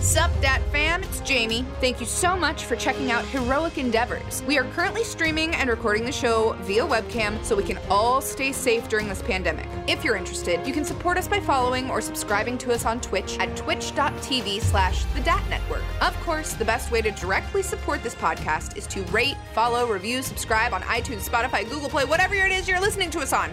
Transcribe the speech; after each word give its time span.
Sup, 0.00 0.30
Dat 0.40 0.62
fam, 0.72 1.02
it's 1.02 1.20
Jamie. 1.20 1.62
Thank 1.78 2.00
you 2.00 2.06
so 2.06 2.34
much 2.34 2.64
for 2.64 2.74
checking 2.74 3.12
out 3.12 3.22
Heroic 3.26 3.76
Endeavors. 3.76 4.42
We 4.44 4.56
are 4.56 4.64
currently 4.72 5.04
streaming 5.04 5.54
and 5.54 5.68
recording 5.68 6.06
the 6.06 6.10
show 6.12 6.54
via 6.62 6.86
webcam 6.86 7.44
so 7.44 7.54
we 7.54 7.62
can 7.62 7.78
all 7.90 8.22
stay 8.22 8.50
safe 8.50 8.88
during 8.88 9.08
this 9.08 9.20
pandemic. 9.20 9.66
If 9.86 10.02
you're 10.02 10.16
interested, 10.16 10.66
you 10.66 10.72
can 10.72 10.86
support 10.86 11.18
us 11.18 11.28
by 11.28 11.38
following 11.40 11.90
or 11.90 12.00
subscribing 12.00 12.56
to 12.58 12.72
us 12.72 12.86
on 12.86 13.02
Twitch 13.02 13.38
at 13.40 13.54
twitch.tv 13.58 14.62
slash 14.62 15.04
the 15.04 15.20
Dat 15.20 15.46
Network. 15.50 15.82
Of 16.00 16.18
course, 16.20 16.54
the 16.54 16.64
best 16.64 16.90
way 16.90 17.02
to 17.02 17.10
directly 17.10 17.62
support 17.62 18.02
this 18.02 18.14
podcast 18.14 18.78
is 18.78 18.86
to 18.86 19.02
rate, 19.12 19.36
follow, 19.52 19.86
review, 19.86 20.22
subscribe 20.22 20.72
on 20.72 20.80
iTunes, 20.82 21.28
Spotify, 21.28 21.68
Google 21.68 21.90
Play, 21.90 22.06
whatever 22.06 22.34
it 22.34 22.52
is 22.52 22.66
you're 22.66 22.80
listening 22.80 23.10
to 23.10 23.20
us 23.20 23.34
on. 23.34 23.50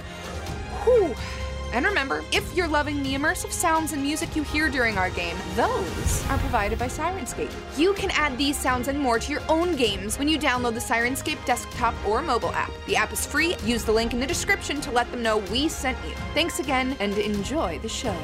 Whew. 0.86 1.14
And 1.74 1.86
remember, 1.86 2.24
if 2.32 2.56
you're 2.56 2.68
loving 2.68 3.04
the 3.04 3.14
immersive 3.14 3.52
sounds 3.52 3.92
and 3.92 4.02
music 4.02 4.36
you 4.36 4.44
hear 4.44 4.70
during 4.70 4.98
our 4.98 5.10
game, 5.10 5.36
those 5.56 6.26
are 6.30 6.38
provided 6.38 6.80
by 6.80 6.88
Syrinscape. 6.88 7.52
You 7.78 7.94
can 7.94 8.10
add 8.12 8.38
these 8.38 8.58
sounds 8.58 8.88
and 8.88 8.98
more 8.98 9.20
to 9.20 9.32
your 9.32 9.42
own 9.50 9.76
games 9.76 10.18
when 10.18 10.30
you 10.30 10.40
download 10.40 10.76
the 10.76 10.80
Syrinscape 10.80 11.44
desktop 11.46 11.94
or 12.08 12.22
mobile 12.22 12.54
app. 12.54 12.72
The 12.86 12.96
app 12.96 13.12
is 13.12 13.26
free. 13.26 13.56
Use 13.66 13.84
the 13.84 13.92
link 13.92 14.14
in 14.14 14.20
the 14.20 14.28
description 14.28 14.80
to 14.82 14.92
let 14.92 15.12
them 15.12 15.22
know 15.22 15.38
we 15.38 15.68
sent 15.68 15.98
you. 16.08 16.16
Thanks 16.34 16.60
again 16.60 16.96
and 17.00 17.18
enjoy 17.18 17.80
the 17.80 17.90
show. 17.90 18.16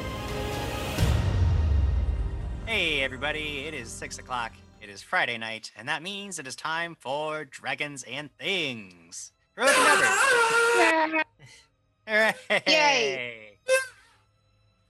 Hey 2.64 3.02
everybody, 3.02 3.66
it 3.66 3.74
is 3.74 3.90
6 3.90 4.18
o'clock. 4.20 4.52
It 4.80 4.88
is 4.88 5.02
Friday 5.02 5.38
night, 5.38 5.70
and 5.76 5.88
that 5.88 6.02
means 6.02 6.38
it 6.38 6.46
is 6.46 6.56
time 6.56 6.94
for 6.98 7.44
Dragons 7.44 8.04
and 8.04 8.30
Things. 8.36 9.32
Heroic 9.54 9.76
Endeavors. 9.76 11.24
Hooray! 12.06 12.34
Yay. 12.66 13.40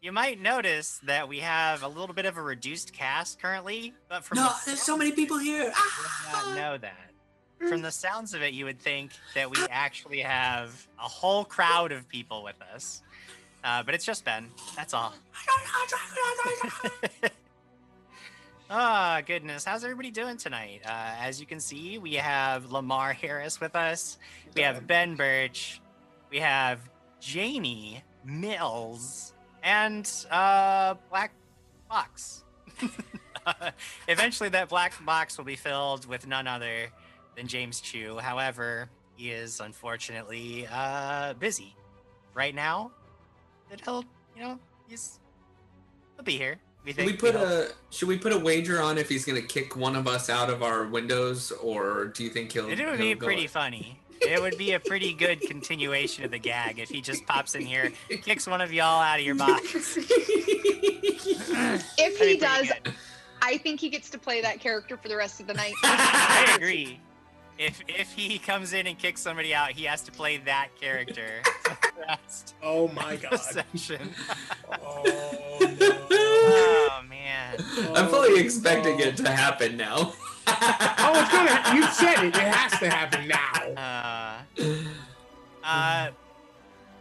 You 0.01 0.13
might 0.13 0.39
notice 0.39 1.01
that 1.05 1.31
we 1.31 1.39
have 1.39 1.83
a 1.83 1.89
little 1.89 2.15
bit 2.15 2.27
of 2.27 2.37
a 2.37 2.43
reduced 2.43 2.93
cast 2.93 3.41
currently, 3.41 3.95
but 4.07 4.23
from 4.23 4.37
No, 4.37 4.49
the 4.49 4.55
there's 4.67 4.83
so 4.83 4.99
many 4.99 5.13
people 5.13 5.39
here. 5.39 5.63
you 5.63 5.69
would 5.69 6.31
not 6.31 6.55
know 6.57 6.77
that. 6.77 7.11
From 7.71 7.81
the 7.81 7.91
sounds 7.91 8.35
of 8.35 8.43
it, 8.43 8.53
you 8.53 8.67
would 8.67 8.79
think 8.79 9.13
that 9.35 9.51
we 9.51 9.57
actually 9.71 10.21
have 10.21 10.87
a 10.99 11.09
whole 11.09 11.43
crowd 11.47 11.91
of 11.91 12.07
people 12.07 12.43
with 12.45 12.57
us. 12.75 13.01
Uh, 13.65 13.83
but 13.83 13.95
it's 13.95 14.05
just 14.05 14.27
Ben. 14.27 14.51
That's 14.77 14.93
all. 14.93 15.15
Ah, 18.71 19.21
goodness. 19.25 19.65
How's 19.65 19.85
everybody 19.85 20.11
doing 20.11 20.37
tonight? 20.37 20.81
Uh, 20.85 20.89
as 21.21 21.39
you 21.39 21.47
can 21.47 21.61
see, 21.61 21.99
we 21.99 22.15
have 22.15 22.73
Lamar 22.73 23.13
Harris 23.13 23.61
with 23.61 23.77
us. 23.77 24.19
We 24.55 24.63
have 24.63 24.87
Ben 24.87 25.17
Birch. 25.17 25.81
We 26.31 26.39
have 26.41 26.81
Janie 27.25 28.03
Mills 28.23 29.33
and 29.63 30.11
uh, 30.31 30.95
Black 31.09 31.33
Box. 31.89 32.45
Eventually, 34.09 34.51
that 34.51 34.69
black 34.69 34.93
box 35.05 35.39
will 35.39 35.45
be 35.45 35.57
filled 35.57 36.07
with 36.07 36.27
none 36.27 36.47
other 36.47 36.89
than 37.37 37.47
James 37.47 37.81
Chu. 37.81 38.19
However, 38.19 38.91
he 39.17 39.31
is 39.31 39.61
unfortunately 39.61 40.67
uh, 40.71 41.35
busy 41.35 41.75
right 42.35 42.55
now. 42.55 42.91
But 43.71 43.81
he'll, 43.81 44.05
you 44.37 44.43
know, 44.43 44.59
he's 44.89 45.19
he'll 46.17 46.25
be 46.25 46.37
here. 46.37 46.59
We 46.85 46.93
Should 46.93 47.07
we 47.07 47.13
put 47.15 47.35
a 47.35 47.73
should 47.89 48.09
we 48.09 48.19
put 48.19 48.33
a 48.33 48.39
wager 48.39 48.83
on 48.83 48.99
if 48.99 49.09
he's 49.09 49.25
gonna 49.25 49.41
kick 49.41 49.77
one 49.77 49.97
of 49.97 50.07
us 50.07 50.29
out 50.29 50.51
of 50.51 50.63
our 50.63 50.87
windows, 50.87 51.53
or 51.53 52.07
do 52.07 52.25
you 52.25 52.31
think 52.31 52.53
he'll? 52.53 52.67
It 52.67 52.79
would 52.79 52.79
he'll 52.79 52.97
be 52.99 53.15
pretty 53.15 53.47
funny. 53.47 53.99
It 54.23 54.41
would 54.41 54.57
be 54.59 54.73
a 54.73 54.81
pretty 54.81 55.13
good 55.13 55.41
continuation 55.43 56.25
of 56.25 56.31
the 56.31 56.39
gag 56.39 56.79
if 56.79 56.89
he 56.91 57.01
just 57.01 57.27
pops 57.27 57.55
in 57.55 57.63
here, 57.63 57.93
kicks 58.23 58.47
one 58.47 58.61
of 58.61 58.73
y'all 58.73 59.01
out 59.03 59.19
of 59.21 59.25
your 59.27 59.35
box. 59.35 59.99
If 61.97 62.19
he 62.19 62.37
does, 62.37 62.67
good. 62.69 62.95
I 63.41 63.59
think 63.59 63.79
he 63.81 63.89
gets 63.89 64.11
to 64.11 64.19
play 64.19 64.41
that 64.41 64.59
character 64.61 64.97
for 64.97 65.09
the 65.09 65.17
rest 65.17 65.41
of 65.41 65.47
the 65.47 65.55
night. 65.55 65.73
I 65.85 66.53
agree. 66.57 66.99
If 67.59 67.81
if 67.87 68.13
he 68.13 68.39
comes 68.39 68.73
in 68.73 68.87
and 68.89 68.99
kicks 68.99 69.21
somebody 69.21 69.55
out, 69.55 69.71
he 69.71 69.85
has 69.85 70.03
to 70.03 70.13
play 70.13 70.39
that 70.39 70.69
character 70.81 71.43
for 71.63 71.77
the 71.95 72.01
rest 72.09 72.55
Oh 72.63 72.89
my 72.89 73.15
god. 73.31 73.37
session. 73.37 74.11
Oh 74.83 75.59
no. 75.61 76.09
Man. 76.11 76.84
I'm 77.95 78.09
fully 78.09 78.41
expecting 78.41 78.99
it 79.01 79.17
to 79.19 79.31
happen 79.31 79.77
now. 79.77 80.13
Oh, 80.47 81.13
it's 81.17 81.33
gonna. 81.33 81.77
You 81.77 81.87
said 81.89 82.25
it. 82.25 82.37
It 82.37 82.55
has 82.55 82.79
to 82.81 82.89
happen 82.91 83.29
now. 83.29 83.51
Uh, 85.67 85.67
uh, 85.67 86.11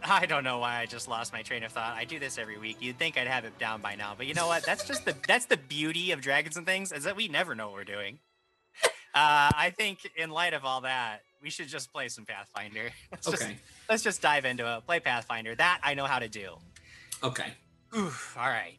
I 0.02 0.26
don't 0.26 0.42
know 0.42 0.58
why 0.58 0.80
I 0.80 0.86
just 0.86 1.06
lost 1.06 1.34
my 1.34 1.42
train 1.42 1.62
of 1.64 1.72
thought. 1.72 1.94
I 1.94 2.04
do 2.04 2.18
this 2.18 2.38
every 2.38 2.58
week. 2.58 2.78
You'd 2.80 2.98
think 2.98 3.18
I'd 3.18 3.26
have 3.26 3.44
it 3.44 3.58
down 3.58 3.82
by 3.82 3.94
now, 3.94 4.14
but 4.16 4.26
you 4.26 4.32
know 4.32 4.46
what? 4.46 4.64
That's 4.64 4.86
just 4.86 5.04
the 5.04 5.14
that's 5.28 5.46
the 5.46 5.56
beauty 5.56 6.12
of 6.12 6.20
Dragons 6.20 6.56
and 6.56 6.66
Things 6.66 6.92
is 6.92 7.04
that 7.04 7.14
we 7.14 7.28
never 7.28 7.54
know 7.54 7.66
what 7.66 7.74
we're 7.74 7.84
doing. 7.84 8.18
Uh, 9.14 9.52
I 9.54 9.72
think 9.76 10.10
in 10.16 10.30
light 10.30 10.54
of 10.54 10.64
all 10.64 10.80
that, 10.80 11.20
we 11.42 11.50
should 11.50 11.68
just 11.68 11.92
play 11.92 12.08
some 12.08 12.24
Pathfinder. 12.24 12.90
Let's 13.12 13.30
just 13.30 13.42
okay. 13.42 13.56
let's 13.88 14.02
just 14.02 14.20
dive 14.20 14.44
into 14.44 14.76
it. 14.76 14.86
Play 14.86 14.98
Pathfinder. 14.98 15.54
That 15.54 15.78
I 15.82 15.94
know 15.94 16.06
how 16.06 16.18
to 16.18 16.28
do. 16.28 16.56
Okay. 17.22 17.52
Oof, 17.96 18.36
all 18.36 18.48
right. 18.48 18.78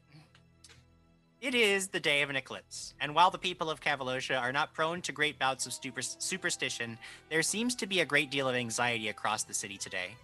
It 1.46 1.54
is 1.54 1.90
the 1.90 2.00
day 2.00 2.24
of 2.24 2.32
an 2.32 2.36
eclipse, 2.36 2.96
and 3.00 3.14
while 3.14 3.30
the 3.30 3.38
people 3.38 3.70
of 3.70 3.80
Cavalocia 3.80 4.42
are 4.42 4.52
not 4.52 4.74
prone 4.74 5.00
to 5.04 5.12
great 5.12 5.38
bouts 5.38 5.68
of 5.68 5.74
super- 5.74 6.02
superstition, 6.02 6.98
there 7.30 7.44
seems 7.44 7.76
to 7.76 7.86
be 7.86 8.00
a 8.00 8.06
great 8.06 8.32
deal 8.32 8.50
of 8.50 8.56
anxiety 8.56 9.10
across 9.10 9.44
the 9.44 9.54
city 9.54 9.78
today. 9.78 10.16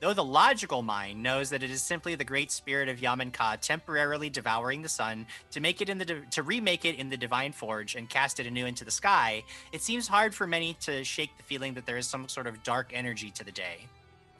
Though 0.00 0.12
the 0.12 0.24
logical 0.24 0.82
mind 0.82 1.22
knows 1.22 1.50
that 1.50 1.62
it 1.62 1.70
is 1.70 1.84
simply 1.84 2.16
the 2.16 2.24
great 2.24 2.50
spirit 2.50 2.88
of 2.88 3.00
Yaman 3.00 3.30
Ka 3.30 3.54
temporarily 3.60 4.28
devouring 4.28 4.82
the 4.82 4.88
sun 4.88 5.28
to 5.52 5.60
make 5.60 5.80
it 5.80 5.88
in 5.88 5.98
the 5.98 6.04
di- 6.04 6.22
to 6.32 6.42
remake 6.42 6.84
it 6.84 6.96
in 6.96 7.10
the 7.10 7.16
divine 7.16 7.52
forge 7.52 7.94
and 7.94 8.10
cast 8.10 8.40
it 8.40 8.46
anew 8.48 8.66
into 8.66 8.84
the 8.84 8.90
sky, 8.90 9.44
it 9.70 9.82
seems 9.82 10.08
hard 10.08 10.34
for 10.34 10.48
many 10.48 10.74
to 10.80 11.04
shake 11.04 11.30
the 11.36 11.44
feeling 11.44 11.74
that 11.74 11.86
there 11.86 11.96
is 11.96 12.08
some 12.08 12.26
sort 12.26 12.48
of 12.48 12.64
dark 12.64 12.90
energy 12.92 13.30
to 13.30 13.44
the 13.44 13.52
day. 13.52 13.86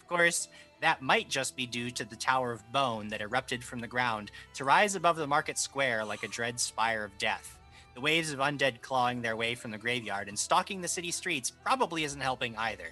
Of 0.01 0.09
course, 0.09 0.49
that 0.81 1.03
might 1.03 1.29
just 1.29 1.57
be 1.57 1.67
due 1.67 1.91
to 1.91 2.05
the 2.05 2.17
Tower 2.17 2.53
of 2.53 2.71
Bone 2.73 3.09
that 3.09 3.21
erupted 3.21 3.65
from 3.65 3.81
the 3.81 3.87
ground 3.87 4.31
to 4.55 4.65
rise 4.65 4.95
above 4.95 5.17
the 5.17 5.27
market 5.27 5.59
square 5.59 6.05
like 6.05 6.23
a 6.23 6.29
dread 6.29 6.61
spire 6.61 7.05
of 7.05 7.17
death. 7.19 7.59
The 7.95 8.01
waves 8.01 8.33
of 8.33 8.41
undead 8.41 8.83
clawing 8.83 9.23
their 9.23 9.37
way 9.37 9.55
from 9.55 9.71
the 9.71 9.79
graveyard 9.79 10.29
and 10.29 10.39
stalking 10.39 10.83
the 10.83 10.89
city 10.89 11.11
streets 11.11 11.51
probably 11.51 12.05
isn't 12.05 12.21
helping 12.21 12.57
either. 12.57 12.91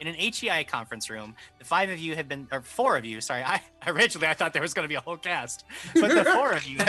In 0.00 0.06
an 0.06 0.14
HEI 0.14 0.64
conference 0.64 1.08
room, 1.08 1.34
the 1.58 1.64
five 1.64 1.90
of 1.90 1.98
you 1.98 2.16
have 2.16 2.28
been, 2.28 2.48
or 2.52 2.60
four 2.62 2.96
of 2.96 3.04
you, 3.04 3.20
sorry, 3.20 3.42
I 3.42 3.60
originally 3.86 4.26
I 4.26 4.34
thought 4.34 4.52
there 4.52 4.62
was 4.62 4.74
going 4.74 4.84
to 4.84 4.88
be 4.88 4.94
a 4.94 5.00
whole 5.00 5.16
cast, 5.16 5.64
but 5.94 6.08
the 6.14 6.24
four 6.24 6.52
of 6.52 6.64
you 6.64 6.78
have 6.78 6.88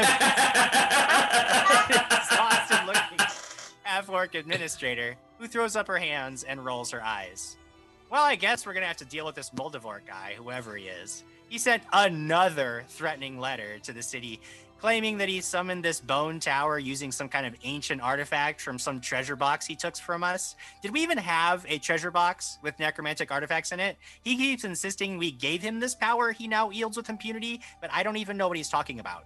exhausted 2.11 2.85
looking 2.85 3.27
half 3.83 4.09
orc 4.09 4.35
administrator 4.35 5.15
who 5.39 5.47
throws 5.47 5.75
up 5.75 5.87
her 5.87 5.97
hands 5.97 6.43
and 6.43 6.63
rolls 6.63 6.91
her 6.91 7.03
eyes. 7.03 7.57
Well, 8.09 8.23
I 8.23 8.35
guess 8.37 8.65
we're 8.65 8.73
gonna 8.73 8.85
have 8.85 8.97
to 8.97 9.05
deal 9.05 9.25
with 9.25 9.35
this 9.35 9.49
Moldavort 9.49 10.05
guy, 10.07 10.35
whoever 10.37 10.77
he 10.77 10.85
is. 10.85 11.25
He 11.49 11.57
sent 11.57 11.83
another 11.91 12.85
threatening 12.87 13.37
letter 13.37 13.79
to 13.79 13.91
the 13.91 14.01
city, 14.01 14.39
claiming 14.79 15.17
that 15.17 15.27
he 15.27 15.41
summoned 15.41 15.83
this 15.83 15.99
bone 15.99 16.39
tower 16.39 16.79
using 16.79 17.11
some 17.11 17.27
kind 17.27 17.45
of 17.45 17.53
ancient 17.65 18.01
artifact 18.01 18.61
from 18.61 18.79
some 18.79 19.01
treasure 19.01 19.35
box 19.35 19.65
he 19.65 19.75
took 19.75 19.97
from 19.97 20.23
us. 20.23 20.55
Did 20.81 20.91
we 20.91 21.01
even 21.01 21.17
have 21.17 21.65
a 21.67 21.79
treasure 21.79 22.09
box 22.09 22.59
with 22.61 22.79
necromantic 22.79 23.29
artifacts 23.29 23.73
in 23.73 23.81
it? 23.81 23.97
He 24.21 24.37
keeps 24.37 24.63
insisting 24.63 25.17
we 25.17 25.31
gave 25.31 25.61
him 25.61 25.81
this 25.81 25.93
power 25.93 26.31
he 26.31 26.47
now 26.47 26.69
yields 26.69 26.95
with 26.95 27.09
impunity, 27.09 27.59
but 27.81 27.89
I 27.91 28.03
don't 28.03 28.17
even 28.17 28.37
know 28.37 28.47
what 28.47 28.55
he's 28.55 28.69
talking 28.69 29.01
about. 29.01 29.25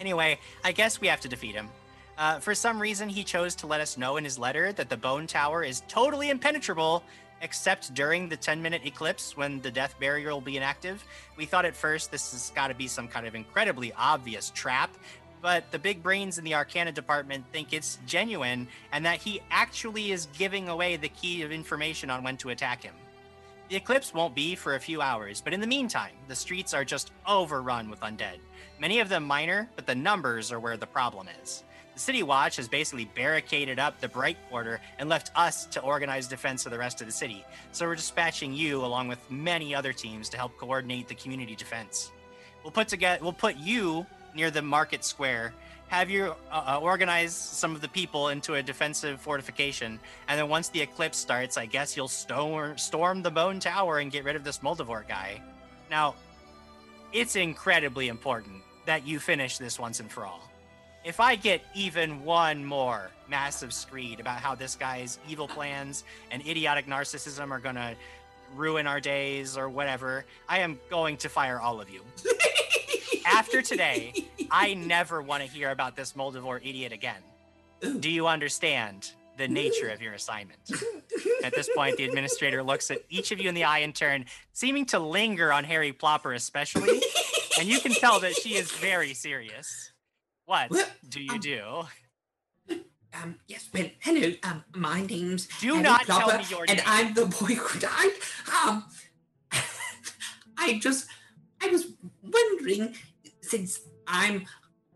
Anyway, 0.00 0.38
I 0.64 0.72
guess 0.72 1.00
we 1.00 1.06
have 1.06 1.20
to 1.20 1.28
defeat 1.28 1.54
him. 1.54 1.70
Uh, 2.18 2.40
for 2.40 2.54
some 2.54 2.80
reason, 2.80 3.08
he 3.08 3.22
chose 3.22 3.54
to 3.54 3.66
let 3.66 3.80
us 3.80 3.98
know 3.98 4.16
in 4.16 4.24
his 4.24 4.38
letter 4.38 4.72
that 4.72 4.88
the 4.88 4.96
bone 4.96 5.26
tower 5.26 5.62
is 5.62 5.82
totally 5.86 6.30
impenetrable, 6.30 7.02
except 7.42 7.94
during 7.94 8.28
the 8.28 8.36
10 8.36 8.62
minute 8.62 8.82
eclipse 8.84 9.36
when 9.36 9.60
the 9.60 9.70
death 9.70 9.94
barrier 9.98 10.30
will 10.30 10.40
be 10.40 10.56
inactive. 10.56 11.04
We 11.36 11.46
thought 11.46 11.64
at 11.64 11.76
first 11.76 12.10
this 12.10 12.32
has 12.32 12.50
got 12.54 12.68
to 12.68 12.74
be 12.74 12.88
some 12.88 13.08
kind 13.08 13.26
of 13.26 13.34
incredibly 13.34 13.92
obvious 13.92 14.50
trap, 14.54 14.90
but 15.42 15.70
the 15.70 15.78
big 15.78 16.02
brains 16.02 16.38
in 16.38 16.44
the 16.44 16.54
Arcana 16.54 16.92
department 16.92 17.44
think 17.52 17.72
it's 17.72 17.98
genuine 18.06 18.68
and 18.92 19.04
that 19.04 19.18
he 19.18 19.40
actually 19.50 20.12
is 20.12 20.26
giving 20.36 20.68
away 20.68 20.96
the 20.96 21.08
key 21.08 21.42
of 21.42 21.52
information 21.52 22.10
on 22.10 22.22
when 22.22 22.36
to 22.38 22.50
attack 22.50 22.82
him. 22.82 22.94
The 23.68 23.76
eclipse 23.76 24.14
won't 24.14 24.34
be 24.34 24.54
for 24.54 24.76
a 24.76 24.80
few 24.80 25.02
hours, 25.02 25.40
but 25.40 25.52
in 25.52 25.60
the 25.60 25.66
meantime, 25.66 26.12
the 26.28 26.36
streets 26.36 26.72
are 26.72 26.84
just 26.84 27.10
overrun 27.26 27.90
with 27.90 28.00
undead. 28.00 28.38
Many 28.78 29.00
of 29.00 29.08
them 29.08 29.24
minor, 29.24 29.68
but 29.74 29.86
the 29.86 29.94
numbers 29.94 30.52
are 30.52 30.60
where 30.60 30.76
the 30.76 30.86
problem 30.86 31.26
is. 31.42 31.64
The 31.96 32.00
City 32.00 32.22
Watch 32.22 32.56
has 32.56 32.68
basically 32.68 33.06
barricaded 33.06 33.78
up 33.78 33.98
the 34.02 34.08
Bright 34.08 34.36
Quarter 34.50 34.80
and 34.98 35.08
left 35.08 35.30
us 35.34 35.64
to 35.64 35.80
organize 35.80 36.26
defense 36.28 36.66
of 36.66 36.72
the 36.72 36.78
rest 36.78 37.00
of 37.00 37.06
the 37.06 37.12
city. 37.12 37.42
So 37.72 37.86
we're 37.86 37.94
dispatching 37.94 38.52
you 38.52 38.84
along 38.84 39.08
with 39.08 39.18
many 39.30 39.74
other 39.74 39.94
teams 39.94 40.28
to 40.28 40.36
help 40.36 40.58
coordinate 40.58 41.08
the 41.08 41.14
community 41.14 41.56
defense. 41.56 42.12
We'll 42.62 42.70
put 42.70 42.88
together 42.88 43.24
we'll 43.24 43.32
put 43.32 43.56
you 43.56 44.04
near 44.34 44.50
the 44.50 44.60
market 44.60 45.06
square, 45.06 45.54
have 45.88 46.10
you 46.10 46.34
uh, 46.52 46.76
uh, 46.76 46.80
organize 46.82 47.34
some 47.34 47.74
of 47.74 47.80
the 47.80 47.88
people 47.88 48.28
into 48.28 48.56
a 48.56 48.62
defensive 48.62 49.18
fortification, 49.18 49.98
and 50.28 50.38
then 50.38 50.50
once 50.50 50.68
the 50.68 50.82
eclipse 50.82 51.16
starts, 51.16 51.56
I 51.56 51.64
guess 51.64 51.96
you'll 51.96 52.08
storm 52.08 52.76
storm 52.76 53.22
the 53.22 53.30
Bone 53.30 53.58
Tower 53.58 54.00
and 54.00 54.12
get 54.12 54.22
rid 54.22 54.36
of 54.36 54.44
this 54.44 54.58
Moldavort 54.58 55.08
guy. 55.08 55.40
Now, 55.90 56.14
it's 57.14 57.36
incredibly 57.36 58.08
important 58.08 58.62
that 58.84 59.06
you 59.06 59.18
finish 59.18 59.56
this 59.56 59.78
once 59.78 59.98
and 60.00 60.10
for 60.10 60.26
all. 60.26 60.50
If 61.06 61.20
I 61.20 61.36
get 61.36 61.64
even 61.72 62.24
one 62.24 62.64
more 62.64 63.12
massive 63.28 63.72
screed 63.72 64.18
about 64.18 64.40
how 64.40 64.56
this 64.56 64.74
guy's 64.74 65.20
evil 65.28 65.46
plans 65.46 66.02
and 66.32 66.44
idiotic 66.44 66.88
narcissism 66.88 67.52
are 67.52 67.60
gonna 67.60 67.94
ruin 68.56 68.88
our 68.88 68.98
days 68.98 69.56
or 69.56 69.68
whatever, 69.68 70.24
I 70.48 70.58
am 70.58 70.80
going 70.90 71.16
to 71.18 71.28
fire 71.28 71.60
all 71.60 71.80
of 71.80 71.88
you. 71.88 72.00
After 73.24 73.62
today, 73.62 74.26
I 74.50 74.74
never 74.74 75.22
want 75.22 75.44
to 75.44 75.48
hear 75.48 75.70
about 75.70 75.94
this 75.94 76.14
Moldavort 76.14 76.68
idiot 76.68 76.92
again. 76.92 77.22
Do 78.00 78.10
you 78.10 78.26
understand 78.26 79.12
the 79.36 79.46
nature 79.46 79.90
of 79.90 80.02
your 80.02 80.14
assignment? 80.14 80.58
At 81.44 81.54
this 81.54 81.70
point, 81.72 81.98
the 81.98 82.04
administrator 82.04 82.64
looks 82.64 82.90
at 82.90 82.98
each 83.10 83.30
of 83.30 83.40
you 83.40 83.48
in 83.48 83.54
the 83.54 83.62
eye 83.62 83.78
in 83.78 83.92
turn, 83.92 84.24
seeming 84.52 84.84
to 84.86 84.98
linger 84.98 85.52
on 85.52 85.62
Harry 85.62 85.92
Plopper 85.92 86.34
especially, 86.34 87.00
and 87.60 87.68
you 87.68 87.78
can 87.78 87.92
tell 87.92 88.18
that 88.20 88.34
she 88.34 88.54
is 88.56 88.72
very 88.72 89.14
serious. 89.14 89.92
What 90.46 90.70
Well, 90.70 90.86
do 91.08 91.20
you 91.22 91.32
um, 91.32 91.40
do? 91.40 91.60
Um, 93.14 93.36
yes, 93.48 93.68
well, 93.72 93.86
hello. 94.00 94.32
Um, 94.42 94.62
my 94.74 95.00
name's 95.02 95.46
Do 95.60 95.72
Harry 95.72 95.82
not 95.82 96.02
tell 96.06 96.38
me 96.38 96.44
your 96.48 96.66
name. 96.66 96.76
and. 96.78 96.82
I'm 96.86 97.14
the 97.14 97.26
boy 97.26 97.54
who 97.54 97.78
died. 97.80 98.12
Um, 98.66 98.84
I 100.58 100.78
just, 100.78 101.08
I 101.62 101.68
was 101.68 101.86
wondering, 102.22 102.94
since 103.40 103.80
I'm 104.06 104.44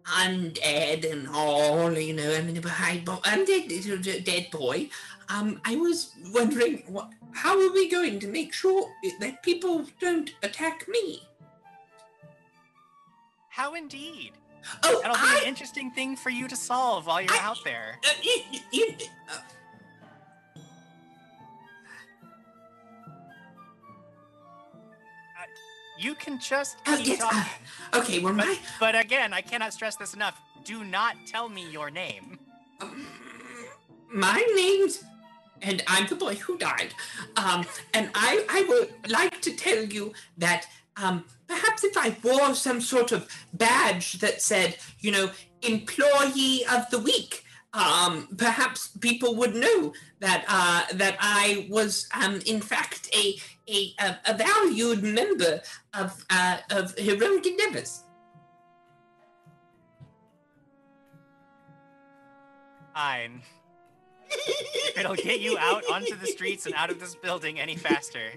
undead 0.05 1.11
and 1.11 1.29
all, 1.29 1.93
you 1.99 2.13
know, 2.15 2.33
I'm 2.35 2.49
in 2.49 2.61
behind, 2.61 3.05
bo- 3.07 3.23
undead, 3.25 4.25
dead 4.25 4.49
boy. 4.53 4.89
Um, 5.29 5.61
I 5.65 5.77
was 5.77 6.13
wondering, 6.33 6.85
what, 6.89 7.11
how 7.33 7.59
are 7.59 7.73
we 7.73 7.89
going 7.89 8.21
to 8.21 8.29
make 8.29 8.53
sure 8.53 8.89
that 9.21 9.43
people 9.43 9.87
don't 10.01 10.31
attack 10.43 10.87
me? 10.89 11.23
How 13.49 13.75
indeed? 13.75 14.33
Oh, 14.85 15.01
That'll 15.03 15.17
be 15.17 15.21
I 15.23 15.39
an 15.43 15.49
interesting 15.49 15.91
thing 15.91 16.17
for 16.17 16.31
you 16.31 16.49
to 16.49 16.57
solve 16.57 17.07
while 17.07 17.21
you're 17.21 17.33
I- 17.33 17.39
out 17.43 17.59
there. 17.65 17.99
Uh, 18.05 18.11
you, 18.23 18.43
you, 18.73 18.87
uh, 19.31 19.37
You 25.99 26.15
can 26.15 26.39
just 26.41 26.83
keep 26.85 27.07
yes, 27.07 27.21
uh, 27.23 27.99
okay, 27.99 28.21
well, 28.21 28.33
But, 28.35 28.47
my, 28.47 28.59
but 28.79 28.99
again, 28.99 29.35
I 29.35 29.43
cannot 29.43 29.75
stress 29.75 29.97
this 29.97 30.15
enough. 30.15 30.41
Do 30.65 30.83
not 30.85 31.15
tell 31.27 31.49
me 31.49 31.69
your 31.71 31.91
name. 31.91 32.39
um, 32.81 33.07
my 34.13 34.43
name's, 34.55 35.05
and 35.61 35.83
I'm 35.87 36.07
the 36.07 36.15
boy 36.17 36.37
who 36.37 36.57
died. 36.57 36.95
Um, 37.37 37.67
and 37.93 38.11
I, 38.15 38.45
I 38.49 38.65
would 38.69 39.11
like 39.11 39.43
to 39.43 39.53
tell 39.55 39.85
you 39.85 40.13
that, 40.39 40.67
um, 40.97 41.25
perhaps 41.51 41.83
if 41.83 41.97
I 41.97 42.17
wore 42.23 42.55
some 42.55 42.81
sort 42.81 43.11
of 43.11 43.29
badge 43.53 44.21
that 44.21 44.41
said, 44.41 44.77
you 45.01 45.11
know, 45.11 45.31
employee 45.63 46.65
of 46.73 46.89
the 46.91 47.01
week, 47.01 47.45
um, 47.75 48.29
perhaps 48.37 48.89
people 49.01 49.35
would 49.37 49.55
know 49.55 49.93
that 50.21 50.45
uh, 50.49 50.85
that 50.95 51.17
I 51.21 51.67
was, 51.69 52.09
um, 52.15 52.41
in 52.47 52.61
fact, 52.61 53.11
a 53.15 53.37
a, 53.69 53.95
a, 54.27 54.35
valued 54.35 55.03
member 55.03 55.61
of 55.95 56.25
uh, 56.31 56.59
of 56.71 56.97
heroic 56.97 57.47
endeavors. 57.47 58.05
Fine. 62.95 63.43
It'll 64.97 65.15
get 65.15 65.41
you 65.41 65.57
out 65.59 65.85
onto 65.91 66.17
the 66.17 66.27
streets 66.27 66.67
and 66.67 66.75
out 66.75 66.91
of 66.91 67.01
this 67.01 67.15
building 67.15 67.59
any 67.59 67.77
faster, 67.77 68.31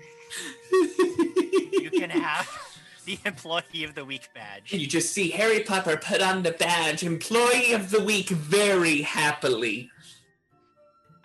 you 0.71 1.89
can 1.91 2.09
have 2.09 2.72
the 3.05 3.19
Employee 3.25 3.83
of 3.83 3.95
the 3.95 4.05
Week 4.05 4.29
badge. 4.33 4.71
You 4.71 4.87
just 4.87 5.13
see 5.13 5.29
Harry 5.31 5.61
Potter 5.61 5.97
put 5.97 6.21
on 6.21 6.43
the 6.43 6.51
badge, 6.51 7.03
Employee 7.03 7.73
of 7.73 7.89
the 7.89 8.01
Week, 8.01 8.29
very 8.29 9.01
happily. 9.01 9.89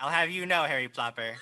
I'll 0.00 0.10
have 0.10 0.30
you 0.30 0.46
know, 0.46 0.64
Harry 0.64 0.88
Plopper, 0.88 1.34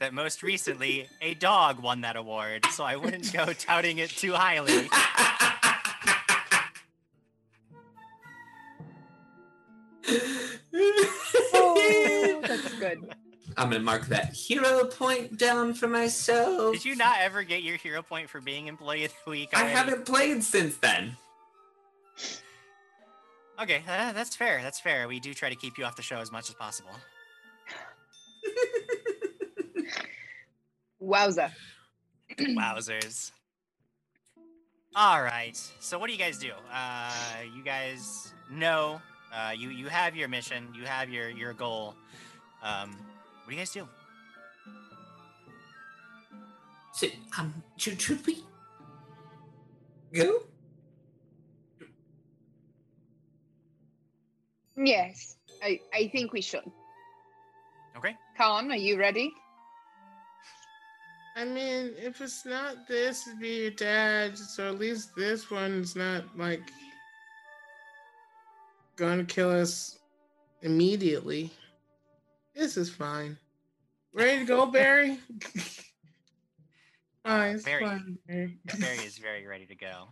that 0.00 0.12
most 0.12 0.42
recently 0.42 1.08
a 1.20 1.34
dog 1.34 1.80
won 1.80 2.02
that 2.02 2.16
award, 2.16 2.66
so 2.72 2.84
I 2.84 2.96
wouldn't 2.96 3.32
go 3.32 3.52
touting 3.58 3.98
it 3.98 4.10
too 4.10 4.32
highly. 4.32 4.88
Oh, 11.56 12.40
that's 12.46 12.74
good. 12.74 13.14
I'm 13.56 13.70
gonna 13.70 13.82
mark 13.82 14.06
that 14.06 14.32
hero 14.32 14.84
point 14.86 15.38
down 15.38 15.74
for 15.74 15.86
myself. 15.86 16.72
Did 16.72 16.84
you 16.84 16.96
not 16.96 17.18
ever 17.20 17.42
get 17.42 17.62
your 17.62 17.76
hero 17.76 18.02
point 18.02 18.28
for 18.28 18.40
being 18.40 18.66
Employee 18.66 19.04
of 19.04 19.12
the 19.24 19.30
Week? 19.30 19.50
I 19.52 19.64
haven't 19.64 20.04
played 20.04 20.42
since 20.42 20.76
then. 20.76 21.16
Okay, 23.60 23.82
uh, 23.88 24.12
that's 24.12 24.34
fair. 24.34 24.60
That's 24.62 24.80
fair. 24.80 25.06
We 25.06 25.20
do 25.20 25.32
try 25.32 25.48
to 25.48 25.54
keep 25.54 25.78
you 25.78 25.84
off 25.84 25.94
the 25.94 26.02
show 26.02 26.18
as 26.18 26.32
much 26.32 26.48
as 26.48 26.56
possible. 26.56 26.90
Wowza. 31.02 31.52
Wowzers. 32.38 33.30
All 34.96 35.22
right. 35.22 35.56
So 35.80 35.98
what 35.98 36.08
do 36.08 36.12
you 36.12 36.18
guys 36.18 36.38
do? 36.38 36.50
Uh, 36.72 37.12
you 37.56 37.62
guys 37.62 38.32
know 38.50 39.00
uh, 39.32 39.52
you 39.56 39.70
you 39.70 39.88
have 39.88 40.16
your 40.16 40.28
mission. 40.28 40.68
You 40.74 40.84
have 40.84 41.10
your 41.10 41.28
your 41.28 41.52
goal. 41.52 41.94
Um, 42.62 42.96
what 43.44 43.50
do 43.50 43.54
you 43.54 43.60
guys 43.60 43.72
do? 43.72 43.86
So, 46.92 47.06
um, 47.38 47.62
should, 47.76 48.00
should 48.00 48.24
we 48.26 48.42
go? 50.12 50.44
Yes, 54.76 55.36
I, 55.62 55.80
I 55.92 56.08
think 56.08 56.32
we 56.32 56.40
should. 56.40 56.64
Okay. 57.96 58.16
Colin, 58.36 58.70
are 58.70 58.76
you 58.76 58.98
ready? 58.98 59.32
I 61.36 61.44
mean, 61.44 61.92
if 61.96 62.20
it's 62.20 62.46
not 62.46 62.86
this, 62.88 63.26
it'd 63.26 63.40
be 63.40 63.62
your 63.62 63.70
dad. 63.72 64.38
So 64.38 64.68
at 64.68 64.78
least 64.78 65.16
this 65.16 65.50
one's 65.50 65.96
not 65.96 66.24
like 66.38 66.62
gonna 68.96 69.24
kill 69.24 69.50
us 69.50 69.98
immediately. 70.62 71.50
This 72.54 72.76
is 72.76 72.88
fine. 72.88 73.36
Ready 74.12 74.40
to 74.40 74.44
go, 74.44 74.66
Barry? 74.66 75.18
fine, 77.24 77.54
it's 77.56 77.64
Barry. 77.64 77.84
fine, 77.84 78.18
Barry. 78.28 78.58
Barry 78.78 78.98
is 78.98 79.18
very 79.18 79.46
ready 79.46 79.66
to 79.66 79.74
go. 79.74 80.08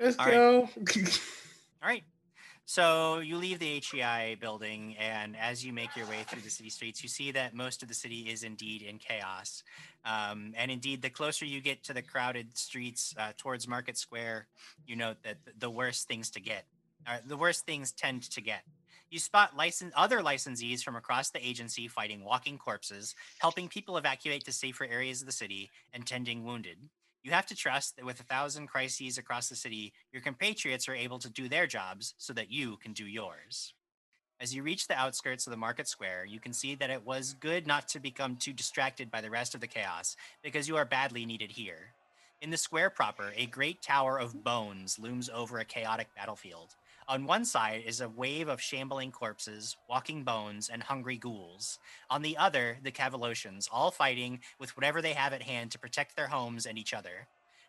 Let's 0.00 0.18
All 0.18 0.26
right. 0.26 0.34
go. 0.34 0.68
All 1.82 1.88
right. 1.88 2.02
So 2.64 3.18
you 3.18 3.36
leave 3.36 3.58
the 3.58 3.80
HEI 3.80 4.36
building, 4.40 4.96
and 4.98 5.36
as 5.36 5.64
you 5.64 5.72
make 5.72 5.94
your 5.94 6.06
way 6.06 6.24
through 6.26 6.42
the 6.42 6.50
city 6.50 6.70
streets, 6.70 7.02
you 7.02 7.08
see 7.08 7.30
that 7.32 7.54
most 7.54 7.82
of 7.82 7.88
the 7.88 7.94
city 7.94 8.30
is 8.30 8.42
indeed 8.44 8.82
in 8.82 8.98
chaos. 8.98 9.62
Um, 10.04 10.54
and 10.56 10.70
indeed, 10.70 11.02
the 11.02 11.10
closer 11.10 11.44
you 11.44 11.60
get 11.60 11.84
to 11.84 11.92
the 11.92 12.02
crowded 12.02 12.56
streets 12.56 13.14
uh, 13.18 13.32
towards 13.36 13.68
Market 13.68 13.98
Square, 13.98 14.46
you 14.86 14.96
note 14.96 15.18
that 15.22 15.36
the 15.58 15.70
worst 15.70 16.08
things 16.08 16.30
to 16.30 16.40
get, 16.40 16.64
uh, 17.06 17.18
the 17.26 17.36
worst 17.36 17.66
things 17.66 17.92
tend 17.92 18.22
to 18.30 18.40
get. 18.40 18.62
You 19.12 19.18
spot 19.18 19.54
license 19.54 19.92
other 19.94 20.20
licensees 20.20 20.82
from 20.82 20.96
across 20.96 21.28
the 21.28 21.46
agency 21.46 21.86
fighting 21.86 22.24
walking 22.24 22.56
corpses, 22.56 23.14
helping 23.40 23.68
people 23.68 23.98
evacuate 23.98 24.42
to 24.46 24.52
safer 24.52 24.86
areas 24.86 25.20
of 25.20 25.26
the 25.26 25.32
city, 25.32 25.68
and 25.92 26.06
tending 26.06 26.46
wounded. 26.46 26.78
You 27.22 27.32
have 27.32 27.44
to 27.48 27.54
trust 27.54 27.96
that 27.96 28.06
with 28.06 28.20
a 28.20 28.24
thousand 28.24 28.68
crises 28.68 29.18
across 29.18 29.50
the 29.50 29.54
city, 29.54 29.92
your 30.14 30.22
compatriots 30.22 30.88
are 30.88 30.94
able 30.94 31.18
to 31.18 31.28
do 31.28 31.46
their 31.46 31.66
jobs 31.66 32.14
so 32.16 32.32
that 32.32 32.50
you 32.50 32.78
can 32.78 32.94
do 32.94 33.04
yours. 33.04 33.74
As 34.40 34.54
you 34.54 34.62
reach 34.62 34.88
the 34.88 34.98
outskirts 34.98 35.46
of 35.46 35.50
the 35.50 35.58
market 35.58 35.88
square, 35.88 36.24
you 36.24 36.40
can 36.40 36.54
see 36.54 36.74
that 36.76 36.88
it 36.88 37.04
was 37.04 37.34
good 37.34 37.66
not 37.66 37.88
to 37.88 38.00
become 38.00 38.36
too 38.36 38.54
distracted 38.54 39.10
by 39.10 39.20
the 39.20 39.28
rest 39.28 39.54
of 39.54 39.60
the 39.60 39.66
chaos, 39.66 40.16
because 40.42 40.68
you 40.68 40.78
are 40.78 40.86
badly 40.86 41.26
needed 41.26 41.50
here. 41.50 41.92
In 42.40 42.48
the 42.48 42.56
square 42.56 42.88
proper, 42.88 43.34
a 43.36 43.44
great 43.44 43.82
tower 43.82 44.18
of 44.18 44.42
bones 44.42 44.98
looms 44.98 45.28
over 45.28 45.58
a 45.58 45.66
chaotic 45.66 46.08
battlefield. 46.16 46.76
On 47.12 47.26
one 47.26 47.44
side 47.44 47.82
is 47.84 48.00
a 48.00 48.08
wave 48.08 48.48
of 48.48 48.58
shambling 48.58 49.12
corpses, 49.12 49.76
walking 49.86 50.24
bones, 50.24 50.70
and 50.70 50.82
hungry 50.82 51.18
ghouls. 51.18 51.78
On 52.08 52.22
the 52.22 52.38
other, 52.38 52.78
the 52.82 52.90
Cavalosians, 52.90 53.68
all 53.70 53.90
fighting 53.90 54.40
with 54.58 54.74
whatever 54.78 55.02
they 55.02 55.12
have 55.12 55.34
at 55.34 55.42
hand 55.42 55.70
to 55.72 55.78
protect 55.78 56.16
their 56.16 56.28
homes 56.28 56.64
and 56.64 56.78
each 56.78 56.94
other. 56.94 57.28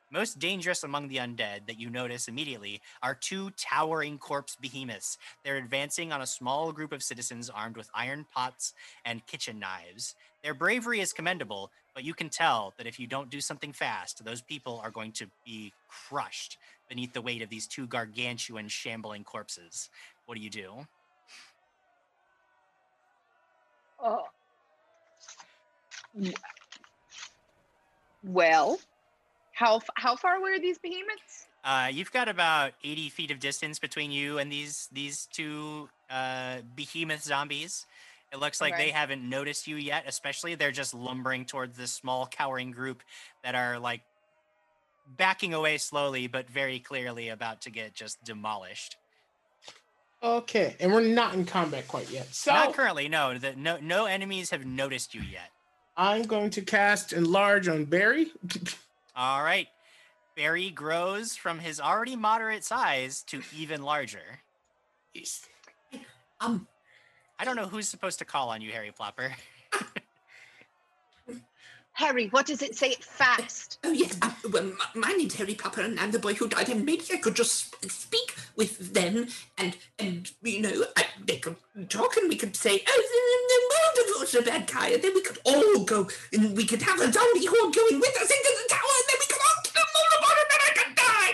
Most 0.09 0.39
dangerous 0.39 0.85
among 0.85 1.09
the 1.09 1.17
undead 1.17 1.67
that 1.67 1.77
you 1.77 1.89
notice 1.89 2.29
immediately 2.29 2.79
are 3.01 3.15
two 3.15 3.49
towering 3.57 4.17
corpse 4.17 4.55
behemoths. 4.55 5.17
They're 5.43 5.57
advancing 5.57 6.13
on 6.13 6.21
a 6.21 6.25
small 6.25 6.71
group 6.71 6.93
of 6.93 7.03
citizens 7.03 7.49
armed 7.49 7.75
with 7.75 7.89
iron 7.93 8.25
pots 8.33 8.73
and 9.03 9.27
kitchen 9.27 9.59
knives. 9.59 10.15
Their 10.41 10.53
bravery 10.53 11.01
is 11.01 11.11
commendable, 11.11 11.69
but 11.93 12.03
you 12.03 12.13
can 12.13 12.29
tell 12.29 12.73
that 12.77 12.87
if 12.87 12.99
you 12.99 13.07
don't 13.07 13.29
do 13.29 13.39
something 13.41 13.73
fast, 13.73 14.23
those 14.25 14.41
people 14.41 14.81
are 14.83 14.91
going 14.91 15.11
to 15.13 15.27
be 15.45 15.73
crushed 15.87 16.57
beneath 16.89 17.13
the 17.13 17.21
weight 17.21 17.41
of 17.41 17.49
these 17.49 17.67
two 17.67 17.87
gargantuan 17.87 18.67
shambling 18.67 19.23
corpses. 19.23 19.89
What 20.25 20.35
do 20.35 20.41
you 20.41 20.49
do? 20.49 20.87
Oh. 24.03 24.23
Well, 28.23 28.79
how 29.53 29.81
how 29.95 30.15
far 30.15 30.35
away 30.35 30.51
are 30.51 30.59
these 30.59 30.77
behemoths? 30.77 31.47
Uh, 31.63 31.89
you've 31.91 32.11
got 32.11 32.27
about 32.27 32.73
80 32.83 33.09
feet 33.09 33.31
of 33.31 33.39
distance 33.39 33.79
between 33.79 34.11
you 34.11 34.37
and 34.37 34.51
these 34.51 34.89
these 34.91 35.27
two 35.31 35.89
uh, 36.09 36.57
behemoth 36.75 37.23
zombies. 37.23 37.85
It 38.33 38.39
looks 38.39 38.59
like 38.59 38.75
they 38.75 38.89
haven't 38.89 39.27
noticed 39.27 39.67
you 39.67 39.75
yet, 39.75 40.05
especially 40.07 40.55
they're 40.55 40.71
just 40.71 40.95
lumbering 40.95 41.45
towards 41.45 41.77
this 41.77 41.91
small 41.91 42.25
cowering 42.25 42.71
group 42.71 43.03
that 43.43 43.53
are 43.53 43.77
like 43.77 44.01
backing 45.17 45.53
away 45.53 45.77
slowly, 45.77 46.25
but 46.25 46.49
very 46.49 46.79
clearly 46.79 47.29
about 47.29 47.61
to 47.61 47.69
get 47.69 47.93
just 47.93 48.23
demolished. 48.23 48.97
Okay, 50.23 50.75
and 50.79 50.91
we're 50.91 51.01
not 51.01 51.35
in 51.35 51.45
combat 51.45 51.87
quite 51.87 52.09
yet. 52.09 52.33
So 52.33 52.51
Not 52.51 52.73
currently, 52.73 53.07
no. 53.07 53.37
The, 53.37 53.55
no, 53.55 53.77
no 53.79 54.05
enemies 54.05 54.49
have 54.49 54.65
noticed 54.65 55.13
you 55.13 55.21
yet. 55.21 55.51
I'm 55.95 56.23
going 56.23 56.49
to 56.51 56.61
cast 56.61 57.13
enlarge 57.13 57.67
on 57.67 57.85
Barry. 57.85 58.31
All 59.15 59.43
right. 59.43 59.67
Barry 60.35 60.71
grows 60.71 61.35
from 61.35 61.59
his 61.59 61.79
already 61.79 62.15
moderate 62.15 62.63
size 62.63 63.21
to 63.27 63.43
even 63.55 63.83
larger. 63.83 64.39
Yes. 65.13 65.47
Um, 66.39 66.67
I 67.39 67.45
don't 67.45 67.55
know 67.55 67.67
who's 67.67 67.87
supposed 67.87 68.19
to 68.19 68.25
call 68.25 68.49
on 68.49 68.61
you, 68.61 68.71
Harry 68.71 68.91
Plopper. 68.97 69.31
Harry, 71.95 72.27
what 72.27 72.47
does 72.47 72.63
it 72.63 72.75
say 72.75 72.89
it 72.89 73.03
fast? 73.03 73.77
oh 73.83 73.91
yes, 73.91 74.17
uh, 74.23 74.31
well, 74.51 74.63
my, 74.63 74.85
my 74.95 75.11
name's 75.13 75.35
Harry 75.35 75.53
Plopper, 75.53 75.85
and 75.85 75.99
I'm 75.99 76.09
the 76.09 76.17
boy 76.17 76.33
who 76.33 76.47
died. 76.47 76.69
And 76.69 76.83
maybe 76.85 77.03
I 77.13 77.17
could 77.17 77.35
just 77.35 77.75
speak 77.89 78.35
with 78.55 78.93
them, 78.93 79.27
and 79.59 79.77
and 79.99 80.31
you 80.41 80.61
know, 80.61 80.85
I, 80.97 81.05
they 81.23 81.37
could 81.37 81.55
talk, 81.89 82.17
and 82.17 82.29
we 82.29 82.35
could 82.35 82.55
say, 82.55 82.83
"Oh, 82.87 83.03
the, 83.13 84.03
the 84.03 84.13
Moldavort's 84.15 84.33
a 84.33 84.41
bad 84.41 84.65
guy," 84.71 84.87
and 84.89 85.03
then 85.03 85.13
we 85.13 85.21
could 85.21 85.37
all 85.45 85.83
go, 85.83 86.07
and 86.33 86.57
we 86.57 86.65
could 86.65 86.81
have 86.81 86.99
a 86.99 87.11
zombie 87.11 87.45
horde 87.45 87.75
going 87.75 87.99
with 87.99 88.17
us 88.21 88.31
into 88.31 88.53
the 88.63 88.69
tower, 88.69 88.95
and 88.97 89.07
then 89.09 89.17
we 89.19 89.27
could 89.27 89.41
all 89.45 89.61
kill 89.63 89.85
Moldavort, 89.93 90.37
and 90.41 90.49
then 90.49 90.61
I 90.65 90.73
could 90.79 90.95
die. 90.95 91.33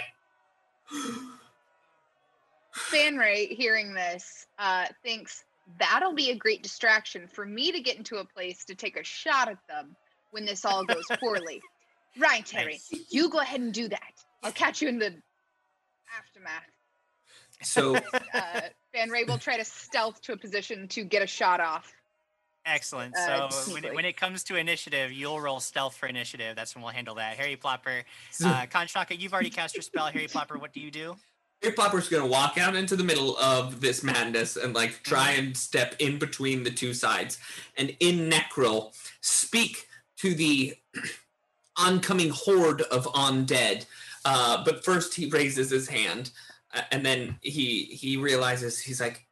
Fanray, 2.92 3.56
hearing 3.56 3.94
this, 3.94 4.48
uh, 4.58 4.88
thinks 5.04 5.46
that'll 5.78 6.14
be 6.14 6.32
a 6.32 6.36
great 6.36 6.64
distraction 6.64 7.28
for 7.28 7.46
me 7.46 7.72
to 7.72 7.80
get 7.82 7.98
into 7.98 8.18
a 8.18 8.26
place 8.26 8.66
to 8.66 8.76
take 8.76 8.98
a 8.98 9.04
shot 9.04 9.50
at 9.50 9.58
them 9.68 9.96
when 10.32 10.46
this 10.46 10.66
all 10.66 10.84
goes 10.86 11.06
poorly. 11.20 11.62
right, 12.18 12.48
Harry, 12.50 12.80
you 13.12 13.30
go 13.30 13.40
ahead 13.40 13.60
and 13.60 13.74
do 13.74 13.88
that. 13.88 14.14
I'll 14.44 14.52
catch 14.52 14.82
you 14.82 14.88
in 14.90 15.00
the 15.00 15.14
aftermath. 16.18 16.64
So 17.62 17.96
Uh, 18.34 18.62
Fanray 18.96 19.28
will 19.28 19.38
try 19.38 19.58
to 19.58 19.66
stealth 19.66 20.22
to 20.22 20.34
a 20.34 20.38
position 20.38 20.88
to 20.90 21.04
get 21.04 21.22
a 21.22 21.28
shot 21.28 21.60
off. 21.60 21.92
Excellent. 22.66 23.16
Uh, 23.18 23.50
So 23.50 23.74
when 23.74 23.84
it, 23.86 23.96
when 23.96 24.06
it 24.06 24.16
comes 24.18 24.44
to 24.46 24.56
initiative, 24.56 25.12
you'll 25.12 25.42
roll 25.42 25.60
stealth 25.60 25.96
for 25.96 26.08
initiative. 26.08 26.56
That's 26.56 26.76
when 26.76 26.84
we'll 26.84 26.94
handle 26.94 27.16
that. 27.16 27.38
Harry 27.38 27.56
Plopper, 27.56 28.04
uh, 28.44 28.66
Kanshaka, 28.68 29.20
you've 29.20 29.34
already 29.34 29.50
cast 29.50 29.76
your 29.76 29.82
spell. 29.82 30.08
Harry 30.08 30.28
Plopper, 30.28 30.60
what 30.60 30.74
do 30.74 30.80
you 30.80 30.92
do? 30.92 31.16
Harry 31.62 31.74
Plopper's 31.74 32.08
gonna 32.08 32.26
walk 32.26 32.58
out 32.58 32.76
into 32.76 32.96
the 32.96 33.04
middle 33.04 33.38
of 33.38 33.82
this 33.82 34.04
madness 34.04 34.56
and 34.56 34.74
like 34.74 35.04
try 35.04 35.32
and 35.32 35.56
step 35.56 35.96
in 36.00 36.18
between 36.18 36.64
the 36.64 36.72
two 36.72 36.94
sides, 36.94 37.38
and 37.78 37.96
in 38.00 38.30
Necril 38.30 38.94
speak 39.22 39.88
to 40.18 40.34
the 40.34 40.76
oncoming 41.78 42.30
horde 42.30 42.82
of 42.84 43.06
undead. 43.08 43.86
Uh, 44.26 44.64
but 44.64 44.84
first, 44.86 45.16
he 45.16 45.30
raises 45.30 45.70
his 45.70 45.88
hand, 45.88 46.32
uh, 46.74 46.82
and 46.92 47.06
then 47.06 47.38
he 47.42 47.84
he 47.86 48.16
realizes 48.16 48.80
he's 48.80 49.02
like, 49.02 49.26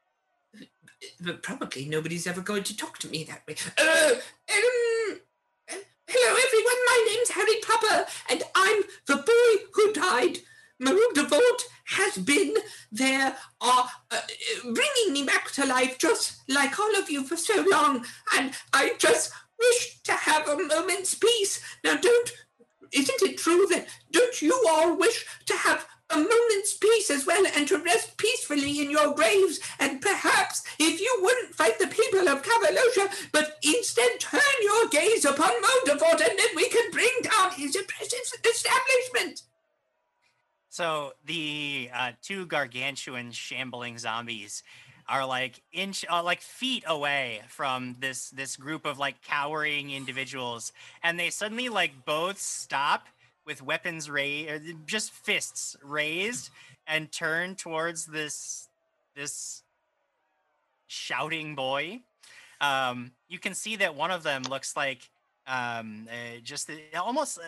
But 1.21 1.43
probably 1.43 1.85
nobody's 1.85 2.27
ever 2.27 2.41
going 2.41 2.63
to 2.63 2.75
talk 2.75 2.97
to 2.99 3.07
me 3.07 3.23
that 3.25 3.43
way. 3.47 3.55
Uh, 3.77 4.15
um, 4.15 5.19
uh, 5.69 5.75
hello, 6.07 6.35
everyone. 6.45 6.79
My 6.85 7.05
name's 7.07 7.29
Harry 7.29 7.59
Popper, 7.61 8.11
and 8.29 8.43
I'm 8.53 8.83
the 9.05 9.15
boy 9.15 9.65
who 9.73 9.93
died. 9.93 10.39
Maroon 10.79 11.13
Devort 11.15 11.63
has 11.87 12.17
been 12.17 12.53
there, 12.91 13.35
uh, 13.61 13.87
uh, 14.11 14.21
bringing 14.63 15.13
me 15.13 15.23
back 15.23 15.51
to 15.51 15.65
life, 15.65 15.97
just 15.97 16.37
like 16.49 16.77
all 16.79 16.95
of 16.97 17.09
you 17.09 17.23
for 17.23 17.37
so 17.37 17.65
long. 17.69 18.05
And 18.37 18.53
I 18.73 18.93
just 18.97 19.31
wish 19.59 20.01
to 20.03 20.13
have 20.13 20.47
a 20.47 20.57
moment's 20.57 21.15
peace. 21.15 21.61
Now, 21.83 21.95
don't. 21.95 22.31
Isn't 22.93 23.21
it 23.21 23.37
true 23.37 23.67
that 23.69 23.87
don't 24.11 24.41
you 24.41 24.65
all 24.69 24.95
wish 24.95 25.25
to 25.45 25.53
have 25.53 25.85
a 26.09 26.15
moment's 26.15 26.77
peace 26.77 27.11
as 27.11 27.25
well 27.25 27.45
and 27.53 27.67
to 27.67 27.77
rest 27.79 28.17
peacefully 28.17 28.81
in 28.81 28.89
your 28.89 29.13
graves? 29.13 29.59
And 29.79 30.01
perhaps 30.01 30.63
if 30.79 31.01
you 31.01 31.19
wouldn't 31.21 31.55
fight 31.55 31.79
the 31.79 31.87
people 31.87 32.29
of 32.29 32.43
Cavalosha, 32.43 33.29
but 33.33 33.57
instead 33.63 34.19
turn 34.19 34.41
your 34.61 34.87
gaze 34.87 35.25
upon 35.25 35.51
Moldavort, 35.61 36.21
and 36.21 36.39
then 36.39 36.49
we 36.55 36.69
can 36.69 36.91
bring 36.91 37.11
down 37.23 37.51
his 37.51 37.75
oppressive 37.75 38.39
establishment. 38.45 39.41
So 40.77 41.13
the 41.25 41.89
uh, 41.91 42.11
two 42.21 42.45
gargantuan 42.45 43.31
shambling 43.31 43.97
zombies 43.97 44.61
are 45.09 45.25
like 45.25 45.63
inch, 45.71 46.05
uh, 46.07 46.21
like 46.21 46.39
feet 46.39 46.83
away 46.85 47.41
from 47.47 47.95
this 47.99 48.29
this 48.29 48.55
group 48.55 48.85
of 48.85 48.99
like 48.99 49.23
cowering 49.23 49.89
individuals, 49.89 50.71
and 51.01 51.19
they 51.19 51.31
suddenly 51.31 51.67
like 51.69 52.05
both 52.05 52.37
stop 52.37 53.07
with 53.43 53.63
weapons 53.63 54.07
raised, 54.07 54.65
just 54.85 55.09
fists 55.09 55.75
raised, 55.81 56.51
and 56.85 57.11
turn 57.11 57.55
towards 57.55 58.05
this 58.05 58.69
this 59.15 59.63
shouting 60.85 61.55
boy. 61.55 62.01
Um, 62.61 63.13
you 63.27 63.39
can 63.39 63.55
see 63.55 63.77
that 63.77 63.95
one 63.95 64.11
of 64.11 64.21
them 64.21 64.43
looks 64.43 64.77
like 64.77 65.09
um, 65.47 66.07
uh, 66.07 66.39
just 66.43 66.69
uh, 66.69 67.01
almost 67.01 67.39
uh, 67.39 67.41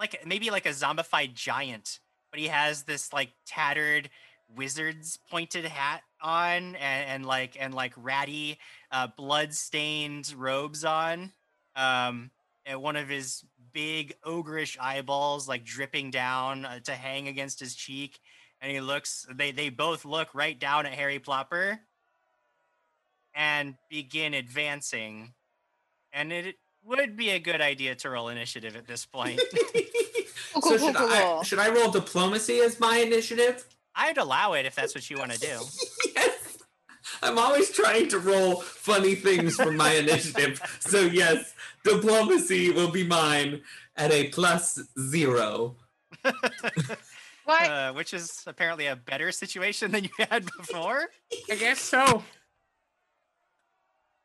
like 0.00 0.20
maybe 0.26 0.50
like 0.50 0.66
a 0.66 0.70
zombified 0.70 1.34
giant 1.34 2.00
but 2.34 2.40
he 2.40 2.48
has 2.48 2.82
this 2.82 3.12
like 3.12 3.30
tattered 3.46 4.10
wizard's 4.56 5.20
pointed 5.30 5.64
hat 5.64 6.02
on 6.20 6.74
and, 6.74 7.08
and 7.08 7.24
like 7.24 7.56
and 7.60 7.72
like 7.72 7.92
ratty 7.96 8.58
uh 8.90 9.06
blood 9.16 9.54
stained 9.54 10.34
robes 10.36 10.84
on 10.84 11.30
um 11.76 12.32
and 12.66 12.82
one 12.82 12.96
of 12.96 13.08
his 13.08 13.44
big 13.72 14.16
ogreish 14.26 14.76
eyeballs 14.80 15.46
like 15.48 15.64
dripping 15.64 16.10
down 16.10 16.64
uh, 16.64 16.80
to 16.80 16.92
hang 16.92 17.28
against 17.28 17.60
his 17.60 17.76
cheek 17.76 18.18
and 18.60 18.72
he 18.72 18.80
looks 18.80 19.28
they 19.32 19.52
they 19.52 19.68
both 19.68 20.04
look 20.04 20.34
right 20.34 20.58
down 20.58 20.86
at 20.86 20.92
harry 20.92 21.20
plopper 21.20 21.78
and 23.34 23.74
begin 23.90 24.34
advancing. 24.34 25.34
And 26.12 26.32
it 26.32 26.56
would 26.84 27.16
be 27.16 27.30
a 27.30 27.38
good 27.38 27.60
idea 27.60 27.94
to 27.96 28.10
roll 28.10 28.28
initiative 28.28 28.76
at 28.76 28.86
this 28.86 29.04
point 29.04 29.40
Cool, 30.54 30.62
"So 30.62 30.78
cool, 30.78 30.86
should 30.88 30.96
cool, 30.96 31.08
I 31.10 31.42
should 31.44 31.58
I 31.58 31.68
roll 31.70 31.90
diplomacy 31.90 32.60
as 32.60 32.78
my 32.80 32.98
initiative?" 32.98 33.64
i'd 33.96 34.18
allow 34.18 34.54
it 34.54 34.66
if 34.66 34.74
that's 34.74 34.92
what 34.92 35.08
you 35.08 35.16
want 35.16 35.30
to 35.30 35.38
do 35.38 35.60
yes. 36.16 36.58
I'm 37.22 37.38
always 37.38 37.70
trying 37.70 38.08
to 38.08 38.18
roll 38.18 38.60
funny 38.60 39.14
things 39.14 39.54
for 39.56 39.70
my 39.70 39.92
initiative. 39.94 40.60
So 40.80 41.00
yes, 41.00 41.54
diplomacy 41.84 42.70
will 42.70 42.90
be 42.90 43.04
mine 43.06 43.62
at 43.96 44.10
a 44.10 44.28
plus 44.28 44.80
zero. 44.98 45.76
What? 46.22 47.62
uh, 47.70 47.92
which 47.92 48.12
is 48.14 48.42
apparently 48.46 48.86
a 48.86 48.96
better 48.96 49.32
situation 49.32 49.90
than 49.92 50.04
you 50.04 50.10
had 50.30 50.44
before. 50.58 51.08
I 51.50 51.54
guess 51.54 51.80
so. 51.80 52.22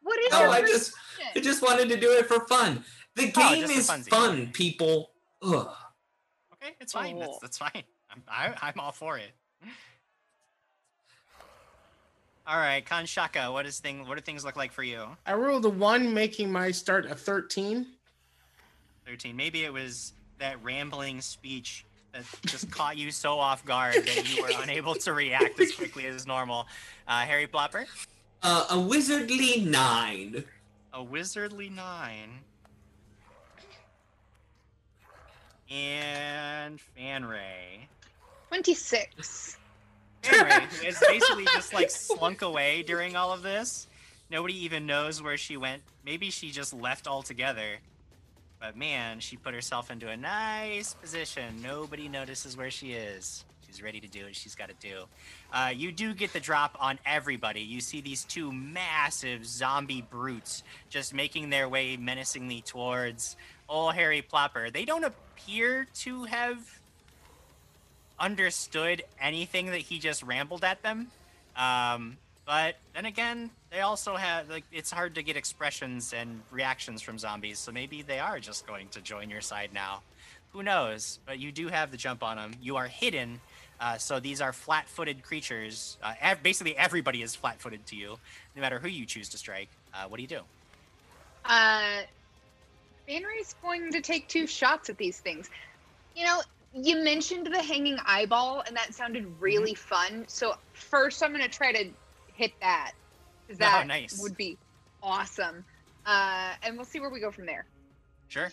what 0.01 0.19
is 0.19 0.31
No, 0.31 0.39
your 0.41 0.49
I 0.49 0.61
just 0.61 0.93
I 1.35 1.39
just 1.39 1.61
wanted 1.61 1.89
to 1.89 1.97
do 1.97 2.11
it 2.11 2.25
for 2.27 2.45
fun. 2.47 2.83
The 3.15 3.31
Oh, 3.35 3.49
game 3.49 3.67
just 3.67 3.89
a 3.91 3.95
is 3.95 4.07
fun, 4.07 4.51
people. 4.51 5.11
Ugh. 5.43 5.69
Okay, 6.61 6.75
it's 6.79 6.93
fine. 6.93 7.19
That's 7.19 7.31
Oh. 7.33 7.39
that's 7.41 7.57
fine. 7.57 7.83
I'm 8.11 8.23
I, 8.27 8.53
I'm 8.61 8.79
all 8.79 8.91
for 8.91 9.17
it. 9.17 9.31
All 12.47 12.57
right, 12.57 12.83
Kanshaka, 12.83 13.51
what 13.53 13.65
is 13.67 13.79
thing? 13.79 14.07
What 14.07 14.15
do 14.17 14.21
things 14.21 14.43
look 14.43 14.55
like 14.55 14.71
for 14.71 14.81
you? 14.81 15.05
I 15.25 15.33
rolled 15.33 15.65
a 15.65 15.69
one, 15.69 16.13
making 16.13 16.51
my 16.51 16.71
start 16.71 17.05
a 17.05 17.13
13. 17.13 17.85
Thirteen. 19.05 19.35
Maybe 19.35 19.63
it 19.65 19.71
was 19.73 20.13
that 20.39 20.63
rambling 20.63 21.21
speech 21.21 21.85
that 22.11 22.23
just 22.47 22.71
caught 22.71 22.97
you 22.97 23.11
so 23.11 23.39
off 23.39 23.63
guard 23.65 23.95
that 23.95 24.35
you 24.35 24.41
were 24.41 24.49
unable 24.63 24.95
to 24.95 25.13
react 25.13 25.59
as 25.59 25.73
quickly 25.73 26.05
as 26.07 26.25
normal. 26.25 26.65
Uh, 27.07 27.19
Harry 27.21 27.45
Plopper, 27.47 27.85
Uh, 28.41 28.65
a 28.71 28.75
wizardly 28.75 29.63
nine. 29.65 30.43
a 30.93 31.03
wizardly 31.03 31.69
nine, 31.69 32.39
and 35.69 36.79
Fanray. 36.97 37.87
26. 38.47 39.57
Anyway, 40.23 40.49
who 40.79 40.85
has 40.85 40.99
basically 40.99 41.45
just 41.45 41.73
like 41.73 41.89
slunk 41.89 42.41
away 42.41 42.83
during 42.83 43.15
all 43.15 43.31
of 43.31 43.41
this. 43.41 43.87
Nobody 44.31 44.63
even 44.63 44.85
knows 44.85 45.21
where 45.21 45.37
she 45.37 45.57
went. 45.57 45.81
Maybe 46.05 46.29
she 46.29 46.51
just 46.51 46.73
left 46.73 47.07
altogether. 47.07 47.77
But 48.59 48.75
man, 48.75 49.19
she 49.19 49.37
put 49.37 49.53
herself 49.53 49.89
into 49.89 50.09
a 50.09 50.17
nice 50.17 50.93
position. 50.93 51.61
Nobody 51.61 52.09
notices 52.09 52.57
where 52.57 52.69
she 52.69 52.91
is. 52.91 53.45
She's 53.65 53.81
ready 53.81 53.99
to 53.99 54.07
do 54.07 54.25
what 54.25 54.35
she's 54.35 54.55
got 54.55 54.69
to 54.69 54.75
do. 54.79 55.03
Uh, 55.53 55.71
you 55.73 55.91
do 55.91 56.13
get 56.13 56.33
the 56.33 56.39
drop 56.39 56.75
on 56.79 56.97
everybody. 57.05 57.61
You 57.61 57.81
see 57.81 58.01
these 58.01 58.23
two 58.25 58.51
massive 58.51 59.45
zombie 59.45 60.01
brutes 60.01 60.63
just 60.89 61.13
making 61.13 61.51
their 61.51 61.69
way 61.69 61.95
menacingly 61.95 62.61
towards 62.61 63.37
old 63.69 63.93
Harry 63.93 64.21
Plopper. 64.21 64.73
They 64.73 64.83
don't 64.83 65.05
appear 65.05 65.87
to 65.99 66.23
have 66.25 66.57
understood 68.19 69.03
anything 69.21 69.67
that 69.67 69.77
he 69.77 69.99
just 69.99 70.23
rambled 70.23 70.63
at 70.63 70.81
them. 70.81 71.11
Um, 71.55 72.17
but 72.45 72.75
then 72.95 73.05
again, 73.05 73.51
they 73.69 73.81
also 73.81 74.15
have 74.15 74.49
like 74.49 74.63
it's 74.71 74.91
hard 74.91 75.15
to 75.15 75.23
get 75.23 75.37
expressions 75.37 76.13
and 76.13 76.41
reactions 76.51 77.01
from 77.01 77.19
zombies, 77.19 77.59
so 77.59 77.71
maybe 77.71 78.01
they 78.01 78.19
are 78.19 78.39
just 78.39 78.65
going 78.65 78.87
to 78.89 79.01
join 79.01 79.29
your 79.29 79.41
side 79.41 79.69
now. 79.73 80.01
Who 80.53 80.63
knows? 80.63 81.19
But 81.25 81.37
you 81.37 81.51
do 81.51 81.67
have 81.67 81.91
the 81.91 81.97
jump 81.97 82.23
on 82.23 82.37
them. 82.37 82.53
You 82.59 82.77
are 82.77 82.87
hidden, 82.87 83.39
uh, 83.79 83.99
so 83.99 84.19
these 84.19 84.41
are 84.41 84.51
flat-footed 84.51 85.21
creatures. 85.21 85.97
Uh, 86.01 86.13
ev- 86.19 86.41
basically, 86.41 86.75
everybody 86.75 87.21
is 87.21 87.35
flat-footed 87.35 87.85
to 87.85 87.95
you, 87.95 88.17
no 88.55 88.61
matter 88.61 88.79
who 88.79 88.87
you 88.87 89.05
choose 89.05 89.29
to 89.29 89.37
strike. 89.37 89.69
Uh, 89.93 90.05
what 90.07 90.17
do 90.17 90.23
you 90.23 90.27
do? 90.27 90.41
Fanray's 93.09 93.55
going 93.61 93.91
to 93.91 94.01
take 94.01 94.27
two 94.27 94.45
shots 94.45 94.89
at 94.89 94.97
these 94.97 95.19
things. 95.19 95.49
You 96.15 96.25
know, 96.25 96.41
you 96.73 97.03
mentioned 97.03 97.47
the 97.47 97.61
hanging 97.61 97.97
eyeball, 98.05 98.63
and 98.67 98.75
that 98.77 98.93
sounded 98.93 99.25
really 99.39 99.73
fun. 99.73 100.25
So 100.27 100.53
first, 100.73 101.23
I'm 101.23 101.31
going 101.31 101.41
to 101.43 101.49
try 101.49 101.71
to 101.71 101.89
hit 102.35 102.51
that 102.61 102.91
Oh, 103.51 103.55
that 103.57 103.87
nice. 103.87 104.19
would 104.21 104.37
be 104.37 104.57
awesome. 105.01 105.65
Uh, 106.05 106.51
and 106.63 106.75
we'll 106.75 106.85
see 106.85 106.99
where 106.99 107.09
we 107.09 107.19
go 107.19 107.31
from 107.31 107.45
there. 107.47 107.65
Sure. 108.27 108.51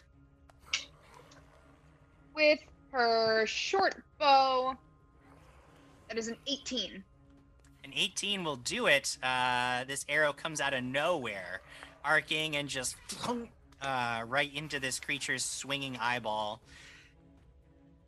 With 2.34 2.58
her 2.92 3.46
short 3.46 3.94
bow, 4.18 4.74
that 6.08 6.16
is 6.16 6.28
an 6.28 6.36
18. 6.46 7.04
An 7.84 7.92
18 7.94 8.42
will 8.42 8.56
do 8.56 8.86
it. 8.86 9.18
Uh, 9.22 9.84
this 9.84 10.04
arrow 10.08 10.32
comes 10.32 10.60
out 10.60 10.72
of 10.72 10.82
nowhere, 10.82 11.60
arcing 12.04 12.56
and 12.56 12.68
just 12.68 12.96
uh, 13.82 14.22
right 14.26 14.52
into 14.54 14.80
this 14.80 15.00
creature's 15.00 15.44
swinging 15.44 15.96
eyeball. 16.00 16.60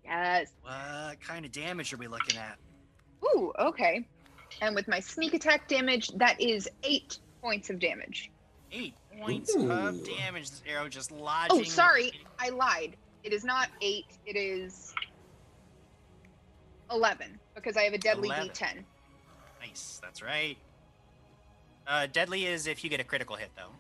Yes. 0.04 0.52
What 0.62 1.20
kind 1.20 1.44
of 1.44 1.52
damage 1.52 1.92
are 1.92 1.98
we 1.98 2.08
looking 2.08 2.38
at? 2.38 2.56
Ooh, 3.24 3.52
okay. 3.58 4.06
And 4.62 4.74
with 4.74 4.88
my 4.88 5.00
sneak 5.00 5.34
attack 5.34 5.68
damage, 5.68 6.08
that 6.16 6.40
is 6.40 6.68
eight 6.82 7.18
points 7.42 7.70
of 7.70 7.78
damage. 7.78 8.30
Eight 8.72 8.94
points 9.20 9.54
Ooh. 9.54 9.70
of 9.70 10.04
damage. 10.04 10.50
This 10.50 10.62
arrow 10.66 10.88
just 10.88 11.10
lodging. 11.10 11.60
Oh, 11.60 11.62
sorry, 11.62 12.12
I 12.38 12.50
lied. 12.50 12.96
It 13.22 13.32
is 13.32 13.44
not 13.44 13.68
eight. 13.82 14.06
It 14.24 14.36
is 14.36 14.94
eleven 16.90 17.38
because 17.54 17.76
I 17.76 17.82
have 17.82 17.92
a 17.92 17.98
deadly 17.98 18.28
11. 18.28 18.48
D10. 18.48 18.84
Nice. 19.60 20.00
That's 20.02 20.22
right. 20.22 20.56
Uh, 21.86 22.06
deadly 22.06 22.46
is 22.46 22.66
if 22.66 22.84
you 22.84 22.90
get 22.90 23.00
a 23.00 23.04
critical 23.04 23.36
hit, 23.36 23.50
though. 23.56 23.70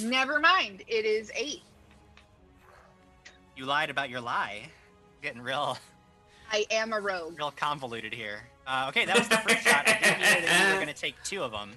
Never 0.00 0.38
mind. 0.38 0.82
It 0.86 1.04
is 1.04 1.30
eight. 1.34 1.62
You 3.56 3.64
lied 3.64 3.90
about 3.90 4.10
your 4.10 4.20
lie. 4.20 4.62
Getting 5.22 5.40
real, 5.42 5.78
I 6.52 6.66
am 6.70 6.92
a 6.92 7.00
rogue. 7.00 7.38
real 7.38 7.50
convoluted 7.50 8.12
here. 8.12 8.40
Uh, 8.66 8.86
okay, 8.88 9.04
that 9.06 9.18
was 9.18 9.28
the 9.28 9.36
first 9.38 9.62
shot. 9.66 9.88
I 9.88 9.92
gave 9.92 10.18
you 10.18 10.46
that 10.46 10.66
you 10.68 10.74
were 10.74 10.80
gonna 10.80 10.92
take 10.92 11.14
two 11.24 11.42
of 11.42 11.52
them. 11.52 11.70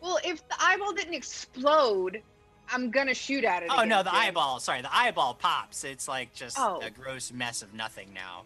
Well, 0.00 0.18
if 0.24 0.46
the 0.48 0.54
eyeball 0.60 0.92
didn't 0.92 1.14
explode, 1.14 2.22
I'm 2.70 2.90
gonna 2.90 3.14
shoot 3.14 3.44
at 3.44 3.62
it. 3.62 3.70
Oh 3.76 3.84
no, 3.84 4.02
the 4.02 4.14
eyeball. 4.14 4.60
Sorry, 4.60 4.82
the 4.82 4.94
eyeball 4.94 5.34
pops. 5.34 5.84
It's 5.84 6.06
like 6.06 6.34
just 6.34 6.58
Oh. 6.58 6.80
a 6.82 6.90
gross 6.90 7.32
mess 7.32 7.62
of 7.62 7.72
nothing 7.74 8.12
now. 8.14 8.42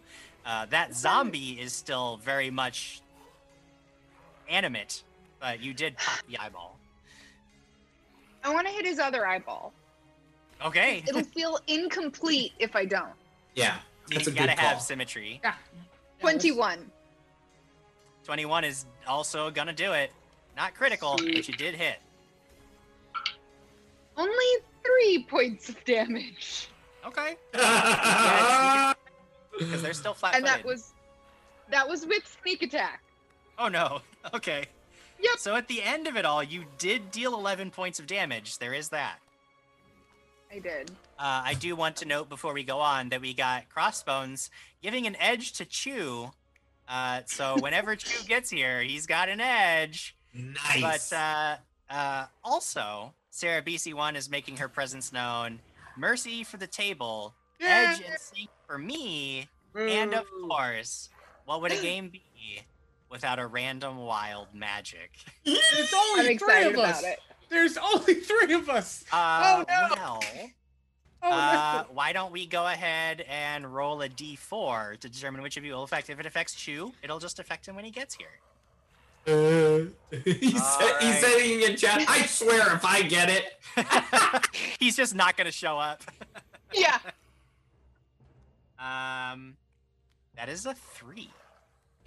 Uh, 0.46 0.66
that 0.66 0.94
zombie 0.94 1.60
is 1.60 1.72
still 1.72 2.18
very 2.18 2.50
much 2.50 3.00
animate, 4.48 5.02
but 5.40 5.60
you 5.60 5.74
did 5.74 5.96
pop 5.96 6.20
the 6.28 6.38
eyeball. 6.38 6.73
I 8.44 8.52
want 8.52 8.66
to 8.66 8.72
hit 8.72 8.84
his 8.84 8.98
other 8.98 9.26
eyeball. 9.26 9.72
Okay, 10.64 11.02
It'll 11.08 11.22
feel 11.22 11.58
incomplete 11.66 12.52
if 12.58 12.76
I 12.76 12.84
don't. 12.84 13.08
Yeah, 13.54 13.76
you 14.10 14.18
a 14.18 14.20
gotta 14.20 14.30
good 14.32 14.48
have 14.50 14.72
call. 14.74 14.80
symmetry. 14.80 15.40
Twenty-one. 16.20 16.90
Twenty-one 18.24 18.64
is 18.64 18.86
also 19.06 19.50
gonna 19.50 19.72
do 19.72 19.92
it. 19.92 20.10
Not 20.56 20.74
critical, 20.74 21.16
but 21.16 21.48
you 21.48 21.54
did 21.54 21.74
hit. 21.74 21.96
Only 24.16 24.44
three 24.84 25.26
points 25.28 25.68
of 25.68 25.82
damage, 25.84 26.68
Okay, 27.04 27.36
because 29.58 29.82
they're 29.82 29.92
still 29.92 30.14
flat-footed. 30.14 30.46
and 30.48 30.60
that 30.60 30.64
was 30.64 30.92
that 31.70 31.86
was 31.88 32.06
with 32.06 32.22
sneak 32.42 32.62
attack. 32.62 33.02
Oh 33.58 33.68
no. 33.68 34.00
Okay. 34.32 34.64
Yep. 35.20 35.38
So 35.38 35.56
at 35.56 35.68
the 35.68 35.82
end 35.82 36.06
of 36.06 36.16
it 36.16 36.24
all, 36.24 36.42
you 36.42 36.64
did 36.78 37.10
deal 37.10 37.34
11 37.34 37.70
points 37.70 37.98
of 37.98 38.06
damage. 38.06 38.58
There 38.58 38.74
is 38.74 38.88
that. 38.90 39.18
I 40.52 40.58
did. 40.58 40.90
Uh, 41.18 41.42
I 41.44 41.54
do 41.54 41.74
want 41.74 41.96
to 41.96 42.04
note 42.04 42.28
before 42.28 42.52
we 42.52 42.62
go 42.62 42.78
on 42.78 43.08
that 43.08 43.20
we 43.20 43.34
got 43.34 43.68
Crossbones 43.68 44.50
giving 44.82 45.06
an 45.06 45.16
edge 45.18 45.52
to 45.54 45.64
Chu. 45.64 46.30
Uh, 46.88 47.22
so 47.26 47.56
whenever 47.60 47.96
Chu 47.96 48.24
gets 48.26 48.50
here, 48.50 48.82
he's 48.82 49.06
got 49.06 49.28
an 49.28 49.40
edge. 49.40 50.16
nice. 50.32 51.10
But 51.10 51.16
uh, 51.16 51.56
uh, 51.90 52.26
also, 52.44 53.14
Sarah 53.30 53.62
BC1 53.62 54.16
is 54.16 54.30
making 54.30 54.58
her 54.58 54.68
presence 54.68 55.12
known. 55.12 55.60
Mercy 55.96 56.44
for 56.44 56.56
the 56.56 56.66
table, 56.66 57.34
Edge 57.60 58.02
and 58.08 58.18
Sync 58.18 58.50
for 58.66 58.78
me, 58.78 59.48
and 59.76 60.12
of 60.12 60.24
course, 60.48 61.08
what 61.44 61.62
would 61.62 61.70
a 61.70 61.80
game 61.82 62.08
be 62.08 62.22
without 63.10 63.38
a 63.38 63.46
random 63.46 63.98
wild 63.98 64.48
magic? 64.54 65.12
There's 65.44 65.92
I'm 65.94 66.18
only 66.18 66.38
three 66.38 66.64
of 66.64 66.78
us. 66.78 67.02
it. 67.02 67.18
There's 67.50 67.76
only 67.76 68.14
three 68.14 68.54
of 68.54 68.68
us. 68.68 69.04
Uh, 69.12 69.64
Oh, 69.68 69.88
no. 69.94 69.96
Well, 69.96 70.20
Oh 71.26 71.30
uh, 71.30 71.84
no. 71.88 71.94
why 71.94 72.12
don't 72.12 72.32
we 72.32 72.44
go 72.46 72.66
ahead 72.66 73.22
and 73.22 73.74
roll 73.74 74.02
a 74.02 74.08
d4 74.10 74.98
to 75.00 75.08
determine 75.08 75.40
which 75.40 75.56
of 75.56 75.64
you 75.64 75.72
will 75.72 75.82
affect? 75.84 76.10
If 76.10 76.20
it 76.20 76.26
affects 76.26 76.54
Chu, 76.54 76.92
it'll 77.02 77.18
just 77.18 77.38
affect 77.38 77.66
him 77.66 77.76
when 77.76 77.84
he 77.86 77.90
gets 77.90 78.14
here. 78.14 78.28
Uh, 79.26 79.86
he's, 80.24 80.36
he's 80.38 80.54
Alright. 80.62 81.00
saying 81.22 81.62
in 81.62 81.76
chat, 81.76 82.04
I 82.06 82.26
swear 82.26 82.74
if 82.74 82.84
I 82.84 83.00
get 83.00 83.30
it. 83.30 83.58
He's 84.78 84.96
just 84.96 85.14
not 85.14 85.38
going 85.38 85.46
to 85.46 85.50
show 85.52 85.78
up. 85.78 86.02
Yeah. 86.74 86.98
Um, 88.78 89.56
that 90.36 90.50
is 90.50 90.66
a 90.66 90.74
three. 90.74 91.30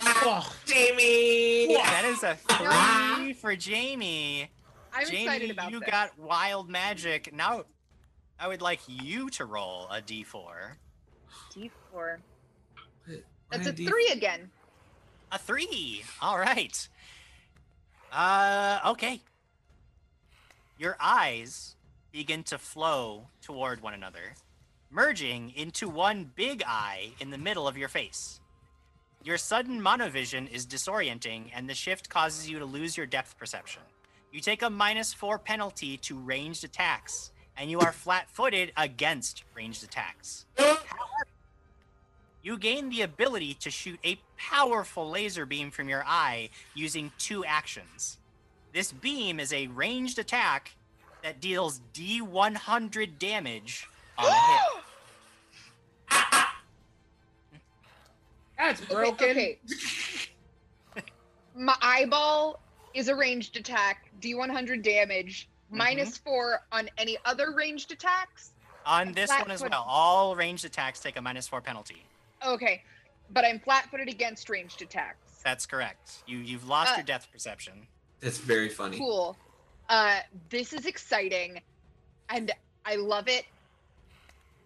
Oh, 0.01 0.55
Jamie! 0.65 1.73
That 1.75 2.05
is 2.05 2.23
a 2.23 2.35
three 2.35 3.33
for 3.33 3.55
Jamie. 3.55 4.49
I'm 4.93 5.05
Jamie, 5.05 5.23
excited 5.23 5.51
about 5.51 5.71
you 5.71 5.79
this. 5.79 5.89
got 5.89 6.17
wild 6.17 6.69
magic. 6.69 7.33
Now, 7.33 7.65
I 8.39 8.47
would 8.47 8.61
like 8.61 8.79
you 8.87 9.29
to 9.31 9.45
roll 9.45 9.87
a 9.89 10.01
d4. 10.01 10.75
D4. 11.53 11.69
What 11.93 12.17
That's 13.51 13.67
a 13.67 13.71
ID? 13.71 13.87
three 13.87 14.07
again. 14.09 14.49
A 15.31 15.37
three. 15.39 16.03
All 16.21 16.37
right. 16.37 16.87
Uh, 18.11 18.79
okay. 18.87 19.21
Your 20.77 20.95
eyes 20.99 21.75
begin 22.11 22.43
to 22.43 22.57
flow 22.57 23.27
toward 23.41 23.81
one 23.81 23.93
another, 23.93 24.35
merging 24.91 25.51
into 25.55 25.89
one 25.89 26.31
big 26.35 26.63
eye 26.67 27.09
in 27.19 27.31
the 27.31 27.37
middle 27.37 27.67
of 27.67 27.77
your 27.77 27.89
face. 27.89 28.39
Your 29.27 29.37
sudden 29.37 29.81
monovision 29.81 30.49
is 30.53 30.65
disorienting, 30.65 31.51
and 31.53 31.69
the 31.69 31.73
shift 31.73 32.09
causes 32.09 32.49
you 32.49 32.59
to 32.59 32.65
lose 32.65 32.95
your 32.95 33.05
depth 33.05 33.37
perception. 33.37 33.81
You 34.31 34.39
take 34.39 34.61
a 34.61 34.69
minus 34.69 35.13
four 35.13 35.37
penalty 35.37 35.97
to 35.97 36.17
ranged 36.17 36.63
attacks, 36.63 37.33
and 37.57 37.69
you 37.69 37.81
are 37.81 37.91
flat 38.05 38.29
footed 38.31 38.71
against 38.77 39.43
ranged 39.53 39.83
attacks. 39.83 40.45
You 42.41 42.57
gain 42.57 42.87
the 42.87 43.01
ability 43.01 43.55
to 43.55 43.69
shoot 43.69 43.99
a 44.05 44.17
powerful 44.37 45.09
laser 45.09 45.45
beam 45.45 45.71
from 45.71 45.89
your 45.89 46.05
eye 46.07 46.47
using 46.73 47.11
two 47.17 47.43
actions. 47.43 48.19
This 48.71 48.93
beam 48.93 49.41
is 49.41 49.51
a 49.51 49.67
ranged 49.67 50.19
attack 50.19 50.77
that 51.21 51.41
deals 51.41 51.81
D100 51.93 53.19
damage 53.19 53.89
on 54.17 54.25
a 54.25 54.29
hit. 54.29 54.61
that's 58.57 58.81
broken. 58.81 59.29
Okay. 59.29 59.59
My 61.55 61.75
eyeball 61.81 62.59
is 62.93 63.07
a 63.07 63.15
ranged 63.15 63.57
attack, 63.57 64.11
D100 64.21 64.83
damage, 64.83 65.47
Mm-hmm. 65.67 65.79
minus 65.79 66.17
four 66.17 66.61
on 66.71 66.89
any 66.97 67.17
other 67.25 67.51
ranged 67.53 67.91
attacks. 67.91 68.51
On 68.85 69.11
this 69.11 69.29
one 69.29 69.51
as 69.51 69.61
well, 69.61 69.83
all 69.85 70.33
ranged 70.33 70.63
attacks 70.63 71.01
take 71.01 71.17
a 71.17 71.21
minus 71.21 71.45
four 71.45 71.59
penalty. 71.59 72.03
Okay, 72.47 72.83
but 73.31 73.43
I'm 73.43 73.59
flat-footed 73.59 74.07
against 74.07 74.49
ranged 74.49 74.81
attacks. 74.81 75.41
That's 75.43 75.65
correct. 75.65 76.23
You 76.25 76.37
you've 76.37 76.65
lost 76.69 76.93
Uh, 76.93 76.95
your 76.99 77.03
depth 77.05 77.29
perception. 77.33 77.85
That's 78.21 78.37
very 78.37 78.69
funny. 78.69 78.97
Cool. 78.97 79.35
Uh, 79.89 80.21
this 80.49 80.71
is 80.71 80.85
exciting, 80.85 81.59
and 82.29 82.49
I 82.85 82.95
love 82.95 83.27
it. 83.27 83.43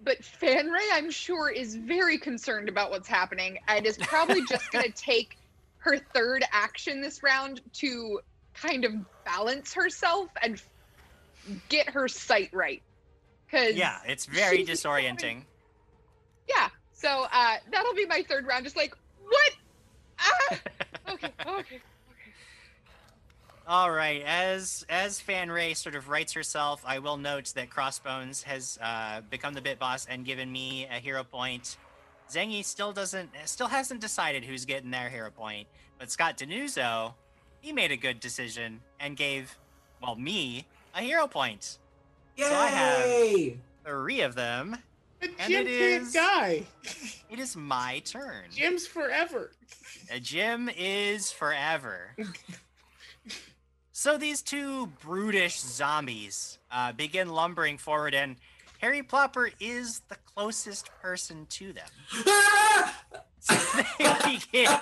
But 0.04 0.22
Fanray, 0.22 0.88
I'm 0.94 1.12
sure, 1.12 1.50
is 1.50 1.76
very 1.76 2.18
concerned 2.18 2.70
about 2.70 2.90
what's 2.92 3.08
happening 3.08 3.60
and 3.68 3.86
is 3.86 3.98
probably 3.98 4.42
just 4.46 4.72
going 4.72 4.86
to 4.92 4.92
take 4.92 5.38
her 5.80 5.98
third 5.98 6.44
action 6.52 7.02
this 7.02 7.22
round 7.24 7.62
to 7.74 8.20
kind 8.54 8.84
of 8.86 8.94
balance 9.26 9.74
herself 9.74 10.28
and 10.42 10.56
f- 10.56 11.60
get 11.70 11.90
her 11.90 12.08
sight 12.08 12.50
right. 12.54 12.82
Cause 13.52 13.74
Yeah, 13.74 13.98
it's 14.08 14.26
very 14.26 14.66
disorienting. 14.66 15.44
yeah. 16.50 16.70
So 16.94 17.26
uh, 17.32 17.56
that'll 17.72 17.94
be 17.96 18.06
my 18.06 18.24
third 18.28 18.46
round. 18.48 18.64
Just 18.64 18.78
like 18.78 18.94
what? 19.24 19.52
Ah! 20.20 20.60
Okay, 21.10 21.32
okay. 21.46 21.82
All 23.72 23.90
right, 23.90 24.22
as 24.26 24.86
as 24.90 25.22
Fan 25.22 25.50
Ray 25.50 25.74
sort 25.76 25.96
of 25.96 26.10
writes 26.10 26.34
herself, 26.34 26.84
I 26.86 27.00
will 27.00 27.16
note 27.16 27.54
that 27.56 27.70
Crossbones 27.70 28.44
has 28.44 28.78
uh, 28.82 29.22
become 29.30 29.54
the 29.54 29.62
bit 29.62 29.80
boss 29.80 30.06
and 30.10 30.26
given 30.26 30.52
me 30.52 30.90
a 30.92 30.96
hero 30.96 31.24
point. 31.24 31.78
Zengi 32.30 32.66
still 32.66 32.92
doesn't, 32.92 33.30
still 33.46 33.68
hasn't 33.68 34.02
decided 34.02 34.44
who's 34.44 34.66
getting 34.66 34.92
their 34.92 35.08
hero 35.08 35.32
point, 35.32 35.70
but 35.98 36.12
Scott 36.12 36.38
Denuzo, 36.38 37.14
he 37.62 37.72
made 37.72 37.94
a 37.94 37.96
good 37.96 38.20
decision 38.20 38.82
and 39.00 39.16
gave, 39.16 39.58
well, 40.04 40.18
me 40.18 40.66
a 40.94 41.00
hero 41.00 41.26
point. 41.26 41.78
Yay! 42.36 42.44
So 42.44 42.54
I 42.54 42.68
have- 42.68 43.54
Three 43.86 44.20
of 44.20 44.36
them. 44.36 44.80
But 45.22 45.30
And 45.40 45.50
Jim 45.50 45.66
it 45.66 46.12
die. 46.12 46.64
It 47.30 47.40
is 47.40 47.56
my 47.56 48.00
turn. 48.04 48.44
Jim's 48.54 48.86
forever. 48.86 49.52
A 50.12 50.20
gym 50.20 50.70
is 50.78 51.32
forever. 51.32 52.18
so 54.02 54.18
these 54.18 54.42
two 54.42 54.88
brutish 55.04 55.60
zombies 55.60 56.58
uh, 56.72 56.92
begin 56.92 57.30
lumbering 57.30 57.78
forward, 57.78 58.16
and 58.16 58.36
Harry 58.80 59.04
Plopper 59.04 59.54
is 59.60 60.02
the 60.10 60.16
closest 60.34 60.90
person 61.04 61.46
to 61.52 61.72
them. 61.72 61.86
So 63.44 63.56
they 63.98 64.14
begin 64.52 64.78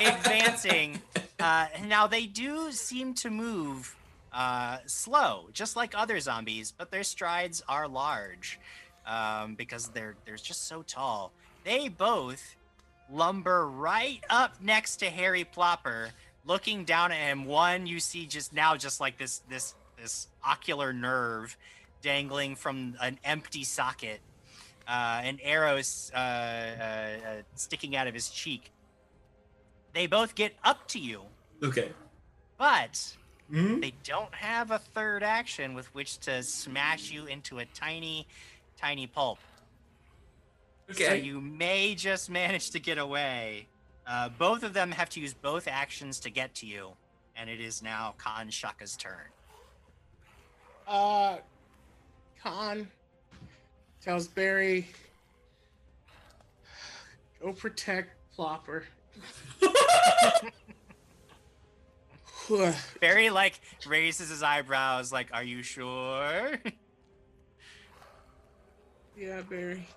advancing. 0.00 1.02
Uh, 1.38 1.66
now 1.84 2.06
they 2.06 2.24
do 2.24 2.72
seem 2.72 3.12
to 3.16 3.28
move 3.28 3.94
uh, 4.32 4.78
slow, 4.86 5.48
just 5.52 5.76
like 5.76 5.92
other 5.94 6.18
zombies, 6.18 6.72
but 6.72 6.90
their 6.90 7.02
strides 7.02 7.62
are 7.68 7.86
large 7.86 8.58
um, 9.06 9.56
because 9.56 9.88
they're 9.88 10.14
they're 10.24 10.36
just 10.36 10.68
so 10.68 10.80
tall. 10.80 11.32
They 11.64 11.88
both 11.88 12.56
lumber 13.10 13.68
right 13.68 14.24
up 14.30 14.54
next 14.62 14.96
to 14.96 15.10
Harry 15.10 15.44
Plopper, 15.44 16.08
looking 16.44 16.84
down 16.84 17.12
at 17.12 17.18
him. 17.18 17.44
One 17.44 17.86
you 17.86 18.00
see 18.00 18.26
just 18.26 18.52
now, 18.52 18.76
just 18.76 19.00
like 19.00 19.18
this 19.18 19.38
this 19.48 19.74
this 19.96 20.28
ocular 20.44 20.92
nerve 20.92 21.56
dangling 22.02 22.56
from 22.56 22.96
an 23.00 23.18
empty 23.24 23.62
socket, 23.64 24.20
uh, 24.88 25.20
and 25.22 25.38
arrows 25.42 26.10
uh, 26.14 26.18
uh, 26.18 26.20
uh, 26.20 27.42
sticking 27.54 27.94
out 27.94 28.06
of 28.08 28.14
his 28.14 28.28
cheek. 28.28 28.72
They 29.92 30.06
both 30.06 30.34
get 30.34 30.54
up 30.64 30.88
to 30.88 30.98
you, 30.98 31.22
Okay. 31.62 31.92
but 32.58 33.14
Hmm? 33.50 33.80
they 33.80 33.92
don't 34.02 34.34
have 34.34 34.70
a 34.70 34.78
third 34.78 35.22
action 35.22 35.74
with 35.74 35.94
which 35.94 36.18
to 36.20 36.42
smash 36.42 37.10
you 37.10 37.26
into 37.26 37.58
a 37.58 37.66
tiny, 37.66 38.26
tiny 38.78 39.06
pulp. 39.06 39.38
So 40.88 41.04
Okay. 41.04 41.20
you 41.20 41.40
may 41.40 41.94
just 41.94 42.30
manage 42.30 42.70
to 42.70 42.80
get 42.80 42.96
away. 42.96 43.68
Uh, 44.12 44.28
both 44.38 44.62
of 44.62 44.74
them 44.74 44.90
have 44.90 45.08
to 45.08 45.20
use 45.20 45.32
both 45.32 45.66
actions 45.66 46.20
to 46.20 46.28
get 46.28 46.54
to 46.54 46.66
you, 46.66 46.90
and 47.34 47.48
it 47.48 47.58
is 47.58 47.82
now 47.82 48.12
Khan 48.18 48.50
Shaka's 48.50 48.94
turn. 48.94 49.30
Uh, 50.86 51.38
Khan 52.42 52.86
tells 54.02 54.28
Barry, 54.28 54.86
"Go 57.40 57.54
protect 57.54 58.14
Plopper." 58.36 58.82
Barry 63.00 63.30
like 63.30 63.58
raises 63.86 64.28
his 64.28 64.42
eyebrows, 64.42 65.10
like, 65.10 65.30
"Are 65.32 65.42
you 65.42 65.62
sure?" 65.62 66.58
yeah, 69.16 69.40
Barry. 69.48 69.88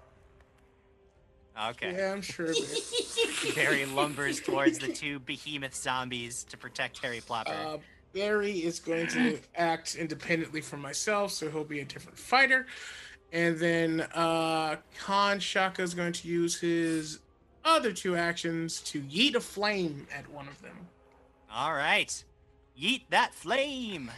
Okay. 1.70 1.94
Yeah, 1.96 2.12
I'm 2.12 2.22
sure. 2.22 2.48
Barry. 3.56 3.86
Lumbers 3.86 4.44
towards 4.44 4.80
the 4.80 4.88
two 4.92 5.20
behemoth 5.20 5.76
zombies 5.76 6.44
to 6.46 6.58
protect 6.58 7.00
Harry 7.00 7.22
Plopper. 7.22 7.76
Uh, 7.76 7.78
Barry 8.14 8.64
is 8.64 8.80
going 8.80 9.08
to 9.08 9.40
act 9.56 9.96
independently 9.96 10.62
from 10.62 10.82
myself, 10.82 11.32
so 11.32 11.50
he'll 11.50 11.64
be 11.64 11.82
a 11.82 11.86
different 11.86 12.18
fighter. 12.18 12.66
And 13.34 13.58
then 13.60 14.02
uh, 14.14 14.78
Khan 15.00 15.40
Shaka 15.40 15.82
is 15.82 15.94
going 15.94 16.14
to 16.14 16.28
use 16.28 16.60
his 16.60 17.20
other 17.66 17.92
two 17.92 18.16
actions 18.16 18.80
to 18.82 19.02
yeet 19.02 19.36
a 19.36 19.42
flame 19.42 20.08
at 20.16 20.30
one 20.32 20.48
of 20.48 20.62
them. 20.62 20.78
All 21.52 21.74
right, 21.74 22.24
yeet 22.80 23.02
that 23.10 23.34
flame. 23.34 24.12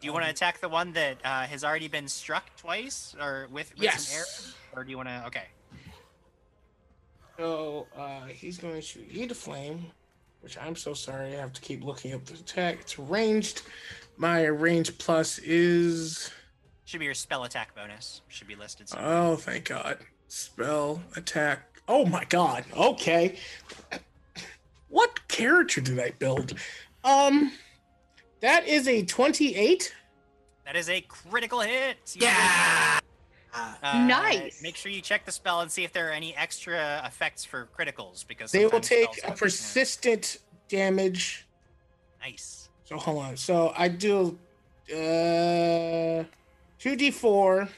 Do 0.00 0.06
you 0.06 0.12
want 0.12 0.24
to 0.24 0.28
Um, 0.30 0.34
attack 0.34 0.60
the 0.60 0.68
one 0.68 0.92
that 0.94 1.18
uh, 1.24 1.42
has 1.46 1.62
already 1.64 1.88
been 1.88 2.08
struck 2.08 2.54
twice, 2.56 3.14
or 3.20 3.48
with, 3.50 3.72
with 3.78 3.90
some 3.90 4.16
arrows, 4.16 4.28
Yes. 4.36 4.54
or 4.74 4.84
do 4.84 4.90
you 4.90 4.96
want 4.96 5.08
to? 5.08 5.24
Okay. 5.26 5.44
So 7.36 7.86
uh, 7.96 8.26
he's 8.26 8.58
going 8.58 8.80
to 8.80 8.98
yeet 9.00 9.30
a 9.30 9.34
flame, 9.34 9.86
which 10.40 10.56
I'm 10.58 10.76
so 10.76 10.94
sorry 10.94 11.36
I 11.36 11.40
have 11.40 11.52
to 11.52 11.60
keep 11.60 11.82
looking 11.84 12.14
up 12.14 12.24
the 12.24 12.34
attack. 12.34 12.78
It's 12.80 12.98
ranged. 12.98 13.62
My 14.16 14.44
range 14.44 14.96
plus 14.98 15.38
is 15.38 16.30
Should 16.84 17.00
be 17.00 17.06
your 17.06 17.14
spell 17.14 17.44
attack 17.44 17.74
bonus. 17.74 18.22
Should 18.28 18.46
be 18.46 18.54
listed. 18.54 18.88
somewhere. 18.88 19.12
oh 19.12 19.36
thank 19.36 19.64
God 19.66 19.98
spell 20.28 21.02
attack. 21.16 21.80
Oh 21.86 22.04
my 22.04 22.24
God. 22.24 22.64
Okay. 22.76 23.36
What 24.88 25.26
character 25.28 25.80
did 25.80 25.98
I 25.98 26.10
build? 26.18 26.54
Um, 27.04 27.52
that 28.40 28.66
is 28.66 28.88
a 28.88 29.04
28. 29.04 29.94
that 30.64 30.76
is 30.76 30.88
a 30.88 31.00
critical 31.02 31.60
hit. 31.60 31.96
You 32.14 32.26
Yeah. 32.26 33.00
Uh, 33.54 34.04
Nice. 34.06 34.60
Make 34.62 34.74
sure 34.76 34.90
you 34.90 35.00
check 35.00 35.24
the 35.24 35.30
spell 35.32 35.60
and 35.60 35.70
see 35.70 35.84
if 35.84 35.92
there 35.92 36.08
are 36.08 36.12
any 36.12 36.34
extra 36.36 37.02
effects 37.06 37.44
for 37.44 37.68
criticals 37.78 38.26
because 38.26 38.50
They 38.50 38.66
will 38.66 38.80
take 38.80 39.22
a 39.22 39.28
have- 39.28 39.38
persistent 39.38 40.38
damage. 40.68 41.46
Nice. 42.20 42.68
So 42.84 42.96
hold 42.96 43.22
on. 43.24 43.36
So 43.36 43.72
I 43.76 43.88
do 43.88 44.38
uh 44.92 46.24
2d4 46.80 47.68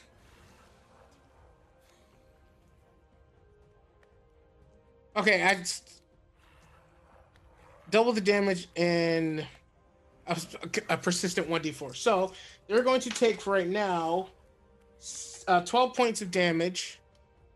Okay, 5.17 5.43
I 5.43 5.53
s- 5.53 5.83
double 7.91 8.13
the 8.13 8.21
damage 8.21 8.69
in 8.77 9.45
a, 10.27 10.37
a 10.91 10.97
persistent 10.97 11.49
1d4. 11.49 11.97
So 11.97 12.33
they're 12.67 12.83
going 12.83 13.01
to 13.01 13.11
take 13.11 13.47
right 13.47 13.67
now 13.69 14.29
s- 14.99 15.36
uh, 15.49 15.61
12 15.63 15.95
points 15.95 16.23
of 16.23 16.31
damage, 16.31 16.99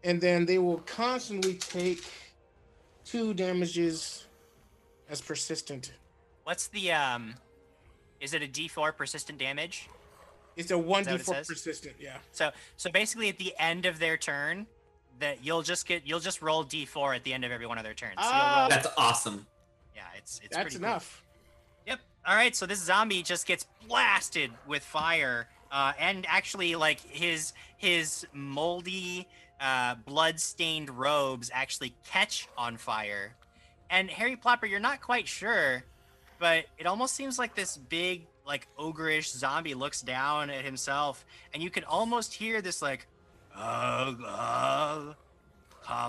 and 0.04 0.20
then 0.20 0.46
they 0.46 0.58
will 0.58 0.78
constantly 0.86 1.54
take 1.54 2.04
two 3.04 3.34
damages 3.34 4.26
as 5.08 5.20
persistent. 5.20 5.92
What's 6.44 6.68
the 6.68 6.92
um? 6.92 7.34
Is 8.20 8.34
it 8.34 8.42
a 8.42 8.46
D4 8.46 8.96
persistent 8.96 9.38
damage? 9.38 9.88
It's 10.56 10.70
a 10.70 10.74
that 10.74 10.78
what 10.78 11.06
it 11.06 11.20
1d4 11.22 11.46
persistent, 11.46 11.94
yeah. 11.98 12.18
So 12.32 12.50
so 12.76 12.90
basically 12.90 13.28
at 13.28 13.38
the 13.38 13.54
end 13.58 13.86
of 13.86 13.98
their 13.98 14.16
turn, 14.16 14.66
that 15.20 15.44
you'll 15.44 15.62
just 15.62 15.86
get 15.86 16.06
you'll 16.06 16.20
just 16.20 16.42
roll 16.42 16.64
D4 16.64 17.16
at 17.16 17.24
the 17.24 17.32
end 17.32 17.44
of 17.44 17.52
every 17.52 17.66
one 17.66 17.78
of 17.78 17.84
their 17.84 17.94
turns. 17.94 18.14
So 18.16 18.22
you'll 18.24 18.32
Ah. 18.32 18.60
roll, 18.60 18.68
That's 18.68 18.88
awesome. 18.96 19.46
yeah, 19.94 20.02
it's 20.16 20.38
it's 20.44 20.54
That's 20.56 20.62
pretty 20.64 20.76
cool. 20.76 20.86
enough. 20.86 21.22
Yep. 21.86 22.00
All 22.26 22.34
right. 22.34 22.54
So 22.54 22.66
this 22.66 22.80
zombie 22.82 23.22
just 23.22 23.46
gets 23.46 23.66
blasted 23.88 24.50
with 24.66 24.82
fire, 24.84 25.48
uh, 25.70 25.92
and 25.98 26.26
actually, 26.28 26.76
like 26.76 27.00
his 27.00 27.52
his 27.76 28.26
moldy, 28.32 29.26
uh, 29.60 29.94
blood-stained 30.06 30.90
robes 30.90 31.50
actually 31.52 31.94
catch 32.06 32.48
on 32.56 32.76
fire. 32.76 33.34
And 33.88 34.10
Harry 34.10 34.36
Plopper, 34.36 34.68
you're 34.68 34.80
not 34.80 35.00
quite 35.00 35.26
sure, 35.26 35.84
but 36.38 36.64
it 36.78 36.86
almost 36.86 37.14
seems 37.14 37.38
like 37.38 37.54
this 37.54 37.76
big, 37.76 38.26
like 38.46 38.68
ogreish 38.78 39.28
zombie 39.28 39.74
looks 39.74 40.00
down 40.02 40.50
at 40.50 40.64
himself, 40.64 41.24
and 41.52 41.62
you 41.62 41.70
can 41.70 41.84
almost 41.84 42.34
hear 42.34 42.62
this 42.62 42.82
like, 42.82 43.06
ugh, 43.56 44.20
ugh, 44.26 45.16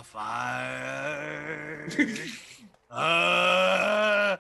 fire. 0.04 1.90
uh, 2.92 4.38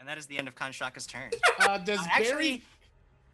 And 0.00 0.08
that 0.08 0.16
is 0.18 0.26
the 0.26 0.38
end 0.38 0.48
of 0.48 0.54
Kanshaka's 0.56 1.06
turn. 1.06 1.30
Uh, 1.60 1.76
does 1.76 2.00
Uh, 2.00 2.04
Barry 2.04 2.24
actually, 2.26 2.62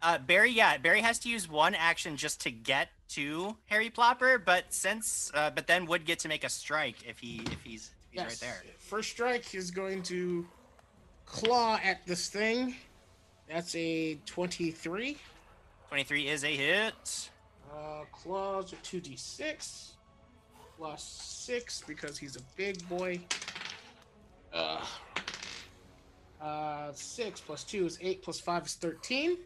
uh, 0.01 0.17
Barry, 0.17 0.51
yeah, 0.51 0.77
Barry 0.77 0.99
has 1.01 1.17
to 1.19 1.29
use 1.29 1.49
one 1.49 1.73
action 1.73 2.17
just 2.17 2.41
to 2.41 2.51
get 2.51 2.89
to 3.09 3.55
Harry 3.67 3.89
Plopper, 3.89 4.43
but 4.43 4.65
since, 4.69 5.31
uh, 5.33 5.49
but 5.49 5.65
then 5.65 5.85
would 5.85 6.03
get 6.05 6.19
to 6.19 6.27
make 6.27 6.43
a 6.43 6.49
strike 6.49 6.97
if 7.07 7.19
he 7.19 7.41
if 7.51 7.61
he's 7.63 7.91
if 8.11 8.19
he's 8.19 8.21
right 8.21 8.37
there. 8.41 8.63
First 8.79 9.11
strike 9.11 9.55
is 9.55 9.71
going 9.71 10.03
to 10.03 10.45
claw 11.25 11.79
at 11.81 12.05
this 12.05 12.27
thing. 12.27 12.75
That's 13.47 13.73
a 13.75 14.15
23. 14.25 15.17
Twenty 15.87 16.03
three 16.03 16.27
is 16.27 16.43
a 16.43 16.53
hit. 16.53 17.29
Uh, 17.73 18.03
claws 18.11 18.73
are 18.73 18.77
2d6 18.77 19.91
plus 20.77 21.03
6 21.03 21.83
because 21.87 22.17
he's 22.17 22.35
a 22.35 22.41
big 22.57 22.87
boy. 22.89 23.19
Uh, 24.53 24.83
uh, 26.41 26.91
6 26.93 27.41
plus 27.41 27.63
2 27.63 27.85
is 27.85 27.99
8 28.01 28.21
plus 28.21 28.39
5 28.39 28.65
is 28.65 28.73
13. 28.75 29.37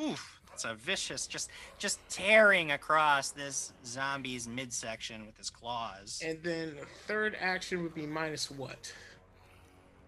Oof, 0.00 0.40
that's 0.48 0.64
a 0.64 0.74
vicious, 0.74 1.26
just 1.26 1.50
just 1.78 1.98
tearing 2.08 2.72
across 2.72 3.30
this 3.30 3.72
zombie's 3.84 4.46
midsection 4.46 5.26
with 5.26 5.36
his 5.36 5.50
claws. 5.50 6.22
And 6.24 6.42
then 6.42 6.76
the 6.76 6.86
third 7.06 7.36
action 7.40 7.82
would 7.82 7.94
be 7.94 8.06
minus 8.06 8.50
what? 8.50 8.92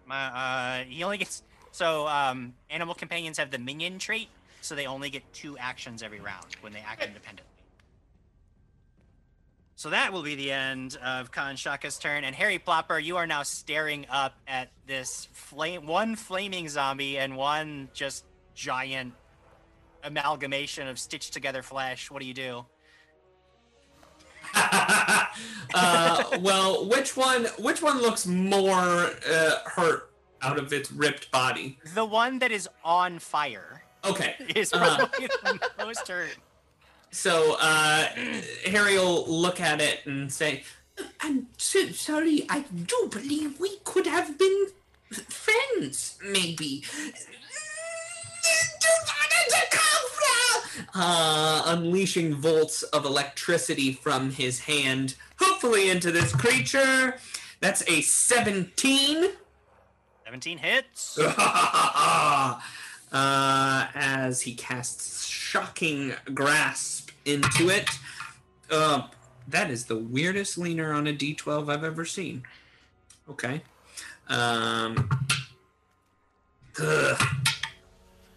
My, 0.06 0.26
uh, 0.26 0.84
he 0.84 1.02
only 1.02 1.18
gets 1.18 1.42
so 1.72 2.06
um, 2.06 2.54
animal 2.70 2.94
companions 2.94 3.38
have 3.38 3.50
the 3.50 3.58
minion 3.58 3.98
trait, 3.98 4.28
so 4.60 4.74
they 4.74 4.86
only 4.86 5.10
get 5.10 5.22
two 5.32 5.56
actions 5.58 6.02
every 6.02 6.20
round 6.20 6.46
when 6.60 6.72
they 6.72 6.80
act 6.80 7.02
independently. 7.04 7.51
So 9.82 9.90
that 9.90 10.12
will 10.12 10.22
be 10.22 10.36
the 10.36 10.52
end 10.52 10.96
of 11.04 11.32
Khan 11.32 11.56
Shaka's 11.56 11.98
turn, 11.98 12.22
and 12.22 12.36
Harry 12.36 12.56
Plopper, 12.60 13.02
you 13.02 13.16
are 13.16 13.26
now 13.26 13.42
staring 13.42 14.06
up 14.08 14.32
at 14.46 14.68
this 14.86 15.26
flame, 15.32 15.86
one 15.88 16.14
flaming 16.14 16.68
zombie 16.68 17.18
and 17.18 17.36
one 17.36 17.88
just 17.92 18.24
giant 18.54 19.12
amalgamation 20.04 20.86
of 20.86 21.00
stitched 21.00 21.32
together 21.32 21.64
flesh. 21.64 22.12
What 22.12 22.20
do 22.22 22.28
you 22.28 22.32
do? 22.32 22.64
uh, 24.54 26.38
well, 26.40 26.88
which 26.88 27.16
one? 27.16 27.46
Which 27.58 27.82
one 27.82 28.00
looks 28.00 28.24
more 28.24 29.10
uh, 29.28 29.50
hurt 29.66 30.12
out 30.42 30.60
of 30.60 30.72
its 30.72 30.92
ripped 30.92 31.32
body? 31.32 31.80
The 31.92 32.04
one 32.04 32.38
that 32.38 32.52
is 32.52 32.68
on 32.84 33.18
fire 33.18 33.82
Okay. 34.04 34.36
is 34.54 34.72
Uh. 34.72 34.78
probably 35.08 35.26
the 35.26 35.70
most 35.84 36.06
hurt. 36.06 36.36
So 37.12 37.56
uh, 37.60 38.08
Harry 38.66 38.96
will 38.96 39.26
look 39.26 39.60
at 39.60 39.80
it 39.80 40.00
and 40.06 40.32
say, 40.32 40.64
I'm 41.20 41.46
so 41.56 41.88
sorry. 41.88 42.46
I 42.48 42.64
do 42.86 43.08
believe 43.10 43.60
we 43.60 43.76
could 43.84 44.06
have 44.06 44.38
been 44.38 44.66
friends, 45.28 46.18
maybe. 46.24 46.84
uh, 50.94 51.62
unleashing 51.66 52.34
volts 52.34 52.82
of 52.82 53.04
electricity 53.04 53.92
from 53.92 54.30
his 54.30 54.60
hand, 54.60 55.14
hopefully 55.38 55.90
into 55.90 56.10
this 56.10 56.34
creature. 56.34 57.18
That's 57.60 57.88
a 57.88 58.00
17. 58.00 59.30
17 60.24 60.58
hits. 60.58 61.18
uh, 61.28 62.58
as 63.12 64.40
he 64.40 64.54
casts 64.54 65.26
shocking 65.26 66.14
grasp 66.34 67.01
into 67.24 67.68
it. 67.70 67.88
Uh, 68.70 69.08
that 69.48 69.70
is 69.70 69.86
the 69.86 69.96
weirdest 69.96 70.56
leaner 70.58 70.92
on 70.92 71.06
a 71.06 71.12
d12 71.12 71.70
I've 71.70 71.84
ever 71.84 72.04
seen. 72.04 72.44
Okay. 73.28 73.62
Um, 74.28 75.08
ugh. 76.82 77.22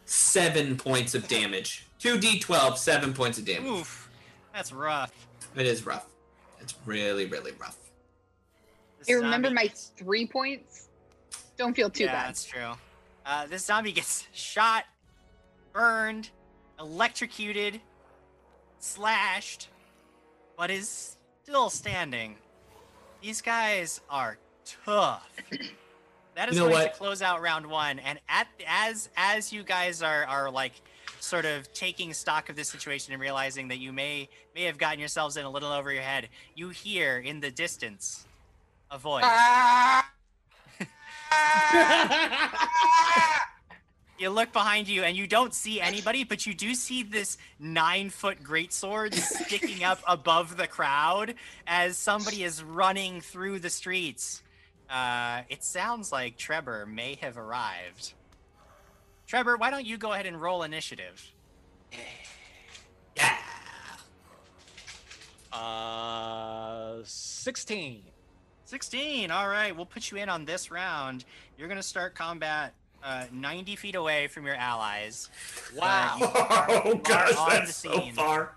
seven 0.06 0.78
points 0.78 1.16
of 1.16 1.28
damage. 1.28 1.86
Two 2.00 2.18
d12, 2.18 2.78
seven 2.78 3.14
points 3.14 3.38
of 3.38 3.46
damage. 3.46 3.66
Oof, 3.70 4.10
that's 4.54 4.72
rough. 4.72 5.12
It 5.56 5.66
is 5.66 5.86
rough. 5.86 6.08
It's 6.60 6.76
really, 6.86 7.26
really 7.26 7.52
rough. 7.60 7.78
This 9.00 9.08
Hey, 9.08 9.16
remember 9.16 9.48
zombie 9.48 9.56
my 9.56 9.68
gets- 9.68 9.92
three 9.98 10.28
points? 10.28 10.88
Don't 11.58 11.76
feel 11.76 11.90
too 11.90 12.04
yeah, 12.06 12.12
bad. 12.14 12.28
that's 12.30 12.44
true. 12.44 12.74
Uh, 13.26 13.48
this 13.48 13.66
zombie 13.66 13.92
gets 13.92 14.28
shot, 14.34 14.84
burned, 15.74 16.30
electrocuted, 16.80 17.80
slashed, 18.86 19.70
but 20.58 20.70
is 20.70 21.18
still 21.44 21.70
standing. 21.70 22.36
These 23.22 23.42
guys 23.42 24.02
are 24.10 24.38
tough. 24.86 25.28
That 26.36 26.50
is 26.50 26.56
You 26.56 26.62
know 26.62 26.70
going 26.70 26.84
what? 26.84 26.94
to 26.94 26.98
close 27.00 27.22
out 27.22 27.42
round 27.42 27.66
one. 27.66 28.00
And 28.00 28.20
at 28.30 28.48
as 28.68 29.10
as 29.18 29.52
you 29.52 29.64
guys 29.64 30.02
are 30.02 30.26
are 30.26 30.52
like 30.52 30.74
sort 31.20 31.46
of 31.46 31.72
taking 31.74 32.14
stock 32.14 32.50
of 32.50 32.56
this 32.56 32.70
situation 32.70 33.14
and 33.14 33.22
realizing 33.22 33.70
that 33.70 33.80
you 33.80 33.92
may 33.92 34.30
may 34.54 34.64
have 34.64 34.78
gotten 34.78 35.00
yourselves 35.00 35.38
in 35.38 35.46
a 35.46 35.50
little 35.50 35.72
over 35.72 35.92
your 35.92 36.04
head, 36.04 36.30
you 36.54 36.70
hear 36.70 37.18
in 37.18 37.40
the 37.40 37.52
distance 37.52 38.26
a 38.92 38.98
voice. 38.98 39.24
You 44.18 44.30
look 44.30 44.54
behind 44.54 44.88
you 44.88 45.04
and 45.04 45.18
you 45.18 45.28
don't 45.28 45.54
see 45.54 45.82
anybody, 45.82 46.24
but 46.24 46.46
you 46.46 46.54
do 46.54 46.74
see 46.74 47.04
this 47.04 47.38
nine 47.60 48.10
foot 48.10 48.42
greatsword 48.42 49.14
sticking 49.46 49.84
up 49.84 50.00
above 50.08 50.56
the 50.56 50.68
crowd 50.68 51.36
as 51.68 51.98
somebody 51.98 52.44
is 52.44 52.64
running 52.64 53.20
through 53.20 53.60
the 53.60 53.70
streets. 53.70 54.42
Uh, 54.90 55.42
it 55.50 55.66
sounds 55.66 56.14
like 56.14 56.38
Trevor 56.38 56.86
may 56.86 57.16
have 57.16 57.38
arrived. 57.38 58.14
Trevor, 59.28 59.58
why 59.58 59.70
don't 59.70 59.86
you 59.86 59.98
go 59.98 60.14
ahead 60.14 60.28
and 60.28 60.42
roll 60.42 60.64
initiative? 60.64 61.34
Yeah. 63.18 63.38
Uh, 65.52 67.00
16. 67.04 68.02
16. 68.66 69.32
All 69.32 69.48
right, 69.48 69.76
we'll 69.76 69.86
put 69.86 70.12
you 70.12 70.18
in 70.18 70.30
on 70.30 70.46
this 70.46 70.72
round. 70.72 71.26
You're 71.58 71.68
going 71.68 71.80
to 71.80 71.84
start 71.84 72.16
combat 72.16 72.74
uh, 73.06 73.26
90 73.32 73.76
feet 73.76 73.96
away 73.96 74.28
from 74.28 74.46
your 74.46 74.56
allies. 74.56 75.30
Wow. 75.76 76.16
you 76.20 76.26
are- 76.36 76.68
Oh 76.70 76.92
are 76.92 76.96
gosh, 76.96 77.36
on 77.38 77.50
the 77.50 77.56
that's 77.60 77.76
so 77.76 77.92
scene. 78.00 78.14
far. 78.14 78.56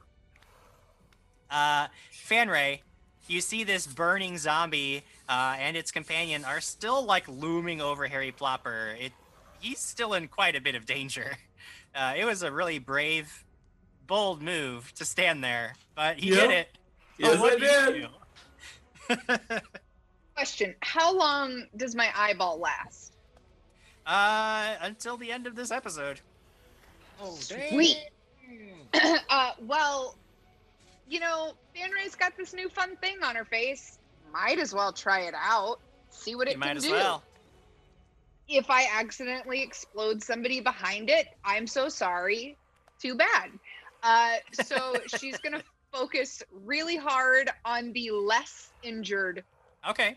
Uh, 1.51 1.89
Fanray, 2.13 2.81
you 3.27 3.41
see 3.41 3.65
this 3.65 3.87
burning 3.87 4.39
zombie 4.39 5.03
uh, 5.29 5.57
and 5.59 5.77
its 5.77 5.91
companion 5.91 6.45
are 6.45 6.61
still 6.61 7.05
like 7.05 7.27
looming 7.29 7.81
over 7.81 8.07
Harry 8.07 8.33
Plopper. 8.33 8.99
It, 9.01 9.13
he's 9.61 9.79
still 9.79 10.15
in 10.15 10.29
quite 10.29 10.57
a 10.57 10.61
bit 10.61 10.75
of 10.75 10.87
danger. 10.87 11.37
Uh, 11.95 12.13
it 12.17 12.25
was 12.27 12.43
a 12.43 12.53
really 12.53 12.79
brave, 12.79 13.45
bold 14.07 14.43
move 14.43 14.93
to 14.95 15.07
stand 15.07 15.43
there, 15.43 15.73
but 15.97 16.19
he 16.19 16.29
Yep. 16.29 16.39
did 16.41 16.51
it. 16.51 16.69
Yes, 17.17 17.37
Oh, 17.37 17.41
what 17.41 17.63
I 17.63 19.19
did. 19.19 19.63
Question: 20.37 20.75
How 20.83 21.17
long 21.17 21.65
does 21.77 21.95
my 21.97 22.11
eyeball 22.15 22.61
last? 22.61 23.15
Uh, 24.09 24.75
until 24.81 25.19
the 25.19 25.31
end 25.31 25.47
of 25.47 25.55
this 25.55 25.71
episode. 25.71 26.21
Oh, 27.21 27.35
Sweet. 27.35 27.99
uh, 29.31 29.53
well, 29.61 30.17
you 31.09 31.21
know, 31.21 31.53
Fanray's 31.77 32.15
got 32.15 32.35
this 32.37 32.55
new 32.55 32.71
fun 32.71 32.97
thing 32.97 33.19
on 33.23 33.37
her 33.37 33.45
face. 33.45 33.99
Might 34.33 34.59
as 34.59 34.75
well 34.75 34.93
try 34.93 35.21
it 35.21 35.35
out. 35.37 35.79
See 36.11 36.35
what 36.35 36.49
You 36.49 36.55
it 36.55 36.59
might 36.59 36.77
as 36.79 36.85
do. 36.85 36.93
well. 36.93 37.23
If 38.49 38.71
I 38.71 38.87
accidentally 38.99 39.63
explode 39.63 40.23
somebody 40.23 40.61
behind 40.61 41.11
it, 41.11 41.27
I'm 41.45 41.67
so 41.67 41.91
sorry. 41.91 42.57
Too 42.99 43.15
bad. 43.15 43.51
Uh, 44.03 44.37
so 44.53 44.97
she's 45.19 45.37
gonna 45.39 45.63
focus 45.93 46.43
really 46.65 46.97
hard 46.97 47.51
on 47.67 47.93
the 47.93 48.11
less 48.11 48.71
injured. 48.83 49.45
Okay. 49.89 50.17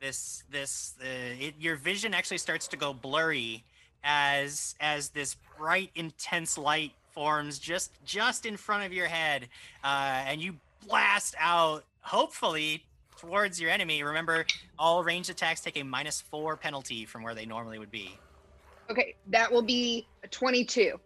This 0.00 0.44
this 0.50 0.94
uh, 1.02 1.06
it, 1.38 1.54
your 1.60 1.76
vision 1.76 2.14
actually 2.14 2.38
starts 2.38 2.66
to 2.68 2.76
go 2.78 2.94
blurry 2.94 3.64
as 4.02 4.74
as 4.80 5.10
this 5.10 5.36
bright 5.58 5.90
intense 5.94 6.56
light 6.56 6.92
forms 7.10 7.58
just 7.58 7.92
just 8.04 8.46
in 8.46 8.56
front 8.56 8.86
of 8.86 8.94
your 8.94 9.06
head 9.06 9.48
uh, 9.84 10.22
and 10.26 10.40
you 10.40 10.54
blast 10.88 11.34
out 11.38 11.84
hopefully 12.00 12.82
towards 13.18 13.60
your 13.60 13.70
enemy. 13.70 14.02
Remember 14.02 14.46
all 14.78 15.04
ranged 15.04 15.28
attacks 15.28 15.60
take 15.60 15.76
a 15.76 15.82
minus 15.82 16.20
four 16.20 16.56
penalty 16.56 17.04
from 17.04 17.22
where 17.22 17.34
they 17.34 17.44
normally 17.44 17.78
would 17.78 17.90
be. 17.90 18.16
Okay, 18.90 19.14
that 19.28 19.52
will 19.52 19.62
be 19.62 20.06
a 20.24 20.28
22. 20.28 20.98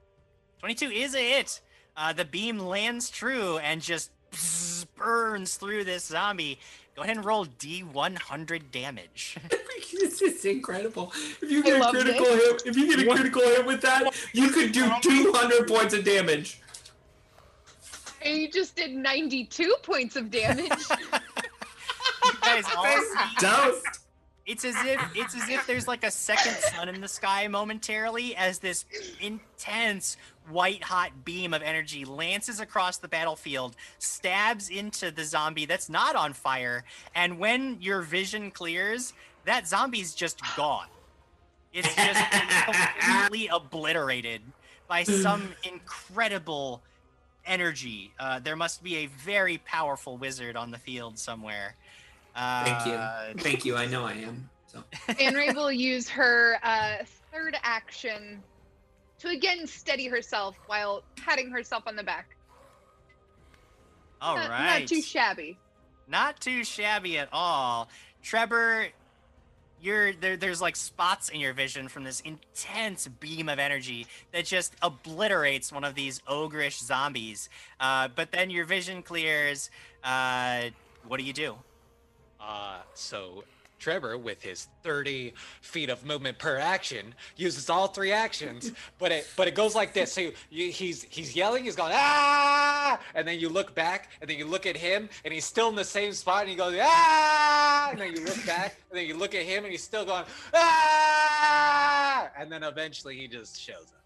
22 0.60 0.86
is 0.86 1.14
a 1.14 1.18
hit. 1.18 1.60
Uh, 1.96 2.12
the 2.12 2.24
beam 2.24 2.60
lands 2.60 3.10
true 3.10 3.58
and 3.58 3.82
just 3.82 4.10
burns 4.96 5.56
through 5.56 5.84
this 5.84 6.04
zombie 6.04 6.58
go 6.94 7.02
ahead 7.02 7.16
and 7.16 7.24
roll 7.24 7.46
d100 7.46 8.70
damage 8.70 9.36
this 9.92 10.22
is 10.22 10.44
incredible. 10.44 11.12
If 11.42 11.50
you 11.50 11.62
get 11.62 11.78
a 11.78 11.80
loved 11.80 11.98
critical 11.98 12.26
hit, 12.26 12.62
if 12.66 12.76
you 12.76 12.96
get 12.96 13.06
a 13.06 13.10
critical 13.10 13.42
hit 13.42 13.66
with 13.66 13.80
that, 13.82 14.14
you 14.32 14.48
could 14.50 14.72
do 14.72 14.90
200 15.02 15.68
points 15.68 15.94
of 15.94 16.04
damage. 16.04 16.60
I 18.24 18.48
just 18.52 18.76
did 18.76 18.92
92 18.92 19.76
points 19.82 20.16
of 20.16 20.30
damage. 20.30 20.70
you 20.90 22.32
guys 22.40 22.64
all 22.76 22.84
see 22.84 23.36
Dosed. 23.38 24.03
It's 24.46 24.64
as 24.64 24.76
if 24.84 25.00
it's 25.14 25.34
as 25.34 25.48
if 25.48 25.66
there's 25.66 25.88
like 25.88 26.04
a 26.04 26.10
second 26.10 26.54
sun 26.56 26.88
in 26.90 27.00
the 27.00 27.08
sky 27.08 27.48
momentarily 27.48 28.36
as 28.36 28.58
this 28.58 28.84
intense 29.20 30.18
white 30.50 30.82
hot 30.82 31.24
beam 31.24 31.54
of 31.54 31.62
energy 31.62 32.04
lances 32.04 32.60
across 32.60 32.98
the 32.98 33.08
battlefield, 33.08 33.74
stabs 33.98 34.68
into 34.68 35.10
the 35.10 35.24
zombie 35.24 35.64
that's 35.64 35.88
not 35.88 36.14
on 36.14 36.34
fire, 36.34 36.84
and 37.14 37.38
when 37.38 37.78
your 37.80 38.02
vision 38.02 38.50
clears, 38.50 39.14
that 39.46 39.66
zombie's 39.66 40.14
just 40.14 40.40
gone. 40.56 40.88
It's 41.72 41.94
just 41.94 42.20
completely 43.00 43.48
obliterated 43.48 44.42
by 44.86 45.02
some 45.02 45.54
incredible 45.64 46.82
energy. 47.46 48.12
Uh, 48.18 48.38
there 48.38 48.56
must 48.56 48.82
be 48.82 48.96
a 48.96 49.06
very 49.06 49.58
powerful 49.58 50.16
wizard 50.16 50.56
on 50.56 50.70
the 50.70 50.78
field 50.78 51.18
somewhere. 51.18 51.74
Uh, 52.34 52.64
Thank 52.64 52.86
you. 52.86 53.42
Thank 53.42 53.64
you. 53.64 53.76
I 53.76 53.86
know 53.86 54.04
I 54.04 54.12
am. 54.14 54.48
So 54.66 54.82
Fanray 55.08 55.54
will 55.54 55.70
use 55.70 56.08
her 56.08 56.58
uh, 56.62 56.96
third 57.32 57.56
action 57.62 58.42
to 59.20 59.28
again 59.28 59.66
steady 59.66 60.08
herself 60.08 60.56
while 60.66 61.02
patting 61.16 61.50
herself 61.50 61.84
on 61.86 61.96
the 61.96 62.02
back. 62.02 62.36
All 64.20 64.36
not, 64.36 64.50
right. 64.50 64.80
not 64.80 64.88
too 64.88 65.02
shabby. 65.02 65.58
Not 66.08 66.40
too 66.40 66.64
shabby 66.64 67.18
at 67.18 67.28
all. 67.32 67.88
Trevor, 68.22 68.88
you're 69.80 70.12
there 70.14 70.36
there's 70.36 70.60
like 70.60 70.76
spots 70.76 71.28
in 71.28 71.40
your 71.40 71.52
vision 71.52 71.88
from 71.88 72.04
this 72.04 72.20
intense 72.20 73.06
beam 73.06 73.48
of 73.48 73.58
energy 73.58 74.06
that 74.32 74.44
just 74.44 74.74
obliterates 74.82 75.70
one 75.70 75.84
of 75.84 75.94
these 75.94 76.20
ogreish 76.28 76.82
zombies. 76.82 77.48
Uh, 77.78 78.08
but 78.08 78.32
then 78.32 78.50
your 78.50 78.64
vision 78.64 79.02
clears. 79.02 79.70
Uh, 80.02 80.70
what 81.06 81.20
do 81.20 81.24
you 81.24 81.32
do? 81.32 81.56
Uh, 82.46 82.78
so 82.92 83.44
Trevor, 83.78 84.16
with 84.18 84.42
his 84.42 84.68
30 84.82 85.34
feet 85.60 85.88
of 85.90 86.04
movement 86.04 86.38
per 86.38 86.56
action, 86.58 87.14
uses 87.36 87.70
all 87.70 87.88
three 87.88 88.12
actions, 88.12 88.72
but 88.98 89.12
it 89.12 89.28
but 89.36 89.48
it 89.48 89.54
goes 89.54 89.74
like 89.74 89.92
this. 89.92 90.12
So 90.12 90.30
you, 90.50 90.70
he's 90.70 91.02
he's 91.04 91.34
yelling, 91.34 91.64
he's 91.64 91.76
going 91.76 91.92
ah, 91.94 92.98
and 93.14 93.26
then 93.26 93.40
you 93.40 93.48
look 93.48 93.74
back, 93.74 94.10
and 94.20 94.28
then 94.28 94.38
you 94.38 94.46
look 94.46 94.66
at 94.66 94.76
him, 94.76 95.08
and 95.24 95.32
he's 95.34 95.44
still 95.44 95.68
in 95.68 95.74
the 95.74 95.84
same 95.84 96.12
spot, 96.12 96.42
and 96.42 96.50
he 96.50 96.56
goes 96.56 96.74
ah, 96.80 97.88
and 97.90 98.00
then 98.00 98.14
you 98.14 98.24
look 98.24 98.44
back, 98.46 98.76
and 98.90 98.98
then 98.98 99.06
you 99.06 99.16
look 99.16 99.34
at 99.34 99.42
him, 99.42 99.64
and 99.64 99.72
he's 99.72 99.84
still 99.84 100.04
going 100.04 100.24
ah, 100.54 102.30
and 102.38 102.50
then 102.50 102.62
eventually 102.62 103.16
he 103.16 103.28
just 103.28 103.60
shows 103.60 103.92
up. 103.92 104.00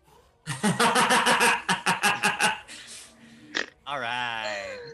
All 3.87 4.01
right. 4.01 4.88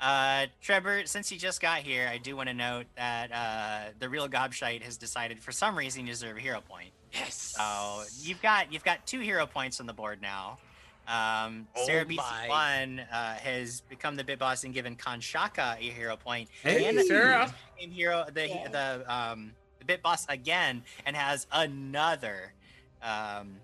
Uh, 0.00 0.46
Trevor, 0.62 1.02
since 1.04 1.30
you 1.30 1.38
just 1.38 1.60
got 1.60 1.80
here, 1.80 2.08
I 2.10 2.16
do 2.18 2.34
want 2.34 2.48
to 2.48 2.54
note 2.54 2.86
that 2.96 3.30
uh, 3.32 3.90
the 3.98 4.08
real 4.08 4.28
Gobshite 4.28 4.82
has 4.82 4.96
decided 4.96 5.42
for 5.42 5.52
some 5.52 5.76
reason 5.76 6.06
you 6.06 6.12
deserve 6.12 6.38
a 6.38 6.40
hero 6.40 6.60
point. 6.66 6.90
Yes. 7.12 7.54
So 7.56 8.02
you've 8.22 8.40
got 8.40 8.72
you've 8.72 8.84
got 8.84 9.04
two 9.06 9.20
hero 9.20 9.44
points 9.46 9.78
on 9.80 9.86
the 9.86 9.92
board 9.92 10.22
now. 10.22 10.58
Um, 11.08 11.66
Oh 11.76 11.84
Sarah 11.84 12.06
my. 12.06 12.46
BC1 12.48 13.04
uh, 13.12 13.34
has 13.34 13.80
become 13.82 14.16
the 14.16 14.24
bit 14.24 14.38
boss 14.38 14.64
and 14.64 14.72
given 14.72 14.94
Kanshaka 14.96 15.76
a 15.78 15.82
hero 15.82 16.16
point. 16.16 16.48
Hey, 16.62 16.86
and 16.88 17.00
Sarah. 17.06 17.52
Same 17.78 17.90
hero, 17.90 18.24
the 18.32 18.48
Yeah. 18.48 18.68
the 18.68 19.12
um 19.14 19.52
the 19.80 19.84
bit 19.84 20.02
boss 20.02 20.24
again, 20.28 20.82
and 21.04 21.14
has 21.16 21.46
another 21.52 22.52
um 23.02 23.56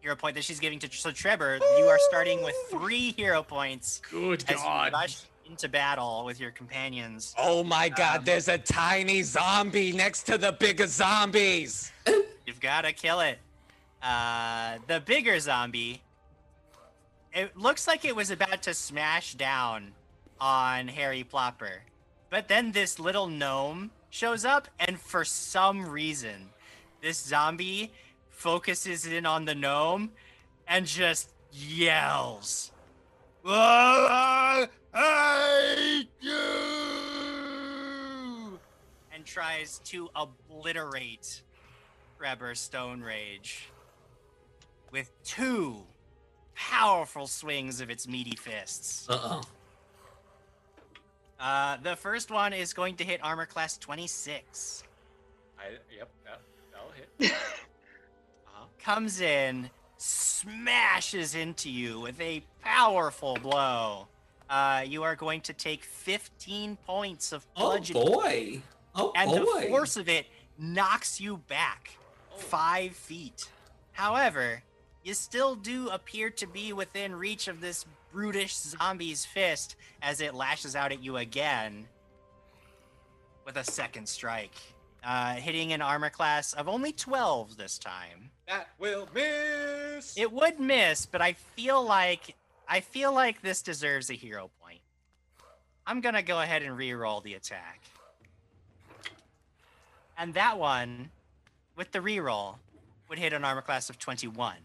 hero 0.00 0.14
point 0.16 0.36
that 0.36 0.44
she's 0.44 0.60
giving 0.60 0.78
to. 0.78 0.88
So 0.96 1.10
Trevor, 1.10 1.58
you 1.78 1.84
are 1.86 1.98
starting 2.08 2.42
with 2.42 2.54
three 2.70 3.12
hero 3.16 3.42
points 3.42 4.00
Good 4.10 4.46
God. 4.46 4.92
rush 4.92 5.18
into 5.48 5.68
battle 5.68 6.24
with 6.24 6.40
your 6.40 6.50
companions. 6.50 7.34
Oh 7.38 7.64
my 7.64 7.88
God! 7.88 8.18
Um, 8.18 8.24
there's 8.24 8.48
a 8.48 8.58
tiny 8.58 9.22
zombie 9.22 9.92
next 9.92 10.24
to 10.24 10.38
the 10.38 10.52
bigger 10.52 10.86
zombies. 10.86 11.92
You've 12.46 12.60
got 12.60 12.82
to 12.82 12.92
kill 12.92 13.20
it. 13.20 13.38
Uh, 14.02 14.78
the 14.86 15.00
bigger 15.00 15.38
zombie. 15.40 16.02
It 17.32 17.56
looks 17.56 17.86
like 17.86 18.04
it 18.04 18.16
was 18.16 18.30
about 18.30 18.62
to 18.62 18.72
smash 18.74 19.34
down 19.34 19.92
on 20.40 20.88
Harry 20.88 21.24
Plopper, 21.24 21.80
but 22.30 22.48
then 22.48 22.72
this 22.72 22.98
little 22.98 23.26
gnome 23.26 23.90
shows 24.10 24.44
up, 24.44 24.68
and 24.78 24.98
for 24.98 25.24
some 25.24 25.86
reason, 25.86 26.48
this 27.02 27.18
zombie 27.18 27.92
focuses 28.30 29.06
in 29.06 29.26
on 29.26 29.44
the 29.44 29.54
gnome 29.54 30.10
and 30.66 30.86
just 30.86 31.30
yells. 31.52 32.70
"I 33.48 34.68
hate 34.94 36.08
you!" 36.20 36.34
And 39.12 39.24
tries 39.24 39.78
to 39.84 40.10
obliterate 40.14 41.42
Trevor 42.18 42.54
Stone 42.54 43.02
Rage 43.02 43.68
with 44.90 45.10
two 45.24 45.84
powerful 46.54 47.26
swings 47.26 47.80
of 47.80 47.90
its 47.90 48.08
meaty 48.08 48.36
fists. 48.36 49.08
Uh-oh. 49.08 49.42
Uh, 51.38 51.76
the 51.82 51.94
first 51.96 52.30
one 52.30 52.52
is 52.52 52.72
going 52.72 52.96
to 52.96 53.04
hit 53.04 53.20
armor 53.22 53.44
class 53.44 53.76
26. 53.76 54.82
I, 55.58 55.62
yep, 55.96 56.08
that, 56.24 56.40
that'll 56.72 56.90
hit. 56.92 57.32
uh-huh. 57.32 58.64
Comes 58.78 59.20
in, 59.20 59.68
smashes 59.98 61.34
into 61.34 61.70
you 61.70 62.00
with 62.00 62.18
a 62.20 62.42
powerful 62.66 63.36
blow. 63.42 64.08
Uh, 64.48 64.82
you 64.86 65.02
are 65.02 65.16
going 65.16 65.40
to 65.42 65.52
take 65.52 65.82
15 65.84 66.76
points 66.86 67.32
of 67.32 67.46
Oh 67.56 67.78
boy. 67.92 68.60
Oh 68.94 69.12
and 69.16 69.30
boy. 69.30 69.62
the 69.62 69.66
force 69.68 69.96
of 69.96 70.08
it 70.08 70.26
knocks 70.58 71.20
you 71.20 71.38
back 71.48 71.90
five 72.36 72.92
feet. 72.92 73.48
However, 73.92 74.62
you 75.04 75.14
still 75.14 75.54
do 75.54 75.88
appear 75.88 76.30
to 76.30 76.46
be 76.46 76.72
within 76.72 77.14
reach 77.14 77.48
of 77.48 77.60
this 77.60 77.86
brutish 78.12 78.54
zombie's 78.54 79.24
fist 79.24 79.76
as 80.02 80.20
it 80.20 80.34
lashes 80.34 80.74
out 80.76 80.92
at 80.92 81.02
you 81.02 81.16
again 81.16 81.86
with 83.44 83.56
a 83.56 83.64
second 83.64 84.08
strike, 84.08 84.54
uh, 85.04 85.34
hitting 85.34 85.72
an 85.72 85.80
armor 85.82 86.10
class 86.10 86.52
of 86.54 86.68
only 86.68 86.92
12 86.92 87.56
this 87.56 87.78
time. 87.78 88.30
That 88.48 88.68
will 88.78 89.08
miss. 89.14 90.16
It 90.16 90.32
would 90.32 90.58
miss, 90.60 91.06
but 91.06 91.20
I 91.22 91.32
feel 91.34 91.84
like 91.84 92.34
I 92.68 92.80
feel 92.80 93.12
like 93.12 93.42
this 93.42 93.62
deserves 93.62 94.10
a 94.10 94.14
hero 94.14 94.50
point. 94.62 94.80
I'm 95.86 96.00
gonna 96.00 96.22
go 96.22 96.40
ahead 96.40 96.62
and 96.62 96.76
re-roll 96.76 97.20
the 97.20 97.34
attack. 97.34 97.80
And 100.18 100.34
that 100.34 100.58
one, 100.58 101.10
with 101.76 101.92
the 101.92 102.00
re-roll, 102.00 102.58
would 103.08 103.18
hit 103.18 103.32
an 103.32 103.44
armor 103.44 103.62
class 103.62 103.90
of 103.90 103.98
21. 103.98 104.56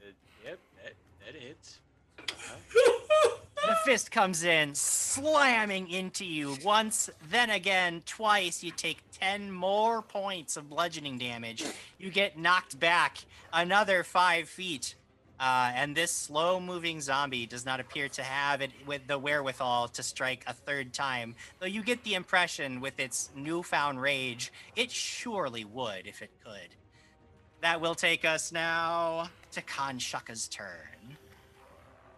Uh, 0.00 0.06
yep, 0.44 0.58
that, 0.82 0.94
that 1.26 1.40
hits. 1.40 1.78
The 3.68 3.76
fist 3.84 4.10
comes 4.10 4.44
in, 4.44 4.74
slamming 4.74 5.90
into 5.90 6.24
you 6.24 6.56
once, 6.64 7.10
then 7.28 7.50
again, 7.50 8.02
twice. 8.06 8.64
You 8.64 8.70
take 8.70 8.98
10 9.20 9.52
more 9.52 10.00
points 10.00 10.56
of 10.56 10.70
bludgeoning 10.70 11.18
damage. 11.18 11.62
You 11.98 12.10
get 12.10 12.38
knocked 12.38 12.80
back 12.80 13.18
another 13.52 14.04
five 14.04 14.48
feet. 14.48 14.94
Uh, 15.40 15.70
and 15.74 15.94
this 15.96 16.10
slow 16.10 16.58
moving 16.60 17.00
zombie 17.00 17.46
does 17.46 17.64
not 17.64 17.80
appear 17.80 18.08
to 18.08 18.22
have 18.22 18.60
it 18.60 18.72
with 18.86 19.06
the 19.06 19.18
wherewithal 19.18 19.88
to 19.88 20.02
strike 20.02 20.42
a 20.46 20.52
third 20.52 20.92
time. 20.92 21.34
Though 21.60 21.66
you 21.66 21.82
get 21.82 22.02
the 22.04 22.14
impression 22.14 22.80
with 22.80 22.98
its 22.98 23.30
newfound 23.36 24.00
rage, 24.02 24.52
it 24.76 24.90
surely 24.90 25.64
would 25.64 26.06
if 26.06 26.22
it 26.22 26.30
could. 26.44 26.74
That 27.60 27.80
will 27.80 27.94
take 27.94 28.24
us 28.24 28.52
now 28.52 29.30
to 29.52 29.62
Khan 29.62 29.98
Shaka's 29.98 30.48
turn. 30.48 31.16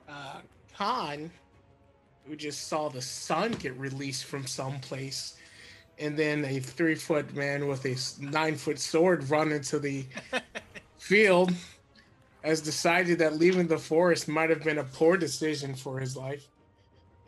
uh, 0.08 0.40
Khan, 0.76 1.30
who 2.26 2.36
just 2.36 2.68
saw 2.68 2.88
the 2.88 3.02
sun 3.02 3.52
get 3.52 3.76
released 3.78 4.24
from 4.24 4.46
someplace, 4.46 5.36
and 5.98 6.16
then 6.18 6.44
a 6.44 6.58
three 6.60 6.94
foot 6.94 7.34
man 7.34 7.68
with 7.68 7.84
a 7.84 7.96
nine 8.24 8.56
foot 8.56 8.78
sword 8.78 9.28
run 9.30 9.52
into 9.52 9.78
the 9.78 10.04
field, 10.98 11.52
has 12.42 12.60
decided 12.60 13.18
that 13.18 13.36
leaving 13.36 13.66
the 13.66 13.78
forest 13.78 14.28
might 14.28 14.50
have 14.50 14.62
been 14.62 14.78
a 14.78 14.84
poor 14.84 15.16
decision 15.16 15.74
for 15.74 15.98
his 15.98 16.16
life, 16.16 16.46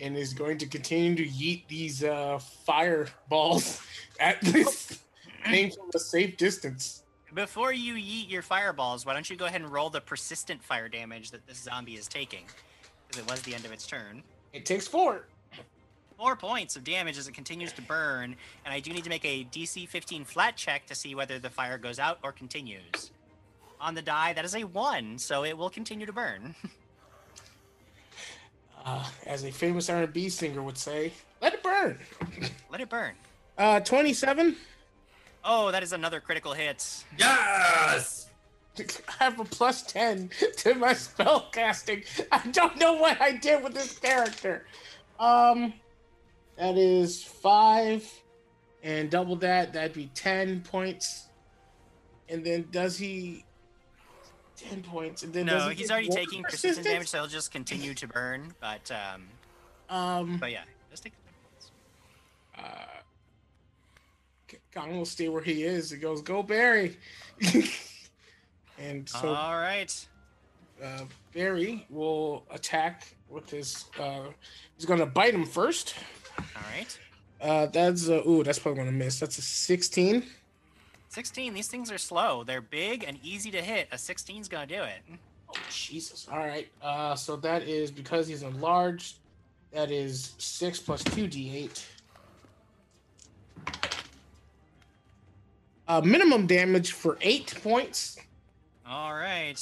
and 0.01 0.17
is 0.17 0.33
going 0.33 0.59
to 0.59 0.67
continue 0.67 1.15
to 1.15 1.27
yeet 1.27 1.67
these 1.69 2.03
uh, 2.03 2.39
fireballs 2.39 3.81
at 4.21 4.41
this 4.41 5.03
thing 5.45 5.71
from 5.71 5.91
a 5.95 5.99
safe 5.99 6.37
distance. 6.37 7.03
Before 7.35 7.73
you 7.73 7.95
yeet 7.95 8.31
your 8.31 8.43
fireballs, 8.43 9.07
why 9.07 9.15
don't 9.15 9.29
you 9.29 9.37
go 9.37 9.47
ahead 9.47 9.63
and 9.63 9.73
roll 9.73 9.89
the 9.89 10.01
persistent 10.01 10.63
fire 10.63 10.89
damage 10.89 11.31
that 11.31 11.47
this 11.47 11.59
zombie 11.59 11.95
is 11.95 12.07
taking? 12.07 12.45
Because 13.07 13.23
it 13.23 13.31
was 13.31 13.41
the 13.43 13.55
end 13.55 13.65
of 13.65 13.73
its 13.73 13.87
turn. 13.87 14.23
It 14.53 14.67
takes 14.67 14.87
four. 14.87 15.27
Four 16.19 16.37
points 16.37 16.77
of 16.77 16.85
damage 16.85 17.17
as 17.17 17.27
it 17.27 17.33
continues 17.33 17.73
to 17.73 17.83
burn, 17.83 18.37
and 18.65 18.75
I 18.75 18.81
do 18.81 18.93
need 18.93 19.05
to 19.05 19.11
make 19.11 19.25
a 19.25 19.45
DC 19.45 19.89
15 19.89 20.25
flat 20.25 20.57
check 20.57 20.85
to 20.87 20.95
see 20.95 21.15
whether 21.15 21.39
the 21.39 21.49
fire 21.49 21.79
goes 21.79 21.99
out 21.99 22.19
or 22.23 22.33
continues. 22.33 23.12
On 23.83 23.95
the 23.95 24.03
die, 24.03 24.33
that 24.33 24.45
is 24.45 24.55
a 24.55 24.63
one, 24.63 25.19
so 25.19 25.45
it 25.45 25.59
will 25.59 25.69
continue 25.69 26.07
to 26.07 26.13
burn. 26.13 26.55
Uh, 28.85 29.05
as 29.27 29.45
a 29.45 29.51
famous 29.53 29.89
R&B 29.89 30.29
singer 30.29 30.61
would 30.61 30.77
say, 30.77 31.13
"Let 31.41 31.55
it 31.55 31.63
burn." 31.63 32.01
Let 32.69 32.81
it 32.81 32.89
burn. 32.89 33.15
Uh, 33.57 33.79
twenty-seven. 33.79 34.57
Oh, 35.45 35.71
that 35.71 35.85
is 35.85 35.93
another 35.93 36.19
critical 36.19 36.53
hit. 36.53 37.05
Yes. 37.17 38.29
I 38.79 38.85
have 39.25 39.39
a 39.39 39.45
plus 39.45 39.83
10 39.83 40.31
to 40.59 40.75
my 40.75 40.95
spell 40.95 41.49
casting. 41.53 42.03
I 42.31 42.45
don't 42.49 42.77
know 42.79 42.95
what 42.95 43.21
I 43.21 43.33
did 43.33 43.63
with 43.63 43.75
this 43.75 43.99
character. 43.99 44.67
Um, 45.21 45.75
that 46.57 46.77
is 46.77 47.23
five, 47.23 48.09
and 48.83 49.11
double 49.11 49.37
that, 49.37 49.73
that'd 49.75 49.93
be 49.93 50.11
10 50.15 50.63
points. 50.63 51.29
And 52.29 52.45
then 52.45 52.67
does 52.71 52.97
he. 52.97 53.45
10 54.69 54.83
points. 54.83 55.23
And 55.23 55.33
then 55.33 55.47
No, 55.47 55.69
he's 55.71 55.91
already 55.91 56.09
taking 56.09 56.43
persistent 56.43 56.87
damage, 56.87 57.09
so 57.09 57.19
he'll 57.19 57.27
just 57.29 57.51
continue 57.51 57.95
to 57.95 58.07
burn. 58.09 58.55
But 58.61 58.91
um, 58.91 59.29
Um, 59.89 60.39
but 60.39 60.51
yeah, 60.51 60.63
just 60.91 61.03
take. 61.03 61.13
the 61.13 61.33
points. 61.51 61.71
uh, 62.59 62.87
Kong 64.75 64.97
will 64.97 65.05
stay 65.07 65.29
where 65.29 65.43
he 65.43 65.65
is. 65.65 65.91
He 65.91 65.99
goes, 65.99 66.23
"Go 66.23 66.43
Barry," 66.43 66.97
and 68.79 69.09
so 69.09 69.35
All 69.35 69.57
right. 69.57 70.07
uh, 70.83 71.05
Barry 71.35 71.87
will 71.91 72.45
attack 72.51 73.15
with 73.29 73.51
his. 73.51 73.85
Uh, 73.99 74.25
he's 74.77 74.87
gonna 74.87 75.07
bite 75.07 75.35
him 75.35 75.45
first. 75.47 75.95
All 76.39 76.45
right. 76.75 76.99
Uh, 77.41 77.67
that's 77.67 78.09
uh, 78.09 78.23
ooh, 78.27 78.43
that's 78.45 78.59
probably 78.59 78.79
gonna 78.81 78.93
miss. 78.93 79.21
That's 79.21 79.39
a 79.39 79.43
sixteen. 79.43 80.25
16. 81.13 81.53
These 81.53 81.69
things 81.69 81.93
are 81.93 81.99
slow. 81.99 82.43
They're 82.43 82.63
big 82.63 83.05
and 83.07 83.19
easy 83.23 83.51
to 83.51 83.61
hit. 83.61 83.87
A 83.93 83.97
16's 83.97 84.49
gonna 84.49 84.67
do 84.67 84.83
it. 84.83 85.01
Oh 85.51 85.61
Jesus! 85.71 86.27
All 86.33 86.39
right. 86.39 86.69
Uh, 86.81 87.15
so 87.15 87.37
that 87.37 87.65
is 87.65 87.91
because 87.91 88.27
he's 88.27 88.43
enlarged. 88.43 89.19
That 89.73 89.91
is 89.91 90.35
six 90.39 90.81
plus 90.81 91.05
two 91.05 91.27
d8. 91.29 91.85
Uh, 95.87 96.01
minimum 96.01 96.47
damage 96.47 96.93
for 96.93 97.19
eight 97.21 97.55
points. 97.63 98.19
All 98.87 99.13
right. 99.13 99.61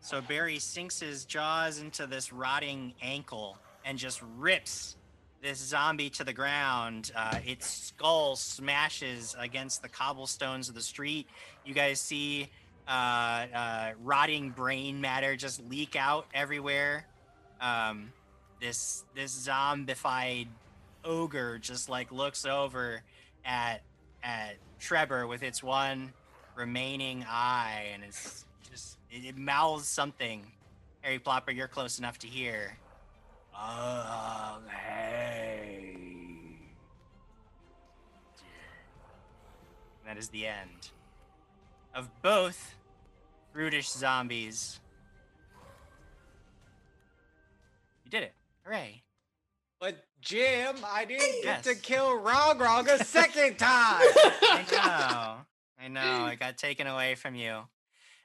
So 0.00 0.22
Barry 0.22 0.58
sinks 0.58 1.00
his 1.00 1.26
jaws 1.26 1.80
into 1.80 2.06
this 2.06 2.32
rotting 2.32 2.94
ankle 3.02 3.58
and 3.84 3.98
just 3.98 4.22
rips 4.38 4.96
this 5.42 5.58
zombie 5.58 6.10
to 6.10 6.24
the 6.24 6.32
ground. 6.32 7.10
Uh, 7.14 7.38
its 7.46 7.68
skull 7.68 8.36
smashes 8.36 9.36
against 9.38 9.82
the 9.82 9.88
cobblestones 9.88 10.68
of 10.68 10.74
the 10.74 10.82
street. 10.82 11.26
You 11.64 11.74
guys 11.74 12.00
see 12.00 12.50
uh, 12.86 12.90
uh, 13.54 13.90
rotting 14.02 14.50
brain 14.50 15.00
matter 15.00 15.36
just 15.36 15.62
leak 15.68 15.96
out 15.96 16.26
everywhere. 16.34 17.06
Um, 17.60 18.12
this 18.60 19.04
this 19.14 19.46
zombified 19.46 20.48
ogre 21.04 21.58
just 21.58 21.88
like 21.88 22.10
looks 22.10 22.44
over 22.44 23.02
at 23.44 23.82
at 24.22 24.56
Trevor 24.80 25.26
with 25.26 25.42
its 25.42 25.62
one 25.62 26.12
remaining 26.56 27.24
eye, 27.28 27.86
and 27.94 28.02
it's 28.02 28.44
just 28.68 28.98
it, 29.10 29.24
it 29.24 29.36
mouths 29.36 29.86
something. 29.86 30.44
Harry 31.02 31.18
Plopper, 31.18 31.54
you're 31.54 31.68
close 31.68 31.98
enough 31.98 32.18
to 32.18 32.26
hear. 32.26 32.76
Oh, 33.60 34.60
hey. 34.70 35.96
That 40.06 40.16
is 40.16 40.28
the 40.28 40.46
end 40.46 40.90
of 41.94 42.08
both 42.22 42.76
brutish 43.52 43.88
zombies. 43.90 44.78
You 48.04 48.10
did 48.10 48.22
it! 48.22 48.34
Hooray! 48.64 49.02
But 49.80 50.04
Jim, 50.20 50.76
I 50.84 51.04
didn't 51.04 51.42
get 51.42 51.64
to 51.64 51.74
kill 51.74 52.16
Rog 52.16 52.60
Rog 52.60 52.88
a 52.88 53.04
second 53.04 53.58
time. 53.58 54.00
I 54.02 54.64
know. 54.70 55.36
I 55.80 55.88
know. 55.88 56.26
It 56.26 56.40
got 56.40 56.58
taken 56.58 56.86
away 56.86 57.14
from 57.14 57.34
you. 57.34 57.64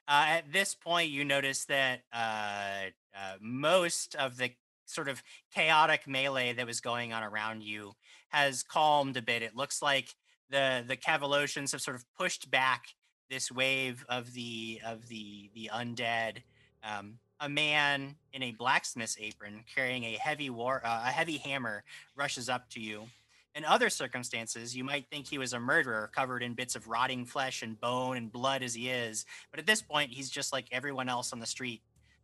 Uh, 0.08 0.26
at 0.28 0.52
this 0.52 0.76
point, 0.76 1.12
you 1.12 1.24
notice 1.24 1.66
that 1.66 2.02
uh, 2.12 2.90
uh, 3.16 3.36
most 3.40 4.16
of 4.16 4.38
the 4.38 4.52
sort 4.94 5.10
of 5.10 5.24
chaotic 5.54 6.08
melee 6.08 6.54
that 6.54 6.68
was 6.68 6.82
going 6.82 7.14
on 7.14 7.24
around 7.24 7.64
you 7.64 7.94
has 8.30 8.64
calmed 8.64 9.18
a 9.18 9.22
bit. 9.22 9.42
It 9.42 9.56
looks 9.56 9.82
like 9.82 10.16
the 10.50 10.84
the 10.88 10.98
Cavalosians 10.98 11.72
have 11.72 11.82
sort 11.82 11.96
of 11.96 12.06
pushed 12.18 12.50
back 12.50 12.88
this 13.30 13.52
wave 13.52 14.06
of 14.10 14.34
the 14.34 14.80
of 14.86 15.08
the 15.08 15.50
the 15.54 15.70
undead. 15.74 16.44
Um, 16.84 17.20
a 17.40 17.50
man 17.50 18.16
in 18.32 18.44
a 18.44 18.52
blacksmith's 18.52 19.18
apron 19.20 19.64
carrying 19.74 20.04
a 20.06 20.14
heavy 20.14 20.50
war 20.50 20.82
uh, 20.86 21.04
a 21.06 21.12
heavy 21.12 21.38
hammer 21.38 21.84
rushes 22.16 22.50
up 22.50 22.70
to 22.70 22.80
you. 22.80 23.08
In 23.56 23.66
other 23.66 23.90
circumstances, 23.90 24.76
you 24.76 24.84
might 24.84 25.08
think 25.12 25.28
he 25.28 25.38
was 25.38 25.54
a 25.54 25.60
murderer 25.60 26.10
covered 26.16 26.42
in 26.42 26.56
bits 26.56 26.76
of 26.76 26.88
rotting 26.88 27.26
flesh 27.26 27.62
and 27.62 27.80
bone 27.80 28.18
and 28.18 28.32
blood 28.32 28.64
as 28.64 28.74
he 28.74 28.90
is, 28.90 29.26
but 29.52 29.60
at 29.60 29.68
this 29.68 29.82
point, 29.82 30.12
he's 30.12 30.30
just 30.30 30.52
like 30.52 30.66
everyone 30.72 31.08
else 31.08 31.34
on 31.34 31.40
the 31.40 31.46
street. 31.46 31.82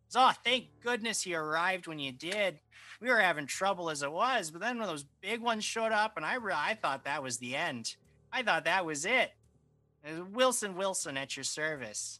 So, 0.09 0.19
oh, 0.21 0.31
thank 0.43 0.65
goodness 0.81 1.25
you 1.25 1.37
arrived 1.37 1.87
when 1.87 1.99
you 1.99 2.11
did. 2.11 2.59
We 2.99 3.09
were 3.09 3.19
having 3.19 3.45
trouble 3.45 3.89
as 3.89 4.01
it 4.01 4.11
was, 4.11 4.49
but 4.51 4.59
then 4.59 4.79
when 4.79 4.87
those 4.87 5.05
big 5.21 5.39
ones 5.39 5.63
showed 5.63 5.91
up, 5.91 6.17
and 6.17 6.25
I, 6.25 6.35
re- 6.35 6.53
I 6.55 6.73
thought 6.73 7.05
that 7.05 7.23
was 7.23 7.37
the 7.37 7.55
end. 7.55 7.95
I 8.33 8.41
thought 8.43 8.65
that 8.65 8.85
was 8.85 9.05
it. 9.05 9.31
Uh, 10.03 10.23
Wilson 10.33 10.75
Wilson 10.75 11.15
at 11.15 11.37
your 11.37 11.43
service. 11.43 12.19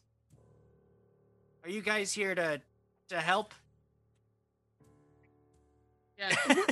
Are 1.64 1.70
you 1.70 1.82
guys 1.82 2.12
here 2.12 2.34
to 2.34 2.60
to 3.08 3.20
help? 3.20 3.54
Yeah. 6.18 6.34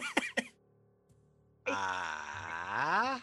Ah. 1.71 3.23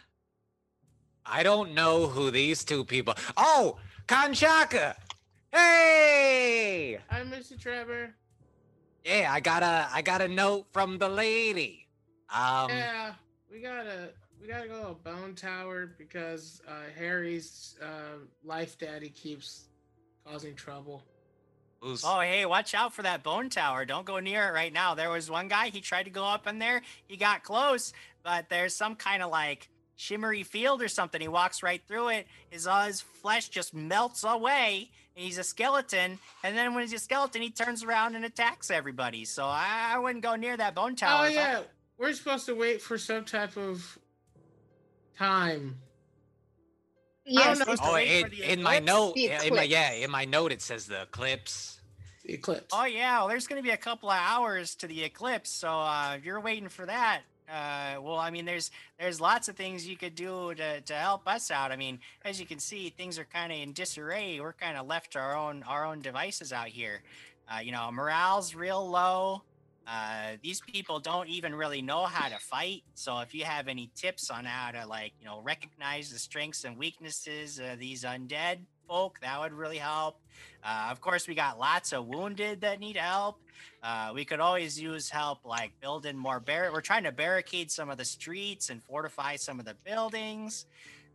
I 1.26 1.42
don't 1.42 1.74
know 1.74 2.06
who 2.08 2.30
these 2.30 2.64
two 2.64 2.86
people. 2.86 3.16
Oh, 3.36 3.78
Kanchaka. 4.08 4.96
Hey. 5.56 7.00
Hi, 7.10 7.22
Mr. 7.22 7.58
Trevor. 7.58 8.14
Yeah, 9.06 9.30
I 9.32 9.40
got 9.40 9.64
a 9.64 9.88
I 9.94 10.02
got 10.02 10.22
a 10.22 10.28
note 10.28 10.66
from 10.74 10.98
the 10.98 11.08
lady. 11.08 11.88
Um 12.30 12.70
yeah, 12.70 13.14
we 13.50 13.62
gotta 13.62 14.10
we 14.42 14.48
gotta 14.48 14.68
go 14.68 14.90
to 14.90 14.94
Bone 14.96 15.34
Tower 15.34 15.92
because 15.98 16.62
uh, 16.68 16.72
Harry's 16.98 17.76
uh, 17.82 18.18
life 18.44 18.78
daddy 18.78 19.10
keeps 19.10 19.70
causing 20.26 20.56
trouble. 20.56 21.04
who's 21.80 22.04
Oh, 22.04 22.20
hey, 22.20 22.46
watch 22.46 22.76
out 22.76 22.94
for 22.94 23.04
that 23.04 23.24
bone 23.24 23.50
tower. 23.50 23.86
Don't 23.86 24.06
go 24.06 24.20
near 24.20 24.50
it 24.50 24.52
right 24.52 24.74
now. 24.74 24.94
There 24.94 25.10
was 25.10 25.32
one 25.32 25.48
guy, 25.48 25.70
he 25.70 25.80
tried 25.80 26.04
to 26.04 26.10
go 26.10 26.26
up 26.26 26.48
in 26.48 26.60
there. 26.60 26.82
He 27.08 27.16
got 27.16 27.44
close, 27.44 27.94
but 28.24 28.50
there's 28.50 28.76
some 28.76 28.96
kind 28.96 29.24
of 29.24 29.32
like 29.32 29.70
shimmery 29.96 30.44
field 30.44 30.82
or 30.82 30.90
something. 30.90 31.22
He 31.22 31.28
walks 31.30 31.64
right 31.64 31.82
through 31.88 32.10
it. 32.10 32.28
His, 32.50 32.68
uh, 32.68 32.88
his 32.88 33.00
flesh 33.02 33.48
just 33.50 33.74
melts 33.74 34.24
away. 34.24 34.90
And 35.16 35.24
he's 35.24 35.38
a 35.38 35.44
skeleton. 35.44 36.20
And 36.44 36.58
then 36.58 36.74
when 36.74 36.84
he's 36.84 36.94
a 36.94 37.00
skeleton, 37.00 37.42
he 37.42 37.50
turns 37.50 37.84
around 37.84 38.16
and 38.16 38.26
attacks 38.26 38.70
everybody. 38.70 39.24
So 39.26 39.46
I, 39.46 39.92
I 39.94 40.00
wouldn't 40.00 40.24
go 40.24 40.36
near 40.36 40.58
that 40.58 40.76
bone 40.76 40.96
tower. 40.96 41.22
Oh 41.22 41.28
If 41.28 41.32
I- 41.32 41.34
yeah, 41.34 41.62
we're 41.98 42.14
supposed 42.14 42.46
to 42.48 42.56
wait 42.56 42.82
for 42.82 42.98
some 42.98 43.24
type 43.24 43.56
of 43.56 43.98
time. 45.18 45.78
Yes. 47.26 47.46
know. 47.46 47.54
supposed 47.64 47.84
to 47.84 47.90
Oh, 47.90 47.94
wait 47.94 48.28
for 48.36 48.44
in, 48.44 48.62
my 48.62 48.80
note, 48.80 49.18
in 49.18 49.56
my 49.56 49.64
yeah, 49.64 49.94
in 49.94 50.12
my 50.12 50.26
note 50.26 50.52
it 50.52 50.62
says 50.62 50.86
the 50.86 51.04
eclipse. 51.04 51.80
The 52.24 52.34
eclipse. 52.34 52.68
Oh 52.74 52.86
yeah, 52.86 53.20
well, 53.20 53.28
there's 53.30 53.48
going 53.48 53.62
to 53.62 53.64
be 53.64 53.74
a 53.74 53.78
couple 53.78 54.10
of 54.10 54.18
hours 54.20 54.76
to 54.76 54.88
the 54.88 55.04
eclipse, 55.04 55.50
so 55.50 55.70
uh, 55.70 56.16
if 56.18 56.26
you're 56.26 56.40
waiting 56.40 56.70
for 56.70 56.86
that, 56.86 57.22
uh, 57.50 58.02
well, 58.02 58.18
I 58.18 58.32
mean, 58.32 58.46
there's 58.46 58.72
there's 59.00 59.22
lots 59.22 59.48
of 59.48 59.56
things 59.56 59.88
you 59.88 59.98
could 59.98 60.16
do 60.16 60.54
to, 60.56 60.82
to 60.82 60.94
help 60.94 61.28
us 61.28 61.52
out. 61.52 61.72
I 61.72 61.76
mean, 61.76 62.00
as 62.24 62.40
you 62.40 62.46
can 62.46 62.60
see, 62.60 62.90
things 62.90 63.20
are 63.20 63.26
kind 63.26 63.52
of 63.52 63.60
in 63.60 63.74
disarray. 63.74 64.40
We're 64.40 64.54
kind 64.54 64.78
of 64.78 64.88
left 64.88 65.14
to 65.14 65.20
our 65.20 65.36
own 65.36 65.64
our 65.64 65.86
own 65.86 66.02
devices 66.02 66.52
out 66.52 66.68
here. 66.68 67.02
Uh, 67.52 67.60
you 67.60 67.72
know, 67.72 67.92
morale's 67.92 68.56
real 68.56 68.88
low. 68.90 69.44
Uh, 69.88 70.32
these 70.42 70.62
people 70.62 71.00
don't 71.00 71.30
even 71.30 71.54
really 71.54 71.82
know 71.82 72.06
how 72.06 72.28
to 72.28 72.40
fight. 72.40 72.84
So 72.96 73.20
if 73.20 73.36
you 73.36 73.46
have 73.46 73.68
any 73.68 73.92
tips 73.96 74.32
on 74.32 74.46
how 74.46 74.72
to 74.72 74.88
like, 74.88 75.14
you 75.20 75.26
know, 75.26 75.42
recognize 75.44 76.12
the 76.12 76.18
strengths 76.18 76.64
and 76.64 76.76
weaknesses 76.76 77.60
of 77.60 77.78
these 77.78 78.04
undead 78.04 78.58
folk, 78.88 79.20
that 79.22 79.40
would 79.40 79.54
really 79.54 79.78
help. 79.78 80.20
Uh, 80.64 80.88
of 80.90 81.02
course, 81.02 81.28
we 81.28 81.36
got 81.36 81.60
lots 81.60 81.94
of 81.94 82.08
wounded 82.08 82.62
that 82.62 82.80
need 82.80 82.98
help. 82.98 83.40
Uh, 83.84 84.12
we 84.14 84.26
could 84.26 84.40
always 84.40 84.80
use 84.80 85.10
help 85.10 85.46
like 85.46 85.72
building 85.82 86.18
more 86.18 86.40
bar. 86.40 86.72
We're 86.72 86.82
trying 86.82 87.04
to 87.04 87.12
barricade 87.12 87.72
some 87.72 87.90
of 87.90 87.98
the 87.98 88.06
streets 88.06 88.70
and 88.70 88.84
fortify 88.84 89.36
some 89.36 89.60
of 89.60 89.66
the 89.66 89.76
buildings. 89.84 90.66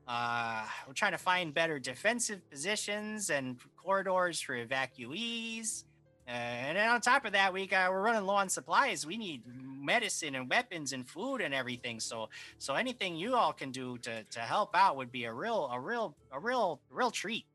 Uh, 0.09 0.65
we're 0.87 0.95
trying 0.95 1.13
to 1.13 1.19
find 1.19 1.55
better 1.55 1.79
defensive 1.79 2.41
positions 2.51 3.31
and 3.31 3.59
corridors 3.77 4.41
for 4.41 4.55
evacuees. 4.57 5.85
Uh, 6.27 6.33
and 6.33 6.77
then 6.77 6.89
on 6.89 7.01
top 7.01 7.25
of 7.25 7.33
that, 7.33 7.53
we 7.53 7.67
got 7.67 7.91
we're 7.91 8.03
running 8.03 8.25
low 8.25 8.35
on 8.35 8.49
supplies. 8.49 9.05
We 9.05 9.17
need 9.17 9.43
medicine 9.47 10.37
and 10.37 10.49
weapons 10.49 10.93
and 10.93 11.09
food 11.09 11.41
and 11.41 11.53
everything. 11.53 11.99
So 11.99 12.29
so 12.59 12.75
anything 12.75 13.17
you 13.17 13.35
all 13.35 13.53
can 13.53 13.73
do 13.73 13.99
to 13.99 14.23
to 14.23 14.41
help 14.41 14.71
out 14.75 14.97
would 14.97 15.11
be 15.11 15.25
a 15.25 15.33
real 15.33 15.69
a 15.73 15.81
real 15.81 16.17
a 16.31 16.39
real 16.39 16.81
real 16.91 17.11
treat. 17.11 17.47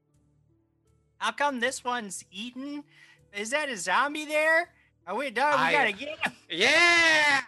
How 1.18 1.32
come 1.32 1.60
this 1.60 1.84
one's 1.84 2.26
eaten? 2.32 2.84
Is 3.34 3.52
that 3.52 3.70
a 3.70 3.78
zombie 3.78 4.26
there? 4.26 4.70
Are 5.08 5.16
we 5.16 5.30
done? 5.30 5.60
We 5.60 5.66
I- 5.66 5.72
gotta 5.72 5.92
get 5.92 6.20
him. 6.20 6.32
Yeah. 6.50 7.42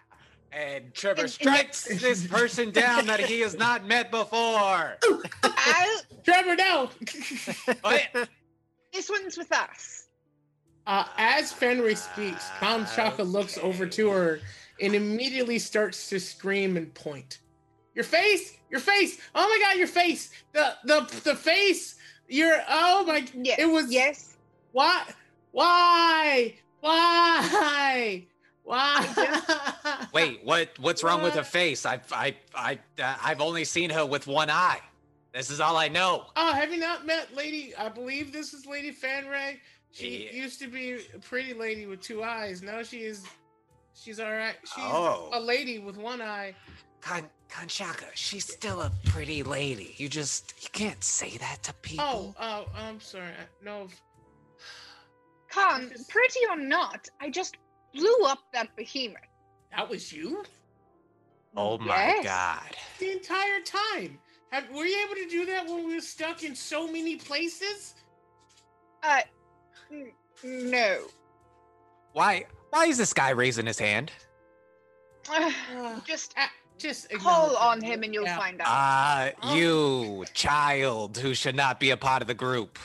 And 0.52 0.94
Trevor 0.94 1.22
And- 1.22 1.26
and 1.26 1.32
strikes 1.32 1.84
this 2.02 2.26
person 2.28 2.72
down 2.72 3.06
that 3.08 3.20
he 3.20 3.42
has 3.42 3.56
not 3.56 3.86
met 3.86 4.10
before. 4.12 4.98
I, 5.44 6.02
Trevor, 6.24 6.56
no. 6.56 6.90
Oh, 7.84 7.92
yeah. 8.16 8.26
this 8.94 9.10
one's 9.10 9.38
with 9.38 9.52
us. 9.52 10.08
uh, 10.88 11.06
as 11.18 11.54
Fanray 11.54 11.96
speaks, 11.98 12.48
Count 12.60 12.88
Chaka 12.96 13.24
looks 13.24 13.58
over 13.60 13.86
to 13.86 14.10
her 14.10 14.40
and 14.82 14.96
immediately 14.96 15.60
starts 15.60 16.10
to 16.10 16.20
scream 16.20 16.76
and 16.78 16.92
point. 16.94 17.40
Your 17.94 18.04
face, 18.06 18.58
your 18.72 18.80
face. 18.80 19.20
Oh 19.36 19.48
my 19.48 19.60
God, 19.68 19.78
your 19.78 19.88
face. 19.88 20.32
The 20.54 20.76
the 20.86 21.22
the 21.24 21.36
face. 21.36 21.96
Your 22.30 22.56
oh 22.70 23.04
my. 23.06 23.26
Yeah. 23.34 23.56
It 23.60 23.66
was 23.66 23.92
Yes. 23.92 24.38
Why? 24.72 25.04
Why? 25.52 26.56
Why? 26.82 28.26
Why? 28.64 30.08
Wait, 30.14 30.42
what? 30.44 30.70
What's 30.80 31.04
wrong 31.04 31.22
with 31.24 31.34
her 31.36 31.44
face? 31.44 31.86
I've 31.86 32.12
I 32.12 32.36
I 32.54 32.80
uh, 33.02 33.16
I've 33.24 33.42
only 33.42 33.64
seen 33.64 33.90
her 33.90 34.06
with 34.06 34.28
one 34.28 34.50
eye. 34.50 34.80
This 35.34 35.50
is 35.50 35.60
all 35.60 35.78
I 35.78 35.88
know. 35.88 36.26
Oh, 36.36 36.54
have 36.54 36.72
you 36.74 36.80
not 36.80 37.06
met 37.06 37.34
Lady? 37.36 37.74
I 37.76 37.90
believe 37.90 38.34
this 38.34 38.54
is 38.54 38.66
Lady 38.66 38.92
Fanray. 38.92 39.58
She 39.92 40.26
Yeah. 40.26 40.44
used 40.44 40.60
to 40.62 40.68
be 40.68 40.98
a 41.16 41.20
pretty 41.20 41.54
lady 41.54 41.86
with 41.86 42.02
two 42.02 42.24
eyes. 42.24 42.62
Now 42.62 42.84
she 42.84 43.00
is. 43.00 43.24
She's 43.94 44.20
all 44.20 44.32
right. 44.32 44.56
She's 44.64 44.84
Oh. 44.84 45.30
a 45.34 45.40
lady 45.40 45.80
with 45.80 45.98
one 45.98 46.22
eye. 46.22 46.54
Kan 47.02 47.30
Kanchaka, 47.50 48.06
she's 48.16 48.46
still 48.46 48.82
a 48.82 48.92
pretty 49.06 49.42
lady. 49.44 49.96
You 49.98 50.10
just 50.10 50.54
you 50.62 50.70
can't 50.74 51.02
say 51.04 51.38
that 51.38 51.64
to 51.64 51.72
Oh, 51.72 51.76
people. 51.82 52.06
oh, 52.06 52.36
oh, 52.40 52.66
I'm 52.76 53.00
sorry. 53.00 53.32
No, 53.64 53.88
Khan, 55.50 55.92
pretty 56.10 56.40
or 56.50 56.58
not, 56.58 57.08
I 57.22 57.30
just 57.30 57.58
blew 57.94 58.18
up 58.26 58.40
that 58.54 58.76
behemoth. 58.76 59.22
that 59.76 59.90
was 59.90 60.12
you 60.12 60.44
Oh, 61.56 61.78
my 61.80 61.88
yes. 61.88 62.24
god. 62.26 62.76
the 63.00 63.12
entire 63.12 63.62
time. 63.62 64.20
Have, 64.52 64.70
were 64.70 64.86
you 64.86 65.04
able 65.06 65.16
to 65.16 65.28
do 65.28 65.46
that 65.48 65.66
when 65.66 65.86
we 65.88 65.96
were 65.96 66.02
stuck 66.02 66.44
in 66.44 66.56
so 66.56 66.86
many 66.92 67.16
places? 67.16 67.96
Uh, 69.04 69.22
n- 69.92 70.12
no. 70.44 71.02
Why 72.14 72.46
why 72.70 72.86
is 72.86 72.98
this 72.98 73.14
guy 73.14 73.30
raising 73.32 73.66
his 73.66 73.80
hand? 73.80 74.12
Uh, 75.30 75.52
just 76.08 76.34
uh, 76.38 76.46
just 76.78 77.10
call 77.12 77.48
acknowledge 77.52 77.58
on 77.62 77.82
him 77.82 78.04
and 78.04 78.14
you'll 78.14 78.24
Yeah. 78.26 78.38
find 78.38 78.62
out. 78.62 78.68
Ah, 78.70 79.32
Oh. 79.44 79.56
you 79.56 80.26
child 80.34 81.18
who 81.18 81.34
should 81.34 81.56
not 81.56 81.80
be 81.80 81.90
a 81.90 81.98
part 81.98 82.22
of 82.22 82.28
the 82.28 82.34
group. 82.36 82.78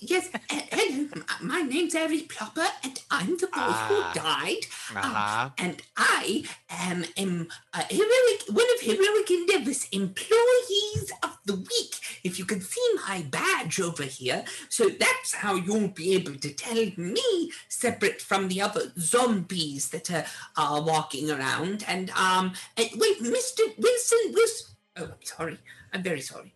Yes, 0.00 0.28
uh, 0.34 0.38
hello. 0.50 1.08
My 1.40 1.62
name's 1.62 1.94
Eric 1.94 2.28
Plopper, 2.28 2.66
and 2.84 3.00
I'm 3.10 3.36
the 3.38 3.46
boy 3.46 3.52
Ah. 3.54 3.86
who 3.88 4.20
died. 4.20 4.64
Uh-huh. 4.94 5.50
And 5.58 5.82
I 5.96 6.44
am, 6.68 7.04
am 7.16 7.48
heroic, 7.88 8.42
one 8.50 8.66
of 8.74 8.80
Heroic 8.80 9.30
Endeavor's 9.30 9.86
employees 9.92 11.12
of 11.22 11.38
the 11.46 11.54
week. 11.56 11.94
If 12.24 12.38
you 12.38 12.44
can 12.44 12.60
see 12.60 12.86
my 13.06 13.22
badge 13.30 13.80
over 13.80 14.02
here, 14.04 14.44
so 14.68 14.88
that's 14.88 15.34
how 15.34 15.54
you'll 15.54 15.88
be 15.88 16.14
able 16.14 16.34
to 16.36 16.52
tell 16.52 16.86
me, 16.96 17.52
separate 17.68 18.20
from 18.20 18.48
the 18.48 18.60
other 18.60 18.92
zombies 18.98 19.88
that 19.90 20.10
are, 20.10 20.24
are 20.56 20.82
walking 20.82 21.30
around. 21.30 21.84
And 21.88 22.10
um, 22.10 22.52
and 22.76 22.88
wait, 22.96 23.22
Mr. 23.22 23.62
Wilson, 23.78 24.18
Wilson. 24.32 24.66
Oh, 24.96 25.04
I'm 25.04 25.22
sorry. 25.22 25.58
I'm 25.92 26.02
very 26.02 26.20
sorry. 26.20 26.52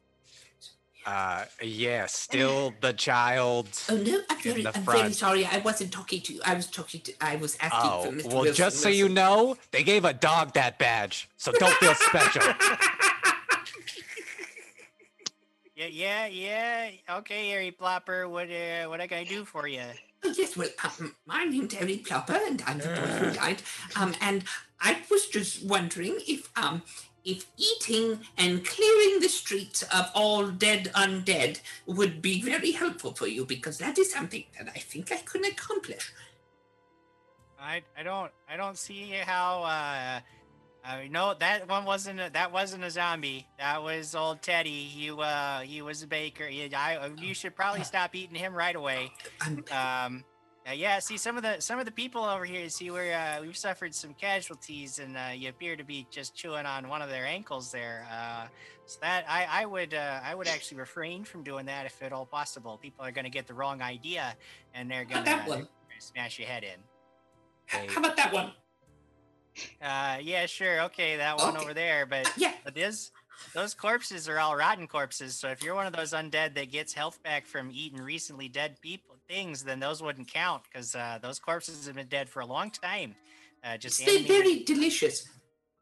Uh 1.06 1.44
yeah, 1.62 2.06
still 2.24 2.72
the 2.80 2.92
child. 2.92 3.68
Oh 3.88 3.96
no, 3.96 4.20
I'm 4.30 4.36
In 4.38 4.42
very, 4.42 4.62
the 4.62 4.76
I'm 4.76 4.84
very 4.84 5.12
sorry. 5.12 5.44
I 5.46 5.58
wasn't 5.58 5.92
talking 5.92 6.20
to 6.22 6.32
you. 6.34 6.40
I 6.44 6.54
was 6.54 6.66
talking 6.66 7.00
to. 7.02 7.12
I 7.20 7.36
was 7.36 7.56
asking 7.60 7.90
Oh, 7.92 8.02
for 8.04 8.12
Mr. 8.12 8.26
well, 8.26 8.36
Wilson. 8.42 8.54
just 8.54 8.76
so 8.80 8.88
you 8.88 9.08
know, 9.08 9.56
they 9.70 9.82
gave 9.82 10.04
a 10.04 10.12
dog 10.12 10.52
that 10.54 10.78
badge, 10.78 11.28
so 11.36 11.52
don't 11.52 11.74
feel 11.74 11.94
special. 11.94 12.42
Yeah, 15.74 15.86
yeah, 15.86 16.26
yeah. 16.26 16.90
Okay, 17.18 17.48
Harry 17.48 17.72
Plopper, 17.72 18.28
what 18.30 18.48
uh, 18.50 18.88
what 18.88 19.00
I 19.00 19.06
gotta 19.06 19.24
do 19.24 19.44
for 19.44 19.66
you? 19.66 19.80
Oh, 20.22 20.32
yes, 20.36 20.56
well, 20.56 20.68
um, 20.84 21.16
my 21.26 21.44
name's 21.44 21.74
Eric 21.74 22.04
Plopper, 22.04 22.38
and 22.46 22.62
I'm 22.66 22.78
the 22.78 22.88
boy 22.88 22.92
who 23.24 23.30
died. 23.42 23.62
Um, 23.96 24.14
and 24.20 24.44
I 24.80 24.98
was 25.10 25.26
just 25.26 25.64
wondering 25.66 26.18
if 26.28 26.50
um 26.56 26.82
if 27.24 27.46
eating 27.56 28.20
and 28.36 28.64
clearing 28.64 29.20
the 29.20 29.28
streets 29.28 29.82
of 29.82 30.10
all 30.14 30.48
dead 30.48 30.90
undead 30.94 31.60
would 31.86 32.20
be 32.20 32.42
very 32.42 32.72
helpful 32.72 33.12
for 33.12 33.26
you, 33.26 33.44
because 33.44 33.78
that 33.78 33.98
is 33.98 34.12
something 34.12 34.44
that 34.58 34.68
I 34.74 34.78
think 34.78 35.12
I 35.12 35.18
can 35.18 35.44
accomplish. 35.44 36.12
I 37.60 37.82
I 37.96 38.02
don't 38.02 38.32
I 38.48 38.56
don't 38.56 38.78
see 38.78 39.10
how. 39.24 39.62
uh 39.62 40.20
uh, 40.84 41.02
no, 41.10 41.32
that 41.38 41.68
one 41.68 41.84
wasn't 41.84 42.18
a, 42.18 42.28
that 42.32 42.50
wasn't 42.52 42.82
a 42.82 42.90
zombie. 42.90 43.46
That 43.58 43.80
was 43.82 44.16
old 44.16 44.42
Teddy. 44.42 44.70
You 44.70 45.20
uh, 45.20 45.60
he 45.60 45.80
was 45.80 46.02
a 46.02 46.08
baker. 46.08 46.48
You, 46.48 46.68
I, 46.76 47.08
you 47.18 47.34
should 47.34 47.54
probably 47.54 47.84
stop 47.84 48.16
eating 48.16 48.34
him 48.34 48.52
right 48.52 48.74
away. 48.74 49.12
Um, 49.70 50.24
uh, 50.68 50.72
yeah. 50.72 50.98
See 51.00 51.16
some 51.16 51.36
of 51.36 51.42
the 51.42 51.60
some 51.60 51.78
of 51.78 51.84
the 51.86 51.90
people 51.92 52.22
over 52.24 52.44
here. 52.44 52.68
See, 52.68 52.90
we're 52.90 53.12
uh, 53.12 53.40
we've 53.40 53.56
suffered 53.56 53.94
some 53.94 54.14
casualties, 54.14 54.98
and 54.98 55.16
uh, 55.16 55.30
you 55.34 55.48
appear 55.48 55.76
to 55.76 55.84
be 55.84 56.06
just 56.10 56.34
chewing 56.36 56.66
on 56.66 56.88
one 56.88 57.02
of 57.02 57.08
their 57.10 57.26
ankles 57.26 57.72
there. 57.72 58.06
Uh, 58.12 58.46
so 58.86 58.98
that 59.02 59.24
I 59.28 59.46
I 59.62 59.66
would 59.66 59.94
uh, 59.94 60.20
I 60.22 60.34
would 60.34 60.46
actually 60.48 60.78
refrain 60.78 61.24
from 61.24 61.42
doing 61.42 61.66
that 61.66 61.86
if 61.86 62.00
at 62.02 62.12
all 62.12 62.26
possible. 62.26 62.78
People 62.78 63.04
are 63.04 63.10
going 63.12 63.24
to 63.24 63.30
get 63.30 63.46
the 63.46 63.54
wrong 63.54 63.82
idea, 63.82 64.36
and 64.74 64.90
they're 64.90 65.04
going 65.04 65.24
to 65.24 65.66
smash 65.98 66.38
your 66.38 66.48
head 66.48 66.62
in. 66.64 66.80
H- 67.72 67.90
How 67.90 68.00
about 68.00 68.16
that 68.16 68.32
one? 68.32 68.52
Uh, 69.80 70.18
yeah, 70.22 70.46
sure, 70.46 70.82
okay, 70.82 71.16
that 71.16 71.36
one 71.36 71.56
Okay. 71.56 71.64
over 71.64 71.74
there. 71.74 72.06
But 72.06 72.26
Uh, 72.28 72.30
yeah, 72.36 72.52
but 72.64 72.74
this 72.74 73.10
those 73.54 73.74
corpses 73.74 74.28
are 74.28 74.38
all 74.38 74.54
rotten 74.56 74.86
corpses. 74.86 75.34
So 75.36 75.48
if 75.48 75.62
you're 75.62 75.74
one 75.74 75.86
of 75.86 75.92
those 75.92 76.12
undead 76.12 76.54
that 76.54 76.70
gets 76.70 76.92
health 76.94 77.22
back 77.22 77.46
from 77.46 77.70
eating 77.72 78.00
recently 78.00 78.48
dead 78.48 78.76
people 78.80 79.11
things, 79.28 79.64
then 79.64 79.80
those 79.80 80.02
wouldn't 80.02 80.28
count 80.28 80.62
because 80.64 80.94
uh, 80.94 81.18
those 81.22 81.38
corpses 81.38 81.86
have 81.86 81.96
been 81.96 82.08
dead 82.08 82.28
for 82.28 82.40
a 82.40 82.46
long 82.46 82.70
time. 82.70 83.14
Uh, 83.64 83.76
just 83.76 83.96
stay 83.96 84.16
animated- 84.18 84.28
very 84.28 84.64
delicious. 84.64 85.28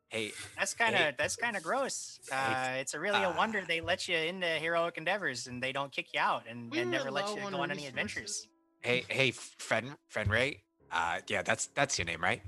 Hey, 0.08 0.32
that's 0.58 0.74
kind 0.74 0.96
hey. 0.96 1.10
of 1.10 1.16
that's 1.16 1.36
kind 1.36 1.56
of 1.56 1.62
gross. 1.62 2.18
Uh, 2.32 2.72
it's 2.78 2.94
a 2.94 3.00
really 3.00 3.22
a 3.22 3.30
wonder 3.30 3.60
uh, 3.60 3.64
they 3.68 3.80
let 3.80 4.08
you 4.08 4.16
into 4.16 4.46
heroic 4.46 4.98
endeavors 4.98 5.46
and 5.46 5.62
they 5.62 5.70
don't 5.70 5.92
kick 5.92 6.08
you 6.12 6.18
out 6.18 6.42
and, 6.50 6.74
and 6.74 6.90
never 6.90 7.12
let 7.12 7.26
low 7.26 7.36
you 7.36 7.42
on 7.42 7.52
go 7.52 7.60
on 7.60 7.70
any 7.70 7.82
resources. 7.82 7.88
adventures. 7.88 8.48
hey, 8.80 9.04
hey, 9.08 9.30
friend, 9.30 9.94
friend 10.08 10.28
Ray. 10.28 10.62
Uh, 10.90 11.20
yeah, 11.28 11.42
that's 11.42 11.66
that's 11.76 11.96
your 11.96 12.06
name, 12.06 12.20
right? 12.20 12.42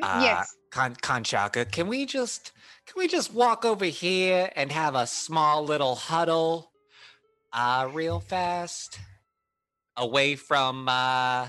Uh, 0.00 0.20
yes. 0.22 0.56
Con 0.70 0.94
Conchaka, 0.96 1.70
can 1.70 1.86
we 1.86 2.06
just 2.06 2.52
can 2.86 2.98
we 2.98 3.08
just 3.08 3.32
walk 3.32 3.64
over 3.66 3.84
here 3.84 4.50
and 4.56 4.72
have 4.72 4.94
a 4.94 5.06
small 5.06 5.64
little 5.64 5.94
huddle, 5.94 6.70
uh, 7.52 7.88
real 7.92 8.20
fast, 8.20 8.98
away 9.96 10.36
from 10.36 10.88
uh 10.88 11.48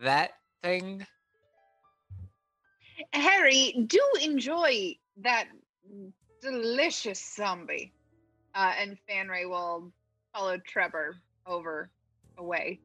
that 0.00 0.32
thing? 0.62 1.06
Harry, 3.12 3.84
do 3.86 4.00
enjoy 4.22 4.94
that 5.18 5.48
delicious 6.40 7.22
zombie. 7.34 7.92
Uh, 8.54 8.72
and 8.78 8.96
Fanray 9.08 9.48
will 9.48 9.92
follow 10.34 10.56
Trevor 10.66 11.16
over 11.46 11.90
away. 12.38 12.80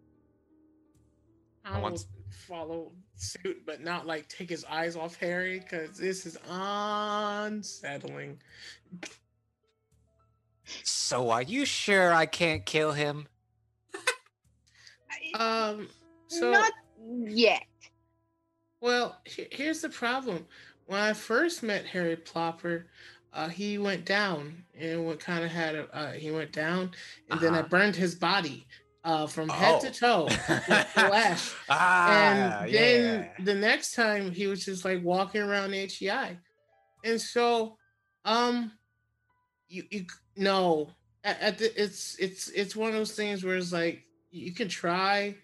I 1.63 1.75
will 1.75 1.83
once- 1.83 2.07
follow 2.29 2.91
suit, 3.15 3.65
but 3.65 3.81
not 3.81 4.07
like 4.07 4.27
take 4.27 4.49
his 4.49 4.65
eyes 4.65 4.95
off 4.95 5.15
Harry 5.17 5.59
because 5.59 5.97
this 5.97 6.25
is 6.25 6.37
unsettling. 6.49 8.39
So 10.83 11.29
are 11.29 11.41
you 11.41 11.65
sure 11.65 12.13
I 12.13 12.25
can't 12.25 12.65
kill 12.65 12.93
him? 12.93 13.27
Um, 15.33 15.87
so 16.27 16.51
Not 16.51 16.71
yet. 17.27 17.63
well, 18.81 19.17
here's 19.25 19.81
the 19.81 19.89
problem. 19.89 20.45
When 20.85 20.99
I 20.99 21.13
first 21.13 21.63
met 21.63 21.85
Harry 21.85 22.15
Plopper, 22.17 22.85
uh, 23.33 23.47
he 23.47 23.77
went 23.77 24.05
down 24.05 24.63
and 24.77 25.05
what 25.05 25.19
kind 25.19 25.43
of 25.43 25.51
had 25.51 25.75
a 25.75 25.95
uh, 25.95 26.11
he 26.11 26.31
went 26.31 26.51
down, 26.51 26.91
and 27.29 27.39
then 27.39 27.53
I 27.53 27.59
Uh-huh. 27.59 27.67
burned 27.69 27.95
his 27.95 28.15
body 28.15 28.65
uh, 29.03 29.25
from 29.27 29.47
head 29.49 29.79
to 29.81 29.91
toe 29.91 30.25
with 30.67 30.87
flash. 30.87 31.53
ah, 31.69 32.63
and 32.63 32.73
then 32.73 33.29
yeah. 33.37 33.45
the 33.45 33.55
next 33.55 33.93
time 33.93 34.31
he 34.31 34.47
was 34.47 34.65
just 34.65 34.83
like 34.83 35.01
walking 35.03 35.41
around 35.41 35.73
HEI, 35.73 36.37
and 37.05 37.21
so, 37.21 37.77
um, 38.25 38.71
you 39.69 39.83
you 39.91 39.99
c- 40.01 40.07
no, 40.35 40.89
at, 41.23 41.39
at 41.39 41.57
the, 41.57 41.81
it's 41.81 42.17
it's 42.19 42.49
it's 42.49 42.75
one 42.75 42.89
of 42.89 42.95
those 42.95 43.15
things 43.15 43.43
where 43.45 43.55
it's 43.55 43.71
like 43.71 44.03
you 44.31 44.53
can 44.53 44.67
try, 44.67 45.35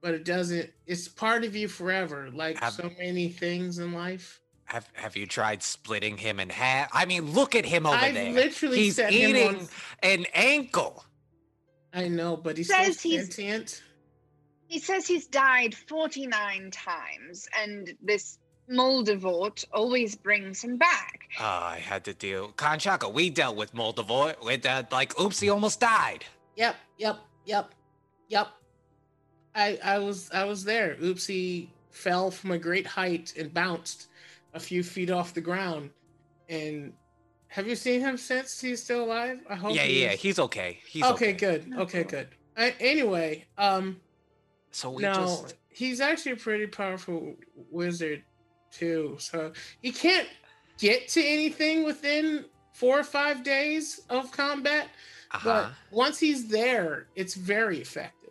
but 0.00 0.14
it 0.14 0.24
doesn't. 0.24 0.70
It's 0.86 1.08
part 1.08 1.44
of 1.44 1.56
you 1.56 1.68
forever, 1.68 2.30
like 2.32 2.58
Have- 2.60 2.74
so 2.74 2.90
many 2.98 3.28
things 3.28 3.78
in 3.78 3.92
life. 3.92 4.40
Have 4.66 4.88
Have 4.94 5.16
you 5.16 5.26
tried 5.26 5.62
splitting 5.62 6.16
him 6.16 6.40
in 6.40 6.48
half? 6.48 6.88
I 6.92 7.04
mean, 7.04 7.32
look 7.32 7.54
at 7.54 7.64
him 7.66 7.84
over 7.86 7.96
I've 7.96 8.14
there. 8.14 8.32
literally 8.32 8.78
He's 8.78 8.96
set 8.96 9.12
him 9.12 9.30
eating 9.30 9.56
on. 9.56 9.68
an 10.02 10.26
ankle. 10.32 11.04
I 11.92 12.08
know, 12.08 12.36
but 12.36 12.56
he's 12.56 12.68
Says 12.68 12.98
still 12.98 13.10
he's- 13.12 13.26
sentient. 13.26 13.82
He 14.66 14.78
says 14.80 15.06
he's 15.06 15.26
died 15.26 15.74
49 15.74 16.70
times, 16.70 17.46
and 17.60 17.94
this 18.02 18.38
Moldavort 18.72 19.64
always 19.72 20.16
brings 20.16 20.64
him 20.64 20.78
back. 20.78 21.28
Oh, 21.38 21.44
I 21.44 21.78
had 21.78 22.02
to 22.04 22.14
deal. 22.14 22.48
Conchaka, 22.56 23.12
we 23.12 23.28
dealt 23.28 23.56
with 23.56 23.74
Moldavort 23.74 24.42
with 24.42 24.64
uh, 24.64 24.84
like, 24.90 25.18
oops, 25.20 25.38
he 25.40 25.50
almost 25.50 25.80
died. 25.80 26.24
Yep, 26.56 26.76
yep, 26.98 27.18
yep, 27.44 27.74
yep. 28.34 28.48
I 29.54 29.78
I 29.84 29.98
was 29.98 30.30
I 30.32 30.44
was 30.44 30.64
there. 30.64 30.96
Oopsie 30.96 31.68
fell 31.90 32.30
from 32.30 32.50
a 32.50 32.58
great 32.58 32.86
height 32.86 33.32
and 33.38 33.52
bounced 33.54 34.08
a 34.52 34.60
few 34.60 34.82
feet 34.82 35.10
off 35.10 35.32
the 35.32 35.40
ground. 35.40 35.90
And 36.48 36.92
have 37.48 37.66
you 37.68 37.76
seen 37.76 38.00
him 38.00 38.16
since 38.16 38.60
he's 38.60 38.82
still 38.82 39.04
alive? 39.04 39.38
I 39.48 39.54
hope. 39.54 39.74
yeah, 39.74 39.82
he 39.82 40.02
yeah, 40.02 40.12
is. 40.12 40.20
he's 40.20 40.38
okay. 40.38 40.78
He's 40.86 41.04
okay, 41.04 41.30
okay. 41.30 41.32
good. 41.32 41.72
Okay, 41.78 42.02
good. 42.04 42.28
Uh, 42.56 42.70
anyway, 42.80 43.44
um, 43.58 44.00
So 44.72 44.90
we 44.90 45.02
no, 45.02 45.14
just 45.14 45.54
he's 45.70 46.00
actually 46.00 46.32
a 46.32 46.36
pretty 46.36 46.66
powerful 46.66 47.34
wizard 47.70 48.22
too. 48.72 49.16
So 49.20 49.52
he 49.82 49.92
can't 49.92 50.28
get 50.78 51.06
to 51.08 51.24
anything 51.24 51.84
within 51.84 52.44
four 52.72 52.98
or 52.98 53.04
five 53.04 53.44
days 53.44 54.00
of 54.10 54.32
combat, 54.32 54.88
Uh-huh. 55.30 55.44
but 55.44 55.72
once 55.96 56.18
he's 56.18 56.48
there, 56.48 57.06
it's 57.14 57.34
very 57.34 57.80
effective. 57.80 58.23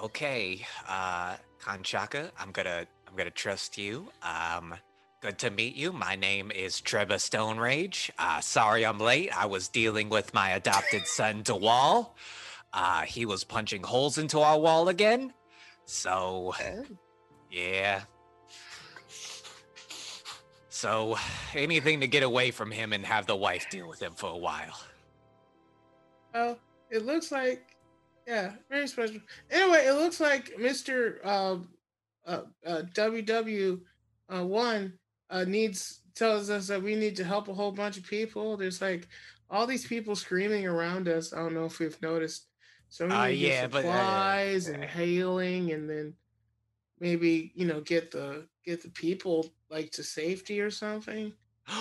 O- 0.00 0.04
okay, 0.04 0.64
uh, 0.88 1.36
Kanchaka, 1.64 2.30
I'm 2.38 2.50
gonna 2.52 2.86
I'm 3.06 3.16
gonna 3.16 3.30
trust 3.30 3.78
you. 3.78 4.08
Um, 4.22 4.74
good 5.20 5.38
to 5.40 5.50
meet 5.50 5.74
you. 5.74 5.92
My 5.92 6.16
name 6.16 6.50
is 6.50 6.80
Trevor 6.80 7.18
Stone 7.18 7.58
Rage. 7.58 8.10
Uh, 8.18 8.40
sorry 8.40 8.84
I'm 8.84 8.98
late. 8.98 9.30
I 9.36 9.46
was 9.46 9.68
dealing 9.68 10.08
with 10.08 10.32
my 10.34 10.50
adopted 10.50 11.06
son 11.06 11.42
Dewall. 11.42 12.16
Uh, 12.72 13.02
he 13.02 13.26
was 13.26 13.44
punching 13.44 13.82
holes 13.82 14.18
into 14.18 14.40
our 14.40 14.58
wall 14.58 14.88
again. 14.88 15.32
So, 15.86 16.54
yeah. 17.50 18.02
So, 20.68 21.18
anything 21.52 22.00
to 22.00 22.06
get 22.06 22.22
away 22.22 22.52
from 22.52 22.70
him 22.70 22.92
and 22.92 23.04
have 23.04 23.26
the 23.26 23.36
wife 23.36 23.68
deal 23.70 23.88
with 23.88 24.00
him 24.00 24.12
for 24.14 24.30
a 24.30 24.36
while. 24.36 24.80
Well, 26.32 26.58
it 26.90 27.04
looks 27.04 27.32
like, 27.32 27.69
yeah, 28.30 28.52
very 28.70 28.86
special. 28.86 29.20
Anyway, 29.50 29.84
it 29.86 29.94
looks 29.94 30.20
like 30.20 30.58
Mister 30.58 31.20
uh, 31.24 31.56
uh, 32.26 32.42
uh, 32.66 32.82
WW 32.94 33.80
uh, 34.32 34.44
one 34.44 34.98
uh, 35.30 35.44
needs 35.44 36.02
tells 36.14 36.50
us 36.50 36.68
that 36.68 36.82
we 36.82 36.94
need 36.96 37.16
to 37.16 37.24
help 37.24 37.48
a 37.48 37.54
whole 37.54 37.72
bunch 37.72 37.96
of 37.98 38.04
people. 38.06 38.56
There's 38.56 38.80
like 38.80 39.08
all 39.50 39.66
these 39.66 39.86
people 39.86 40.14
screaming 40.16 40.66
around 40.66 41.08
us. 41.08 41.32
I 41.32 41.38
don't 41.38 41.54
know 41.54 41.64
if 41.66 41.80
we've 41.80 42.00
noticed. 42.02 42.46
So 42.88 43.06
we 43.06 43.12
Uh, 43.12 43.26
need 43.26 43.40
to 43.40 43.48
yeah, 43.48 43.60
get 43.62 43.70
but, 43.72 43.78
uh, 43.78 43.82
supplies 43.82 44.68
and 44.68 44.84
uh, 44.84 44.86
hailing, 44.86 45.72
and 45.72 45.90
then 45.90 46.14
maybe 47.00 47.52
you 47.54 47.66
know 47.66 47.80
get 47.80 48.12
the 48.12 48.48
get 48.64 48.82
the 48.82 48.90
people 48.90 49.52
like 49.70 49.90
to 49.92 50.04
safety 50.04 50.60
or 50.60 50.70
something. 50.70 51.32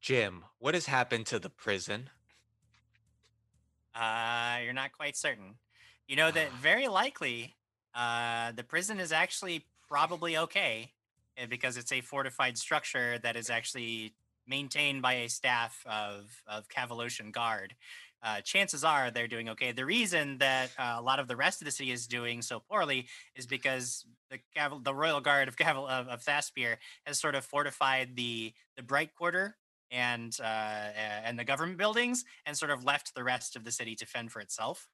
Jim, 0.00 0.44
what 0.58 0.74
has 0.74 0.86
happened 0.86 1.26
to 1.26 1.38
the 1.38 1.50
prison? 1.50 2.10
Uh, 3.94 4.58
you're 4.62 4.72
not 4.72 4.92
quite 4.92 5.16
certain. 5.16 5.54
You 6.08 6.16
know 6.16 6.30
that 6.30 6.52
very 6.52 6.88
likely, 6.88 7.54
uh, 7.94 8.52
the 8.52 8.64
prison 8.64 9.00
is 9.00 9.12
actually 9.12 9.64
probably 9.88 10.36
okay 10.36 10.92
eh, 11.36 11.46
because 11.46 11.76
it's 11.76 11.92
a 11.92 12.00
fortified 12.00 12.58
structure 12.58 13.18
that 13.18 13.36
is 13.36 13.50
actually 13.50 14.14
maintained 14.46 15.00
by 15.00 15.14
a 15.14 15.28
staff 15.28 15.82
of 15.86 16.42
of 16.46 16.68
Cavalosian 16.68 17.32
Guard. 17.32 17.74
Uh, 18.22 18.40
chances 18.40 18.84
are 18.84 19.10
they're 19.10 19.28
doing 19.28 19.50
okay. 19.50 19.72
The 19.72 19.84
reason 19.84 20.38
that 20.38 20.70
uh, 20.78 20.96
a 20.96 21.02
lot 21.02 21.18
of 21.18 21.28
the 21.28 21.36
rest 21.36 21.60
of 21.60 21.66
the 21.66 21.70
city 21.70 21.90
is 21.90 22.06
doing 22.06 22.40
so 22.40 22.58
poorly 22.58 23.06
is 23.36 23.46
because 23.46 24.06
the 24.30 24.38
Caval- 24.56 24.82
the 24.82 24.94
Royal 24.94 25.20
Guard 25.20 25.46
of 25.46 25.56
Caval- 25.56 25.88
of, 25.88 26.08
of 26.08 26.26
has 26.26 27.20
sort 27.20 27.34
of 27.34 27.44
fortified 27.44 28.16
the 28.16 28.54
the 28.76 28.82
Bright 28.82 29.14
Quarter 29.14 29.56
and 29.94 30.36
uh, 30.42 30.90
and 31.24 31.38
the 31.38 31.44
government 31.44 31.78
buildings 31.78 32.24
and 32.44 32.56
sort 32.56 32.70
of 32.70 32.84
left 32.84 33.14
the 33.14 33.24
rest 33.24 33.56
of 33.56 33.64
the 33.64 33.70
city 33.70 33.94
to 33.96 34.06
fend 34.06 34.32
for 34.32 34.40
itself. 34.40 34.88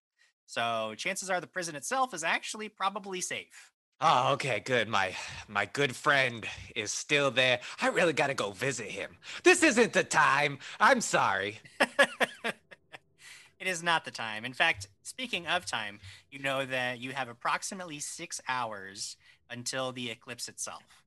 So 0.46 0.94
chances 0.96 1.30
are 1.30 1.40
the 1.40 1.46
prison 1.46 1.74
itself 1.74 2.12
is 2.12 2.22
actually 2.22 2.68
probably 2.68 3.20
safe. 3.20 3.72
Oh, 4.00 4.32
okay, 4.32 4.60
good. 4.60 4.88
My 4.88 5.14
my 5.48 5.66
good 5.66 5.96
friend 5.96 6.46
is 6.76 6.92
still 6.92 7.30
there. 7.30 7.60
I 7.80 7.88
really 7.88 8.12
got 8.12 8.28
to 8.28 8.34
go 8.34 8.50
visit 8.50 8.88
him. 8.88 9.16
This 9.42 9.62
isn't 9.62 9.92
the 9.92 10.04
time. 10.04 10.58
I'm 10.78 11.00
sorry. 11.00 11.60
it 11.80 13.66
is 13.66 13.82
not 13.82 14.04
the 14.04 14.10
time. 14.10 14.44
In 14.44 14.52
fact, 14.52 14.88
speaking 15.02 15.46
of 15.46 15.66
time, 15.66 16.00
you 16.30 16.38
know 16.38 16.64
that 16.66 16.98
you 16.98 17.12
have 17.12 17.28
approximately 17.28 17.98
six 18.00 18.40
hours 18.48 19.16
until 19.50 19.92
the 19.92 20.10
eclipse 20.10 20.48
itself. 20.48 21.04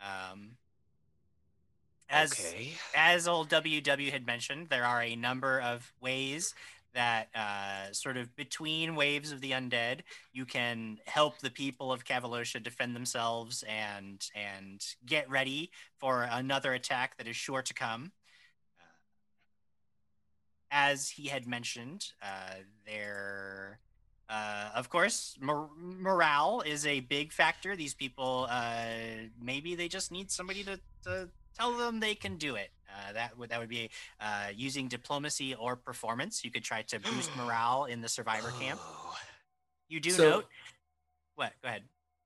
Um, 0.00 0.56
as 2.08 2.32
okay. 2.32 2.72
as 2.94 3.26
old 3.26 3.48
WW 3.48 4.10
had 4.10 4.26
mentioned, 4.26 4.68
there 4.68 4.84
are 4.84 5.02
a 5.02 5.16
number 5.16 5.60
of 5.60 5.92
ways 6.00 6.54
that 6.94 7.28
uh, 7.34 7.92
sort 7.92 8.16
of 8.16 8.34
between 8.36 8.94
waves 8.94 9.32
of 9.32 9.40
the 9.40 9.50
undead, 9.50 10.00
you 10.32 10.44
can 10.44 10.98
help 11.06 11.38
the 11.40 11.50
people 11.50 11.92
of 11.92 12.04
Cavalosha 12.04 12.62
defend 12.62 12.96
themselves 12.96 13.64
and 13.68 14.24
and 14.34 14.84
get 15.04 15.28
ready 15.28 15.70
for 15.98 16.28
another 16.30 16.72
attack 16.72 17.16
that 17.18 17.26
is 17.26 17.36
sure 17.36 17.62
to 17.62 17.74
come. 17.74 18.12
Uh, 18.80 18.84
as 20.70 21.10
he 21.10 21.28
had 21.28 21.46
mentioned, 21.46 22.06
uh, 22.22 22.54
there, 22.86 23.80
uh, 24.28 24.70
of 24.74 24.88
course, 24.88 25.36
mor- 25.40 25.70
morale 25.76 26.62
is 26.64 26.86
a 26.86 27.00
big 27.00 27.32
factor. 27.32 27.74
These 27.76 27.94
people, 27.94 28.46
uh, 28.48 28.86
maybe 29.40 29.74
they 29.74 29.88
just 29.88 30.12
need 30.12 30.30
somebody 30.30 30.62
to, 30.62 30.78
to 31.04 31.28
tell 31.56 31.76
them 31.76 32.00
they 32.00 32.14
can 32.14 32.36
do 32.36 32.54
it. 32.56 32.70
Uh, 32.88 33.12
that 33.12 33.36
would 33.38 33.50
that 33.50 33.58
would 33.60 33.68
be 33.68 33.90
uh, 34.20 34.48
using 34.54 34.88
diplomacy 34.88 35.54
or 35.54 35.76
performance. 35.76 36.44
You 36.44 36.50
could 36.50 36.64
try 36.64 36.82
to 36.82 37.00
boost 37.00 37.30
morale 37.36 37.84
in 37.86 38.00
the 38.00 38.08
survivor 38.08 38.52
camp. 38.60 38.80
Oh, 38.82 39.16
You 39.88 40.00
do 40.00 40.10
So- 40.10 40.30
note. 40.30 40.46
What? 41.36 41.52
Go 41.62 41.68
ahead. 41.68 41.82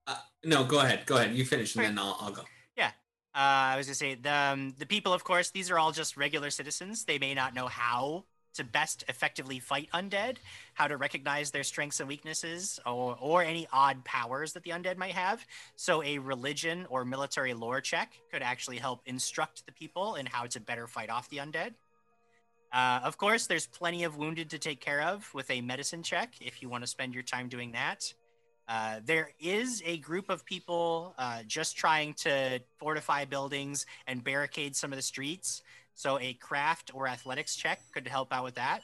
Uh, 0.07 0.17
no, 0.45 0.65
go 0.65 0.81
ahead. 0.81 1.07
Go 1.07 1.17
ahead. 1.17 1.35
You 1.35 1.45
finish, 1.45 1.75
and 1.77 1.85
then 1.85 1.99
I'll, 1.99 2.17
I'll 2.21 2.31
go. 2.33 2.43
Uh, 3.35 3.71
I 3.75 3.77
was 3.77 3.87
gonna 3.87 3.95
say 3.95 4.15
the 4.17 4.33
um, 4.33 4.75
the 4.79 4.87
people, 4.87 5.13
of 5.13 5.23
course, 5.23 5.51
these 5.51 5.71
are 5.71 5.79
all 5.79 5.93
just 5.93 6.17
regular 6.17 6.51
citizens. 6.51 7.05
They 7.05 7.19
may 7.19 7.35
not 7.35 7.55
know 7.55 7.69
how 7.69 8.25
to 8.59 8.65
best 8.65 9.05
effectively 9.09 9.59
fight 9.59 9.89
undead, 9.93 10.37
how 10.75 10.87
to 10.87 10.97
recognize 10.97 11.51
their 11.51 11.65
strengths 11.65 11.99
and 12.01 12.09
weaknesses, 12.09 12.79
or 12.87 13.17
or 13.21 13.43
any 13.43 13.67
odd 13.73 14.05
powers 14.05 14.53
that 14.53 14.63
the 14.63 14.71
undead 14.71 14.97
might 14.97 15.15
have. 15.15 15.45
So 15.77 16.03
a 16.03 16.19
religion 16.19 16.87
or 16.91 17.05
military 17.05 17.55
lore 17.55 17.81
check 17.81 18.13
could 18.31 18.43
actually 18.43 18.79
help 18.79 19.01
instruct 19.07 19.65
the 19.67 19.73
people 19.73 20.15
in 20.17 20.27
how 20.27 20.47
to 20.47 20.61
better 20.61 20.87
fight 20.87 21.11
off 21.11 21.29
the 21.31 21.39
undead. 21.39 21.75
Uh, 22.73 23.01
of 23.03 23.17
course, 23.17 23.47
there's 23.47 23.67
plenty 23.67 24.05
of 24.05 24.17
wounded 24.17 24.51
to 24.51 24.59
take 24.59 24.81
care 24.81 25.01
of 25.01 25.33
with 25.33 25.51
a 25.51 25.61
medicine 25.63 26.03
check 26.03 26.35
if 26.41 26.61
you 26.61 26.69
want 26.69 26.85
to 26.85 26.87
spend 26.87 27.15
your 27.15 27.23
time 27.23 27.49
doing 27.49 27.73
that. 27.73 28.13
Uh, 28.69 29.01
there 29.07 29.31
is 29.41 29.83
a 29.87 29.97
group 29.99 30.29
of 30.29 30.45
people 30.45 31.15
uh, 31.17 31.43
just 31.47 31.77
trying 31.77 32.13
to 32.13 32.61
fortify 32.77 33.25
buildings 33.25 33.87
and 34.07 34.23
barricade 34.23 34.77
some 34.77 34.93
of 34.93 34.97
the 34.97 35.03
streets. 35.03 35.63
So 35.99 36.17
a 36.21 36.35
craft 36.35 36.93
or 36.95 37.09
athletics 37.09 37.57
check 37.57 37.81
could 37.93 38.07
help 38.07 38.33
out 38.33 38.45
with 38.45 38.55
that. 38.55 38.83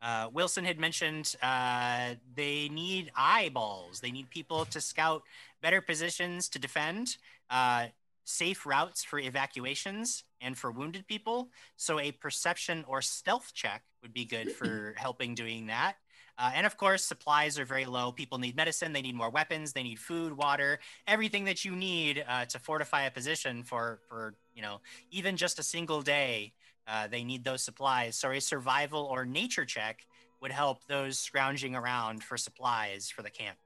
Uh, 0.00 0.30
Wilson 0.32 0.64
had 0.64 0.80
mentioned 0.80 1.36
uh, 1.42 2.14
they 2.34 2.70
need 2.70 3.12
eyeballs. 3.14 4.00
They 4.00 4.10
need 4.10 4.30
people 4.30 4.64
to 4.64 4.80
scout 4.80 5.22
better 5.60 5.82
positions 5.82 6.48
to 6.48 6.58
defend, 6.58 7.18
uh, 7.50 7.88
safe 8.24 8.64
routes 8.64 9.04
for 9.04 9.18
evacuations, 9.18 10.24
and 10.40 10.56
for 10.56 10.70
wounded 10.70 11.06
people. 11.06 11.50
So 11.76 12.00
a 12.00 12.10
perception 12.10 12.82
or 12.88 13.02
stealth 13.02 13.52
check 13.52 13.82
would 14.00 14.14
be 14.14 14.24
good 14.24 14.52
for 14.52 14.94
helping 14.96 15.34
doing 15.34 15.66
that. 15.66 15.96
Uh, 16.40 16.52
and 16.54 16.64
of 16.64 16.78
course, 16.78 17.04
supplies 17.04 17.58
are 17.58 17.66
very 17.66 17.84
low. 17.84 18.12
People 18.12 18.38
need 18.38 18.56
medicine, 18.56 18.94
they 18.94 19.02
need 19.02 19.14
more 19.14 19.28
weapons, 19.28 19.74
they 19.74 19.82
need 19.82 19.98
food, 19.98 20.32
water, 20.34 20.78
everything 21.06 21.44
that 21.44 21.66
you 21.66 21.76
need 21.76 22.24
uh, 22.26 22.46
to 22.46 22.58
fortify 22.58 23.02
a 23.02 23.10
position 23.10 23.62
for, 23.62 24.00
for 24.08 24.34
you 24.60 24.66
know, 24.66 24.80
even 25.10 25.38
just 25.38 25.58
a 25.58 25.62
single 25.62 26.02
day. 26.02 26.52
Uh, 26.86 27.06
they 27.06 27.24
need 27.24 27.44
those 27.44 27.62
supplies. 27.62 28.14
So 28.14 28.30
a 28.30 28.40
survival 28.40 29.04
or 29.10 29.24
nature 29.24 29.64
check 29.64 30.06
would 30.42 30.52
help 30.52 30.84
those 30.84 31.18
scrounging 31.18 31.74
around 31.74 32.22
for 32.22 32.36
supplies 32.36 33.08
for 33.08 33.22
the 33.22 33.30
camp. 33.30 33.56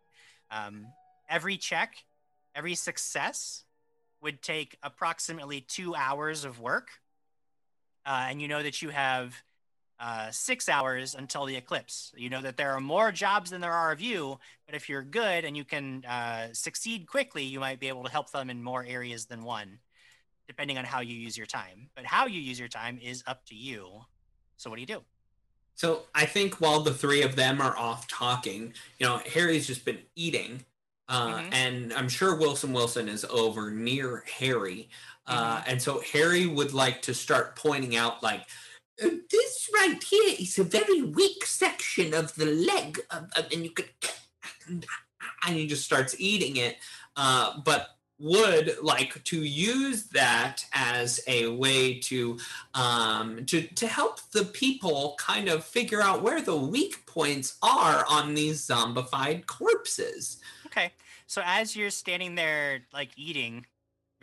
Um, 0.53 0.87
every 1.29 1.57
check, 1.57 1.95
every 2.55 2.77
success 2.77 3.65
would 4.23 4.41
take 4.41 4.77
approximately 4.85 5.63
two 5.63 5.97
hours 5.97 6.45
of 6.45 6.61
work. 6.61 6.91
Uh, 8.07 8.27
and 8.29 8.41
you 8.41 8.47
know 8.47 8.63
that 8.63 8.81
you 8.81 8.91
have 8.91 9.35
uh, 9.99 10.31
six 10.31 10.69
hours 10.69 11.17
until 11.17 11.45
the 11.45 11.57
eclipse. 11.57 12.13
You 12.17 12.31
know 12.31 12.43
that 12.43 12.57
there 12.57 12.71
are 12.73 12.81
more 12.81 13.11
jobs 13.11 13.51
than 13.51 13.61
there 13.61 13.73
are 13.73 13.91
of 13.91 14.01
you, 14.01 14.39
but 14.67 14.77
if 14.77 14.89
you're 14.89 15.03
good 15.03 15.45
and 15.45 15.57
you 15.57 15.65
can 15.65 16.05
uh, 16.05 16.49
succeed 16.53 17.09
quickly, 17.09 17.43
you 17.43 17.59
might 17.59 17.81
be 17.81 17.89
able 17.89 18.05
to 18.05 18.11
help 18.11 18.31
them 18.31 18.49
in 18.49 18.63
more 18.63 18.85
areas 18.87 19.27
than 19.27 19.43
one, 19.43 19.79
depending 20.47 20.79
on 20.79 20.85
how 20.85 21.01
you 21.01 21.15
use 21.17 21.37
your 21.37 21.47
time. 21.47 21.89
But 21.95 22.05
how 22.05 22.27
you 22.27 22.41
use 22.41 22.59
your 22.59 22.69
time 22.69 22.99
is 23.03 23.23
up 23.27 23.45
to 23.47 23.55
you. 23.55 24.05
So, 24.57 24.71
what 24.71 24.77
do 24.77 24.81
you 24.83 24.87
do? 24.87 25.03
So 25.77 26.05
I 26.15 26.25
think 26.27 26.61
while 26.61 26.81
the 26.81 26.95
three 26.95 27.23
of 27.23 27.35
them 27.35 27.61
are 27.61 27.77
off 27.77 28.07
talking, 28.07 28.75
you 29.01 29.07
know, 29.07 29.21
Harry's 29.33 29.67
just 29.67 29.85
been 29.85 29.99
eating. 30.15 30.65
Uh, 31.09 31.39
Mhm. 31.39 31.53
And 31.53 31.93
I'm 31.95 32.09
sure 32.09 32.37
Wilson 32.37 32.73
Wilson 32.73 33.09
is 33.09 33.25
over 33.25 33.71
near 33.73 34.25
Harry. 34.39 34.89
Uh, 35.27 35.63
and 35.67 35.83
so 35.83 36.01
Harry 36.13 36.47
would 36.47 36.73
like 36.73 37.03
to 37.03 37.15
start 37.15 37.57
pointing 37.57 37.97
out, 37.97 38.23
like, 38.23 38.49
Uh, 39.03 39.09
this 39.29 39.69
right 39.75 40.01
here 40.05 40.37
is 40.39 40.57
a 40.61 40.63
very 40.63 41.03
weak 41.03 41.45
section 41.45 42.15
of 42.15 42.33
the 42.37 42.47
leg, 42.47 43.01
of, 43.11 43.29
of- 43.35 43.51
and 43.51 43.65
you 43.65 43.71
could. 43.73 43.91
and 44.69 45.57
he 45.57 45.67
just 45.67 45.85
starts 45.85 46.15
eating 46.19 46.57
it. 46.57 46.79
Uh, 47.17 47.59
but 47.61 47.94
would 48.19 48.77
like 48.83 49.23
to 49.25 49.43
use 49.43 50.05
that 50.05 50.65
as 50.73 51.21
a 51.27 51.49
way 51.49 51.99
to 51.99 52.39
um 52.75 53.45
to 53.45 53.63
to 53.63 53.87
help 53.89 54.21
the 54.31 54.45
people 54.45 55.17
kind 55.19 55.49
of 55.49 55.65
figure 55.65 56.01
out 56.01 56.23
where 56.23 56.41
the 56.41 56.57
weak 56.57 57.05
points 57.07 57.59
are 57.63 58.05
on 58.09 58.35
these 58.35 58.65
zombified 58.67 59.47
corpses 59.47 60.41
Okay. 60.77 60.91
So, 61.27 61.41
as 61.45 61.77
you're 61.77 61.91
standing 61.91 62.35
there, 62.35 62.81
like 62.93 63.11
eating 63.17 63.67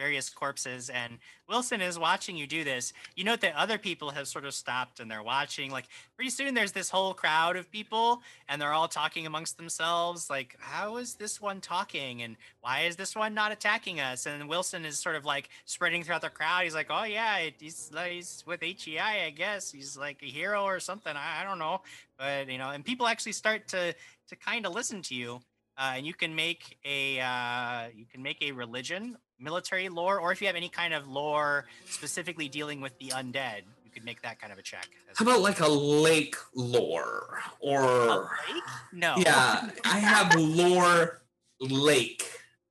various 0.01 0.31
corpses 0.31 0.89
and 0.89 1.19
wilson 1.47 1.79
is 1.79 1.99
watching 1.99 2.35
you 2.35 2.47
do 2.47 2.63
this. 2.63 2.91
You 3.15 3.23
note 3.23 3.41
that 3.41 3.53
other 3.55 3.77
people 3.77 4.09
have 4.09 4.27
sort 4.27 4.45
of 4.45 4.53
stopped 4.55 4.99
and 4.99 5.11
they're 5.11 5.21
watching. 5.21 5.69
Like 5.69 5.85
pretty 6.15 6.31
soon 6.31 6.55
there's 6.55 6.71
this 6.71 6.89
whole 6.89 7.13
crowd 7.13 7.55
of 7.55 7.69
people 7.69 8.23
and 8.49 8.59
they're 8.59 8.73
all 8.73 8.87
talking 8.87 9.27
amongst 9.27 9.57
themselves 9.57 10.27
like 10.27 10.55
how 10.59 10.97
is 10.97 11.13
this 11.15 11.39
one 11.39 11.61
talking? 11.61 12.23
And 12.23 12.35
why 12.61 12.81
is 12.81 12.95
this 12.95 13.15
one 13.15 13.35
not 13.35 13.51
attacking 13.51 13.99
us? 13.99 14.25
And 14.25 14.49
wilson 14.49 14.85
is 14.85 14.97
sort 14.97 15.15
of 15.15 15.23
like 15.23 15.49
spreading 15.65 16.01
throughout 16.03 16.21
the 16.21 16.29
crowd. 16.29 16.63
He's 16.63 16.73
like 16.73 16.87
oh 16.89 17.03
yeah 17.03 17.49
he's, 17.59 17.91
he's 18.09 18.43
with 18.47 18.61
hei 18.63 19.25
i 19.27 19.29
guess. 19.29 19.71
He's 19.71 19.95
like 19.95 20.23
a 20.23 20.29
hero 20.29 20.63
or 20.63 20.79
something. 20.79 21.15
I, 21.15 21.41
I 21.41 21.43
don't 21.43 21.59
know. 21.59 21.81
But 22.17 22.49
you 22.49 22.57
know 22.57 22.71
and 22.71 22.83
people 22.83 23.05
actually 23.05 23.33
start 23.33 23.67
to 23.67 23.93
to 24.29 24.35
kind 24.35 24.65
of 24.65 24.73
listen 24.73 25.03
to 25.03 25.13
you. 25.13 25.41
Uh, 25.77 25.93
and 25.95 26.05
you 26.05 26.13
can 26.13 26.35
make 26.35 26.77
a 26.85 27.19
uh, 27.19 27.87
you 27.95 28.05
can 28.05 28.21
make 28.21 28.41
a 28.41 28.51
religion 28.51 29.17
military 29.41 29.89
lore 29.89 30.19
or 30.19 30.31
if 30.31 30.39
you 30.41 30.47
have 30.47 30.55
any 30.55 30.69
kind 30.69 30.93
of 30.93 31.07
lore 31.07 31.65
specifically 31.89 32.47
dealing 32.47 32.79
with 32.81 32.97
the 32.99 33.09
undead 33.09 33.61
you 33.83 33.91
could 33.91 34.05
make 34.05 34.21
that 34.21 34.39
kind 34.39 34.53
of 34.53 34.59
a 34.59 34.61
check 34.61 34.87
How 35.15 35.25
well. 35.25 35.35
about 35.35 35.43
like 35.43 35.59
a 35.59 35.67
lake 35.67 36.35
lore 36.55 37.39
or 37.59 37.83
A 37.83 38.15
lake? 38.53 38.63
no 38.93 39.15
yeah, 39.17 39.69
I 39.85 39.99
have 39.99 40.35
lore 40.39 41.21
lake. 41.59 42.23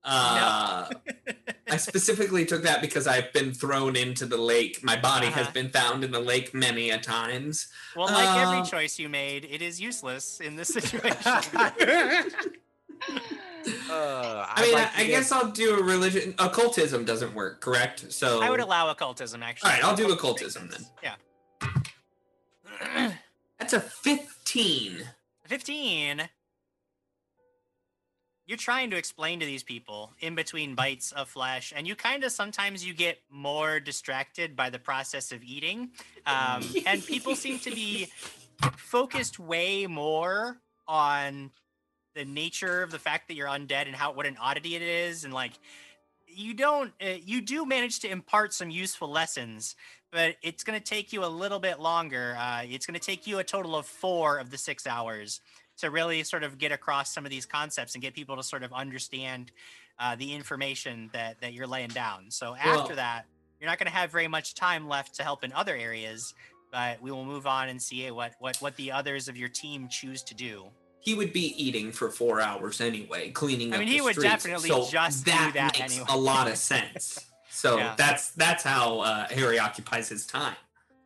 Uh, 0.02 0.88
I 1.70 1.76
specifically 1.76 2.46
took 2.46 2.62
that 2.62 2.80
because 2.80 3.06
I've 3.06 3.30
been 3.34 3.52
thrown 3.52 3.96
into 3.96 4.24
the 4.24 4.38
lake. 4.38 4.82
My 4.82 4.96
body 4.98 5.26
has 5.26 5.42
Uh-huh. 5.42 5.52
been 5.52 5.68
found 5.68 6.02
in 6.04 6.10
the 6.10 6.18
lake 6.18 6.54
many 6.54 6.88
a 6.88 6.96
times. 6.98 7.68
well 7.94 8.06
like 8.06 8.30
Uh, 8.30 8.40
every 8.40 8.62
choice 8.62 8.98
you 8.98 9.10
made 9.10 9.44
it 9.44 9.60
is 9.60 9.78
useless 9.78 10.40
in 10.40 10.56
this 10.56 10.68
situation 10.68 11.32
Uh, 13.90 14.46
I 14.48 14.62
mean, 14.62 14.74
like 14.74 14.96
I, 14.96 15.02
I 15.02 15.06
guess 15.06 15.32
I'll 15.32 15.50
do 15.50 15.78
a 15.78 15.82
religion. 15.82 16.34
Occultism 16.38 17.04
doesn't 17.04 17.34
work, 17.34 17.60
correct? 17.60 18.10
So 18.12 18.42
i 18.42 18.48
would 18.48 18.60
allow 18.60 18.88
occultism 18.88 19.42
actually 19.42 19.70
All 19.70 19.76
right, 19.76 19.84
I'll 19.84 19.96
do 19.96 20.10
occultism 20.10 20.70
then. 20.70 20.86
yeah 21.02 21.16
That's 23.58 23.74
a 23.74 23.80
fifteen. 23.80 25.04
15 25.46 26.30
you're 28.50 28.56
trying 28.56 28.90
to 28.90 28.96
explain 28.96 29.38
to 29.38 29.46
these 29.46 29.62
people 29.62 30.12
in 30.18 30.34
between 30.34 30.74
bites 30.74 31.12
of 31.12 31.28
flesh 31.28 31.72
and 31.76 31.86
you 31.86 31.94
kind 31.94 32.24
of 32.24 32.32
sometimes 32.32 32.84
you 32.84 32.92
get 32.92 33.20
more 33.30 33.78
distracted 33.78 34.56
by 34.56 34.70
the 34.70 34.78
process 34.78 35.30
of 35.30 35.44
eating 35.44 35.90
um, 36.26 36.64
and 36.86 37.06
people 37.06 37.36
seem 37.36 37.60
to 37.60 37.70
be 37.70 38.08
focused 38.76 39.38
way 39.38 39.86
more 39.86 40.58
on 40.88 41.52
the 42.14 42.24
nature 42.24 42.82
of 42.82 42.90
the 42.90 42.98
fact 42.98 43.28
that 43.28 43.34
you're 43.34 43.48
undead 43.48 43.86
and 43.86 43.94
how 43.94 44.12
what 44.12 44.26
an 44.26 44.36
oddity 44.40 44.74
it 44.74 44.82
is 44.82 45.24
and 45.24 45.32
like 45.32 45.52
you 46.26 46.54
don't 46.54 46.92
uh, 47.02 47.14
you 47.24 47.40
do 47.40 47.64
manage 47.66 48.00
to 48.00 48.08
impart 48.08 48.52
some 48.52 48.70
useful 48.70 49.08
lessons 49.08 49.76
but 50.12 50.36
it's 50.42 50.64
going 50.64 50.78
to 50.78 50.84
take 50.84 51.12
you 51.12 51.24
a 51.24 51.26
little 51.26 51.60
bit 51.60 51.78
longer. 51.78 52.36
Uh, 52.38 52.62
it's 52.64 52.86
going 52.86 52.98
to 52.98 53.04
take 53.04 53.26
you 53.26 53.38
a 53.38 53.44
total 53.44 53.76
of 53.76 53.86
four 53.86 54.38
of 54.38 54.50
the 54.50 54.58
six 54.58 54.86
hours 54.86 55.40
to 55.78 55.90
really 55.90 56.22
sort 56.24 56.42
of 56.42 56.58
get 56.58 56.72
across 56.72 57.14
some 57.14 57.24
of 57.24 57.30
these 57.30 57.46
concepts 57.46 57.94
and 57.94 58.02
get 58.02 58.14
people 58.14 58.36
to 58.36 58.42
sort 58.42 58.62
of 58.62 58.72
understand 58.72 59.52
uh, 59.98 60.16
the 60.16 60.32
information 60.32 61.10
that 61.12 61.40
that 61.40 61.52
you're 61.52 61.66
laying 61.66 61.90
down. 61.90 62.30
So 62.30 62.54
after 62.54 62.88
Well- 62.88 62.96
that 62.96 63.26
you're 63.60 63.68
not 63.68 63.78
going 63.78 63.90
to 63.90 63.96
have 63.96 64.10
very 64.10 64.28
much 64.28 64.54
time 64.54 64.88
left 64.88 65.14
to 65.16 65.22
help 65.22 65.44
in 65.44 65.52
other 65.52 65.76
areas 65.76 66.34
but 66.72 67.02
we 67.02 67.10
will 67.10 67.24
move 67.24 67.46
on 67.46 67.68
and 67.68 67.82
see 67.82 68.10
what 68.10 68.32
what 68.38 68.56
what 68.58 68.76
the 68.76 68.92
others 68.92 69.28
of 69.28 69.36
your 69.36 69.48
team 69.48 69.88
choose 69.88 70.22
to 70.22 70.34
do 70.34 70.66
He 71.00 71.14
would 71.14 71.32
be 71.32 71.54
eating 71.62 71.92
for 71.92 72.10
four 72.10 72.40
hours 72.40 72.80
anyway, 72.80 73.30
cleaning 73.30 73.72
I 73.72 73.76
up 73.76 73.80
mean, 73.80 73.88
the 73.88 73.94
he 73.94 74.00
would 74.02 74.14
streets. 74.16 74.30
definitely 74.44 74.68
so 74.68 74.86
just 74.90 75.24
do 75.24 75.30
that 75.32 75.52
that 75.54 75.78
makes 75.78 75.92
anyway. 75.94 76.06
a 76.10 76.16
lot 76.16 76.48
of 76.48 76.56
sense. 76.56 77.18
So 77.52 77.78
Yeah. 77.78 77.94
that's 77.96 78.30
that's 78.30 78.62
how 78.62 79.00
uh, 79.00 79.26
Harry 79.28 79.58
occupies 79.58 80.08
his 80.08 80.24
time. 80.24 80.54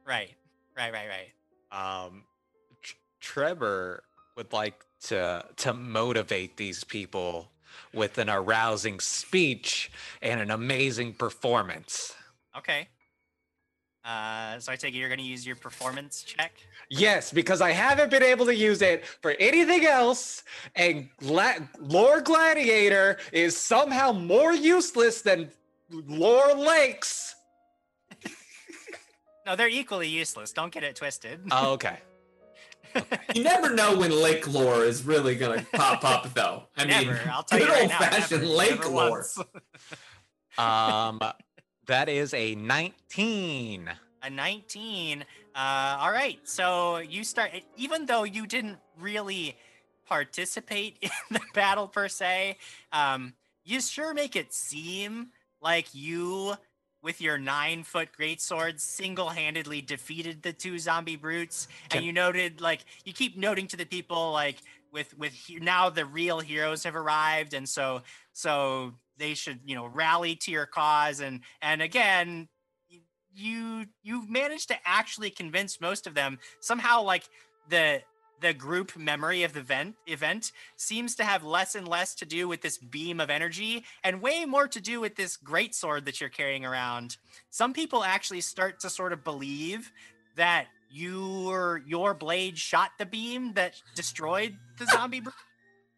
right 0.07 0.31
right 0.77 0.93
right 0.93 1.09
right 1.73 2.05
um, 2.07 2.23
Tr- 2.83 2.95
Trevor 3.21 4.05
would 4.37 4.53
like 4.53 4.85
to 5.05 5.45
to 5.57 5.73
motivate 5.73 6.57
these 6.59 6.85
people 6.85 7.51
with 7.95 8.19
an 8.19 8.29
arousing 8.29 9.01
speech 9.01 9.91
and 10.21 10.39
an 10.41 10.51
amazing 10.51 11.15
performance. 11.15 12.15
okay 12.57 12.89
uh 14.05 14.59
so 14.59 14.71
i 14.73 14.77
take 14.77 14.95
it 14.95 14.99
you're 14.99 15.09
going 15.09 15.19
to 15.19 15.25
use 15.25 15.47
your 15.47 15.57
performance 15.57 16.23
check 16.23 16.53
Yes, 16.91 17.33
because 17.33 17.63
I 17.63 17.71
haven't 17.71 18.11
been 18.11 18.23
able 18.23 18.45
to 18.45 18.55
use 18.55 18.83
it 18.83 19.07
for 19.07 19.31
anything 19.41 19.87
else, 19.87 20.45
and 20.77 21.09
Gla- 21.17 21.67
Lore 21.81 22.21
Gladiator 22.21 23.17
is 23.33 23.57
somehow 23.57 24.13
more 24.13 24.53
useless 24.53 25.23
than 25.23 25.51
Lore 25.91 26.55
Lakes. 26.55 27.35
no 29.47 29.57
they're 29.57 29.69
equally 29.69 30.09
useless 30.09 30.53
don't 30.53 30.73
get 30.73 30.83
it 30.85 30.95
twisted 30.97 31.41
Oh, 31.51 31.73
okay. 31.73 31.99
You 33.35 33.43
never 33.43 33.75
know 33.75 33.99
when 33.99 34.11
lake 34.13 34.47
lore 34.47 34.85
is 34.85 35.05
really 35.05 35.35
gonna 35.35 35.67
pop 35.73 36.05
up, 36.05 36.33
though. 36.35 36.65
I 36.77 36.85
never 36.85 37.13
mean, 37.13 37.21
i'll 37.31 37.43
tell 37.43 37.59
you 37.59 37.65
good 37.67 37.73
right 37.73 37.83
old-fashioned 37.83 38.43
never, 38.43 38.55
lake 38.55 38.81
never 38.81 38.89
lore. 38.89 39.27
Um, 40.57 41.21
that 41.87 42.09
is 42.09 42.33
a 42.35 42.55
19. 42.55 43.91
a 44.23 44.31
19 44.31 45.25
uh 45.55 45.97
all 46.01 46.11
right 46.11 46.39
so 46.45 46.99
you 46.99 47.23
start 47.23 47.51
even 47.77 48.07
though 48.07 48.25
you 48.25 48.47
didn't 48.47 48.79
really 48.99 49.57
participate 50.07 50.97
in 51.03 51.11
the 51.31 51.41
battle 51.55 51.87
per 51.87 52.09
se 52.09 52.57
um 52.93 53.35
you 53.65 53.81
sure 53.81 54.15
make 54.15 54.35
it 54.35 54.53
seem 54.53 55.29
like 55.61 55.95
you 55.95 56.55
with 57.03 57.21
your 57.21 57.37
nine 57.39 57.83
foot 57.83 58.09
greatsword 58.19 58.81
single-handedly 58.81 59.83
defeated 59.83 60.43
the 60.43 60.53
two 60.53 60.79
zombie 60.79 61.17
brutes 61.17 61.69
and 61.91 62.05
you 62.05 62.13
noted 62.13 62.61
like 62.61 62.85
you 63.05 63.13
keep 63.13 63.37
noting 63.37 63.67
to 63.67 63.77
the 63.77 63.85
people 63.85 64.33
like 64.33 64.57
with 64.91 65.17
with 65.19 65.35
now 65.61 65.91
the 65.91 66.07
real 66.07 66.41
heroes 66.41 66.83
have 66.83 66.97
arrived 66.97 67.53
and 67.53 67.69
so 67.69 68.01
so 68.33 68.95
they 69.19 69.35
should 69.35 69.61
you 69.65 69.75
know 69.75 69.87
rally 69.87 70.37
to 70.37 70.51
your 70.51 70.67
cause. 70.67 71.21
And 71.21 71.41
and 71.63 71.83
again 71.83 72.49
you 73.35 73.87
you've 74.03 74.31
managed 74.31 74.69
to 74.69 74.77
actually 74.85 75.31
convince 75.31 75.81
most 75.81 76.07
of 76.07 76.15
them. 76.15 76.39
Somehow 76.61 77.03
like 77.03 77.25
the 77.69 78.03
the 78.41 78.53
group 78.53 78.97
memory 78.97 79.43
of 79.43 79.53
the 79.53 79.61
event 79.61 79.95
event 80.07 80.53
seems 80.77 81.15
to 81.15 81.25
have 81.25 81.45
less 81.45 81.75
and 81.75 81.89
less 81.89 82.15
to 82.15 82.27
do 82.27 82.47
with 82.47 82.61
this 82.61 82.79
beam 82.79 83.21
of 83.21 83.31
energy 83.31 83.85
and 84.03 84.21
way 84.21 84.45
more 84.45 84.69
to 84.69 84.81
do 84.81 85.01
with 85.01 85.17
this 85.17 85.37
great 85.37 85.75
sword 85.75 86.05
that 86.05 86.21
you're 86.21 86.31
carrying 86.31 86.65
around. 86.65 87.17
Some 87.51 87.73
people 87.73 88.05
actually 88.05 88.43
start 88.43 88.81
to 88.81 88.91
sort 88.91 89.13
of 89.13 89.25
believe 89.25 89.91
that 90.37 90.67
your 90.91 91.83
your 91.87 92.15
blade 92.15 92.59
shot 92.59 92.91
the 92.99 93.07
beam 93.07 93.53
that 93.55 93.81
destroyed 93.95 94.57
the 94.79 94.87
zombie 94.87 95.23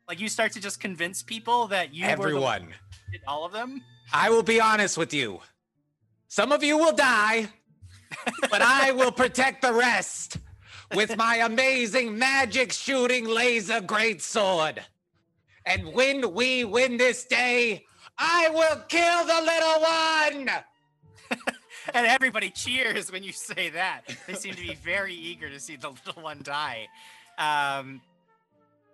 like 0.08 0.20
you 0.20 0.28
start 0.28 0.52
to 0.52 0.60
just 0.60 0.78
convince 0.78 1.22
people 1.22 1.66
that 1.66 1.92
you 1.92 2.04
Everyone, 2.04 2.68
did 3.12 3.22
all 3.26 3.44
of 3.44 3.52
them 3.52 3.82
I 4.12 4.30
will 4.30 4.42
be 4.42 4.60
honest 4.60 4.96
with 4.96 5.12
you. 5.12 5.40
Some 6.28 6.52
of 6.52 6.62
you 6.62 6.78
will 6.78 6.92
die, 6.92 7.48
but 8.50 8.62
I 8.62 8.92
will 8.92 9.12
protect 9.12 9.62
the 9.62 9.72
rest 9.72 10.38
with 10.94 11.16
my 11.16 11.36
amazing 11.36 12.18
magic 12.18 12.72
shooting 12.72 13.26
laser 13.26 13.80
great 13.80 14.22
sword. 14.22 14.82
And 15.64 15.92
when 15.92 16.32
we 16.34 16.64
win 16.64 16.96
this 16.96 17.24
day, 17.24 17.84
I 18.18 18.48
will 18.50 18.82
kill 18.88 19.26
the 19.26 19.40
little 19.42 19.80
one. 20.46 21.44
and 21.94 22.06
everybody 22.06 22.50
cheers 22.50 23.10
when 23.10 23.24
you 23.24 23.32
say 23.32 23.70
that. 23.70 24.02
They 24.26 24.34
seem 24.34 24.54
to 24.54 24.62
be 24.62 24.74
very 24.74 25.14
eager 25.14 25.50
to 25.50 25.58
see 25.58 25.76
the 25.76 25.90
little 25.90 26.22
one 26.22 26.40
die. 26.42 26.86
Um, 27.38 28.00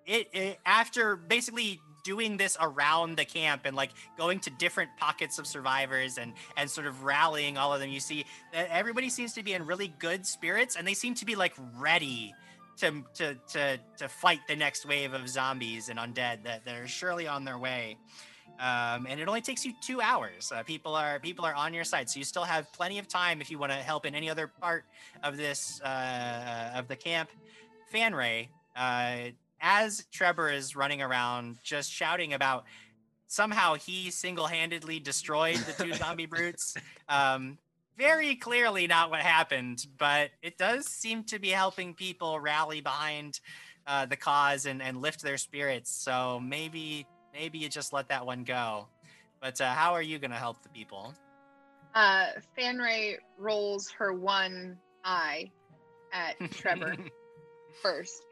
it, 0.07 0.29
it 0.33 0.59
after 0.65 1.17
basically 1.17 1.81
doing 2.03 2.37
this 2.37 2.57
around 2.61 3.17
the 3.17 3.25
camp 3.25 3.63
and 3.65 3.77
like 3.77 3.91
going 4.17 4.41
to 4.41 4.51
different 4.51 4.91
pockets 4.99 5.39
of 5.39 5.47
survivors 5.47 6.19
and 6.19 6.33
and 6.57 6.71
sort 6.71 6.87
of 6.87 7.05
rallying 7.05 7.57
all 7.57 7.73
of 7.73 7.81
them. 7.81 7.91
You 7.91 8.01
see 8.01 8.25
that 8.53 8.69
everybody 8.71 9.09
seems 9.09 9.33
to 9.35 9.43
be 9.43 9.53
in 9.53 9.67
really 9.67 9.93
good 9.99 10.27
spirits 10.27 10.77
and 10.77 10.87
they 10.87 10.95
seem 10.95 11.15
to 11.15 11.25
be 11.25 11.35
like 11.35 11.55
ready 11.79 12.35
to 12.79 13.03
to 13.15 13.35
to 13.49 13.79
to 13.99 14.09
fight 14.09 14.41
the 14.49 14.57
next 14.57 14.87
wave 14.87 15.13
of 15.13 15.29
zombies 15.29 15.89
and 15.89 15.99
undead 15.99 16.45
that, 16.45 16.65
that 16.65 16.75
are 16.75 16.89
surely 16.89 17.27
on 17.27 17.45
their 17.45 17.59
way 17.59 17.97
um, 18.63 19.07
and 19.09 19.19
it 19.19 19.27
only 19.27 19.41
takes 19.41 19.65
you 19.65 19.73
two 19.81 20.01
hours. 20.01 20.53
Uh, 20.55 20.63
people 20.63 20.95
are 20.95 21.19
people 21.19 21.45
are 21.45 21.55
on 21.55 21.75
your 21.75 21.85
side, 21.85 22.09
so 22.09 22.19
you 22.19 22.25
still 22.25 22.45
have 22.45 22.73
plenty 22.73 22.99
of 22.99 23.09
time 23.09 23.41
if 23.41 23.51
you 23.51 23.59
want 23.59 23.73
to 23.73 23.79
help 23.79 24.07
in 24.07 24.15
any 24.15 24.31
other 24.31 24.47
part 24.47 24.85
of 25.23 25.37
this 25.37 25.81
uh, 25.81 26.73
of 26.75 26.87
the 26.87 26.97
camp. 26.97 27.31
Fanray, 27.93 28.49
uh, 28.77 29.33
as 29.63 30.05
Trevor 30.13 30.51
is 30.51 30.77
running 30.77 31.01
around 31.01 31.57
just 31.63 31.91
shouting 31.91 32.35
about 32.35 32.65
somehow 33.29 33.75
he 33.75 34.11
single-handedly 34.11 35.01
destroyed 35.01 35.57
the 35.57 35.85
two 35.85 35.95
zombie 35.95 36.27
brutes. 36.27 36.75
Um, 37.09 37.57
very 37.97 38.35
clearly 38.35 38.87
not 38.87 39.11
what 39.11 39.21
happened, 39.21 39.87
but 39.97 40.31
it 40.43 40.59
does 40.59 40.87
seem 40.87 41.25
to 41.25 41.39
be 41.39 41.49
helping 41.49 41.95
people 41.95 42.41
rally 42.41 42.81
behind 42.81 43.41
uh, 43.87 44.07
the 44.07 44.17
cause 44.17 44.67
and, 44.67 44.83
and 44.83 45.01
lift 45.01 45.23
their 45.23 45.39
spirits. 45.39 45.91
So 45.91 46.41
maybe 46.41 47.07
maybe 47.33 47.59
you 47.59 47.69
just 47.69 47.93
let 47.93 48.09
that 48.09 48.27
one 48.27 48.45
go. 48.45 48.89
But 49.41 49.61
uh, 49.61 49.73
how 49.73 49.93
are 49.93 50.03
you 50.03 50.19
going 50.19 50.31
to 50.31 50.37
help 50.37 50.63
the 50.63 50.69
people? 50.69 51.15
Uh, 51.95 52.27
Fanray 52.57 53.17
rolls 53.39 53.91
her 53.91 54.13
one 54.13 54.79
eye 55.05 55.51
at 56.13 56.37
Trevor 56.53 56.97
first. 57.83 58.23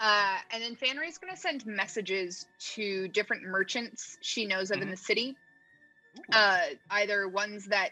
Uh, 0.00 0.38
and 0.52 0.62
then 0.62 0.76
Fanray's 0.76 1.18
going 1.18 1.34
to 1.34 1.40
send 1.40 1.66
messages 1.66 2.46
to 2.74 3.08
different 3.08 3.42
merchants 3.44 4.16
she 4.22 4.46
knows 4.46 4.70
of 4.70 4.80
in 4.80 4.88
Mhm. 4.88 4.90
the 4.90 4.96
city. 4.96 5.36
Uh, 6.32 6.60
either 6.90 7.28
ones 7.28 7.66
that 7.66 7.90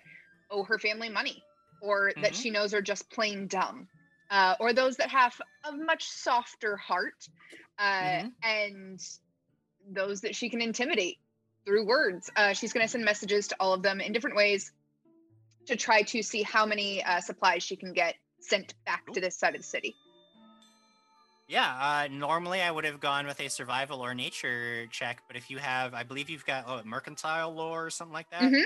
owe 0.51 0.65
her 0.65 0.79
family 0.79 1.09
money 1.09 1.43
or 1.81 2.13
that 2.23 2.33
Mhm. 2.33 2.43
she 2.43 2.51
knows 2.51 2.75
are 2.75 2.83
just 2.83 3.11
plain 3.11 3.47
dumb, 3.47 3.89
uh, 4.31 4.55
or 4.61 4.73
those 4.73 4.97
that 4.97 5.11
have 5.11 5.41
a 5.65 5.73
much 5.73 6.05
softer 6.05 6.77
heart, 6.77 7.29
uh, 7.79 8.23
Mhm. 8.23 8.33
and 8.43 9.01
those 9.89 10.23
that 10.23 10.35
she 10.35 10.49
can 10.49 10.61
intimidate 10.61 11.19
through 11.65 11.85
words. 11.87 12.31
Uh, 12.37 12.53
she's 12.53 12.73
going 12.73 12.85
to 12.85 12.89
send 12.91 13.05
messages 13.05 13.49
to 13.49 13.57
all 13.61 13.73
of 13.73 13.83
them 13.83 14.01
in 14.01 14.13
different 14.13 14.37
ways 14.37 14.73
to 15.67 15.77
try 15.77 16.03
to 16.03 16.23
see 16.23 16.43
how 16.43 16.65
many 16.67 17.03
uh, 17.03 17.21
supplies 17.21 17.63
she 17.63 17.77
can 17.77 17.93
get 17.93 18.15
sent 18.41 18.75
back 18.85 19.05
to 19.13 19.21
this 19.21 19.37
side 19.37 19.55
of 19.55 19.61
the 19.61 19.67
city. 19.67 19.97
Yeah, 21.49 21.69
uh, 21.81 22.09
normally 22.11 22.61
I 22.61 22.71
would 22.71 22.85
have 22.85 22.99
gone 22.99 23.27
with 23.27 23.41
a 23.41 23.49
survival 23.49 24.01
or 24.01 24.15
nature 24.15 24.87
check, 24.91 25.23
but 25.29 25.37
if 25.37 25.49
you 25.49 25.59
have, 25.59 25.95
I 25.95 26.03
believe 26.03 26.29
you've 26.29 26.45
got 26.47 26.65
oh, 26.67 26.81
mercantile 26.85 27.55
lore 27.55 27.87
or 27.87 27.91
something 27.91 28.13
like 28.13 28.29
that. 28.31 28.43
Mhm. 28.43 28.65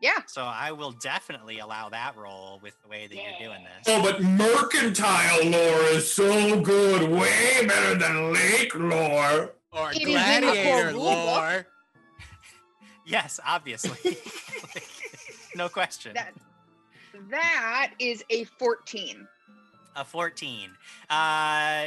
Yeah. 0.00 0.18
So 0.26 0.42
I 0.42 0.72
will 0.72 0.92
definitely 0.92 1.60
allow 1.60 1.88
that 1.88 2.16
roll 2.16 2.58
with 2.62 2.74
the 2.82 2.88
way 2.88 3.06
that 3.06 3.14
you're 3.14 3.48
doing 3.48 3.64
this. 3.64 3.84
Oh, 3.86 4.02
but 4.02 4.20
mercantile 4.22 5.46
lore 5.48 5.82
is 5.84 6.12
so 6.12 6.60
good, 6.60 7.08
way 7.10 7.66
better 7.66 7.94
than 7.94 8.32
lake 8.32 8.74
lore. 8.74 9.54
Or 9.72 9.92
It 9.92 10.02
is 10.02 10.08
in 10.08 10.08
the 10.08 10.40
gladiator 10.40 10.92
lore. 10.92 11.66
Yes, 13.08 13.38
obviously. 13.46 14.18
Like, 14.74 14.88
no 15.54 15.68
question. 15.68 16.12
That 16.14 16.34
that 17.30 17.92
is 18.00 18.24
a 18.30 18.42
14. 18.44 19.28
A 19.94 20.04
14. 20.04 20.70
Uh, 21.08 21.86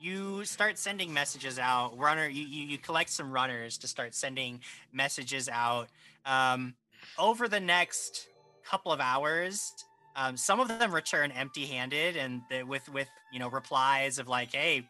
you 0.00 0.44
start 0.44 0.78
sending 0.78 1.12
messages 1.12 1.58
out. 1.58 1.96
Runner, 1.98 2.26
you, 2.28 2.44
you, 2.44 2.66
you 2.66 2.78
collect 2.78 3.10
some 3.10 3.30
runners 3.30 3.76
to 3.78 3.88
start 3.88 4.14
sending 4.14 4.60
messages 4.92 5.48
out. 5.48 5.88
Um, 6.24 6.74
over 7.18 7.48
the 7.48 7.60
next 7.60 8.28
couple 8.64 8.92
of 8.92 9.00
hours, 9.00 9.72
um, 10.16 10.36
some 10.36 10.58
of 10.58 10.68
them 10.68 10.92
return 10.92 11.30
empty-handed 11.30 12.16
and 12.16 12.42
the, 12.50 12.62
with 12.62 12.88
with 12.92 13.08
you 13.32 13.38
know 13.38 13.48
replies 13.48 14.18
of 14.18 14.26
like, 14.26 14.52
"Hey, 14.52 14.88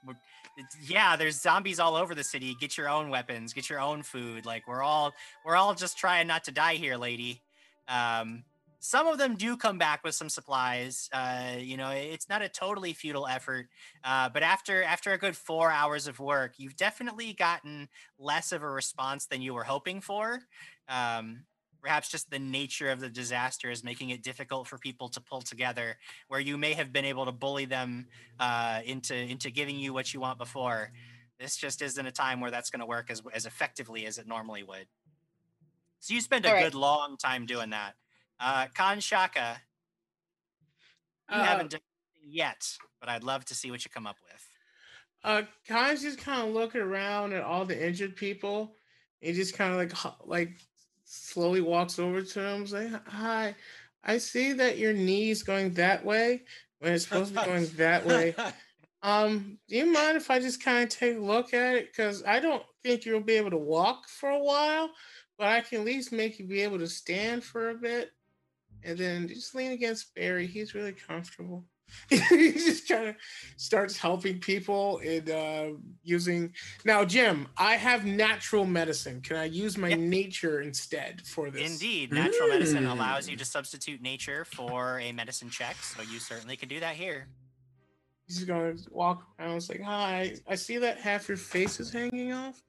yeah, 0.86 1.16
there's 1.16 1.40
zombies 1.40 1.78
all 1.78 1.94
over 1.94 2.14
the 2.14 2.24
city. 2.24 2.56
Get 2.60 2.78
your 2.78 2.88
own 2.88 3.10
weapons. 3.10 3.52
Get 3.52 3.68
your 3.68 3.80
own 3.80 4.02
food. 4.02 4.46
Like 4.46 4.66
we're 4.66 4.82
all 4.82 5.12
we're 5.44 5.56
all 5.56 5.74
just 5.74 5.98
trying 5.98 6.26
not 6.26 6.44
to 6.44 6.52
die 6.52 6.74
here, 6.74 6.96
lady." 6.96 7.42
Um, 7.88 8.44
some 8.80 9.06
of 9.06 9.18
them 9.18 9.36
do 9.36 9.58
come 9.58 9.76
back 9.76 10.02
with 10.02 10.14
some 10.14 10.30
supplies. 10.30 11.10
Uh, 11.12 11.52
you 11.58 11.76
know, 11.76 11.90
it's 11.90 12.30
not 12.30 12.40
a 12.40 12.48
totally 12.48 12.94
futile 12.94 13.26
effort, 13.26 13.68
uh, 14.02 14.30
but 14.30 14.42
after 14.42 14.82
after 14.82 15.12
a 15.12 15.18
good 15.18 15.36
four 15.36 15.70
hours 15.70 16.06
of 16.06 16.18
work, 16.18 16.54
you've 16.56 16.76
definitely 16.76 17.34
gotten 17.34 17.90
less 18.18 18.52
of 18.52 18.62
a 18.62 18.70
response 18.70 19.26
than 19.26 19.42
you 19.42 19.52
were 19.52 19.64
hoping 19.64 20.00
for. 20.00 20.40
Um, 20.88 21.44
perhaps 21.82 22.10
just 22.10 22.30
the 22.30 22.38
nature 22.38 22.90
of 22.90 23.00
the 23.00 23.10
disaster 23.10 23.70
is 23.70 23.84
making 23.84 24.10
it 24.10 24.22
difficult 24.22 24.66
for 24.66 24.78
people 24.78 25.10
to 25.10 25.20
pull 25.20 25.42
together. 25.42 25.98
Where 26.28 26.40
you 26.40 26.56
may 26.56 26.72
have 26.72 26.90
been 26.90 27.04
able 27.04 27.26
to 27.26 27.32
bully 27.32 27.66
them 27.66 28.06
uh, 28.40 28.80
into 28.86 29.14
into 29.14 29.50
giving 29.50 29.76
you 29.76 29.92
what 29.92 30.14
you 30.14 30.20
want 30.20 30.38
before. 30.38 30.90
This 31.38 31.54
just 31.56 31.82
isn't 31.82 32.06
a 32.06 32.12
time 32.12 32.40
where 32.40 32.50
that's 32.50 32.70
going 32.70 32.80
to 32.80 32.86
work 32.86 33.10
as 33.10 33.22
as 33.34 33.44
effectively 33.44 34.06
as 34.06 34.16
it 34.16 34.26
normally 34.26 34.62
would. 34.62 34.86
So 35.98 36.14
you 36.14 36.22
spend 36.22 36.46
a 36.46 36.52
right. 36.52 36.64
good 36.64 36.74
long 36.74 37.18
time 37.18 37.44
doing 37.44 37.70
that. 37.70 37.94
Uh, 38.40 38.66
Khan 38.74 39.00
Shaka, 39.00 39.60
you 41.30 41.36
Uh, 41.36 41.44
haven't 41.44 41.70
done 41.72 41.80
yet, 42.22 42.76
but 42.98 43.08
I'd 43.08 43.22
love 43.24 43.44
to 43.46 43.54
see 43.54 43.70
what 43.70 43.84
you 43.84 43.90
come 43.90 44.06
up 44.06 44.16
with. 44.22 44.46
Uh, 45.22 45.42
Khan's 45.68 46.02
just 46.02 46.18
kind 46.18 46.48
of 46.48 46.54
looking 46.54 46.80
around 46.80 47.34
at 47.34 47.42
all 47.42 47.66
the 47.66 47.86
injured 47.86 48.16
people. 48.16 48.74
He 49.20 49.32
just 49.32 49.54
kind 49.54 49.72
of 49.72 49.78
like 49.78 50.26
like 50.26 50.50
slowly 51.04 51.60
walks 51.60 51.98
over 51.98 52.22
to 52.22 52.40
them, 52.40 52.66
say, 52.66 52.90
"Hi, 53.06 53.54
I 54.02 54.16
see 54.18 54.52
that 54.54 54.78
your 54.78 54.94
knee's 54.94 55.42
going 55.42 55.74
that 55.74 56.04
way 56.04 56.44
when 56.78 56.94
it's 56.94 57.04
supposed 57.04 57.34
to 57.34 57.40
be 57.40 57.46
going 57.46 57.66
that 57.76 58.06
way. 58.06 58.34
Um, 59.02 59.58
do 59.68 59.76
you 59.76 59.86
mind 59.92 60.16
if 60.16 60.30
I 60.30 60.38
just 60.38 60.62
kind 60.62 60.82
of 60.84 60.88
take 60.88 61.16
a 61.16 61.20
look 61.20 61.52
at 61.52 61.74
it? 61.76 61.86
Because 61.86 62.22
I 62.24 62.40
don't 62.40 62.62
think 62.82 63.04
you'll 63.04 63.20
be 63.20 63.34
able 63.34 63.50
to 63.50 63.58
walk 63.58 64.08
for 64.08 64.30
a 64.30 64.38
while, 64.38 64.90
but 65.38 65.48
I 65.48 65.60
can 65.60 65.80
at 65.80 65.86
least 65.86 66.12
make 66.12 66.38
you 66.38 66.46
be 66.46 66.62
able 66.62 66.78
to 66.78 66.86
stand 66.86 67.44
for 67.44 67.70
a 67.70 67.74
bit, 67.74 68.12
and 68.84 68.98
then 68.98 69.28
just 69.28 69.54
lean 69.54 69.72
against 69.72 70.14
Barry. 70.14 70.46
He's 70.46 70.74
really 70.74 70.92
comfortable." 70.92 71.64
he 72.08 72.52
just 72.52 72.86
kind 72.88 73.08
of 73.08 73.16
starts 73.56 73.96
helping 73.96 74.38
people 74.38 75.00
and 75.04 75.28
uh, 75.28 75.66
using. 76.04 76.54
Now, 76.84 77.04
Jim, 77.04 77.48
I 77.56 77.74
have 77.74 78.04
natural 78.06 78.64
medicine. 78.64 79.20
Can 79.22 79.36
I 79.36 79.46
use 79.46 79.76
my 79.76 79.88
Yeah. 79.88 79.96
nature 79.96 80.60
instead 80.60 81.26
for 81.26 81.50
this? 81.50 81.68
Indeed, 81.68 82.12
natural 82.12 82.48
medicine 82.48 82.84
Mm. 82.84 82.92
allows 82.92 83.28
you 83.28 83.36
to 83.36 83.44
substitute 83.44 84.00
nature 84.00 84.44
for 84.44 85.00
a 85.00 85.10
medicine 85.10 85.50
check, 85.50 85.74
so 85.82 86.00
you 86.02 86.20
certainly 86.20 86.56
could 86.56 86.68
do 86.68 86.78
that 86.78 86.94
here. 86.94 87.26
He's 88.28 88.36
just 88.36 88.46
gonna 88.46 88.76
walk 88.92 89.26
around. 89.40 89.56
It's 89.56 89.68
like, 89.68 89.82
hi, 89.82 90.36
I 90.46 90.54
see 90.54 90.78
that 90.78 91.00
half 91.00 91.26
your 91.26 91.36
face 91.36 91.80
is 91.80 91.90
hanging 91.92 92.32
off. 92.32 92.62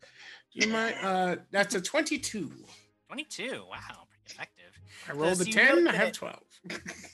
Do 0.51 0.66
you 0.66 0.74
mind? 0.74 0.95
Uh, 0.99 1.36
that's 1.51 1.76
a 1.76 1.82
twenty-two. 1.82 2.51
22. 3.05 3.66
Wow, 3.70 3.78
pretty 3.78 3.84
effective. 3.84 4.11
I 5.10 5.14
rolled 5.14 5.42
a 5.42 5.46
ten. 5.46 5.88
I 5.88 5.94
have 5.96 6.12
twelve. 6.14 6.51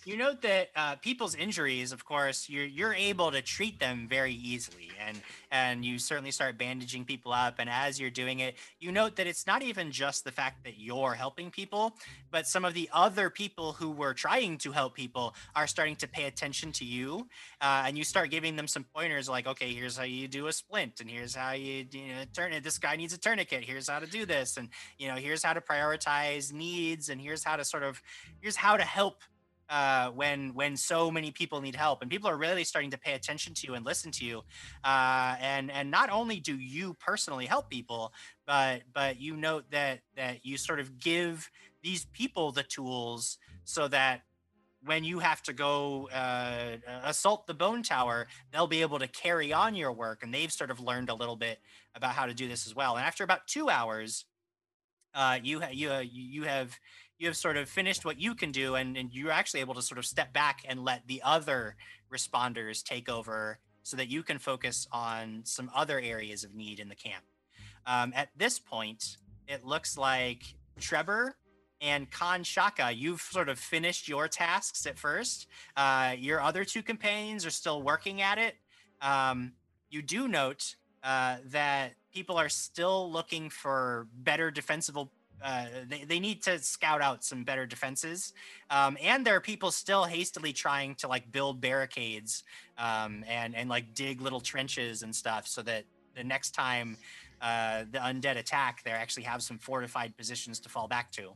You 0.05 0.17
note 0.17 0.41
that 0.41 0.69
uh, 0.75 0.95
people's 0.95 1.35
injuries, 1.35 1.91
of 1.91 2.03
course, 2.03 2.49
you're 2.49 2.65
you're 2.65 2.93
able 2.93 3.31
to 3.31 3.41
treat 3.41 3.79
them 3.79 4.07
very 4.09 4.33
easily, 4.33 4.89
and 5.05 5.21
and 5.51 5.85
you 5.85 5.99
certainly 5.99 6.31
start 6.31 6.57
bandaging 6.57 7.05
people 7.05 7.31
up. 7.31 7.55
And 7.59 7.69
as 7.69 7.99
you're 7.99 8.09
doing 8.09 8.39
it, 8.39 8.55
you 8.79 8.91
note 8.91 9.15
that 9.17 9.27
it's 9.27 9.47
not 9.47 9.63
even 9.63 9.91
just 9.91 10.23
the 10.23 10.31
fact 10.31 10.63
that 10.65 10.77
you're 10.77 11.13
helping 11.13 11.49
people, 11.49 11.93
but 12.29 12.45
some 12.45 12.65
of 12.65 12.73
the 12.73 12.89
other 12.91 13.29
people 13.29 13.73
who 13.73 13.91
were 13.91 14.13
trying 14.13 14.57
to 14.59 14.71
help 14.71 14.95
people 14.95 15.33
are 15.55 15.67
starting 15.67 15.95
to 15.97 16.07
pay 16.07 16.25
attention 16.25 16.71
to 16.73 16.85
you, 16.85 17.27
uh, 17.61 17.83
and 17.85 17.97
you 17.97 18.03
start 18.03 18.29
giving 18.29 18.55
them 18.57 18.67
some 18.67 18.85
pointers 18.93 19.29
like, 19.29 19.47
okay, 19.47 19.73
here's 19.73 19.97
how 19.97 20.03
you 20.03 20.27
do 20.27 20.47
a 20.47 20.53
splint, 20.53 20.99
and 20.99 21.09
here's 21.09 21.35
how 21.35 21.53
you, 21.53 21.85
you 21.91 22.07
know, 22.07 22.23
turn 22.33 22.51
it. 22.51 22.63
This 22.63 22.77
guy 22.77 22.95
needs 22.95 23.13
a 23.13 23.17
tourniquet. 23.17 23.63
Here's 23.63 23.89
how 23.89 23.99
to 23.99 24.07
do 24.07 24.25
this, 24.25 24.57
and 24.57 24.69
you 24.97 25.07
know, 25.07 25.15
here's 25.15 25.43
how 25.43 25.53
to 25.53 25.61
prioritize 25.61 26.51
needs, 26.51 27.07
and 27.07 27.21
here's 27.21 27.43
how 27.43 27.55
to 27.55 27.63
sort 27.63 27.83
of, 27.83 28.01
here's 28.41 28.57
how 28.57 28.75
to 28.75 28.83
help 28.83 29.21
uh, 29.69 30.09
when 30.11 30.53
when 30.53 30.77
so 30.77 31.11
many 31.11 31.31
people 31.31 31.61
need 31.61 31.75
help 31.75 32.01
and 32.01 32.09
people 32.09 32.29
are 32.29 32.37
really 32.37 32.63
starting 32.63 32.91
to 32.91 32.97
pay 32.97 33.13
attention 33.13 33.53
to 33.53 33.67
you 33.67 33.73
and 33.73 33.85
listen 33.85 34.11
to 34.11 34.25
you 34.25 34.41
uh, 34.83 35.35
and 35.39 35.71
and 35.71 35.91
not 35.91 36.09
only 36.09 36.39
do 36.39 36.57
you 36.57 36.93
personally 36.95 37.45
help 37.45 37.69
people 37.69 38.13
but 38.45 38.81
but 38.93 39.19
you 39.19 39.35
note 39.35 39.65
that 39.71 39.99
that 40.15 40.45
you 40.45 40.57
sort 40.57 40.79
of 40.79 40.99
give 40.99 41.49
these 41.81 42.05
people 42.05 42.51
the 42.51 42.63
tools 42.63 43.37
so 43.65 43.87
that 43.87 44.21
when 44.85 45.03
you 45.03 45.19
have 45.19 45.41
to 45.41 45.51
go 45.53 46.07
uh, 46.13 46.77
assault 47.03 47.45
the 47.47 47.53
bone 47.53 47.83
tower 47.83 48.27
they'll 48.51 48.67
be 48.67 48.81
able 48.81 48.99
to 48.99 49.07
carry 49.07 49.51
on 49.51 49.75
your 49.75 49.91
work 49.91 50.23
and 50.23 50.33
they've 50.33 50.51
sort 50.51 50.71
of 50.71 50.79
learned 50.79 51.09
a 51.09 51.15
little 51.15 51.35
bit 51.35 51.59
about 51.95 52.11
how 52.11 52.25
to 52.25 52.33
do 52.33 52.47
this 52.47 52.67
as 52.67 52.75
well. 52.75 52.95
And 52.95 53.05
after 53.05 53.23
about 53.23 53.47
two 53.47 53.69
hours 53.69 54.25
uh, 55.17 55.39
you 55.41 55.59
ha- 55.59 55.71
you 55.71 55.91
uh, 55.91 56.03
you 56.11 56.43
have 56.43 56.77
you 57.17 57.27
have 57.27 57.37
sort 57.37 57.57
of 57.57 57.67
finished 57.67 58.05
what 58.05 58.19
you 58.19 58.35
can 58.35 58.51
do 58.51 58.75
and, 58.75 58.97
and 58.97 59.13
you're 59.13 59.31
actually 59.31 59.59
able 59.59 59.73
to 59.73 59.81
sort 59.81 59.97
of 59.97 60.05
step 60.05 60.33
back 60.33 60.61
and 60.67 60.83
let 60.83 61.07
the 61.07 61.21
other 61.23 61.75
responders 62.13 62.83
take 62.83 63.09
over 63.09 63.59
so 63.83 63.97
that 63.97 64.09
you 64.09 64.21
can 64.21 64.37
focus 64.37 64.87
on 64.91 65.41
some 65.43 65.71
other 65.73 65.99
areas 65.99 66.43
of 66.43 66.53
need 66.53 66.79
in 66.79 66.89
the 66.89 66.95
camp 66.95 67.23
um, 67.85 68.13
at 68.15 68.29
this 68.37 68.59
point 68.59 69.17
it 69.47 69.65
looks 69.65 69.97
like 69.97 70.43
Trevor 70.79 71.35
and 71.81 72.09
Khan 72.09 72.43
Shaka, 72.43 72.91
you've 72.91 73.21
sort 73.21 73.49
of 73.49 73.59
finished 73.59 74.07
your 74.07 74.27
tasks 74.27 74.85
at 74.85 74.97
first. 74.97 75.47
Uh, 75.75 76.15
your 76.17 76.41
other 76.41 76.65
two 76.65 76.81
companions 76.81 77.45
are 77.45 77.51
still 77.51 77.81
working 77.81 78.21
at 78.21 78.37
it. 78.37 78.55
Um, 79.01 79.53
you 79.89 80.01
do 80.01 80.27
note 80.27 80.75
uh, 81.03 81.37
that 81.45 81.93
people 82.13 82.37
are 82.37 82.49
still 82.49 83.11
looking 83.11 83.49
for 83.49 84.07
better 84.17 84.49
defensible 84.49 85.11
uh, 85.43 85.65
they, 85.87 86.03
they 86.03 86.19
need 86.19 86.41
to 86.43 86.59
scout 86.59 87.01
out 87.01 87.23
some 87.23 87.43
better 87.43 87.65
defenses. 87.65 88.33
Um, 88.69 88.97
and 89.01 89.25
there 89.25 89.35
are 89.35 89.41
people 89.41 89.71
still 89.71 90.05
hastily 90.05 90.53
trying 90.53 90.95
to 90.95 91.07
like 91.07 91.31
build 91.31 91.61
barricades 91.61 92.43
um, 92.77 93.23
and 93.27 93.55
and 93.55 93.69
like 93.69 93.93
dig 93.93 94.21
little 94.21 94.39
trenches 94.39 95.03
and 95.03 95.15
stuff 95.15 95.47
so 95.47 95.61
that 95.63 95.83
the 96.15 96.23
next 96.23 96.51
time 96.51 96.97
uh, 97.41 97.83
the 97.91 97.99
undead 97.99 98.37
attack 98.37 98.83
they 98.83 98.91
actually 98.91 99.23
have 99.23 99.43
some 99.43 99.57
fortified 99.57 100.15
positions 100.17 100.59
to 100.61 100.69
fall 100.69 100.87
back 100.87 101.11
to. 101.11 101.33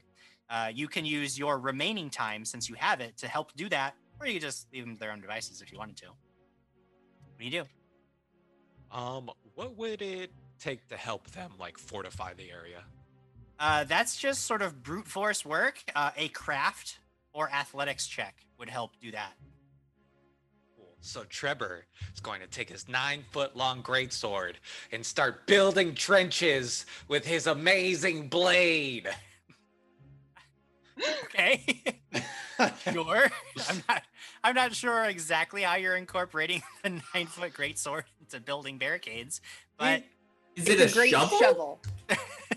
Uh, 0.49 0.69
you 0.73 0.87
can 0.87 1.05
use 1.05 1.39
your 1.39 1.59
remaining 1.59 2.09
time 2.09 2.43
since 2.43 2.67
you 2.67 2.75
have 2.75 2.99
it 2.99 3.15
to 3.17 3.27
help 3.27 3.53
do 3.55 3.69
that 3.69 3.95
or 4.19 4.27
you 4.27 4.39
just 4.39 4.67
leave 4.73 4.83
them 4.83 4.95
to 4.95 4.99
their 4.99 5.11
own 5.11 5.21
devices 5.21 5.61
if 5.61 5.71
you 5.71 5.77
wanted 5.77 5.97
to. 5.97 6.07
What 6.07 7.39
do 7.39 7.45
you 7.45 7.51
do? 7.51 7.63
Um, 8.91 9.29
what 9.55 9.77
would 9.77 10.01
it 10.01 10.31
take 10.59 10.87
to 10.89 10.97
help 10.97 11.29
them 11.31 11.51
like 11.59 11.77
fortify 11.77 12.33
the 12.33 12.51
area? 12.51 12.83
Uh, 13.61 13.83
that's 13.83 14.17
just 14.17 14.45
sort 14.47 14.63
of 14.63 14.81
brute 14.81 15.07
force 15.07 15.45
work. 15.45 15.83
Uh, 15.95 16.09
a 16.17 16.29
craft 16.29 16.97
or 17.31 17.47
athletics 17.51 18.07
check 18.07 18.35
would 18.57 18.69
help 18.69 18.91
do 18.99 19.11
that. 19.11 19.33
Cool. 20.75 20.87
So 20.99 21.23
Trevor 21.29 21.85
is 22.11 22.19
going 22.19 22.41
to 22.41 22.47
take 22.47 22.69
his 22.69 22.89
nine 22.89 23.23
foot 23.29 23.55
long 23.55 23.83
greatsword 23.83 24.53
and 24.91 25.05
start 25.05 25.45
building 25.45 25.93
trenches 25.93 26.87
with 27.07 27.23
his 27.25 27.45
amazing 27.47 28.27
blade. 28.29 29.07
Okay. 31.23 31.83
sure. 32.91 33.31
I'm 33.69 33.83
not. 33.89 34.03
I'm 34.43 34.53
not 34.53 34.75
sure 34.75 35.05
exactly 35.05 35.63
how 35.63 35.75
you're 35.77 35.95
incorporating 35.95 36.61
the 36.83 37.01
nine 37.15 37.25
foot 37.25 37.53
greatsword 37.53 38.03
into 38.19 38.39
building 38.39 38.77
barricades, 38.77 39.41
but 39.79 40.03
Is 40.55 40.67
It's 40.67 40.81
it 40.81 40.91
a, 40.91 40.93
great 40.93 41.09
shovel. 41.09 41.81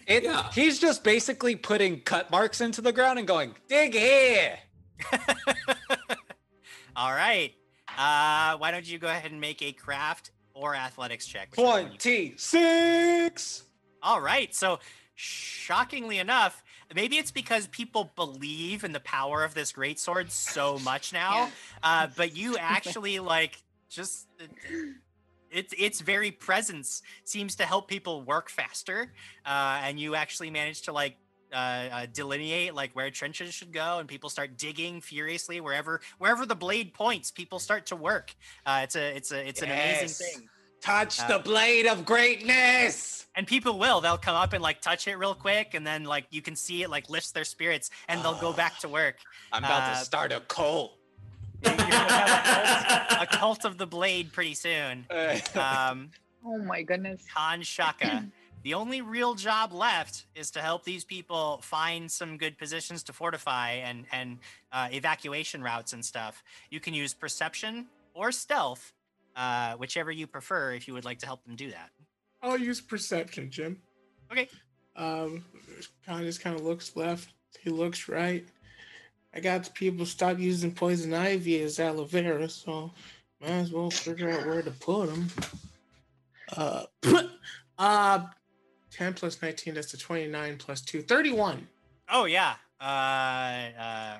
It, 0.06 0.24
Yeah. 0.24 0.50
He's 0.52 0.78
just 0.78 1.02
basically 1.04 1.56
putting 1.56 2.00
cut 2.00 2.30
marks 2.30 2.60
into 2.60 2.80
the 2.80 2.92
ground 2.92 3.18
and 3.18 3.26
going, 3.28 3.54
dig 3.68 3.94
here. 3.94 4.58
all 6.96 7.12
right. 7.12 7.52
Uh, 7.96 8.56
why 8.58 8.70
don't 8.70 8.86
you 8.90 8.98
go 8.98 9.06
ahead 9.08 9.30
and 9.30 9.40
make 9.40 9.62
a 9.62 9.72
craft 9.72 10.30
or 10.52 10.74
athletics 10.74 11.26
check? 11.26 11.50
whichever 11.52 11.68
one 11.68 11.92
you- 11.92 11.98
26. 11.98 13.64
All 14.02 14.20
right. 14.20 14.54
So, 14.54 14.80
shockingly 15.14 16.18
enough, 16.18 16.62
maybe 16.94 17.16
it's 17.16 17.30
because 17.30 17.66
people 17.68 18.12
believe 18.16 18.84
in 18.84 18.92
the 18.92 19.00
power 19.00 19.44
of 19.44 19.54
this 19.54 19.72
great 19.72 19.98
sword 19.98 20.30
so 20.30 20.78
much 20.80 21.12
now. 21.12 21.34
Yeah. 21.34 21.50
Uh, 21.82 22.06
but 22.16 22.36
you 22.36 22.56
actually 22.58 23.18
like 23.20 23.62
just 23.88 24.26
its 25.54 25.72
its 25.78 26.00
very 26.00 26.30
presence 26.30 27.02
seems 27.24 27.54
to 27.56 27.64
help 27.64 27.88
people 27.88 28.22
work 28.22 28.50
faster, 28.50 29.12
uh, 29.46 29.80
and 29.82 29.98
you 29.98 30.14
actually 30.14 30.50
manage 30.50 30.82
to 30.82 30.92
like. 30.92 31.16
Uh, 31.52 31.56
uh, 31.92 32.06
delineate 32.12 32.74
like 32.74 32.90
where 32.96 33.10
trenches 33.12 33.54
should 33.54 33.72
go, 33.72 34.00
and 34.00 34.08
people 34.08 34.28
start 34.28 34.56
digging 34.58 35.00
furiously 35.00 35.60
wherever 35.60 36.00
wherever 36.18 36.44
the 36.44 36.54
blade 36.56 36.92
points. 36.92 37.30
People 37.30 37.60
start 37.60 37.86
to 37.86 37.94
work. 37.94 38.34
Uh, 38.66 38.80
it's 38.82 38.96
a 38.96 39.16
it's 39.16 39.30
a 39.30 39.48
it's 39.48 39.62
an 39.62 39.68
Yes. 39.68 40.00
amazing 40.00 40.40
thing 40.40 40.48
Touch 40.80 41.20
Uh, 41.20 41.28
the 41.28 41.38
blade 41.44 41.86
of 41.86 42.04
greatness. 42.04 43.26
and 43.36 43.46
people 43.46 43.78
will 43.78 44.00
they'll 44.00 44.18
come 44.18 44.34
up 44.34 44.52
and 44.52 44.62
like 44.62 44.80
touch 44.80 45.06
it 45.06 45.14
real 45.16 45.34
quick 45.34 45.74
and 45.74 45.86
then 45.86 46.02
like 46.04 46.26
you 46.30 46.42
can 46.42 46.56
see 46.56 46.82
it 46.82 46.90
like 46.90 47.08
lifts 47.08 47.30
their 47.30 47.44
spirits 47.44 47.88
and 48.08 48.20
they'll 48.24 48.40
go 48.40 48.52
back 48.52 48.78
to 48.80 48.88
work 48.88 49.16
I'm 49.52 49.62
about 49.62 49.82
Uh, 49.84 49.94
to 50.00 50.04
start 50.04 50.32
a 50.32 50.40
cult. 50.40 50.98
You're 51.64 51.76
gonna 51.76 51.88
have 51.88 53.22
a 53.22 53.26
cult, 53.26 53.28
a 53.34 53.36
cult 53.38 53.64
of 53.64 53.78
the 53.78 53.86
blade 53.86 54.32
pretty 54.32 54.54
soon 54.54 55.06
um 55.54 56.10
Oh 56.46 56.58
my 56.58 56.82
goodness. 56.82 57.24
khan 57.34 57.62
shaka 57.62 58.26
the 58.62 58.74
only 58.74 59.02
real 59.02 59.34
job 59.34 59.72
left 59.72 60.24
is 60.34 60.50
to 60.52 60.60
help 60.60 60.84
these 60.84 61.04
people 61.04 61.60
find 61.62 62.10
some 62.10 62.36
good 62.38 62.56
positions 62.58 63.02
to 63.04 63.12
fortify 63.12 63.72
and 63.72 64.06
and 64.12 64.38
uh, 64.72 64.88
evacuation 64.92 65.62
routes 65.62 65.92
and 65.92 66.04
stuff 66.04 66.42
you 66.70 66.80
can 66.80 66.94
use 66.94 67.14
perception 67.14 67.86
or 68.14 68.30
stealth 68.32 68.92
uh, 69.36 69.72
whichever 69.74 70.12
you 70.12 70.26
prefer 70.26 70.72
if 70.72 70.86
you 70.86 70.94
would 70.94 71.04
like 71.04 71.18
to 71.18 71.26
help 71.26 71.44
them 71.44 71.56
do 71.56 71.70
that 71.70 71.90
I'll 72.42 72.58
use 72.58 72.78
perception, 72.78 73.50
Jim. 73.50 73.80
Okay. 74.30 74.50
Um, 74.96 75.46
kind 76.04 76.20
of 76.20 76.26
just 76.26 76.42
kind 76.42 76.54
of 76.54 76.62
looks 76.62 76.94
left. 76.94 77.30
He 77.58 77.70
looks 77.70 78.06
right. 78.06 78.46
I 79.34 79.40
got 79.40 79.64
the 79.64 79.70
people 79.70 80.06
stop 80.06 80.38
using 80.38 80.72
poison 80.72 81.12
ivy 81.12 81.60
as 81.62 81.80
aloe 81.80 82.04
vera, 82.04 82.48
so 82.48 82.92
might 83.40 83.50
as 83.50 83.72
well 83.72 83.90
figure 83.90 84.30
out 84.30 84.46
where 84.46 84.62
to 84.62 84.70
put 84.70 85.10
them. 85.10 85.28
Uh, 86.56 86.84
uh, 87.78 88.26
10 88.92 89.14
plus 89.14 89.42
19, 89.42 89.74
that's 89.74 89.92
a 89.94 89.98
29 89.98 90.56
plus 90.58 90.80
2, 90.82 91.02
31. 91.02 91.66
Oh 92.10 92.26
yeah. 92.26 92.54
Uh, 92.80 93.70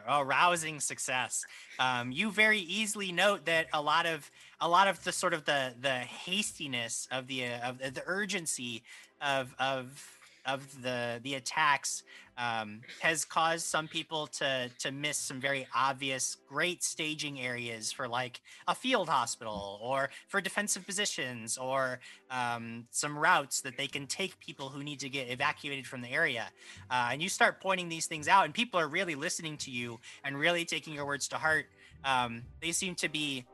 uh, 0.09 0.25
rousing 0.25 0.81
success. 0.81 1.45
Um, 1.79 2.11
you 2.11 2.31
very 2.31 2.61
easily 2.61 3.12
note 3.12 3.45
that 3.45 3.67
a 3.73 3.83
lot 3.83 4.07
of 4.07 4.31
a 4.61 4.69
lot 4.69 4.89
of 4.89 5.05
the 5.05 5.12
sort 5.12 5.35
of 5.35 5.45
the 5.45 5.75
the 5.79 5.91
hastiness 5.91 7.07
of 7.11 7.27
the 7.27 7.45
uh, 7.47 7.73
of 7.73 7.79
the 7.95 8.03
urgency 8.07 8.83
of 9.21 9.55
of 9.59 10.19
of 10.47 10.82
the 10.82 11.20
the 11.22 11.34
attacks 11.34 12.03
um, 12.36 12.80
has 13.01 13.24
caused 13.24 13.64
some 13.64 13.86
people 13.86 14.26
to 14.26 14.70
to 14.78 14.90
miss 14.90 15.16
some 15.16 15.40
very 15.40 15.66
obvious 15.74 16.36
great 16.49 16.82
staging 16.82 17.40
areas 17.40 17.92
for 17.92 18.09
like 18.09 18.40
a 18.66 18.74
field 18.74 19.09
hospital 19.09 19.78
or 19.82 20.11
for 20.28 20.40
defensive 20.40 20.84
positions 20.84 21.57
or 21.57 22.01
um, 22.30 22.86
some 22.90 23.18
routes 23.18 23.61
that 23.61 23.76
they 23.76 23.86
can 23.86 24.07
take 24.07 24.38
people 24.40 24.68
who 24.68 24.82
need 24.82 25.01
to 25.01 25.09
get 25.09 25.30
evacuated 25.30 25.86
from 25.86 26.01
the 26.01 26.11
area. 26.11 26.47
Uh, 26.90 27.11
and 27.12 27.22
you 27.22 27.28
start 27.28 27.61
pointing 27.61 27.88
these 27.88 28.07
things 28.07 28.28
out 28.28 28.45
and 28.45 28.55
people 28.55 28.80
are 28.80 28.88
really 28.88 29.14
listening 29.14 29.57
to 29.57 29.70
you 29.70 30.01
and 30.24 30.38
really 30.38 30.64
taking 30.64 30.95
your 30.95 31.07
words 31.07 31.28
to 31.28 31.36
heart. 31.36 31.66
Um, 32.05 32.42
they 32.61 32.72
seem 32.72 32.95
to 32.97 33.09
be 33.09 33.47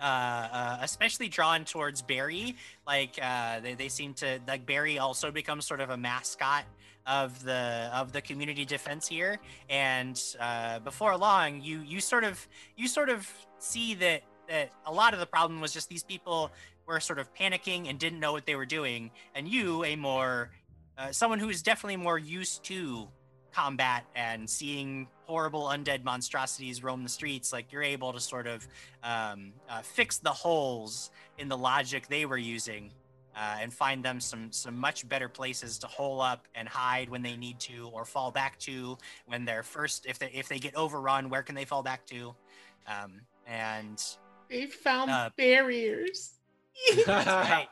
uh, 0.00 0.02
uh, 0.04 0.78
especially 0.82 1.28
drawn 1.28 1.64
towards 1.64 2.02
Barry. 2.02 2.56
Like 2.86 3.18
uh, 3.20 3.60
they, 3.60 3.74
they 3.74 3.88
seem 3.88 4.14
to 4.14 4.40
like 4.46 4.66
Barry 4.66 4.98
also 4.98 5.30
becomes 5.30 5.66
sort 5.66 5.80
of 5.80 5.90
a 5.90 5.96
mascot 5.96 6.64
of 7.06 7.42
the 7.44 7.90
of 7.92 8.12
the 8.12 8.20
community 8.20 8.64
defense 8.64 9.06
here. 9.06 9.38
And 9.68 10.20
uh, 10.40 10.80
before 10.80 11.16
long, 11.16 11.60
you 11.60 11.80
you 11.80 12.00
sort 12.00 12.24
of 12.24 12.46
you 12.76 12.88
sort 12.88 13.08
of 13.08 13.30
see 13.58 13.94
that 13.94 14.22
that 14.48 14.70
a 14.86 14.92
lot 14.92 15.14
of 15.14 15.20
the 15.20 15.26
problem 15.26 15.60
was 15.60 15.72
just 15.72 15.88
these 15.88 16.02
people 16.02 16.50
were 16.86 17.00
sort 17.00 17.18
of 17.18 17.32
panicking 17.34 17.88
and 17.88 17.98
didn't 17.98 18.20
know 18.20 18.32
what 18.32 18.46
they 18.46 18.56
were 18.56 18.66
doing. 18.66 19.10
And 19.34 19.48
you, 19.48 19.84
a 19.84 19.96
more 19.96 20.50
uh, 20.98 21.12
someone 21.12 21.38
who 21.38 21.48
is 21.48 21.62
definitely 21.62 21.96
more 21.96 22.18
used 22.18 22.64
to 22.64 23.08
combat 23.54 24.04
and 24.14 24.48
seeing 24.48 25.06
horrible 25.26 25.64
undead 25.64 26.04
monstrosities 26.04 26.82
roam 26.82 27.02
the 27.02 27.08
streets, 27.08 27.52
like 27.52 27.72
you're 27.72 27.82
able 27.82 28.12
to 28.12 28.20
sort 28.20 28.46
of 28.46 28.66
um, 29.02 29.52
uh, 29.68 29.80
fix 29.82 30.18
the 30.18 30.30
holes 30.30 31.10
in 31.38 31.48
the 31.48 31.56
logic 31.56 32.08
they 32.08 32.26
were 32.26 32.38
using 32.38 32.90
uh, 33.36 33.56
and 33.60 33.72
find 33.72 34.04
them 34.04 34.20
some 34.20 34.52
some 34.52 34.76
much 34.78 35.08
better 35.08 35.28
places 35.28 35.78
to 35.78 35.86
hole 35.86 36.20
up 36.20 36.46
and 36.54 36.68
hide 36.68 37.08
when 37.08 37.22
they 37.22 37.36
need 37.36 37.58
to 37.58 37.88
or 37.92 38.04
fall 38.04 38.30
back 38.30 38.58
to 38.58 38.96
when 39.26 39.44
they're 39.44 39.62
first 39.62 40.06
if 40.06 40.18
they 40.18 40.30
if 40.32 40.48
they 40.48 40.58
get 40.58 40.74
overrun 40.76 41.28
where 41.30 41.42
can 41.42 41.54
they 41.54 41.64
fall 41.64 41.82
back 41.82 42.06
to? 42.06 42.34
Um, 42.86 43.20
and 43.46 44.02
They 44.48 44.66
found 44.66 45.10
Uh, 45.10 45.30
barriers. 45.36 46.32
right, 47.06 47.68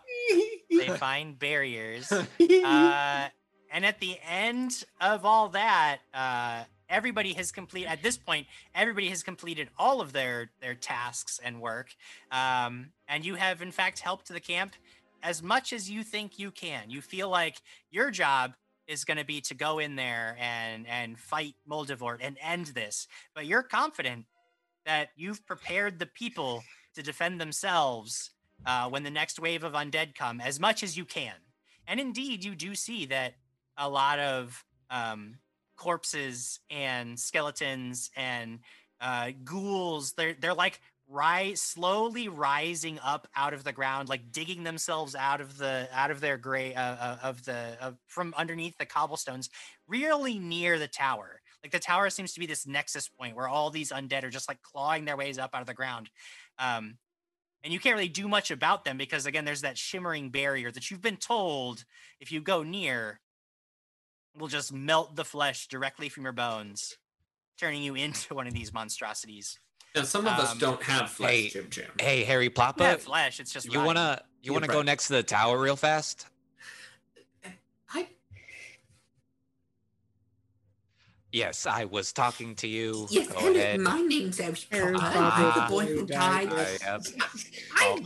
they 0.70 0.88
find 0.96 1.38
barriers. 1.38 2.12
Uh, 2.64 3.28
and 3.72 3.86
at 3.86 3.98
the 3.98 4.18
end 4.28 4.84
of 5.00 5.24
all 5.24 5.48
that, 5.48 5.98
uh, 6.12 6.64
everybody 6.88 7.32
has 7.32 7.50
complete. 7.50 7.86
At 7.86 8.02
this 8.02 8.18
point, 8.18 8.46
everybody 8.74 9.08
has 9.08 9.22
completed 9.22 9.68
all 9.78 10.00
of 10.00 10.12
their 10.12 10.50
their 10.60 10.74
tasks 10.74 11.40
and 11.42 11.60
work, 11.60 11.94
um, 12.30 12.90
and 13.08 13.24
you 13.24 13.34
have 13.34 13.62
in 13.62 13.72
fact 13.72 13.98
helped 14.00 14.28
the 14.28 14.40
camp 14.40 14.74
as 15.22 15.42
much 15.42 15.72
as 15.72 15.90
you 15.90 16.04
think 16.04 16.38
you 16.38 16.50
can. 16.50 16.90
You 16.90 17.00
feel 17.00 17.30
like 17.30 17.56
your 17.90 18.10
job 18.10 18.52
is 18.86 19.04
going 19.04 19.16
to 19.16 19.24
be 19.24 19.40
to 19.40 19.54
go 19.54 19.78
in 19.78 19.96
there 19.96 20.36
and 20.38 20.86
and 20.86 21.18
fight 21.18 21.54
Moldavort 21.68 22.18
and 22.20 22.36
end 22.42 22.66
this, 22.66 23.08
but 23.34 23.46
you're 23.46 23.62
confident 23.62 24.26
that 24.84 25.08
you've 25.16 25.46
prepared 25.46 25.98
the 25.98 26.06
people 26.06 26.62
to 26.94 27.02
defend 27.02 27.40
themselves 27.40 28.32
uh, 28.66 28.88
when 28.88 29.02
the 29.02 29.10
next 29.10 29.40
wave 29.40 29.64
of 29.64 29.72
undead 29.72 30.14
come 30.14 30.40
as 30.40 30.60
much 30.60 30.82
as 30.82 30.96
you 30.96 31.04
can. 31.04 31.34
And 31.86 31.98
indeed, 32.00 32.44
you 32.44 32.54
do 32.54 32.74
see 32.74 33.06
that 33.06 33.34
a 33.76 33.88
lot 33.88 34.18
of 34.18 34.64
um, 34.90 35.38
corpses 35.76 36.60
and 36.70 37.18
skeletons 37.18 38.10
and 38.16 38.60
uh, 39.00 39.32
ghouls. 39.44 40.12
They're 40.12 40.34
they're 40.34 40.54
like 40.54 40.80
rise 41.08 41.60
slowly 41.60 42.28
rising 42.28 42.98
up 43.04 43.28
out 43.36 43.52
of 43.52 43.64
the 43.64 43.72
ground, 43.72 44.08
like 44.08 44.32
digging 44.32 44.62
themselves 44.64 45.14
out 45.14 45.40
of 45.40 45.58
the 45.58 45.88
out 45.92 46.10
of 46.10 46.20
their 46.20 46.38
gray 46.38 46.74
uh, 46.74 46.80
uh, 46.80 47.18
of 47.22 47.44
the 47.44 47.76
of, 47.80 47.96
from 48.06 48.34
underneath 48.36 48.76
the 48.78 48.86
cobblestones, 48.86 49.50
really 49.86 50.38
near 50.38 50.78
the 50.78 50.88
tower. 50.88 51.40
Like 51.62 51.72
the 51.72 51.78
tower 51.78 52.10
seems 52.10 52.32
to 52.32 52.40
be 52.40 52.46
this 52.46 52.66
nexus 52.66 53.08
point 53.08 53.36
where 53.36 53.48
all 53.48 53.70
these 53.70 53.92
undead 53.92 54.24
are 54.24 54.30
just 54.30 54.48
like 54.48 54.62
clawing 54.62 55.04
their 55.04 55.16
ways 55.16 55.38
up 55.38 55.50
out 55.54 55.60
of 55.60 55.66
the 55.68 55.74
ground. 55.74 56.10
Um, 56.58 56.96
and 57.62 57.72
you 57.72 57.78
can't 57.78 57.94
really 57.94 58.08
do 58.08 58.26
much 58.26 58.50
about 58.50 58.84
them 58.84 58.98
because 58.98 59.26
again 59.26 59.44
there's 59.44 59.60
that 59.60 59.78
shimmering 59.78 60.30
barrier 60.30 60.70
that 60.70 60.90
you've 60.90 61.02
been 61.02 61.16
told 61.16 61.84
if 62.20 62.32
you 62.32 62.40
go 62.40 62.62
near 62.62 63.20
will 64.38 64.48
just 64.48 64.72
melt 64.72 65.14
the 65.16 65.24
flesh 65.24 65.66
directly 65.68 66.08
from 66.08 66.22
your 66.24 66.32
bones 66.32 66.96
turning 67.58 67.82
you 67.82 67.94
into 67.94 68.34
one 68.34 68.46
of 68.46 68.54
these 68.54 68.72
monstrosities 68.72 69.58
Now, 69.94 70.02
some 70.04 70.26
of 70.26 70.32
us 70.38 70.52
Um, 70.52 70.58
don't 70.58 70.82
have 70.84 71.10
flesh, 71.10 71.30
hey, 71.30 71.48
Jim 71.50 71.66
Jim. 71.70 71.90
Hey, 72.00 72.24
Harry 72.24 72.48
Ploppa, 72.50 72.80
yeah 72.80 72.96
flesh 72.96 73.40
it's 73.40 73.52
just 73.52 73.66
you 73.66 73.72
rotting. 73.72 73.86
wanna 73.86 74.22
you 74.42 74.52
wanna 74.52 74.66
go 74.66 74.82
next 74.82 75.06
to 75.08 75.12
the 75.14 75.22
tower 75.22 75.60
real 75.60 75.76
fast? 75.76 76.26
I 77.94 78.08
Yes, 81.30 81.64
I 81.66 81.86
was 81.86 82.12
talking 82.12 82.54
to 82.56 82.68
you. 82.68 83.06
Yes, 83.10 83.26
go 83.28 83.38
hello, 83.40 83.52
ahead. 83.54 83.80
my 83.80 84.00
name's 84.02 84.38
Elf 84.38 84.66
Harry 84.70 84.94
Potter. 84.94 85.18
Potter, 85.18 85.44
I'm 85.60 85.68
the 85.68 85.74
boy 85.74 85.86
who 85.86 86.06
died. 86.06 86.50
died. 86.50 86.78
I, 86.84 86.92
yep. 86.92 87.02
I, 87.74 87.98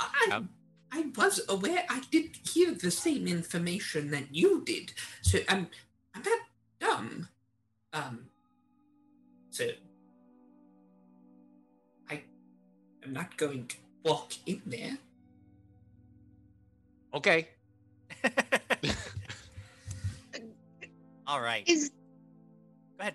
I, 0.00 0.26
Yep. 0.30 0.44
I 0.92 1.06
was 1.16 1.40
aware. 1.48 1.84
I 1.88 2.02
did 2.10 2.36
hear 2.48 2.72
the 2.72 2.90
same 2.90 3.26
information 3.28 4.10
that 4.10 4.34
you 4.34 4.62
did. 4.64 4.92
So 5.22 5.38
I'm, 5.48 5.68
I'm 6.14 6.22
Um, 6.82 7.28
um, 7.92 8.26
so 9.50 9.68
I 12.10 12.22
am 13.04 13.12
not 13.12 13.36
going 13.36 13.66
to 13.68 13.76
walk 14.04 14.32
in 14.46 14.62
there. 14.66 14.98
Okay. 17.14 17.48
All 21.26 21.40
right. 21.40 21.68
Is 21.68 21.90
Go 22.98 23.02
ahead. 23.02 23.14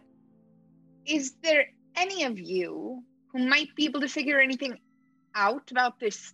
is 1.05 1.33
there 1.43 1.67
any 1.95 2.23
of 2.23 2.39
you 2.39 3.03
who 3.31 3.47
might 3.47 3.75
be 3.75 3.85
able 3.85 4.01
to 4.01 4.07
figure 4.07 4.39
anything 4.39 4.79
out 5.35 5.71
about 5.71 5.99
this 5.99 6.33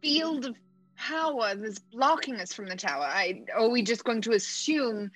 field 0.00 0.44
of 0.46 0.56
power 0.96 1.54
that's 1.54 1.78
blocking 1.78 2.36
us 2.36 2.52
from 2.52 2.66
the 2.66 2.76
tower? 2.76 3.04
I 3.04 3.44
are 3.56 3.68
we 3.68 3.82
just 3.82 4.04
going 4.04 4.20
to 4.22 4.32
assume 4.32 5.10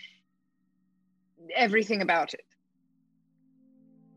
everything 1.54 2.02
about 2.02 2.34
it? 2.34 2.44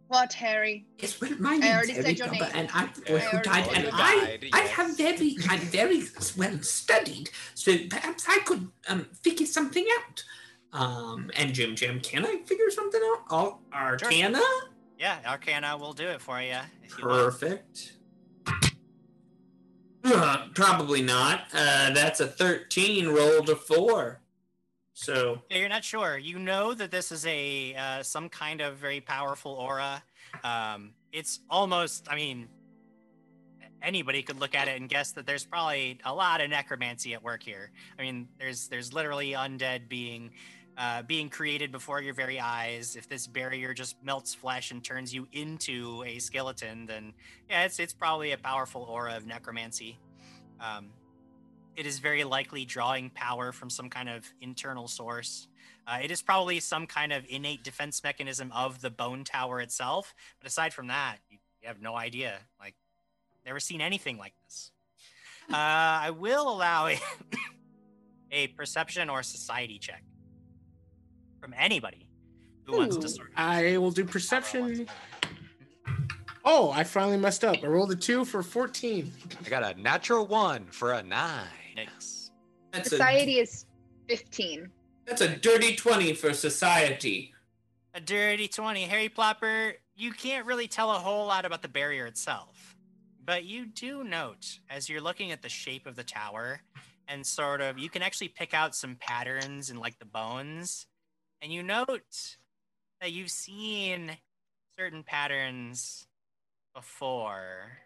What, 0.07 0.34
Harry? 0.34 0.86
Yes, 0.99 1.20
well, 1.20 1.32
my 1.39 1.53
I 1.53 1.57
name's 1.57 1.74
already 1.74 1.91
Harry 1.93 2.03
said 2.03 2.18
your 2.20 2.28
Dobber, 2.28 2.39
name. 2.45 2.51
and 2.53 2.70
I'm 2.74 2.89
the 2.93 3.01
boy 3.01 3.18
I 3.18 3.20
who 3.22 3.41
died, 3.41 3.68
and 3.74 3.84
your 3.86 3.93
I, 3.93 4.38
name. 4.39 4.49
I 4.53 4.59
have 4.61 4.95
very, 4.97 5.36
I'm 5.49 5.59
very 5.59 6.03
well 6.38 6.61
studied, 6.61 7.32
so 7.55 7.76
perhaps 7.89 8.26
I 8.30 8.39
could 8.45 8.70
um, 8.88 9.07
figure 9.24 9.47
something 9.47 9.86
out. 9.99 10.24
Um, 10.80 11.32
and 11.36 11.53
Jim 11.53 11.76
Jim, 11.76 11.99
can 12.01 12.24
I 12.26 12.38
figure 12.45 12.70
something 12.70 13.01
out? 13.03 13.24
All 13.30 13.61
Arcana, 13.74 14.41
Yeah, 14.99 15.18
Arcana 15.26 15.76
will 15.78 15.93
do 15.93 16.07
it 16.07 16.22
for 16.22 16.39
you. 16.39 16.57
If 16.84 16.99
you 16.99 17.07
want. 17.07 17.91
probably 20.53 21.01
not. 21.01 21.45
Uh, 21.53 21.91
that's 21.91 22.20
a 22.20 22.28
thirteen 22.28 23.10
rolled 23.10 23.49
a 23.49 23.56
four. 23.56 24.22
So 24.93 25.41
you're 25.51 25.70
not 25.70 25.84
sure. 25.84 26.18
You 26.18 26.39
know 26.39 26.74
that 26.74 26.89
this 26.89 27.12
is 27.12 27.26
a 27.26 27.76
uh, 27.76 28.03
some 28.03 28.30
kind 28.30 28.62
of 28.62 28.78
very 28.78 29.01
powerful 29.01 29.51
aura. 29.51 30.01
Um, 30.43 30.91
it's 31.12 31.39
almost, 31.49 32.08
I 32.10 32.16
mean, 32.16 32.47
anybody 33.82 34.22
could 34.24 34.39
look 34.39 34.56
at 34.56 34.68
it 34.68 34.80
and 34.80 34.89
guess 34.89 35.12
that 35.14 35.26
there's 35.26 35.45
probably 35.45 35.99
a 36.06 36.14
lot 36.14 36.41
of 36.41 36.49
necromancy 36.49 37.14
at 37.14 37.24
work 37.24 37.43
here. 37.43 37.72
I 37.99 38.01
mean, 38.01 38.28
there's 38.39 38.68
there's 38.68 38.93
literally 38.93 39.32
undead 39.32 39.89
being 39.89 40.32
uh, 40.78 41.01
being 41.03 41.30
created 41.30 41.71
before 41.71 42.01
your 42.01 42.13
very 42.13 42.39
eyes. 42.39 42.95
If 42.95 43.07
this 43.07 43.28
barrier 43.28 43.73
just 43.73 43.95
melts 44.03 44.34
flesh 44.34 44.71
and 44.71 44.84
turns 44.84 45.13
you 45.13 45.28
into 45.32 46.03
a 46.05 46.19
skeleton, 46.19 46.86
then 46.86 47.13
yeah, 47.49 47.63
it's 47.63 47.80
it's 47.80 47.93
probably 47.93 48.32
a 48.32 48.38
powerful 48.38 48.84
aura 48.84 49.15
of 49.15 49.26
necromancy. 49.26 49.97
Um, 50.59 50.89
it 51.76 51.86
is 51.86 51.99
very 51.99 52.23
likely 52.23 52.65
drawing 52.65 53.09
power 53.09 53.51
from 53.51 53.69
some 53.69 53.89
kind 53.89 54.09
of 54.09 54.26
internal 54.41 54.88
source. 54.88 55.47
Uh, 55.88 55.99
it 56.01 56.09
is 56.09 56.21
probably 56.21 56.59
some 56.59 56.88
kind 56.88 57.13
of 57.13 57.26
innate 57.30 57.63
defense 57.63 58.01
mechanism 58.03 58.51
of 58.53 58.82
the 58.82 58.89
bone 58.89 59.23
tower 59.23 59.61
itself. 59.61 60.13
But 60.39 60.47
aside 60.47 60.73
from 60.73 60.88
that, 60.88 61.17
you, 61.30 61.38
you 61.61 61.67
have 61.67 61.82
no 61.82 61.95
idea. 61.95 62.39
Like, 62.59 62.76
never 63.45 63.59
seen 63.59 63.82
anything 63.82 64.17
like 64.17 64.34
this. 64.43 64.71
Uh, 65.49 65.55
I 65.57 66.11
will 66.11 66.49
allow 66.49 66.88
a, 66.88 66.99
a 68.32 68.47
perception 68.47 69.09
or 69.09 69.21
society 69.21 69.78
check 69.78 70.01
from 71.45 71.53
anybody 71.59 72.09
who 72.63 72.75
wants 72.75 72.97
to 72.97 73.05
Ooh, 73.05 73.07
sort 73.07 73.27
of. 73.27 73.33
I 73.37 73.77
will 73.77 73.91
do 73.91 74.03
perception. 74.03 74.87
Oh, 76.43 76.71
I 76.71 76.83
finally 76.83 77.17
messed 77.17 77.45
up. 77.45 77.57
I 77.63 77.67
rolled 77.67 77.91
a 77.91 77.95
two 77.95 78.25
for 78.25 78.41
14. 78.41 79.11
I 79.45 79.49
got 79.49 79.63
a 79.63 79.79
natural 79.79 80.25
one 80.25 80.65
for 80.65 80.93
a 80.93 81.03
nine. 81.03 81.45
Nice. 81.75 82.31
that's 82.71 82.87
a 82.87 82.89
Society 82.91 83.37
is 83.37 83.67
15. 84.09 84.71
that's 85.05 85.21
a 85.21 85.35
dirty 85.35 85.75
twenty 85.75 86.13
for 86.13 86.33
society. 86.33 87.31
A 87.93 87.99
dirty 87.99 88.47
20. 88.47 88.83
Harry 88.85 89.07
Plopper, 89.07 89.73
you 89.95 90.11
can't 90.13 90.47
really 90.47 90.67
tell 90.67 90.89
a 90.89 90.95
whole 90.97 91.27
lot 91.27 91.45
about 91.45 91.61
the 91.61 91.67
barrier 91.67 92.07
itself. 92.07 92.75
But 93.23 93.43
you 93.45 93.67
do 93.67 94.03
note, 94.03 94.59
as 94.67 94.89
you're 94.89 94.99
looking 94.99 95.31
at 95.31 95.43
the 95.43 95.49
shape 95.49 95.85
of 95.85 95.95
the 95.95 96.03
tower, 96.03 96.61
and 97.07 97.25
sort 97.25 97.61
of, 97.61 97.77
you 97.77 97.89
can 97.89 98.01
actually 98.01 98.29
pick 98.29 98.55
out 98.55 98.75
some 98.75 98.95
patterns 98.99 99.69
in 99.69 99.77
like 99.77 99.99
the 99.99 100.05
bones. 100.05 100.87
And 101.45 101.53
you 101.53 101.61
note 101.61 102.37
that 102.99 103.11
you've 103.11 103.29
seen 103.29 104.17
certain 104.75 105.03
patterns 105.03 106.07
before 106.73 107.77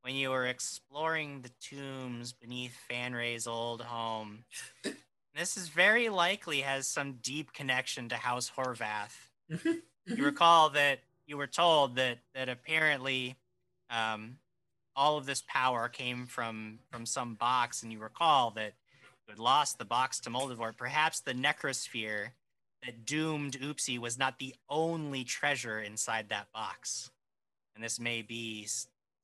when 0.00 0.14
you 0.14 0.30
were 0.30 0.46
exploring 0.46 1.42
the 1.42 1.50
tombs 1.60 2.32
beneath 2.32 2.74
Fanray's 2.90 3.46
old 3.46 3.82
home. 3.82 4.46
This 5.34 5.58
is 5.58 5.68
very 5.68 6.08
likely 6.08 6.62
has 6.62 6.88
some 6.88 7.18
deep 7.20 7.52
connection 7.52 8.08
to 8.08 8.16
House 8.16 8.50
Horvath. 8.50 9.28
Mhm, 9.50 9.82
You 10.06 10.16
mhm. 10.16 10.24
recall 10.24 10.70
that 10.70 11.00
you 11.26 11.36
were 11.36 11.46
told 11.46 11.96
that 11.96 12.20
that 12.32 12.48
apparently 12.48 13.36
um, 13.90 14.38
all 14.96 15.18
of 15.18 15.26
this 15.26 15.42
power 15.46 15.90
came 15.90 16.24
from 16.24 16.80
from 16.90 17.04
some 17.04 17.34
box, 17.34 17.82
and 17.82 17.92
you 17.92 17.98
recall 17.98 18.52
that 18.52 18.72
you 19.26 19.32
had 19.32 19.38
lost 19.38 19.76
the 19.76 19.84
box 19.84 20.18
to 20.20 20.30
Moldavort. 20.30 20.78
Perhaps 20.78 21.20
the 21.20 21.34
necrosphere 21.34 22.32
that 22.84 23.04
doomed 23.04 23.58
Oopsie 23.60 23.98
was 23.98 24.18
not 24.18 24.38
the 24.38 24.54
only 24.68 25.24
treasure 25.24 25.80
inside 25.80 26.28
that 26.28 26.52
box, 26.52 27.10
and 27.74 27.84
this 27.84 28.00
may 28.00 28.22
be 28.22 28.66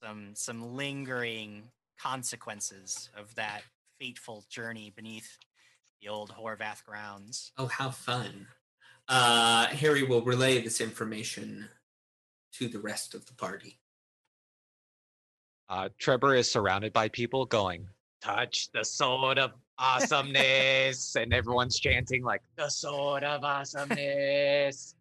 some 0.03 0.35
some 0.35 0.77
lingering 0.77 1.71
consequences 1.99 3.11
of 3.17 3.35
that 3.35 3.63
fateful 3.99 4.45
journey 4.51 4.93
beneath 4.95 5.39
the 6.03 6.09
old 6.09 6.31
Horvath 6.31 6.85
grounds. 6.85 7.53
Oh, 7.57 7.67
how 7.67 7.91
fun. 7.91 8.47
Uh, 9.09 9.67
Harry 9.69 10.03
will 10.03 10.23
relay 10.23 10.61
this 10.61 10.81
information 10.81 11.69
to 12.53 12.69
the 12.69 12.79
rest 12.79 13.15
of 13.15 13.25
the 13.27 13.35
party. 13.35 13.79
Uh, 15.69 15.89
Trevor 15.99 16.35
is 16.35 16.51
surrounded 16.51 16.93
by 16.93 17.09
people 17.09 17.47
going, 17.47 17.89
touch 18.21 18.69
the 18.73 18.85
sword 18.85 19.39
of 19.39 19.53
awesomeness. 19.79 21.17
and 21.17 21.33
everyone's 21.35 21.79
chanting, 21.79 22.23
like, 22.25 22.43
the 22.57 22.69
sword 22.69 23.25
of 23.25 23.45
awesomeness. 23.45 24.95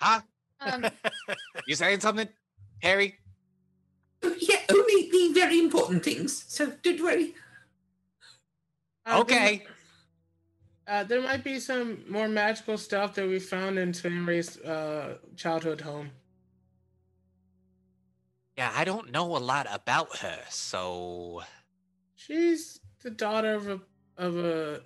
huh? 0.00 0.20
Um, 0.60 0.84
You 1.66 1.74
saying 1.74 2.00
something, 2.00 2.28
Harry? 2.82 3.18
Yeah, 4.22 4.60
only 4.70 5.10
the 5.10 5.32
very 5.34 5.58
important 5.58 6.04
things. 6.04 6.44
So 6.48 6.72
don't 6.82 7.02
worry. 7.02 7.34
Uh, 9.04 9.10
there 9.12 9.20
okay. 9.22 9.50
mi- 9.58 9.66
Uh, 10.86 11.04
there 11.04 11.20
might 11.22 11.42
be 11.44 11.58
some 11.60 12.04
more 12.08 12.28
magical 12.28 12.76
stuff 12.78 13.14
that 13.14 13.26
we 13.26 13.38
found 13.38 13.78
in 13.78 13.92
Fanray's 13.92 14.58
uh, 14.60 15.18
childhood 15.36 15.80
home. 15.80 16.10
Yeah, 18.58 18.70
I 18.74 18.84
don't 18.84 19.10
know 19.10 19.36
a 19.36 19.38
lot 19.38 19.66
about 19.72 20.16
her, 20.18 20.38
so 20.50 21.42
She's 22.26 22.80
the 23.02 23.10
daughter 23.10 23.54
of 23.54 23.68
a 23.68 23.80
of 24.16 24.36
a. 24.36 24.80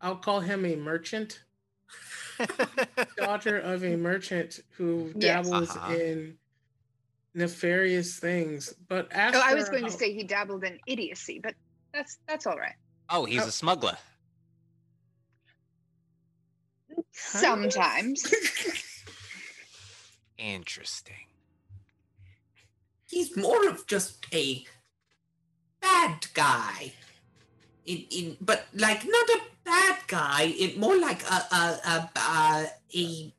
I'll 0.00 0.16
call 0.16 0.40
him 0.40 0.64
a 0.64 0.76
merchant. 0.76 1.40
Daughter 3.16 3.58
of 3.58 3.84
a 3.84 3.96
merchant 3.96 4.60
who 4.76 5.12
Yes. 5.16 5.46
dabbles 5.46 5.70
Uh-huh. 5.70 5.94
in 5.94 6.36
nefarious 7.34 8.18
things. 8.18 8.74
But 8.88 9.12
after 9.12 9.38
oh, 9.38 9.42
I 9.44 9.54
was 9.54 9.68
going 9.68 9.84
to 9.84 9.90
say 9.90 10.12
he 10.12 10.24
dabbled 10.24 10.64
in 10.64 10.78
idiocy, 10.86 11.40
but 11.42 11.54
that's 11.92 12.18
that's 12.26 12.46
all 12.46 12.56
right. 12.56 12.74
oh, 13.10 13.24
he's 13.24 13.42
Oh. 13.42 13.46
a 13.46 13.50
smuggler. 13.52 13.96
Sometimes. 17.12 18.32
Interesting. 20.38 21.14
He's 23.08 23.36
more 23.36 23.68
of 23.68 23.86
just 23.86 24.26
a 24.34 24.64
bad 25.84 26.26
guy. 26.32 26.92
In, 27.84 27.98
in 28.10 28.36
but 28.40 28.66
like 28.72 29.04
not 29.04 29.28
a 29.36 29.40
bad 29.64 29.98
guy. 30.06 30.54
It 30.64 30.78
more 30.78 30.96
like 30.96 31.22
a 31.28 31.38
a 31.60 31.64
a, 31.92 31.96
a, 32.16 32.68
a 32.96 33.32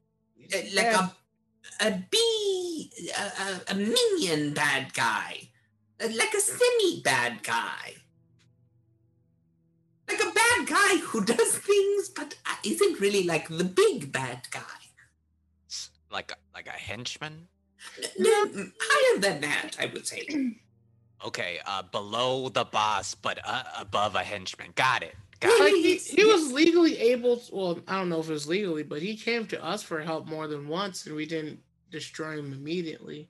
like 0.78 0.94
a 0.94 1.04
a 1.82 1.92
bee 2.12 2.92
a, 3.18 3.26
a, 3.44 3.48
a 3.74 3.76
minion 3.76 4.54
bad 4.54 4.94
guy, 4.94 5.50
Uh, 6.00 6.10
like 6.22 6.34
a 6.34 6.44
semi 6.44 7.02
bad 7.02 7.42
guy, 7.44 7.96
like 10.08 10.22
a 10.22 10.32
bad 10.42 10.68
guy 10.68 10.94
who 11.08 11.24
does 11.24 11.58
things 11.70 12.10
but 12.10 12.36
uh, 12.46 12.58
isn't 12.64 13.00
really 13.00 13.24
like 13.24 13.48
the 13.48 13.64
big 13.64 14.12
bad 14.12 14.48
guy. 14.52 14.82
Like 16.12 16.32
a, 16.32 16.38
like 16.54 16.68
a 16.68 16.80
henchman. 16.90 17.48
No, 18.18 18.48
higher 18.88 19.20
than 19.20 19.42
that, 19.42 19.72
I 19.80 19.88
would 19.88 20.08
say. 20.08 20.28
Okay, 21.24 21.60
uh, 21.66 21.84
below 21.84 22.50
the 22.50 22.66
boss, 22.66 23.16
but 23.16 23.40
uh, 23.46 23.64
above 23.80 24.16
a 24.16 24.24
henchman. 24.24 24.72
Got 24.76 25.04
it. 25.04 25.16
Got 25.40 25.52
it. 25.62 25.76
He, 25.76 25.96
he 25.98 26.26
was 26.26 26.52
legally 26.52 26.98
able. 26.98 27.38
To, 27.38 27.56
well, 27.56 27.80
I 27.88 27.98
don't 27.98 28.10
know 28.10 28.20
if 28.20 28.30
it 28.30 28.34
was 28.34 28.48
legally, 28.48 28.84
but 28.84 29.02
he 29.02 29.16
came 29.16 29.46
to 29.48 29.64
us 29.64 29.82
for 29.84 30.02
help 30.02 30.28
more 30.28 30.48
than 30.48 30.68
once, 30.68 31.06
and 31.06 31.16
we 31.16 31.26
didn't 31.26 31.60
destroy 31.92 32.38
him 32.38 32.54
immediately. 32.54 33.30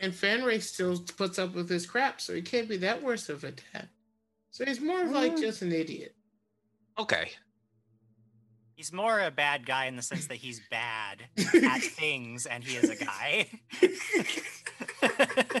And 0.00 0.12
Fanray 0.12 0.60
still 0.60 0.98
puts 1.16 1.38
up 1.38 1.54
with 1.54 1.68
his 1.68 1.86
crap, 1.86 2.20
so 2.20 2.34
he 2.34 2.42
can't 2.42 2.68
be 2.68 2.76
that 2.78 3.02
worse 3.02 3.28
of 3.28 3.44
a 3.44 3.52
dad. 3.52 3.88
So 4.50 4.64
he's 4.64 4.80
more 4.80 5.02
of 5.02 5.10
like 5.10 5.32
Mm. 5.34 5.40
just 5.40 5.62
an 5.62 5.72
idiot. 5.72 6.14
Okay. 6.98 7.30
He's 8.76 8.92
more 8.92 9.20
a 9.20 9.30
bad 9.30 9.66
guy 9.66 9.86
in 9.86 9.96
the 9.96 10.02
sense 10.02 10.26
that 10.26 10.36
he's 10.36 10.60
bad 10.70 11.24
at 11.38 11.80
things 11.82 12.44
and 12.46 12.62
he 12.64 12.76
is 12.76 12.90
a 12.90 12.96
guy. 12.96 13.48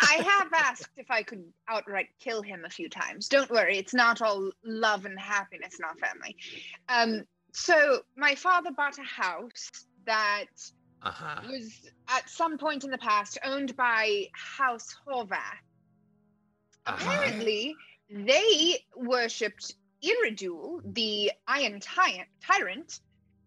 I 0.00 0.14
have 0.14 0.52
asked 0.52 0.90
if 0.96 1.10
I 1.10 1.22
could 1.22 1.44
outright 1.68 2.08
kill 2.20 2.42
him 2.42 2.64
a 2.64 2.70
few 2.70 2.88
times. 2.88 3.28
Don't 3.28 3.50
worry, 3.50 3.78
it's 3.78 3.94
not 3.94 4.22
all 4.22 4.50
love 4.64 5.04
and 5.04 5.18
happiness 5.18 5.78
in 5.78 5.84
our 5.84 5.96
family. 5.96 6.36
Um, 6.88 7.24
so 7.52 8.00
my 8.16 8.34
father 8.34 8.70
bought 8.70 8.98
a 8.98 9.02
house 9.02 9.70
that 10.06 10.46
Uh 11.02 11.10
huh. 11.10 11.40
was 11.48 11.90
at 12.08 12.28
some 12.28 12.58
point 12.58 12.84
in 12.84 12.90
the 12.90 12.98
past 12.98 13.38
owned 13.44 13.76
by 13.76 14.26
House 14.34 14.94
Horvath. 15.06 15.36
Uh-huh. 16.86 16.94
Apparently, 16.96 17.74
they 18.10 18.78
worshipped 18.96 19.74
Iridul, 20.02 20.80
the 20.94 21.32
Iron 21.46 21.80
Ty- 21.80 22.26
Tyrant. 22.46 23.00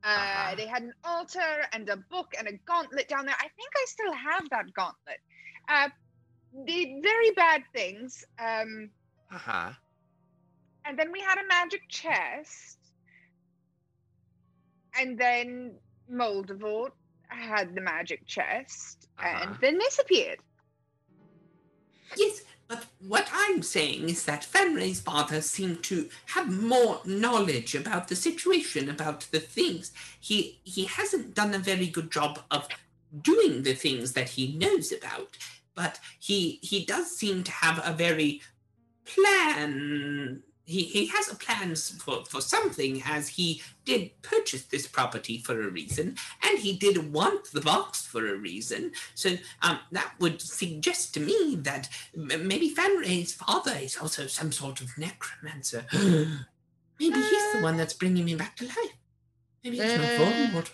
Uh, 0.04 0.08
Uh-huh. 0.08 0.56
They 0.56 0.66
had 0.68 0.84
an 0.84 0.94
altar 1.04 1.66
and 1.74 1.88
a 1.90 1.96
book 1.98 2.34
and 2.38 2.48
a 2.48 2.54
gauntlet 2.66 3.08
down 3.08 3.26
there. 3.26 3.36
I 3.38 3.48
think 3.56 3.70
I 3.76 3.86
still 3.88 4.14
have 4.14 4.50
that 4.50 4.74
gauntlet. 4.74 5.20
Uh, 5.72 5.90
did 6.66 7.02
very 7.02 7.32
bad 7.32 7.62
things. 7.74 8.26
Um, 8.40 8.90
Uh 9.32 9.38
huh. 9.38 9.72
and 10.86 11.00
then 11.00 11.12
we 11.12 11.22
had 11.22 11.38
a 11.38 11.48
magic 11.48 11.82
chest. 11.88 12.78
And 15.00 15.18
then 15.18 15.76
Moldavort 16.12 16.92
had 17.30 17.74
the 17.76 17.82
magic 17.82 18.28
chest. 18.28 19.08
Uh-huh. 19.18 19.44
And 19.44 19.58
then 19.62 19.78
this 19.78 20.00
appeared. 20.00 20.40
Yes, 22.18 22.42
but 22.68 22.86
what 23.08 23.30
I'm 23.32 23.62
saying 23.64 24.10
is 24.10 24.26
that 24.26 24.42
Fanray's 24.54 25.00
father 25.00 25.40
seemed 25.42 25.82
to 25.84 26.10
have 26.36 26.52
more 26.52 27.00
knowledge 27.06 27.74
about 27.76 28.10
the 28.10 28.16
situation, 28.18 28.90
about 28.90 29.22
the 29.32 29.40
things. 29.40 29.94
He 30.20 30.60
he 30.64 30.84
hasn't 30.86 31.34
done 31.34 31.54
a 31.54 31.60
very 31.60 31.88
good 31.88 32.12
job 32.12 32.40
of 32.52 32.68
doing 33.22 33.64
the 33.64 33.74
things 33.74 34.14
that 34.14 34.30
he 34.30 34.54
knows 34.54 34.92
about, 34.92 35.38
but 35.76 36.00
he 36.20 36.60
he 36.62 36.86
does 36.86 37.12
seem 37.16 37.44
to 37.44 37.52
have 37.52 37.82
a 37.84 37.94
very 37.94 38.42
plan. 39.06 40.44
He, 40.64 40.84
he 40.84 41.08
has 41.08 41.30
a 41.30 41.36
plan 41.36 41.76
for, 41.76 42.24
for 42.24 42.40
something 42.40 43.02
as 43.06 43.28
he 43.28 43.62
did 43.84 44.12
purchase 44.22 44.64
this 44.66 44.88
property 44.88 45.40
for 45.40 45.60
a 45.62 45.70
reason 45.70 46.16
and 46.44 46.60
he 46.60 46.78
did 46.78 47.12
want 47.12 47.52
the 47.52 47.60
box 47.60 48.06
for 48.06 48.26
a 48.28 48.38
reason 48.38 48.92
so 49.14 49.32
um, 49.64 49.80
that 49.92 50.14
would 50.20 50.40
suggest 50.42 51.14
to 51.16 51.20
me 51.20 51.58
that 51.62 51.90
M- 52.16 52.48
maybe 52.48 52.74
Fanray's 52.74 53.34
father 53.34 53.74
is 53.82 53.98
also 53.98 54.28
some 54.28 54.52
sort 54.54 54.80
of 54.80 54.98
necromancer. 54.98 55.84
maybe 55.94 57.16
he's 57.20 57.54
the 57.54 57.60
one 57.62 57.76
that's 57.76 57.96
bringing 57.96 58.24
me 58.24 58.36
back 58.36 58.56
to 58.58 58.66
life. 58.66 58.96
Maybe 59.64 59.80
it's 59.80 59.98
not 59.98 60.06
Eh. 60.06 60.18
Voldemort. 60.52 60.70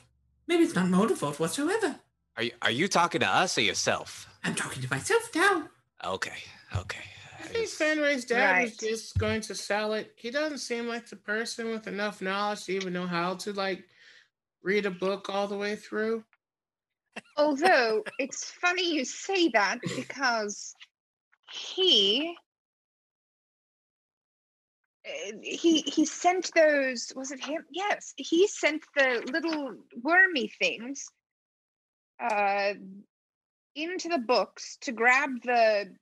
Maybe 0.48 0.64
it's 0.66 0.76
not 0.76 0.88
Voldemort 0.88 1.40
whatsoever. 1.40 1.96
Are 2.38 2.44
you 2.44 2.52
are 2.62 2.72
you 2.72 2.88
talking 2.88 3.22
to 3.22 3.28
us 3.28 3.58
or 3.58 3.62
yourself? 3.62 4.28
I'm 4.44 4.56
talking 4.56 4.82
to 4.84 4.90
myself 4.90 5.30
now. 5.36 5.68
Okay. 6.06 6.34
Okay. 6.76 7.04
I 7.40 7.44
think 7.44 7.66
just- 7.66 7.80
Fanray's 7.80 8.26
dad 8.26 8.64
was 8.64 8.72
Right. 8.72 8.80
just 8.80 9.18
going 9.18 9.42
to 9.42 9.56
sell 9.56 9.94
it. 9.94 10.14
He 10.16 10.30
doesn't 10.32 10.60
seem 10.60 10.88
like 10.88 11.08
the 11.10 11.16
person 11.16 11.70
with 11.72 11.88
enough 11.88 12.22
knowledge 12.22 12.66
to 12.66 12.74
even 12.74 12.94
know 12.94 13.08
how 13.08 13.36
to 13.36 13.54
like 13.54 13.88
read 14.62 14.86
a 14.86 14.92
book 14.92 15.30
all 15.30 15.48
the 15.48 15.58
way 15.58 15.76
through. 15.76 16.24
Although 17.38 18.04
it's 18.20 18.52
funny 18.52 18.94
you 18.94 19.04
say 19.06 19.50
that 19.50 19.80
because 19.96 20.76
he 21.52 22.36
uh, 25.08 25.32
he 25.42 25.82
he 25.82 26.06
sent 26.06 26.52
those 26.54 27.12
was 27.16 27.32
it 27.32 27.44
him 27.44 27.64
yes 27.72 28.14
he 28.18 28.48
sent 28.48 28.84
the 28.96 29.24
little 29.32 29.76
wormy 30.04 30.52
things 30.60 31.08
uh 32.20 32.74
into 33.76 34.10
the 34.10 34.18
books 34.18 34.78
to 34.82 34.92
grab 34.92 35.30
the 35.44 35.94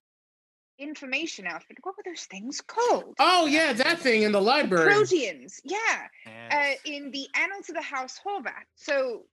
information 0.77 1.45
out 1.47 1.57
of 1.57 1.65
it 1.69 1.77
what 1.83 1.95
were 1.97 2.03
those 2.05 2.25
things 2.25 2.61
called 2.61 3.15
Oh 3.19 3.45
yeah, 3.45 3.71
that 3.73 3.99
thing 3.99 4.23
in 4.23 4.31
the 4.33 4.41
library. 4.41 4.91
proteans 4.91 5.59
yeah 5.63 5.77
Yeah. 6.25 6.75
uh, 6.75 6.89
in 6.91 7.11
the 7.11 7.27
annals 7.35 7.69
of 7.69 7.75
the 7.75 7.81
house 7.81 8.19
horvath 8.25 8.67
so 8.75 9.23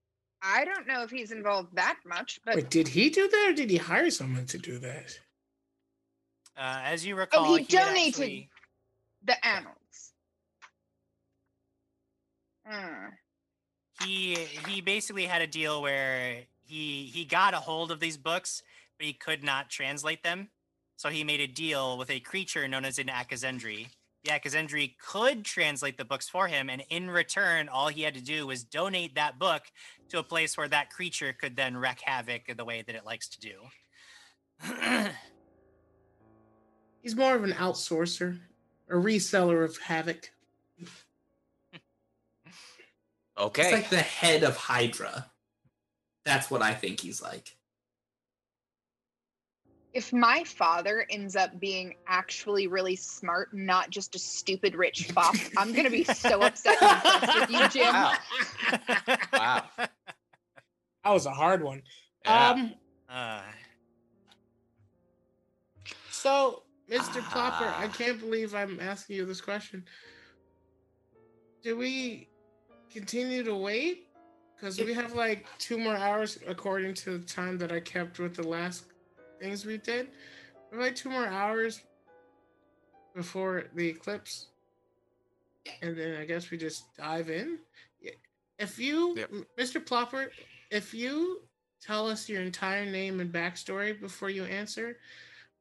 i 0.41 0.65
don't 0.65 0.87
know 0.87 1.03
if 1.03 1.11
he's 1.11 1.33
involved 1.33 1.75
that 1.75 1.99
much 2.07 2.39
but 2.45 2.55
Wait, 2.57 2.71
did 2.71 2.89
he 2.89 3.11
do 3.11 3.29
that 3.29 3.47
or 3.51 3.55
did 3.55 3.71
he 3.71 3.77
hire 3.77 4.11
someone 4.11 4.47
to 4.47 4.59
do 4.59 4.79
that? 4.79 5.19
Uh, 6.57 6.81
as 6.85 7.05
you 7.07 7.17
recall, 7.17 7.47
Oh, 7.47 7.55
he 7.55 7.63
had 7.63 7.69
donated. 7.69 8.09
actually- 8.09 8.51
the 9.25 9.47
annals. 9.47 10.13
Hmm. 12.67 13.07
he 14.05 14.35
he 14.69 14.81
basically 14.81 15.27
had 15.27 15.43
a 15.43 15.47
deal 15.47 15.81
where 15.83 16.43
he 16.73 17.11
he 17.13 17.25
got 17.25 17.55
a 17.55 17.59
hold 17.59 17.93
of 17.93 18.01
these 18.01 18.17
books, 18.17 18.63
but 18.99 19.07
he 19.07 19.13
could 19.13 19.45
not 19.45 19.69
translate 19.69 20.23
them. 20.23 20.49
So 20.97 21.11
he 21.11 21.23
made 21.25 21.41
a 21.41 21.47
deal 21.47 21.99
with 21.99 22.11
a 22.11 22.21
creature 22.21 22.67
known 22.67 22.85
as 22.85 22.99
an 22.99 23.09
Akazendri. 23.09 23.89
The 24.25 24.31
Akazendri 24.31 24.95
could 25.05 25.45
translate 25.45 25.99
the 25.99 26.05
books 26.05 26.29
for 26.29 26.47
him, 26.47 26.71
and 26.71 26.85
in 26.89 27.11
return, 27.11 27.69
all 27.69 27.89
he 27.89 28.03
had 28.03 28.15
to 28.15 28.23
do 28.23 28.47
was 28.47 28.63
donate 28.63 29.17
that 29.17 29.39
book 29.39 29.65
to 30.11 30.19
a 30.19 30.23
place 30.23 30.57
where 30.57 30.69
that 30.69 30.91
creature 30.91 31.33
could 31.33 31.57
then 31.57 31.77
wreak 31.77 32.01
havoc 32.03 32.49
in 32.49 32.57
the 32.57 32.65
way 32.65 32.83
that 32.87 32.95
it 32.95 33.05
likes 33.05 33.29
to 33.31 33.41
do. 33.41 33.55
He's 37.03 37.17
more 37.17 37.35
of 37.35 37.43
an 37.43 37.53
outsourcer, 37.53 38.39
a 38.89 38.95
reseller 38.95 39.65
of 39.65 39.77
havoc. 39.79 40.31
Okay. 43.39 43.63
It's 43.63 43.73
like 43.73 43.89
the 43.89 43.97
head 43.97 44.45
of 44.45 44.57
Hydra. 44.59 45.32
That's 46.25 46.51
what 46.51 46.63
I 46.63 46.73
think 46.75 47.01
he's 47.01 47.21
like. 47.23 47.57
If 49.93 50.11
my 50.13 50.43
father 50.45 51.07
ends 51.11 51.37
up 51.37 51.61
being 51.61 51.97
actually 52.07 52.67
really 52.67 52.97
smart, 52.97 53.53
not 53.53 53.91
just 53.91 54.15
a 54.15 54.19
stupid 54.19 54.75
rich 54.75 55.09
fop, 55.13 55.35
I'm 55.57 55.73
gonna 55.75 55.91
be 55.91 56.05
so 56.05 56.41
upset 56.43 56.81
and 56.83 57.41
with 57.41 57.51
you, 57.51 57.69
Jim. 57.69 57.93
Wow. 57.93 58.15
Wow. 59.33 59.65
That 59.77 61.11
was 61.11 61.27
a 61.27 61.31
hard 61.33 61.63
one. 61.63 61.83
Yeah. 62.25 62.51
Um, 62.51 62.75
Uh, 63.09 63.43
so 66.11 66.63
Mr. 66.89 67.21
Plopper, 67.21 67.67
I 67.67 67.87
Ah. 67.87 67.93
can't 67.93 68.21
believe 68.21 68.55
I'm 68.55 68.79
asking 68.81 69.17
you 69.17 69.27
this 69.27 69.41
question. 69.41 69.85
Do 71.63 71.77
we 71.77 72.29
continue 72.91 73.43
to 73.43 73.55
wait? 73.55 74.07
Because 74.63 74.79
we 74.79 74.95
have 74.95 75.15
like 75.15 75.45
two 75.59 75.77
more 75.77 75.97
hours 75.97 76.39
according 76.47 76.95
to 76.95 77.19
the 77.19 77.27
time 77.27 77.59
that 77.59 77.73
I 77.73 77.81
kept 77.81 78.21
with 78.21 78.37
the 78.37 78.47
last 78.47 78.85
things 79.41 79.67
we 79.67 79.77
did. 79.77 80.07
We 80.71 80.77
have 80.77 80.87
like 80.87 80.95
two 80.95 81.11
more 81.11 81.27
hours 81.27 81.81
before 83.13 83.65
the 83.75 83.89
eclipse. 83.89 84.47
And 85.83 85.99
then 85.99 86.17
I 86.17 86.25
guess 86.27 86.53
we 86.53 86.59
just 86.59 86.95
dive 86.97 87.29
in. 87.29 87.59
If 88.61 88.79
you, 88.79 89.17
Yep. 89.17 89.31
Mr. 89.59 89.85
Plopper, 89.85 90.29
if 90.71 90.95
you 90.95 91.41
tell 91.85 92.09
us 92.09 92.29
your 92.29 92.43
entire 92.43 92.87
name 92.87 93.19
and 93.19 93.33
backstory 93.33 94.01
before 94.01 94.31
you 94.31 94.45
answer, 94.45 94.97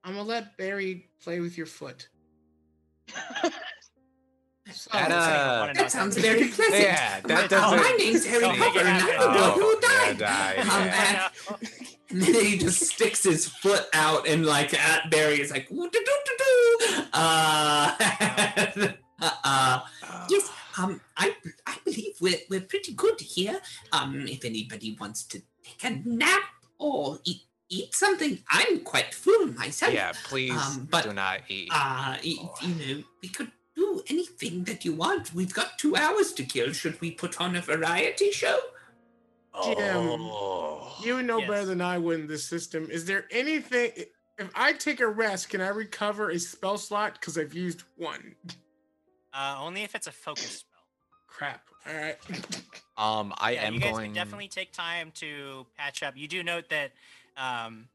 I'm 0.04 0.14
gonna 0.14 0.28
let 0.28 0.58
Barry 0.58 1.10
play 1.24 1.40
with 1.40 1.58
your 1.58 1.66
foot. 1.66 2.08
So, 4.74 4.90
That, 4.94 5.12
uh, 5.12 5.74
That 5.74 5.92
sounds 5.92 6.18
very 6.18 6.48
pleasant. 6.48 6.82
Yeah, 6.82 7.20
that 7.22 7.42
My- 7.42 7.48
doesn't- 7.48 7.80
My 7.80 7.96
name's 7.98 8.26
Harry 8.26 8.42
Don't 8.42 8.58
Potter, 8.58 8.80
and 8.80 8.88
I'm 8.90 9.00
happen. 9.02 9.20
the 9.20 9.28
boy 9.28 9.46
Oh, 9.46 9.52
who 9.60 9.70
yeah, 9.82 10.14
died. 10.14 10.18
died, 10.18 10.60
Um, 10.60 10.86
yeah. 10.86 11.30
and- 11.48 11.70
and 12.10 12.22
then 12.22 12.46
he 12.46 12.58
just 12.58 12.80
sticks 12.94 13.24
his 13.24 13.48
foot 13.48 13.86
out 13.94 14.28
and 14.28 14.46
like 14.46 14.74
at 14.74 15.10
Barry 15.10 15.40
is 15.40 15.50
like 15.52 15.68
"Woo, 15.72 15.90
doo, 15.90 16.00
doo, 16.08 16.20
doo, 16.26 16.38
doo." 16.44 17.04
uh, 17.14 17.92
uh 19.22 19.80
yes 20.30 20.50
um 20.78 21.00
I 21.18 21.36
I 21.66 21.76
believe 21.86 22.14
we're 22.20 22.40
we're 22.50 22.62
pretty 22.62 22.94
good 22.94 23.20
here 23.22 23.62
um 23.94 24.26
if 24.28 24.44
anybody 24.44 24.98
wants 25.00 25.24
to 25.32 25.42
take 25.64 25.84
a 25.84 26.02
nap 26.06 26.44
or 26.80 27.20
eat 27.24 27.44
eat 27.70 27.94
something 27.96 28.44
I'm 28.50 28.82
quite 28.82 29.14
full 29.14 29.48
myself 29.48 29.94
Yeah, 29.94 30.12
please 30.26 30.52
Um, 30.52 30.88
but, 30.92 31.04
do 31.06 31.14
not 31.14 31.42
eat. 31.48 31.70
uh 31.72 32.18
y- 32.24 32.50
you 32.62 32.76
know 32.76 33.04
we 33.22 33.30
could 33.30 33.52
do 33.76 34.02
anything 34.10 34.64
that 34.66 34.84
you 34.86 34.94
want 34.94 35.34
we've 35.34 35.54
got 35.54 35.78
two 35.78 35.96
hours 35.96 36.34
to 36.34 36.44
kill 36.44 36.72
should 36.74 37.00
we 37.02 37.12
put 37.12 37.40
on 37.40 37.56
a 37.56 37.62
variety 37.62 38.32
show 38.32 38.60
Jim, 39.66 39.78
Oh. 39.78 40.96
you 41.04 41.22
know 41.22 41.42
better 41.42 41.66
than 41.66 41.82
I 41.82 41.98
would 41.98 42.22
in 42.22 42.28
this 42.28 42.46
system. 42.46 42.88
Is 42.90 43.04
there 43.06 43.26
anything? 43.32 43.92
If 44.38 44.50
I 44.56 44.72
take 44.72 45.02
a 45.02 45.08
rest, 45.08 45.50
can 45.50 45.60
I 45.60 45.68
recover 45.68 46.30
a 46.30 46.40
spell 46.40 46.78
slot? 46.78 47.16
Because 47.20 47.38
I've 47.38 47.54
used 47.54 47.84
one. 47.98 48.34
uh, 49.34 49.58
only 49.60 49.84
if 49.84 49.94
it's 49.94 50.08
a 50.08 50.12
focus 50.12 50.60
spell. 50.60 50.80
Crap. 51.28 51.64
All 51.86 51.94
right. 51.94 52.18
Um, 52.98 53.34
I 53.40 53.52
yeah, 53.54 53.64
am 53.64 53.74
you 53.74 53.80
guys 53.80 53.92
going. 53.94 54.06
can 54.06 54.14
definitely 54.14 54.48
take 54.48 54.72
time 54.74 55.12
to 55.16 55.66
patch 55.76 56.04
up. 56.04 56.16
You 56.16 56.28
do 56.28 56.44
note 56.44 56.70
that 56.70 56.92
um, 57.36 57.88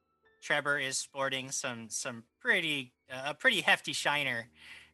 Trevor 0.43 0.78
is 0.81 0.98
sporting 0.98 1.51
some 1.53 1.89
some 1.90 2.24
pretty 2.40 2.93
uh, 3.11 3.27
a 3.31 3.35
pretty 3.35 3.61
hefty 3.61 3.93
shiner 3.93 4.48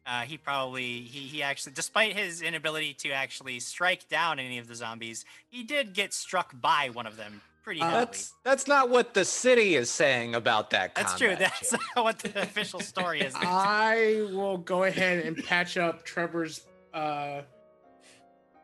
uh, 0.05 0.21
he 0.21 0.37
probably 0.37 1.01
he 1.01 1.21
he 1.27 1.43
actually, 1.43 1.73
despite 1.73 2.13
his 2.15 2.41
inability 2.41 2.93
to 2.95 3.11
actually 3.11 3.59
strike 3.59 4.07
down 4.09 4.39
any 4.39 4.57
of 4.57 4.67
the 4.67 4.75
zombies, 4.75 5.25
he 5.49 5.63
did 5.63 5.93
get 5.93 6.13
struck 6.13 6.53
by 6.59 6.89
one 6.91 7.05
of 7.07 7.15
them 7.17 7.41
pretty 7.63 7.79
Uh, 7.81 7.85
heavily. 7.85 8.05
That's 8.05 8.33
that's 8.43 8.67
not 8.67 8.89
what 8.89 9.13
the 9.13 9.23
city 9.25 9.75
is 9.75 9.89
saying 9.89 10.35
about 10.35 10.69
that. 10.71 10.95
That's 10.95 11.17
true. 11.17 11.35
That's 11.35 11.69
shit. 11.71 11.79
not 11.95 12.03
what 12.03 12.19
the 12.19 12.41
official 12.41 12.79
story 12.81 13.21
is. 13.21 13.33
I 13.37 14.27
will 14.31 14.57
go 14.57 14.83
ahead 14.83 15.25
and 15.25 15.37
patch 15.41 15.77
up 15.77 16.03
Trevor's 16.03 16.65
uh, 16.93 17.41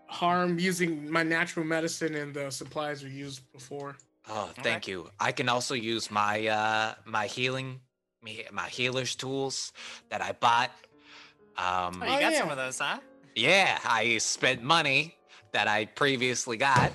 harm 0.08 0.60
using 0.60 1.10
my 1.10 1.24
natural 1.24 1.66
medicine 1.66 2.16
and 2.16 2.34
the 2.34 2.50
supplies 2.50 3.04
we 3.04 3.12
used 3.12 3.50
before. 3.54 3.96
Oh, 4.28 4.50
Okay. 4.52 4.62
thank 4.64 4.88
you. 4.88 5.10
I 5.20 5.32
can 5.32 5.50
also 5.50 5.74
use 5.76 6.12
my 6.12 6.48
uh 6.48 6.96
my 7.06 7.28
healing 7.28 7.80
me 8.22 8.44
my 8.52 8.68
healer's 8.68 9.16
tools 9.16 9.72
that 10.10 10.22
I 10.22 10.34
bought. 10.34 10.72
Um 11.60 12.02
Oh, 12.02 12.06
you 12.06 12.12
Oh, 12.18 12.20
got 12.20 12.34
some 12.34 12.50
of 12.50 12.58
those, 12.58 12.80
huh? 12.80 13.00
yeah, 13.36 13.80
I 13.84 14.18
spent 14.20 14.64
money 14.64 15.16
that 15.52 15.68
I 15.68 15.86
previously 15.86 16.58
got. 16.58 16.94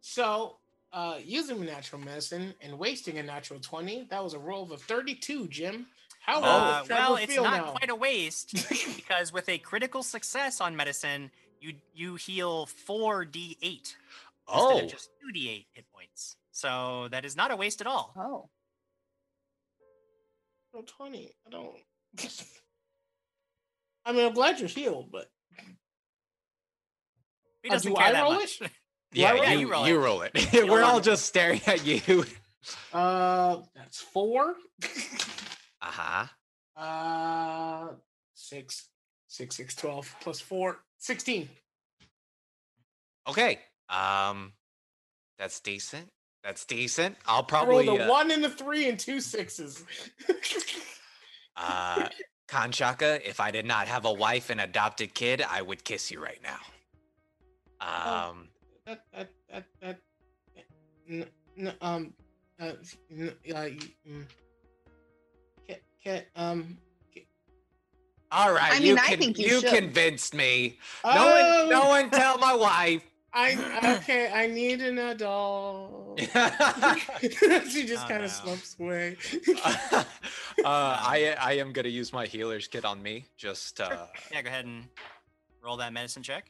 So, 0.00 0.58
uh, 0.92 1.18
using 1.24 1.64
natural 1.64 2.00
medicine 2.00 2.54
and 2.60 2.78
wasting 2.78 3.18
a 3.18 3.22
natural 3.22 3.58
20, 3.60 4.04
that 4.10 4.22
was 4.22 4.34
a 4.34 4.38
roll 4.38 4.62
of 4.62 4.70
a 4.72 4.76
32, 4.76 5.48
Jim. 5.48 5.86
How 6.20 6.40
will 6.40 6.48
Uh, 6.48 6.82
Trevor 6.84 7.00
well, 7.02 7.16
it's 7.16 7.32
feel 7.32 7.44
not 7.44 7.64
now? 7.66 7.70
quite 7.72 7.90
a 7.90 7.94
waste 7.94 8.52
because 8.96 9.32
with 9.32 9.48
a 9.48 9.58
critical 9.58 10.02
success 10.02 10.60
on 10.60 10.76
medicine, 10.76 11.30
you 11.60 11.74
you 11.94 12.16
heal 12.16 12.66
four 12.66 13.24
d8 13.24 13.56
instead 13.62 13.96
Oh, 14.48 14.80
of 14.80 14.88
just 14.90 15.10
two 15.20 15.32
d8 15.32 15.66
hit 15.72 15.84
points. 15.92 16.36
So 16.52 17.08
that 17.10 17.24
is 17.24 17.36
not 17.36 17.50
a 17.50 17.56
waste 17.56 17.80
at 17.80 17.86
all. 17.86 18.12
Oh. 18.16 18.48
Natural 20.74 20.84
20. 20.86 21.34
I 21.46 21.50
don't. 21.50 21.76
I 24.06 24.12
mean, 24.12 24.24
I'm 24.24 24.32
glad 24.34 24.60
you're 24.60 24.68
healed, 24.68 25.10
but 25.12 25.26
He 27.62 27.68
Uh, 27.68 27.72
doesn't 27.72 27.90
do 27.90 27.96
care 27.96 28.06
I 28.06 28.12
that 28.12 28.22
roll 28.22 28.34
much. 28.34 28.60
yeah, 29.12 29.32
roll 29.32 29.42
it? 29.42 29.50
you, 29.50 29.58
You 29.58 29.70
roll 29.72 29.88
you 29.88 29.96
it. 29.96 29.98
roll 30.04 30.22
it. 30.22 30.52
You 30.54 30.66
We're 30.70 30.84
all 30.84 31.00
just 31.00 31.26
staring 31.26 31.60
at 31.66 31.84
you. 31.84 32.24
uh, 32.92 33.62
that's 33.74 34.00
four. 34.00 34.54
Uh-huh. 35.82 36.26
uh, 36.80 37.88
six, 38.34 38.88
six, 39.28 39.56
six, 39.56 39.74
12 39.74 40.14
plus 40.20 40.40
four, 40.40 40.78
16. 40.98 41.48
Okay. 43.28 43.58
Um 43.88 44.52
that's 45.38 45.60
decent. 45.60 46.08
That's 46.44 46.64
decent. 46.64 47.16
I'll 47.26 47.42
I 47.42 47.46
probably 47.46 47.86
rolled 47.88 48.00
a 48.00 48.04
uh, 48.06 48.08
one 48.08 48.30
and 48.30 48.44
a 48.44 48.50
three 48.50 48.88
and 48.88 48.98
two 48.98 49.20
sixes. 49.20 49.84
uh 51.56 52.08
Kanchaka, 52.48 53.20
if 53.28 53.40
I 53.40 53.50
did 53.50 53.66
not 53.66 53.88
have 53.88 54.04
a 54.04 54.12
wife 54.12 54.50
and 54.50 54.60
adopted 54.60 55.14
kid, 55.14 55.42
I 55.42 55.62
would 55.62 55.84
kiss 55.84 56.10
you 56.10 56.22
right 56.22 56.40
now. 56.42 56.58
Oh. 57.80 58.30
Um 58.30 58.48
that, 58.86 59.04
that, 59.12 59.28
that, 59.50 59.64
that, 59.82 59.98
n- 61.10 61.26
n- 61.58 61.74
um, 61.80 62.12
uh, 62.60 62.72
n- 63.10 63.34
uh, 63.52 63.54
mm. 64.08 64.24
Ca- 65.68 65.80
ca- 66.04 66.24
um, 66.36 66.78
all 68.32 68.52
right, 68.52 68.72
I 68.72 68.78
you 68.78 68.94
mean, 68.94 68.98
I 68.98 69.08
con- 69.08 69.18
think 69.18 69.38
you 69.38 69.60
you 69.60 69.62
convinced 69.62 70.34
me. 70.34 70.78
No 71.04 71.10
oh, 71.14 71.60
one 71.60 71.70
no 71.70 71.88
one 71.88 72.10
tell 72.10 72.38
my 72.38 72.54
wife. 72.54 73.02
I 73.38 73.96
okay. 73.98 74.30
I 74.32 74.46
need 74.46 74.80
an 74.80 74.98
adult. 74.98 76.18
she 76.20 77.84
just 77.86 78.04
Oh, 78.04 78.08
kind 78.08 78.20
no. 78.20 78.24
of 78.24 78.30
slumps 78.30 78.76
away. 78.80 79.16
uh, 79.64 80.04
I 80.64 81.36
I 81.38 81.52
am 81.54 81.72
gonna 81.72 81.88
use 81.88 82.12
my 82.12 82.24
healer's 82.26 82.66
kit 82.66 82.84
on 82.86 83.02
me. 83.02 83.26
Just 83.36 83.80
uh, 83.80 84.06
Yeah, 84.32 84.40
go 84.42 84.48
ahead 84.48 84.64
and 84.64 84.84
roll 85.62 85.76
that 85.76 85.92
medicine 85.92 86.22
check. 86.22 86.46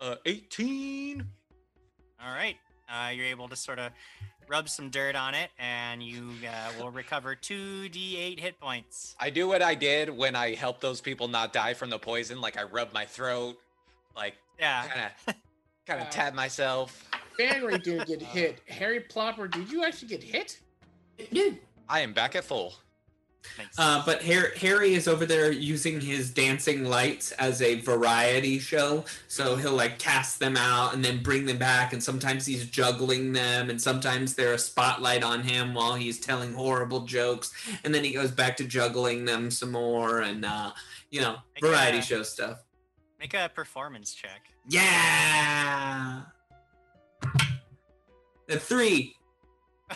uh 0.00 0.16
18. 0.24 1.26
All 2.24 2.32
right. 2.32 2.56
Uh, 2.88 3.08
you're 3.10 3.26
able 3.26 3.48
to 3.48 3.56
sort 3.56 3.78
of 3.78 3.90
rub 4.46 4.68
some 4.68 4.90
dirt 4.90 5.16
on 5.16 5.34
it, 5.34 5.50
and 5.58 6.02
you 6.02 6.30
uh, 6.46 6.70
will 6.78 6.90
recover 6.90 7.34
two 7.34 7.88
d8 7.90 8.38
hit 8.38 8.60
points. 8.60 9.16
I 9.18 9.30
do 9.30 9.48
what 9.48 9.62
I 9.62 9.74
did 9.74 10.10
when 10.10 10.36
I 10.36 10.54
helped 10.54 10.80
those 10.80 11.00
people 11.00 11.26
not 11.28 11.52
die 11.52 11.74
from 11.74 11.90
the 11.90 11.98
poison. 11.98 12.40
Like 12.40 12.56
I 12.58 12.62
rub 12.64 12.92
my 12.92 13.04
throat, 13.06 13.56
like 14.14 14.34
Yeah. 14.60 14.86
kind 14.86 15.10
of 15.28 15.34
kind 15.86 16.00
Uh, 16.00 16.04
of 16.04 16.10
tab 16.10 16.34
myself. 16.34 17.08
Fanray 17.38 17.82
didn't 17.84 18.06
get 18.06 18.22
hit. 18.22 18.60
Harry 18.68 19.00
Plopper, 19.00 19.50
did 19.50 19.70
you 19.70 19.84
actually 19.84 20.08
get 20.08 20.22
hit? 20.22 20.60
Dude. 21.32 21.58
I 21.88 22.00
am 22.00 22.12
back 22.12 22.34
at 22.34 22.44
full. 22.44 22.74
Thanks. 23.58 23.78
Uh, 23.78 24.02
but 24.06 24.22
Harry, 24.22 24.56
Harry 24.58 24.94
is 24.94 25.06
over 25.06 25.26
there 25.26 25.52
using 25.52 26.00
his 26.00 26.30
dancing 26.30 26.86
lights 26.86 27.30
as 27.32 27.60
a 27.60 27.74
variety 27.80 28.58
show. 28.58 29.04
So 29.28 29.56
he'll 29.56 29.74
like 29.74 29.98
cast 29.98 30.38
them 30.40 30.56
out 30.56 30.94
and 30.94 31.04
then 31.04 31.22
bring 31.22 31.44
them 31.44 31.58
back. 31.58 31.92
And 31.92 32.02
sometimes 32.02 32.46
he's 32.46 32.66
juggling 32.70 33.34
them, 33.34 33.68
and 33.68 33.80
sometimes 33.80 34.34
they're 34.34 34.54
a 34.54 34.58
spotlight 34.58 35.22
on 35.22 35.42
him 35.42 35.74
while 35.74 35.94
he's 35.94 36.18
telling 36.20 36.54
horrible 36.54 37.00
jokes. 37.00 37.52
And 37.84 37.94
then 37.94 38.02
he 38.02 38.12
goes 38.14 38.30
back 38.30 38.56
to 38.56 38.64
juggling 38.64 39.26
them 39.26 39.50
some 39.50 39.72
more, 39.72 40.20
and 40.22 40.46
uh, 40.46 40.72
you 41.10 41.20
know, 41.20 41.32
Like, 41.54 41.60
variety 41.60 41.98
uh, 41.98 42.00
show 42.00 42.22
stuff. 42.22 42.64
Make 43.20 43.34
a 43.34 43.50
performance 43.54 44.14
check. 44.14 44.48
Yeah. 44.68 46.22
The 48.46 48.58
three. 48.58 49.16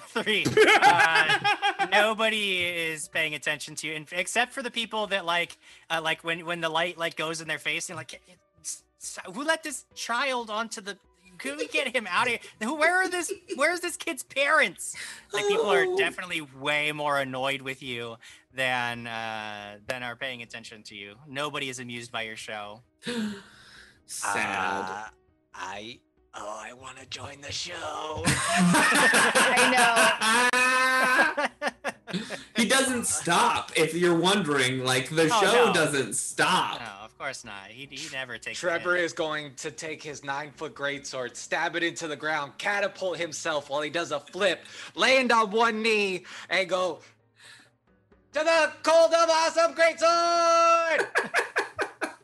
Three. 0.09 0.45
Uh, 0.81 1.87
nobody 1.93 2.65
is 2.65 3.09
paying 3.09 3.35
attention 3.35 3.75
to 3.77 3.87
you, 3.87 3.95
and 3.95 4.07
except 4.13 4.53
for 4.53 4.63
the 4.63 4.71
people 4.71 5.07
that 5.09 5.25
like, 5.27 5.57
uh, 5.91 6.01
like 6.03 6.25
when 6.25 6.45
when 6.47 6.61
the 6.61 6.69
light 6.69 6.97
like 6.99 7.17
goes 7.17 7.41
in 7.41 7.49
their 7.49 7.59
face, 7.59 7.89
and 7.91 7.97
like, 7.97 8.21
"S- 8.63 8.83
s- 9.01 9.19
who 9.35 9.45
let 9.45 9.63
this 9.63 9.85
child 9.95 10.51
onto 10.51 10.81
the? 10.81 10.97
Could 11.39 11.57
we 11.59 11.69
get 11.69 11.95
him 11.95 12.07
out 12.09 12.27
of 12.27 12.31
here? 12.31 12.39
Who? 12.63 12.75
Where 12.75 12.97
are 12.97 13.09
this? 13.09 13.33
Where's 13.57 13.81
this 13.81 13.97
kid's 13.97 14.23
parents? 14.23 14.97
Like 15.33 15.47
people 15.47 15.71
are 15.71 15.85
Oh. 15.87 15.97
definitely 15.97 16.41
way 16.41 16.91
more 16.93 17.19
annoyed 17.19 17.63
with 17.63 17.83
you 17.83 18.17
than 18.55 19.07
uh, 19.07 19.79
than 19.87 20.03
are 20.03 20.17
paying 20.17 20.43
attention 20.43 20.83
to 20.85 20.95
you. 20.95 21.15
Nobody 21.29 21.69
is 21.69 21.79
amused 21.81 22.11
by 22.13 22.23
your 22.23 22.37
show. 22.37 22.83
Sad. 24.09 24.91
Uh, 24.91 25.05
I 25.55 25.99
oh, 26.35 26.59
I 26.65 26.73
want 26.73 26.97
to 26.99 27.05
join 27.07 27.41
the 27.43 27.53
show. 27.53 27.75
I 28.27 29.69
know. 32.11 32.19
he 32.57 32.67
doesn't 32.67 33.05
stop. 33.07 33.71
If 33.77 33.93
you're 33.95 34.19
wondering, 34.19 34.83
like 34.83 35.11
the 35.11 35.25
Oh, 35.31 35.41
show 35.43 35.67
no. 35.67 35.73
doesn't 35.75 36.15
stop. 36.15 36.81
No, 36.81 37.05
of 37.05 37.19
course 37.19 37.45
not. 37.45 37.67
He 37.69 37.87
he 37.91 38.09
never 38.15 38.39
takes. 38.39 38.59
Trevor 38.59 38.97
hit. 38.97 39.05
is 39.05 39.13
going 39.13 39.55
to 39.57 39.71
take 39.71 40.03
his 40.03 40.25
nine 40.25 40.53
foot 40.53 40.75
greatsword, 40.75 41.37
stab 41.37 41.77
it 41.77 41.83
into 41.83 42.09
the 42.09 42.17
ground, 42.17 42.53
catapult 42.57 43.19
himself 43.19 43.69
while 43.69 43.83
he 43.83 43.91
does 43.91 44.11
a 44.11 44.21
flip, 44.21 44.65
land 44.95 45.31
on 45.33 45.51
one 45.51 45.83
knee, 45.83 46.25
and 46.49 46.67
go 46.67 47.01
to 48.33 48.39
the 48.43 48.73
cold 48.83 49.13
of 49.13 49.29
awesome 49.29 49.75
greatsword. 49.75 51.07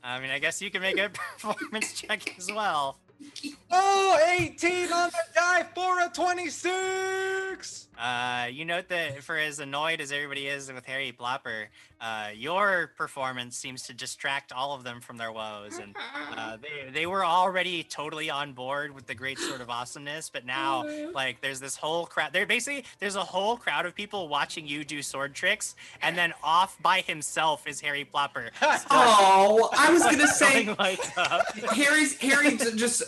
I 0.05 0.20
mean, 0.20 0.31
I 0.31 0.39
guess 0.39 0.60
you 0.60 0.70
can 0.70 0.82
make 0.82 0.98
a 0.98 1.09
performance 1.39 1.94
check 1.94 2.36
as 2.39 2.52
well. 2.52 2.98
oh, 3.76 4.36
18 4.40 4.92
on 4.92 5.10
the 5.10 5.18
die 5.34 5.64
for 5.74 6.01
a 6.01 6.09
26. 6.09 7.88
Uh, 7.96 8.46
you 8.51 8.64
note 8.64 8.88
that 8.88 9.22
for 9.22 9.36
as 9.38 9.60
annoyed 9.60 10.01
as 10.01 10.10
everybody 10.10 10.48
is 10.48 10.70
with 10.72 10.84
Harry 10.84 11.14
Plopper, 11.16 11.66
uh, 12.01 12.28
your 12.34 12.90
performance 12.98 13.56
seems 13.56 13.82
to 13.84 13.94
distract 13.94 14.52
all 14.52 14.74
of 14.74 14.82
them 14.82 15.01
from 15.01 15.16
their 15.16 15.30
woes, 15.30 15.78
and 15.78 15.94
uh, 16.36 16.56
they 16.60 16.90
they 16.90 17.06
were 17.06 17.24
already 17.24 17.84
totally 17.84 18.28
on 18.28 18.52
board 18.52 18.92
with 18.94 19.06
the 19.06 19.14
great 19.14 19.38
sort 19.38 19.60
of 19.60 19.70
awesomeness, 19.70 20.28
but 20.28 20.44
now 20.44 20.84
like 21.14 21.40
there's 21.40 21.60
this 21.60 21.76
whole 21.76 22.05
crowd. 22.05 22.32
There 22.32 22.44
basically 22.46 22.84
there's 22.98 23.14
a 23.14 23.22
whole 23.24 23.56
crowd 23.56 23.86
of 23.86 23.94
people 23.94 24.26
watching 24.28 24.66
you 24.66 24.84
do 24.84 25.01
sword 25.01 25.32
tricks, 25.34 25.76
and 26.02 26.18
then 26.18 26.34
off 26.42 26.76
by 26.82 27.01
himself 27.01 27.66
is 27.66 27.80
Harry 27.80 28.05
Plopper. 28.12 28.51
Oh, 28.90 29.70
I 29.72 29.92
was 29.92 30.02
gonna 30.02 30.26
say 30.42 30.64
Going 30.64 30.76
lights 30.78 31.10
up. 31.16 31.56
Harry's 31.70 32.18
Harry 32.18 32.56
j- 32.56 32.74
just 32.74 33.02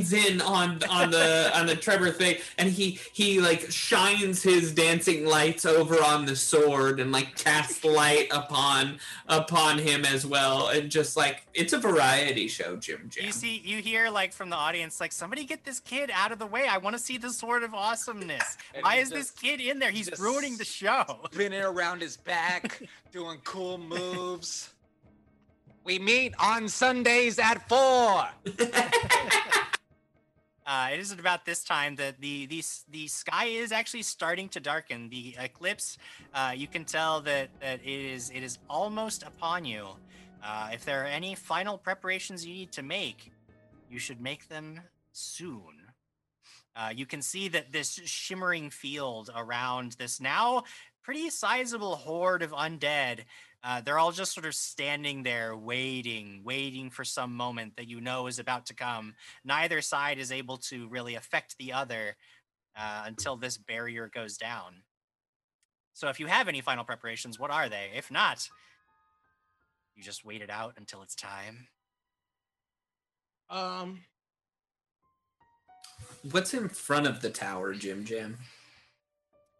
joins 0.00 0.12
in 0.12 0.40
on 0.40 0.82
on 0.88 1.10
the 1.10 1.50
on 1.58 1.66
the 1.66 1.76
Trevor 1.76 2.10
thing, 2.10 2.36
and 2.58 2.70
he 2.70 2.98
he 3.12 3.40
like 3.40 3.70
shines 3.70 4.42
his 4.42 4.72
dancing 4.72 5.26
lights 5.26 5.64
over 5.64 6.02
on 6.02 6.26
the 6.26 6.36
sword 6.36 7.00
and 7.00 7.12
like 7.12 7.36
casts 7.36 7.84
light 7.84 8.28
upon 8.30 8.98
upon 9.28 9.78
him 9.78 10.04
as 10.04 10.26
well, 10.26 10.68
and 10.68 10.90
just 10.90 11.16
like 11.16 11.46
it's 11.54 11.72
a 11.72 11.78
variety 11.78 12.48
show, 12.48 12.76
Jim 12.76 13.08
Jam. 13.08 13.26
You 13.26 13.32
see, 13.32 13.60
you 13.64 13.78
hear 13.78 14.10
like 14.10 14.32
from 14.32 14.50
the 14.50 14.56
audience, 14.56 15.00
like 15.00 15.12
somebody 15.12 15.44
get 15.44 15.64
this 15.64 15.80
kid 15.80 16.10
out 16.12 16.32
of 16.32 16.38
the 16.38 16.46
way. 16.46 16.66
I 16.68 16.78
want 16.78 16.96
to 16.96 17.02
see 17.02 17.18
the 17.18 17.30
sword 17.30 17.62
of 17.62 17.74
awesomeness. 17.74 18.56
Why 18.80 18.96
he 18.96 19.02
is 19.02 19.10
this 19.10 19.30
kid 19.30 19.60
in 19.60 19.78
there? 19.78 19.90
He's 19.90 20.10
ruining 20.18 20.56
the 20.56 20.64
show. 20.64 21.04
Spinning 21.32 21.62
around 21.62 22.02
his 22.02 22.16
back, 22.16 22.82
doing 23.12 23.38
cool 23.44 23.78
moves. 23.78 24.72
We 25.82 25.98
meet 25.98 26.34
on 26.38 26.68
Sundays 26.68 27.38
at 27.38 27.66
4. 27.68 28.28
Uh, 30.70 30.90
it 30.92 31.00
is 31.00 31.10
at 31.10 31.18
about 31.18 31.44
this 31.44 31.64
time 31.64 31.96
that 31.96 32.20
the 32.20 32.46
the 32.46 32.62
the 32.92 33.08
sky 33.08 33.46
is 33.46 33.72
actually 33.72 34.02
starting 34.04 34.48
to 34.48 34.60
darken. 34.60 35.08
The 35.08 35.34
eclipse, 35.40 35.98
uh, 36.32 36.52
you 36.54 36.68
can 36.68 36.84
tell 36.84 37.20
that 37.22 37.48
that 37.60 37.80
it 37.82 37.88
is 38.14 38.30
it 38.30 38.44
is 38.44 38.60
almost 38.68 39.24
upon 39.24 39.64
you. 39.64 39.88
Uh, 40.40 40.70
if 40.72 40.84
there 40.84 41.02
are 41.02 41.06
any 41.06 41.34
final 41.34 41.76
preparations 41.76 42.46
you 42.46 42.54
need 42.54 42.70
to 42.70 42.84
make, 42.84 43.32
you 43.90 43.98
should 43.98 44.20
make 44.20 44.48
them 44.48 44.80
soon. 45.10 45.74
Uh, 46.76 46.92
you 46.94 47.04
can 47.04 47.20
see 47.20 47.48
that 47.48 47.72
this 47.72 48.00
shimmering 48.04 48.70
field 48.70 49.28
around 49.34 49.96
this 49.98 50.20
now 50.20 50.62
pretty 51.02 51.30
sizable 51.30 51.96
horde 51.96 52.42
of 52.42 52.52
undead. 52.52 53.24
Uh, 53.62 53.80
they're 53.82 53.98
all 53.98 54.12
just 54.12 54.32
sort 54.32 54.46
of 54.46 54.54
standing 54.54 55.22
there, 55.22 55.56
waiting, 55.56 56.40
waiting 56.44 56.88
for 56.88 57.04
some 57.04 57.34
moment 57.34 57.76
that 57.76 57.88
you 57.88 58.00
know 58.00 58.26
is 58.26 58.38
about 58.38 58.66
to 58.66 58.74
come. 58.74 59.14
Neither 59.44 59.82
side 59.82 60.18
is 60.18 60.32
able 60.32 60.56
to 60.58 60.88
really 60.88 61.14
affect 61.14 61.56
the 61.58 61.72
other 61.72 62.16
uh, 62.76 63.02
until 63.04 63.36
this 63.36 63.58
barrier 63.58 64.10
goes 64.12 64.38
down. 64.38 64.82
So, 65.92 66.08
if 66.08 66.18
you 66.18 66.26
have 66.26 66.48
any 66.48 66.62
final 66.62 66.84
preparations, 66.84 67.38
what 67.38 67.50
are 67.50 67.68
they? 67.68 67.90
If 67.94 68.10
not, 68.10 68.48
you 69.94 70.02
just 70.02 70.24
wait 70.24 70.40
it 70.40 70.50
out 70.50 70.74
until 70.78 71.02
it's 71.02 71.14
time. 71.14 71.68
Um, 73.50 74.04
What's 76.30 76.54
in 76.54 76.68
front 76.68 77.06
of 77.06 77.20
the 77.22 77.30
tower, 77.30 77.72
Jim 77.74 78.04
Jam? 78.04 78.38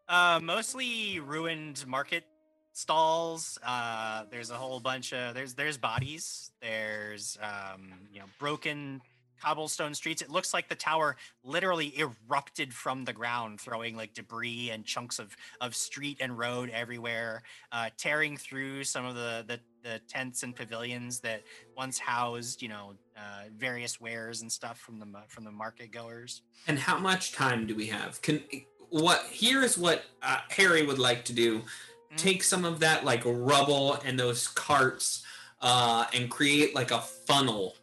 Uh, 0.08 0.40
mostly 0.42 1.20
ruined 1.20 1.86
market 1.86 2.24
stalls. 2.72 3.58
Uh, 3.64 4.24
there's 4.30 4.50
a 4.50 4.54
whole 4.54 4.80
bunch 4.80 5.12
of 5.12 5.34
there's 5.34 5.54
there's 5.54 5.76
bodies. 5.76 6.52
There's 6.60 7.38
um, 7.42 7.92
you 8.12 8.20
know 8.20 8.26
broken 8.38 9.00
cobblestone 9.40 9.94
streets. 9.94 10.22
It 10.22 10.30
looks 10.30 10.52
like 10.52 10.68
the 10.68 10.74
tower 10.74 11.16
literally 11.44 11.98
erupted 11.98 12.72
from 12.72 13.04
the 13.04 13.12
ground, 13.12 13.60
throwing 13.60 13.96
like 13.96 14.14
debris 14.14 14.70
and 14.70 14.84
chunks 14.84 15.18
of 15.18 15.36
of 15.60 15.74
street 15.74 16.18
and 16.20 16.38
road 16.38 16.70
everywhere, 16.70 17.42
uh, 17.72 17.90
tearing 17.96 18.36
through 18.36 18.84
some 18.84 19.04
of 19.04 19.14
the, 19.14 19.44
the 19.46 19.60
the 19.82 19.98
tents 20.08 20.42
and 20.42 20.54
pavilions 20.54 21.20
that 21.20 21.42
once 21.76 21.98
housed 21.98 22.60
you 22.60 22.68
know 22.68 22.94
uh, 23.16 23.44
various 23.56 24.00
wares 24.00 24.42
and 24.42 24.52
stuff 24.52 24.78
from 24.78 24.98
the 24.98 25.06
from 25.28 25.44
the 25.44 25.52
market 25.52 25.90
goers. 25.90 26.42
And 26.66 26.78
how 26.78 26.98
much 26.98 27.32
time 27.32 27.66
do 27.66 27.74
we 27.74 27.86
have? 27.86 28.20
Can 28.22 28.42
what? 28.90 29.24
Here's 29.30 29.78
what 29.78 30.04
uh, 30.22 30.40
Harry 30.50 30.84
would 30.84 30.98
like 30.98 31.24
to 31.26 31.32
do: 31.32 31.62
take 32.16 32.42
some 32.42 32.64
of 32.64 32.80
that 32.80 33.04
like 33.04 33.22
rubble 33.24 33.94
and 34.04 34.18
those 34.18 34.48
carts, 34.48 35.22
uh, 35.60 36.06
and 36.14 36.30
create 36.30 36.74
like 36.74 36.90
a 36.90 37.00
funnel 37.00 37.74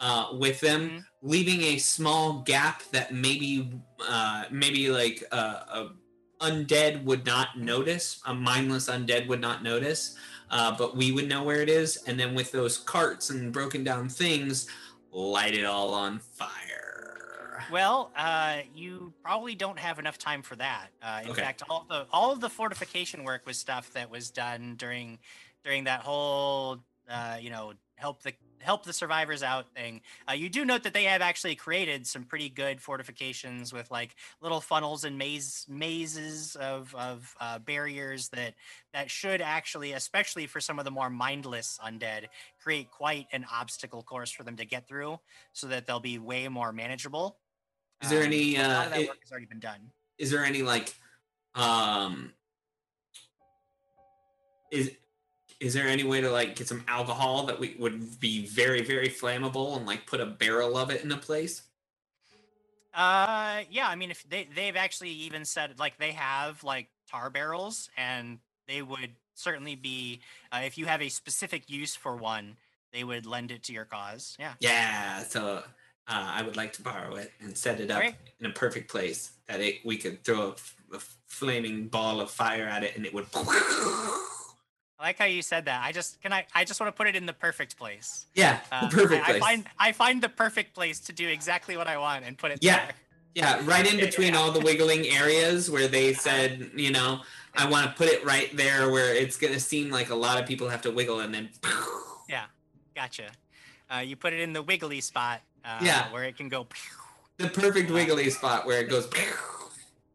uh, 0.00 0.28
with 0.32 0.60
them, 0.60 0.88
Mhm. 0.90 1.04
leaving 1.22 1.62
a 1.62 1.78
small 1.78 2.40
gap 2.40 2.82
that 2.90 3.12
maybe, 3.12 3.70
uh, 4.08 4.44
maybe 4.50 4.90
like 4.90 5.22
a, 5.30 5.36
a 5.36 5.92
undead 6.40 7.04
would 7.04 7.26
not 7.26 7.58
notice, 7.58 8.18
a 8.24 8.32
mindless 8.32 8.88
undead 8.88 9.26
would 9.28 9.42
not 9.42 9.62
notice, 9.62 10.16
uh, 10.50 10.74
but 10.76 10.96
we 10.96 11.12
would 11.12 11.28
know 11.28 11.42
where 11.42 11.60
it 11.60 11.68
is. 11.68 11.98
And 12.06 12.18
then 12.18 12.34
with 12.34 12.50
those 12.50 12.78
carts 12.78 13.28
and 13.28 13.52
broken 13.52 13.84
down 13.84 14.08
things, 14.08 14.66
light 15.12 15.54
it 15.54 15.66
all 15.66 15.92
on 15.92 16.18
fire. 16.18 16.69
Well, 17.68 18.10
uh, 18.16 18.62
you 18.72 19.14
probably 19.22 19.54
don't 19.54 19.78
have 19.78 19.98
enough 20.00 20.18
time 20.18 20.42
for 20.42 20.56
that. 20.56 20.90
Uh, 21.00 21.22
in 21.24 21.32
Okay. 21.32 21.34
fact, 21.34 21.62
all 21.68 21.86
the 21.88 22.06
all 22.10 22.32
of 22.32 22.40
the 22.40 22.50
fortification 22.50 23.22
work 23.24 23.46
was 23.46 23.58
stuff 23.58 23.92
that 23.92 24.10
was 24.10 24.30
done 24.32 24.76
during 24.76 25.20
during 25.64 25.84
that 25.84 26.00
whole 26.00 26.84
uh, 27.08 27.38
you 27.40 27.50
know 27.50 27.74
help 27.96 28.22
the 28.22 28.34
help 28.60 28.84
the 28.84 28.92
survivors 28.92 29.42
out 29.42 29.72
thing. 29.72 30.02
Uh, 30.28 30.32
you 30.34 30.48
do 30.50 30.64
note 30.64 30.82
that 30.82 30.94
they 30.94 31.04
have 31.04 31.22
actually 31.22 31.54
created 31.54 32.06
some 32.06 32.24
pretty 32.24 32.50
good 32.50 32.82
fortifications 32.82 33.72
with 33.72 33.90
like 33.90 34.16
little 34.40 34.60
funnels 34.60 35.04
and 35.04 35.16
maze 35.16 35.64
mazes 35.68 36.56
of 36.56 36.94
of 36.96 37.36
uh, 37.40 37.58
barriers 37.60 38.30
that 38.30 38.54
that 38.92 39.10
should 39.10 39.40
actually, 39.40 39.92
especially 39.92 40.46
for 40.48 40.60
some 40.60 40.78
of 40.80 40.84
the 40.84 40.90
more 40.90 41.08
mindless 41.10 41.78
undead, 41.84 42.26
create 42.58 42.90
quite 42.90 43.28
an 43.32 43.44
obstacle 43.50 44.02
course 44.02 44.32
for 44.32 44.42
them 44.44 44.56
to 44.56 44.64
get 44.66 44.88
through, 44.88 45.18
so 45.52 45.68
that 45.68 45.86
they'll 45.86 46.00
be 46.00 46.18
way 46.18 46.48
more 46.48 46.72
manageable. 46.72 47.39
Is 48.02 48.10
there 48.10 48.20
Um, 48.20 48.26
any, 48.26 48.56
a 48.56 48.62
lot 48.62 48.70
uh, 48.70 48.84
of 48.84 48.90
that 48.90 49.00
it- 49.00 49.08
work 49.08 49.20
has 49.20 49.30
already 49.30 49.46
been 49.46 49.60
done. 49.60 49.90
is 50.18 50.30
there 50.30 50.44
any 50.44 50.62
like 50.62 50.94
um 51.54 52.32
is 54.70 54.92
is 55.58 55.74
there 55.74 55.88
any 55.88 56.04
way 56.04 56.20
to 56.20 56.30
like 56.30 56.54
get 56.56 56.68
some 56.68 56.84
alcohol 56.88 57.44
that 57.46 57.58
we 57.58 57.74
would 57.78 58.20
be 58.20 58.46
very 58.46 58.82
very 58.82 59.08
flammable 59.08 59.76
and 59.76 59.86
like 59.86 60.06
put 60.06 60.20
a 60.20 60.26
barrel 60.26 60.76
of 60.76 60.90
it 60.90 61.02
in 61.04 61.10
a 61.12 61.16
place 61.16 61.62
Uh, 62.92 63.62
yeah. 63.70 63.86
I 63.88 63.94
mean, 63.94 64.10
if 64.10 64.28
they 64.28 64.48
they've 64.52 64.74
actually 64.76 65.10
even 65.10 65.44
said 65.44 65.78
like 65.78 65.96
they 65.98 66.10
have 66.12 66.64
like 66.64 66.88
tar 67.08 67.30
barrels, 67.30 67.88
and 67.96 68.40
they 68.66 68.82
would 68.82 69.14
certainly 69.34 69.76
be 69.76 70.20
uh, 70.52 70.62
if 70.64 70.76
you 70.76 70.86
have 70.86 71.00
a 71.00 71.08
specific 71.08 71.70
use 71.70 71.94
for 71.94 72.16
one, 72.16 72.56
they 72.92 73.04
would 73.04 73.26
lend 73.26 73.52
it 73.52 73.62
to 73.64 73.72
your 73.72 73.84
cause. 73.84 74.36
Yeah. 74.40 74.54
yeah 74.58 75.22
so 75.22 75.62
uh, 76.10 76.30
i 76.38 76.42
would 76.42 76.56
like 76.56 76.72
to 76.74 76.82
borrow 76.82 77.14
it 77.16 77.32
and 77.40 77.56
set 77.56 77.80
it 77.80 77.90
up 77.90 77.96
Alright. 77.98 78.16
in 78.40 78.46
a 78.46 78.52
perfect 78.52 78.90
place 78.90 79.30
that 79.48 79.60
it 79.60 79.76
we 79.84 79.96
could 79.96 80.22
throw 80.24 80.48
a, 80.48 80.50
f- 80.52 80.76
a 80.94 80.98
flaming 81.26 81.86
ball 81.88 82.20
of 82.20 82.30
fire 82.30 82.64
at 82.66 82.82
it 82.84 82.96
and 82.96 83.06
it 83.06 83.14
would 83.14 83.26
I 83.34 85.04
like 85.04 85.18
how 85.18 85.24
you 85.24 85.40
said 85.40 85.64
that. 85.64 85.82
I 85.82 85.92
just 85.92 86.20
can 86.20 86.30
I 86.32 86.44
I 86.54 86.64
just 86.64 86.78
want 86.78 86.92
to 86.94 86.96
put 86.96 87.06
it 87.06 87.16
in 87.16 87.24
the 87.24 87.32
perfect 87.32 87.78
place. 87.78 88.26
yeah 88.34 88.60
the 88.82 88.88
perfect 88.88 89.22
I, 89.22 89.30
place 89.30 89.36
I 89.42 89.46
find 89.46 89.66
I 89.78 89.92
find 89.92 90.22
the 90.22 90.28
perfect 90.28 90.74
place 90.74 91.00
to 91.00 91.12
do 91.14 91.26
exactly 91.26 91.76
what 91.78 91.86
I 91.86 91.96
want 91.96 92.26
and 92.26 92.36
put 92.36 92.50
it 92.50 92.58
Yeah. 92.60 92.76
there. 92.86 92.94
Yeah, 93.34 93.62
right 93.64 93.90
in 93.90 93.98
between 94.08 94.34
all 94.34 94.50
the 94.50 94.60
wiggling 94.60 95.06
areas 95.06 95.70
where 95.70 95.86
they 95.88 96.12
said, 96.12 96.72
you 96.74 96.90
know, 96.90 97.20
I 97.56 97.66
want 97.70 97.86
to 97.86 97.92
put 97.96 98.08
it 98.08 98.24
right 98.24 98.54
there 98.56 98.90
where 98.90 99.14
it's 99.14 99.36
going 99.38 99.52
to 99.54 99.60
seem 99.60 99.88
like 99.88 100.10
a 100.10 100.14
lot 100.16 100.38
of 100.40 100.46
people 100.46 100.68
have 100.68 100.82
to 100.82 100.90
wiggle 100.90 101.20
and 101.20 101.32
then. 101.32 101.48
Yeah, 102.28 102.46
gotcha. 102.94 103.30
Uh, 103.88 103.98
you 104.00 104.16
put 104.16 104.32
it 104.32 104.40
in 104.40 104.52
the 104.52 104.62
wiggly 104.62 105.00
spot. 105.00 105.40
Uh, 105.64 105.80
Yeah. 105.82 106.12
Where 106.12 106.24
it 106.24 106.36
can 106.36 106.48
go. 106.48 106.66
The 107.38 107.48
perfect 107.48 107.90
wiggly 107.90 108.28
spot 108.30 108.66
where 108.66 108.80
it 108.80 108.88
goes. 108.90 109.08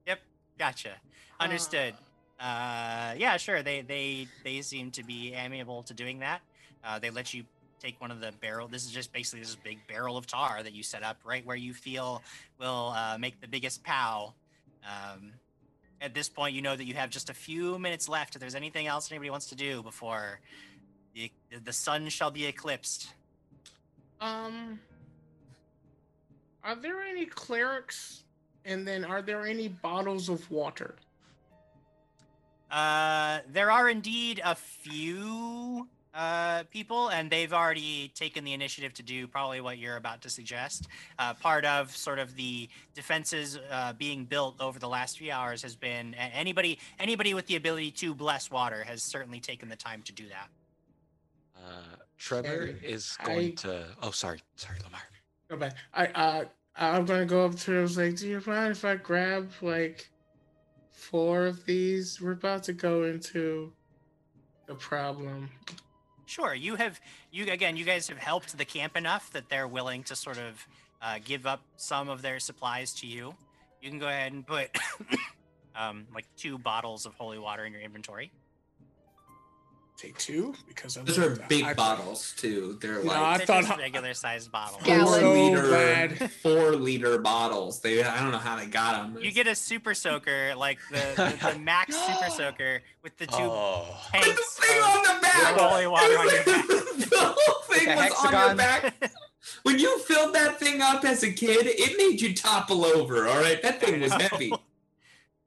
Yep. 0.08 0.20
Gotcha. 0.60 0.92
Understood. 1.40 1.94
Uh, 2.40 3.14
yeah, 3.18 3.38
sure. 3.38 3.64
They 3.64 3.82
they 3.82 4.28
they 4.44 4.62
seem 4.62 4.92
to 4.92 5.04
be 5.04 5.34
amiable 5.34 5.84
to 5.84 5.94
doing 5.94 6.20
that. 6.20 6.42
Uh, 6.84 7.00
they 7.00 7.10
let 7.10 7.34
you 7.34 7.44
take 7.80 8.00
one 8.00 8.12
of 8.12 8.20
the 8.22 8.32
barrel. 8.42 8.68
This 8.68 8.86
is 8.86 8.92
just 8.92 9.12
basically 9.14 9.40
this 9.42 9.56
big 9.56 9.80
barrel 9.88 10.18
of 10.18 10.28
tar 10.28 10.62
that 10.64 10.74
you 10.74 10.84
set 10.84 11.02
up 11.04 11.18
right 11.26 11.46
where 11.46 11.56
you 11.56 11.74
feel 11.74 12.22
will 12.60 12.94
uh, 12.96 13.18
make 13.18 13.40
the 13.42 13.48
biggest 13.48 13.84
pow. 13.84 14.34
Um, 14.84 15.32
at 16.02 16.14
this 16.14 16.30
point, 16.30 16.54
you 16.56 16.62
know 16.62 16.76
that 16.76 16.86
you 16.86 16.94
have 16.94 17.10
just 17.10 17.30
a 17.30 17.34
few 17.34 17.80
minutes 17.80 18.08
left. 18.10 18.36
If 18.36 18.42
there's 18.42 18.56
anything 18.56 18.86
else 18.86 19.12
anybody 19.12 19.30
wants 19.30 19.48
to 19.48 19.56
do 19.56 19.82
before 19.82 20.40
the 21.14 21.32
the 21.64 21.74
sun 21.74 22.10
shall 22.10 22.32
be 22.32 22.46
eclipsed. 22.46 23.10
um, 24.22 24.80
are 26.66 26.76
there 26.76 27.02
any 27.02 27.26
clerics? 27.26 28.24
And 28.66 28.88
then, 28.88 29.06
are 29.06 29.22
there 29.22 29.46
any 29.46 29.68
bottles 29.68 30.28
of 30.28 30.50
water? 30.50 30.96
Uh, 32.72 33.40
there 33.48 33.70
are 33.70 33.90
indeed 33.90 34.42
a 34.44 34.56
few 34.56 35.88
uh, 36.16 36.64
people, 36.72 37.10
and 37.10 37.30
they've 37.30 37.54
already 37.54 38.12
taken 38.16 38.44
the 38.44 38.54
initiative 38.54 38.92
to 38.96 39.04
do 39.04 39.28
probably 39.28 39.62
what 39.62 39.78
you're 39.78 39.98
about 39.98 40.22
to 40.22 40.30
suggest. 40.30 40.88
Uh, 41.20 41.36
part 41.36 41.64
of 41.64 41.96
sort 41.96 42.18
of 42.18 42.36
the 42.36 42.68
defenses 42.96 43.60
uh, 43.70 43.94
being 43.94 44.26
built 44.26 44.60
over 44.60 44.80
the 44.80 44.90
last 44.90 45.20
few 45.20 45.32
hours 45.32 45.62
has 45.62 45.76
been 45.76 46.16
anybody 46.16 46.80
anybody 47.00 47.34
with 47.36 47.46
the 47.46 47.56
ability 47.56 47.92
to 47.92 48.16
bless 48.16 48.50
water 48.50 48.84
has 48.84 49.04
certainly 49.04 49.40
taken 49.40 49.70
the 49.70 49.76
time 49.76 50.02
to 50.02 50.12
do 50.12 50.28
that. 50.30 50.50
Uh, 51.56 51.96
Trevor 52.18 52.48
Harry, 52.48 52.76
is 52.82 53.16
going 53.24 53.48
I- 53.52 53.56
to. 53.62 53.86
Oh, 54.02 54.12
sorry, 54.12 54.42
sorry, 54.56 54.80
Lamar. 54.84 55.02
Go 55.50 55.58
back. 55.58 55.76
I 55.94 56.08
uh, 56.08 56.46
I'm 56.78 57.06
gonna 57.06 57.26
go 57.26 57.46
up 57.46 57.56
to. 57.56 57.72
her, 57.72 57.80
I 57.80 57.82
was 57.82 57.98
like, 57.98 58.18
do 58.18 58.28
you 58.28 58.42
mind 58.46 58.72
if 58.72 58.84
I 58.84 58.96
grab 58.96 59.52
like 59.62 60.10
four 60.92 61.46
of 61.46 61.66
these? 61.66 62.22
We're 62.22 62.34
about 62.34 62.64
to 62.64 62.74
go 62.74 63.04
into 63.04 63.72
the 64.68 64.76
problem. 64.76 65.50
Sure, 66.26 66.54
you 66.54 66.76
have 66.76 67.00
you 67.32 67.46
again. 67.52 67.78
You 67.78 67.86
guys 67.86 68.08
have 68.10 68.18
helped 68.18 68.58
the 68.58 68.66
camp 68.66 68.98
enough 68.98 69.32
that 69.32 69.48
they're 69.48 69.68
willing 69.68 70.04
to 70.04 70.16
sort 70.16 70.38
of 70.38 70.68
uh, 71.02 71.20
give 71.24 71.46
up 71.46 71.62
some 71.78 72.10
of 72.10 72.22
their 72.22 72.40
supplies 72.40 72.94
to 72.96 73.08
you. 73.08 73.36
You 73.82 73.90
can 73.90 74.00
go 74.00 74.08
ahead 74.08 74.34
and 74.34 74.46
put 74.46 74.76
um, 75.76 76.08
like 76.14 76.26
two 76.36 76.58
bottles 76.58 77.06
of 77.06 77.14
holy 77.14 77.40
water 77.40 77.66
in 77.66 77.72
your 77.72 77.82
inventory. 77.82 78.32
Take 79.98 80.18
two 80.18 80.54
because 80.68 80.96
Those 80.96 81.18
are 81.18 81.38
big 81.48 81.64
I- 81.64 81.74
bottles 81.74 82.34
too. 82.38 82.78
They're 82.82 83.02
No, 83.02 83.12
like 83.12 83.42
I 83.42 83.46
thought- 83.46 83.78
regular 83.78 84.14
sized 84.14 84.52
bottles. 84.52 84.82
Four 84.84 85.06
so 85.08 85.34
liter, 85.34 85.72
bad. 85.72 86.32
four 86.44 86.72
liter 86.76 87.18
bottles. 87.18 87.80
They 87.80 88.04
I 88.04 88.20
don't 88.22 88.32
know 88.32 88.38
how 88.38 88.58
they 88.58 88.66
got 88.66 89.14
them. 89.14 89.24
You 89.24 89.32
get 89.32 89.48
a 89.48 89.56
super 89.56 89.94
soaker, 89.94 90.54
like 90.56 90.80
the, 90.92 90.98
the, 91.42 91.54
the 91.54 91.60
max 91.72 91.96
super 91.96 92.30
soaker 92.30 92.82
with 93.04 93.16
the 93.18 93.26
two 93.28 93.36
Oh. 93.40 93.86
the 94.12 94.20
tanks. 94.20 94.56
thing 94.60 94.80
of- 94.80 94.86
on 94.86 95.04
the 95.04 95.22
back. 95.22 95.56
holy 95.58 95.88
water 95.88 96.20
on 96.20 96.30
your 96.30 96.44
back. 96.44 96.68
the 96.68 97.36
whole 97.38 97.62
thing 97.74 97.88
Like 97.96 98.12
a 98.12 98.14
was 98.14 98.26
on 98.26 98.48
your 98.48 98.56
back. 98.56 99.12
When 99.64 99.80
you 99.80 99.98
filled 100.00 100.36
that 100.36 100.60
thing 100.60 100.82
up 100.82 101.06
as 101.06 101.24
a 101.24 101.32
kid, 101.32 101.68
it 101.68 101.98
made 101.98 102.20
you 102.20 102.34
topple 102.36 102.84
over. 102.84 103.28
All 103.28 103.40
right, 103.40 103.62
that 103.62 103.80
thing 103.80 104.02
was 104.02 104.12
heavy. 104.12 104.52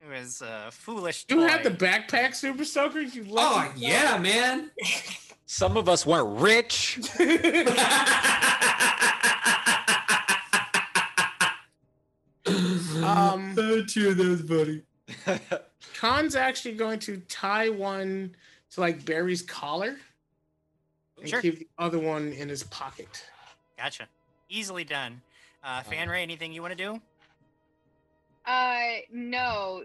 It 0.08 0.18
was 0.20 0.40
a 0.40 0.70
foolish. 0.70 1.26
You 1.28 1.40
had 1.40 1.62
toy. 1.62 1.68
the 1.70 1.76
backpack 1.76 2.34
super 2.34 2.64
soaker. 2.64 3.00
You 3.00 3.26
Oh 3.30 3.34
lucky 3.34 3.80
yeah, 3.80 4.16
man. 4.16 4.70
Some 5.46 5.76
of 5.76 5.88
us 5.88 6.06
weren't 6.06 6.40
rich. 6.40 6.98
Um, 12.46 13.54
oh, 13.58 13.84
cheer 13.86 14.14
those, 14.14 14.42
buddy. 14.42 14.82
Khan's 15.94 16.36
actually 16.36 16.74
going 16.74 16.98
to 17.00 17.18
tie 17.28 17.68
one 17.68 18.34
to 18.72 18.80
like 18.80 19.04
Barry's 19.04 19.42
collar 19.42 19.96
and 21.20 21.28
Sure. 21.28 21.42
keep 21.42 21.58
the 21.58 21.68
other 21.78 21.98
one 21.98 22.32
in 22.32 22.48
his 22.48 22.62
pocket. 22.64 23.24
Gotcha. 23.76 24.06
Easily 24.48 24.84
done. 24.84 25.20
Uh, 25.62 25.82
Fanray, 25.82 26.22
anything 26.22 26.52
you 26.52 26.62
want 26.62 26.76
to 26.76 26.82
do? 26.84 27.00
Uh, 28.46 29.00
no. 29.12 29.84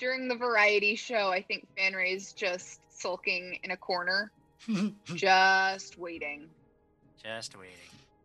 During 0.00 0.28
the 0.28 0.34
variety 0.34 0.96
show, 0.96 1.28
I 1.30 1.42
think 1.42 1.68
Fanray's 1.78 2.32
just 2.32 2.80
sulking 2.88 3.58
in 3.62 3.70
a 3.72 3.76
corner, 3.76 4.32
just 5.14 5.98
waiting. 5.98 6.48
Just 7.22 7.54
waiting. 7.56 7.74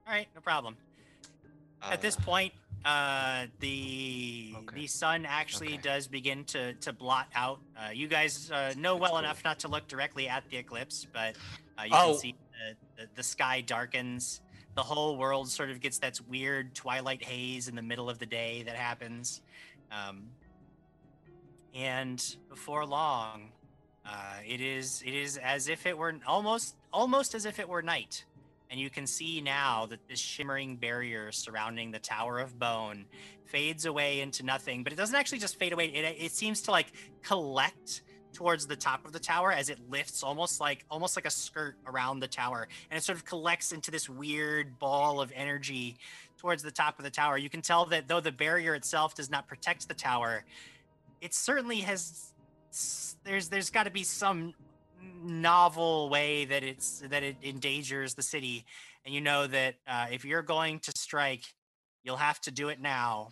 All 0.07 0.13
right, 0.13 0.27
no 0.33 0.39
problem. 0.39 0.77
At 1.81 2.01
this 2.01 2.15
Uh, 2.15 2.21
point, 2.21 2.53
uh, 2.85 3.47
the 3.59 4.53
Okay. 4.55 4.75
the 4.81 4.87
sun 4.87 5.25
actually 5.25 5.73
Okay. 5.73 5.77
does 5.81 6.07
begin 6.07 6.45
to 6.45 6.73
to 6.75 6.93
blot 6.93 7.27
out. 7.35 7.59
Uh, 7.77 7.89
you 7.89 8.07
guys 8.07 8.49
uh, 8.51 8.73
know 8.77 8.95
well 8.95 9.11
cool. 9.11 9.19
enough 9.19 9.43
not 9.43 9.59
to 9.59 9.67
look 9.67 9.85
directly 9.89 10.29
at 10.29 10.49
the 10.49 10.55
eclipse, 10.57 11.05
but 11.11 11.35
uh, 11.77 11.83
you 11.83 11.91
Oh. 11.93 12.11
can 12.13 12.19
see 12.19 12.35
the, 12.95 13.03
the, 13.03 13.09
the 13.15 13.23
sky 13.23 13.59
darkens. 13.59 14.39
The 14.75 14.83
whole 14.83 15.17
world 15.17 15.49
sort 15.49 15.69
of 15.71 15.81
gets 15.81 15.99
that 15.99 16.19
weird 16.21 16.73
twilight 16.73 17.23
haze 17.23 17.67
in 17.67 17.75
the 17.75 17.81
middle 17.81 18.09
of 18.09 18.17
the 18.19 18.25
day 18.25 18.63
that 18.63 18.75
happens. 18.77 19.41
Um, 19.91 20.31
and 21.75 22.37
before 22.49 22.85
long, 22.85 23.51
uh, 24.05 24.37
it 24.47 24.61
is 24.61 25.03
it 25.05 25.13
is 25.13 25.37
as 25.37 25.67
if 25.67 25.85
it 25.85 25.97
were 25.97 26.15
almost 26.25 26.75
almost 26.93 27.35
as 27.35 27.45
if 27.45 27.59
it 27.59 27.67
were 27.67 27.81
night 27.81 28.23
and 28.69 28.79
you 28.79 28.89
can 28.89 29.05
see 29.07 29.41
now 29.41 29.85
that 29.85 29.99
this 30.07 30.19
shimmering 30.19 30.75
barrier 30.75 31.31
surrounding 31.31 31.91
the 31.91 31.99
Tower 31.99 32.39
of 32.39 32.57
Bone 32.57 33.05
fades 33.45 33.85
away 33.85 34.21
into 34.21 34.43
nothing. 34.43 34.83
But 34.83 34.93
it 34.93 34.95
doesn't 34.95 35.15
actually 35.15 35.39
just 35.39 35.57
fade 35.57 35.73
away. 35.73 35.87
It, 35.87 36.17
it 36.19 36.31
seems 36.31 36.61
to 36.63 36.71
like 36.71 36.87
collect 37.21 38.01
towards 38.33 38.67
the 38.67 38.75
top 38.75 39.05
of 39.05 39.13
the 39.13 39.19
tower 39.19 39.51
as 39.51 39.69
it 39.69 39.79
lifts 39.89 40.21
almost 40.21 40.59
like 40.59 40.83
almost 40.91 41.15
like 41.15 41.25
a 41.25 41.29
skirt 41.29 41.77
around 41.87 42.19
the 42.19 42.27
tower 42.27 42.67
and 42.91 42.97
it 42.97 43.01
sort 43.01 43.17
of 43.17 43.23
collects 43.23 43.71
into 43.71 43.89
this 43.89 44.09
weird 44.09 44.77
ball 44.77 45.21
of 45.21 45.31
energy 45.33 45.95
towards 46.37 46.61
the 46.61 46.69
top 46.69 46.99
of 46.99 47.05
the 47.05 47.09
tower 47.09 47.37
you 47.37 47.49
can 47.49 47.61
tell 47.61 47.85
that 47.85 48.09
though 48.09 48.19
the 48.19 48.33
barrier 48.33 48.75
itself 48.75 49.15
does 49.15 49.29
not 49.29 49.47
protect 49.47 49.87
the 49.87 49.93
tower 49.93 50.43
it 51.21 51.33
certainly 51.33 51.81
has 51.81 52.33
there's 53.23 53.49
there's 53.49 53.69
got 53.69 53.83
to 53.83 53.91
be 53.91 54.03
some 54.03 54.53
novel 55.23 56.09
way 56.09 56.45
that 56.45 56.63
it's 56.63 56.99
that 57.09 57.23
it 57.23 57.37
endangers 57.43 58.13
the 58.15 58.23
city 58.23 58.65
and 59.05 59.13
you 59.13 59.21
know 59.21 59.47
that 59.47 59.75
uh, 59.87 60.07
if 60.11 60.25
you're 60.25 60.41
going 60.41 60.79
to 60.79 60.91
strike 60.95 61.43
you'll 62.03 62.17
have 62.17 62.39
to 62.41 62.51
do 62.51 62.69
it 62.69 62.81
now 62.81 63.29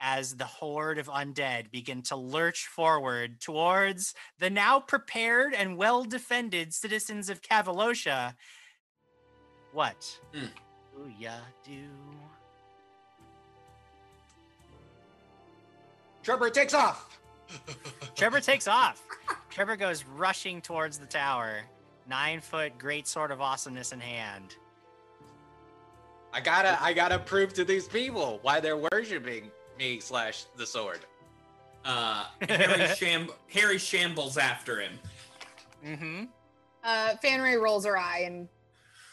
as 0.00 0.36
the 0.36 0.44
horde 0.44 0.98
of 0.98 1.06
undead 1.08 1.70
begin 1.70 2.02
to 2.02 2.16
lurch 2.16 2.66
forward 2.66 3.40
towards 3.40 4.14
the 4.38 4.50
now 4.50 4.78
prepared 4.78 5.54
and 5.54 5.76
well 5.76 6.04
defended 6.04 6.72
citizens 6.72 7.28
of 7.28 7.42
Cavalosha. 7.42 8.34
What 9.72 10.20
Hmm. 10.32 10.46
do 10.94 11.10
ya 11.18 11.32
do? 11.64 11.88
Trevor 16.28 16.50
takes 16.50 16.74
off. 16.74 17.18
Trevor 18.14 18.40
takes 18.42 18.68
off. 18.68 19.02
Trevor 19.48 19.76
goes 19.76 20.04
rushing 20.04 20.60
towards 20.60 20.98
the 20.98 21.06
tower, 21.06 21.62
nine 22.06 22.42
foot 22.42 22.76
great 22.76 23.08
sword 23.08 23.30
of 23.30 23.40
awesomeness 23.40 23.92
in 23.92 24.00
hand. 24.00 24.54
I 26.34 26.40
gotta, 26.40 26.76
I 26.82 26.92
gotta 26.92 27.18
prove 27.18 27.54
to 27.54 27.64
these 27.64 27.88
people 27.88 28.40
why 28.42 28.60
they're 28.60 28.76
worshiping 28.76 29.50
me 29.78 30.00
slash 30.00 30.44
the 30.58 30.66
sword. 30.66 30.98
Uh, 31.86 32.26
Harry, 32.46 32.88
sham- 32.94 33.30
Harry 33.50 33.78
shambles 33.78 34.36
after 34.36 34.82
him. 34.82 34.92
Mm-hmm. 35.82 36.24
Uh, 36.84 37.14
Fanray 37.24 37.58
rolls 37.58 37.86
her 37.86 37.96
eye 37.96 38.24
and 38.26 38.48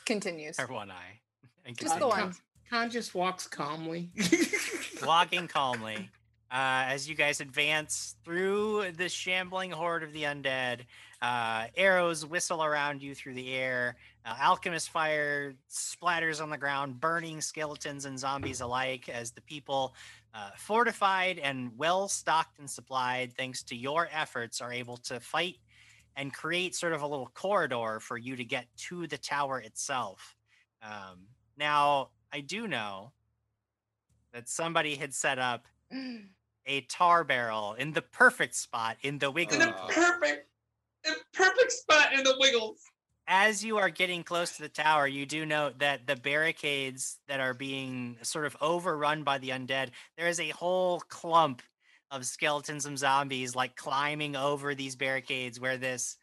continues. 0.04 0.60
Or 0.60 0.68
one 0.68 0.92
eye. 0.92 1.22
And 1.66 1.78
Just 1.78 1.98
the 1.98 2.02
continue. 2.02 2.26
one. 2.26 2.36
Khan 2.70 2.90
just 2.90 3.16
walks 3.16 3.48
calmly. 3.48 4.10
walking 5.02 5.48
calmly 5.48 6.10
uh, 6.52 6.86
as 6.88 7.10
you 7.10 7.16
guys 7.16 7.42
advance 7.42 8.16
through 8.24 8.92
the 8.98 9.10
shambling 9.10 9.72
horde 9.72 10.04
of 10.04 10.14
the 10.14 10.24
undead. 10.24 10.82
Uh, 11.22 11.66
arrows 11.76 12.26
whistle 12.26 12.64
around 12.64 13.02
you 13.02 13.16
through 13.16 13.34
the 13.34 13.54
air. 13.54 13.96
Uh, 14.26 14.36
alchemist 14.40 14.90
fire 14.90 15.54
splatters 15.70 16.42
on 16.42 16.50
the 16.50 16.58
ground, 16.58 17.00
burning 17.00 17.42
skeletons 17.42 18.06
and 18.06 18.18
zombies 18.18 18.62
alike 18.62 19.10
as 19.10 19.32
the 19.32 19.42
people, 19.42 19.96
uh, 20.34 20.50
fortified 20.58 21.40
and 21.40 21.72
well 21.78 22.08
stocked 22.08 22.60
and 22.60 22.70
supplied, 22.70 23.34
thanks 23.34 23.64
to 23.64 23.76
your 23.76 24.10
efforts, 24.14 24.62
are 24.62 24.74
able 24.74 24.98
to 24.98 25.20
fight 25.20 25.58
and 26.16 26.34
create 26.34 26.76
sort 26.76 26.94
of 26.94 27.02
a 27.02 27.08
little 27.08 27.30
corridor 27.34 28.00
for 28.00 28.18
you 28.18 28.36
to 28.36 28.44
get 28.44 28.68
to 28.78 29.08
the 29.08 29.18
tower 29.18 29.60
itself. 29.60 30.36
Um, 30.82 31.28
now, 31.58 32.10
I 32.32 32.42
do 32.42 32.68
know 32.68 33.12
that 34.34 34.50
somebody 34.50 34.96
had 34.96 35.14
set 35.14 35.40
up 35.40 35.66
a 36.68 36.82
tar 36.82 37.24
barrel 37.24 37.74
in 37.74 37.94
the 37.94 38.02
perfect 38.02 38.56
spot 38.56 38.98
in 39.02 39.20
the 39.20 39.32
wiggly. 39.32 39.60
In 39.60 39.68
the 39.68 39.74
perfect, 39.90 40.48
perfect 41.34 41.72
spot 41.72 42.14
in 42.14 42.24
the 42.24 42.36
wiggles. 42.40 42.80
As 43.28 43.64
you 43.64 43.78
are 43.78 43.90
getting 43.90 44.24
close 44.24 44.56
to 44.56 44.62
the 44.62 44.70
tower, 44.70 45.08
you 45.08 45.26
do 45.26 45.46
note 45.46 45.80
that 45.80 46.06
the 46.06 46.16
barricades 46.16 47.18
that 47.28 47.40
are 47.40 47.56
being 47.56 48.18
sort 48.22 48.46
of 48.46 48.56
overrun 48.62 49.24
by 49.24 49.40
the 49.40 49.50
undead, 49.50 49.90
there 50.16 50.28
is 50.28 50.40
a 50.40 50.50
whole 50.50 51.00
clump 51.10 51.64
of 52.12 52.26
skeletons 52.26 52.86
and 52.86 52.98
zombies 52.98 53.56
like 53.56 53.76
climbing 53.76 54.36
over 54.36 54.76
these 54.76 54.96
barricades 54.96 55.60
where 55.60 55.78
this 55.78 56.18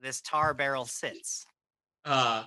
this 0.00 0.20
tar 0.20 0.52
barrel 0.52 0.84
sits. 0.84 1.46
Uh, 2.04 2.44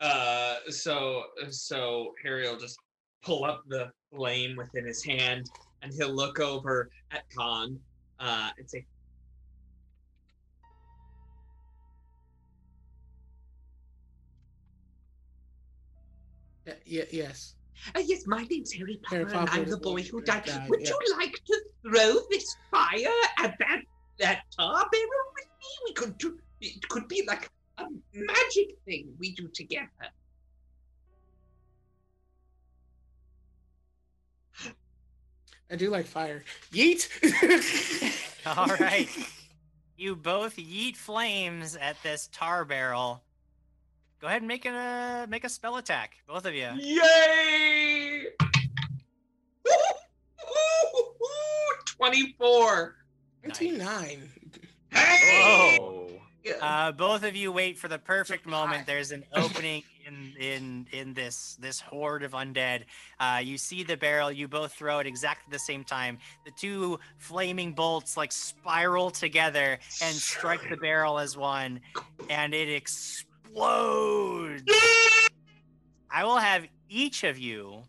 uh, 0.00 0.56
so 0.68 1.24
so 1.50 2.12
Harry 2.22 2.48
will 2.48 2.58
just 2.58 2.78
pull 3.24 3.44
up 3.44 3.62
the 3.68 3.90
flame 4.14 4.56
within 4.56 4.86
his 4.86 5.04
hand, 5.04 5.50
and 5.82 5.92
he'll 5.92 6.14
look 6.14 6.40
over 6.40 6.90
at 7.10 7.24
Khan, 7.36 7.78
uh, 8.20 8.50
and 8.56 8.70
say, 8.70 8.86
Y- 16.66 16.74
y- 16.86 17.06
yes. 17.12 17.54
Uh, 17.94 18.02
yes, 18.06 18.22
my 18.26 18.44
name's 18.44 18.72
Harry 18.72 19.00
Potter, 19.02 19.26
Harry 19.28 19.38
and 19.40 19.50
I'm 19.50 19.68
the 19.68 19.76
boy 19.78 20.02
who 20.02 20.20
died. 20.22 20.44
died, 20.44 20.68
Would 20.68 20.82
yeah. 20.82 20.90
you 20.90 21.16
like 21.18 21.32
to 21.46 21.60
throw 21.82 22.20
this 22.30 22.56
fire 22.70 23.08
at 23.38 23.56
that 23.58 23.80
that 24.20 24.42
tar 24.56 24.86
barrel 24.92 25.26
with 25.34 25.48
me? 25.58 25.66
We 25.86 25.94
could 25.94 26.16
do. 26.18 26.38
It 26.60 26.88
could 26.88 27.08
be 27.08 27.24
like 27.26 27.50
a 27.78 27.86
magic 28.14 28.76
thing 28.84 29.12
we 29.18 29.34
do 29.34 29.48
together. 29.52 29.88
I 35.72 35.76
do 35.76 35.88
like 35.88 36.06
fire. 36.06 36.44
Yeet. 36.70 37.08
All 38.58 38.76
right. 38.76 39.08
You 39.96 40.14
both 40.14 40.56
yeet 40.56 40.96
flames 40.96 41.76
at 41.76 41.96
this 42.02 42.28
tar 42.30 42.66
barrel. 42.66 43.22
Go 44.20 44.26
ahead 44.26 44.42
and 44.42 44.48
make 44.48 44.66
a 44.66 45.26
make 45.30 45.44
a 45.44 45.48
spell 45.48 45.78
attack, 45.78 46.16
both 46.28 46.44
of 46.44 46.54
you. 46.54 46.68
"Yay!" 46.76 48.26
Twenty-four. 51.96 52.96
Twenty-nine. 53.42 54.28
Hey! 54.90 55.78
Oh. 55.80 56.10
Uh, 56.60 56.92
both 56.92 57.24
of 57.24 57.34
you 57.34 57.50
wait 57.50 57.78
for 57.78 57.88
the 57.88 57.98
perfect 57.98 58.46
moment. 58.46 58.86
There's 58.86 59.10
an 59.10 59.24
opening 59.34 59.84
in 60.06 60.32
in 60.38 60.86
in 60.92 61.14
this 61.14 61.56
this 61.60 61.80
horde 61.80 62.22
of 62.22 62.32
undead. 62.32 62.84
Uh, 63.20 63.40
you 63.42 63.58
see 63.58 63.82
the 63.82 63.96
barrel. 63.96 64.30
You 64.30 64.48
both 64.48 64.72
throw 64.72 64.98
it 64.98 65.06
exactly 65.06 65.50
the 65.50 65.58
same 65.58 65.84
time. 65.84 66.18
The 66.44 66.50
two 66.52 66.98
flaming 67.18 67.72
bolts 67.72 68.16
like 68.16 68.32
spiral 68.32 69.10
together 69.10 69.78
and 70.02 70.14
strike 70.14 70.68
the 70.68 70.76
barrel 70.76 71.18
as 71.18 71.36
one, 71.36 71.80
and 72.28 72.54
it 72.54 72.68
explodes. 72.68 74.62
I 76.10 76.24
will 76.24 76.38
have 76.38 76.66
each 76.88 77.24
of 77.24 77.38
you 77.38 77.82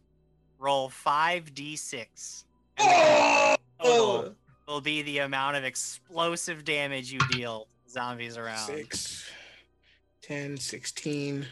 roll 0.60 0.90
five 0.90 1.54
d6. 1.54 2.46
Oh! 2.80 3.56
Total 3.82 4.36
will 4.68 4.82
be 4.82 5.02
the 5.02 5.20
amount 5.20 5.58
of 5.58 5.64
explosive 5.64 6.64
damage 6.64 7.12
you 7.12 7.20
deal 7.32 7.68
zombies 7.90 8.38
around. 8.38 8.66
Six. 8.66 9.30
10, 10.22 10.58
16. 10.58 11.46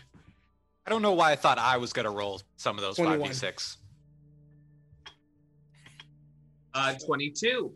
I 0.85 0.89
don't 0.89 1.01
know 1.01 1.13
why 1.13 1.31
I 1.31 1.35
thought 1.35 1.57
I 1.57 1.77
was 1.77 1.93
gonna 1.93 2.11
roll 2.11 2.41
some 2.57 2.77
of 2.77 2.81
those 2.81 2.95
21. 2.95 3.29
5d6. 3.29 3.77
Uh, 6.73 6.93
twenty-two. 7.05 7.73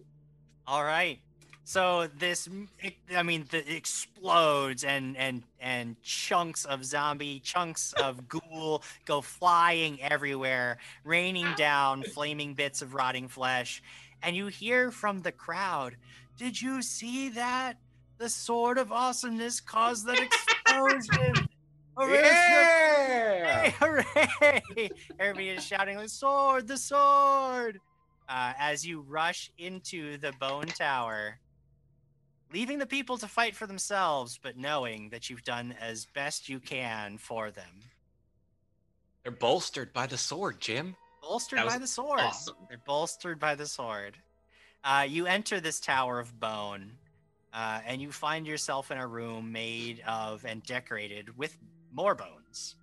All 0.68 0.84
right. 0.84 1.20
So 1.68 2.08
this, 2.20 2.48
I 3.16 3.24
mean, 3.24 3.46
the, 3.50 3.58
it 3.58 3.76
explodes 3.76 4.84
and 4.84 5.18
and 5.18 5.44
and 5.60 6.02
chunks 6.04 6.64
of 6.66 6.86
zombie, 6.86 7.40
chunks 7.40 7.94
of 7.94 8.30
ghoul 8.30 8.84
go 9.06 9.22
flying 9.22 10.02
everywhere, 10.02 10.78
raining 11.04 11.48
down 11.58 12.04
flaming 12.04 12.54
bits 12.54 12.82
of 12.82 12.94
rotting 12.94 13.28
flesh, 13.28 13.82
and 14.22 14.36
you 14.36 14.48
hear 14.48 14.92
from 14.92 15.22
the 15.24 15.32
crowd, 15.32 15.98
"Did 16.38 16.62
you 16.62 16.82
see 16.82 17.30
that? 17.30 17.78
The 18.18 18.30
sword 18.30 18.78
of 18.78 18.92
awesomeness 18.92 19.60
caused 19.60 20.06
that 20.06 20.20
explosion." 20.66 21.50
Hooray! 21.98 22.22
Yeah! 22.22 23.70
Hooray! 23.80 24.90
Everybody 25.20 25.50
is 25.50 25.66
shouting, 25.66 25.98
"The 25.98 26.10
sword! 26.10 26.68
The 26.68 26.78
sword!" 26.78 27.80
Uh, 28.28 28.54
as 28.58 28.86
you 28.86 29.02
rush 29.02 29.52
into 29.58 30.18
the 30.18 30.34
bone 30.40 30.66
tower, 30.66 31.40
leaving 32.52 32.80
the 32.80 32.86
people 32.86 33.18
to 33.20 33.28
fight 33.28 33.56
for 33.56 33.68
themselves, 33.68 34.40
but 34.42 34.58
knowing 34.58 35.10
that 35.10 35.30
you've 35.30 35.44
done 35.44 35.76
as 35.80 36.06
best 36.14 36.50
you 36.50 36.60
can 36.60 37.18
for 37.18 37.52
them. 37.52 37.84
They're 39.24 39.32
bolstered 39.32 39.94
by 39.94 40.08
the 40.08 40.18
sword, 40.18 40.60
Jim. 40.60 40.96
Bolstered 41.22 41.66
by 41.66 41.78
the 41.78 41.88
sword. 41.88 42.20
awesome. 42.20 42.56
They're 42.70 42.78
bolstered 42.86 43.40
by 43.40 43.56
the 43.56 43.66
sword. 43.66 44.18
Uh, 44.84 45.06
you 45.08 45.26
enter 45.26 45.60
this 45.60 45.80
tower 45.80 46.20
of 46.20 46.40
bone, 46.40 46.92
uh, 47.54 47.80
and 47.88 48.02
you 48.02 48.12
find 48.12 48.46
yourself 48.46 48.92
in 48.92 48.98
a 48.98 49.08
room 49.08 49.52
made 49.52 50.02
of 50.08 50.46
and 50.46 50.62
decorated 50.64 51.36
with 51.38 51.58
more 51.96 52.14
bones. 52.14 52.76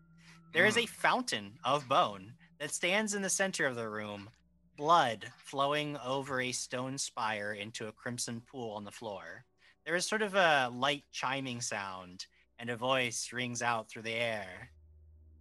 There 0.52 0.64
is 0.64 0.74
hmm. 0.74 0.80
a 0.80 0.86
fountain 0.86 1.52
of 1.64 1.88
bone 1.88 2.32
that 2.58 2.72
stands 2.72 3.14
in 3.14 3.22
the 3.22 3.28
center 3.28 3.66
of 3.66 3.76
the 3.76 3.88
room, 3.88 4.30
blood 4.76 5.26
flowing 5.36 5.98
over 6.04 6.40
a 6.40 6.52
stone 6.52 6.96
spire 6.96 7.52
into 7.52 7.88
a 7.88 7.92
crimson 7.92 8.40
pool 8.40 8.70
on 8.72 8.84
the 8.84 8.90
floor. 8.90 9.44
There 9.84 9.96
is 9.96 10.06
sort 10.06 10.22
of 10.22 10.34
a 10.34 10.70
light 10.72 11.04
chiming 11.12 11.60
sound, 11.60 12.26
and 12.58 12.70
a 12.70 12.76
voice 12.76 13.30
rings 13.32 13.62
out 13.62 13.90
through 13.90 14.02
the 14.02 14.14
air. 14.14 14.70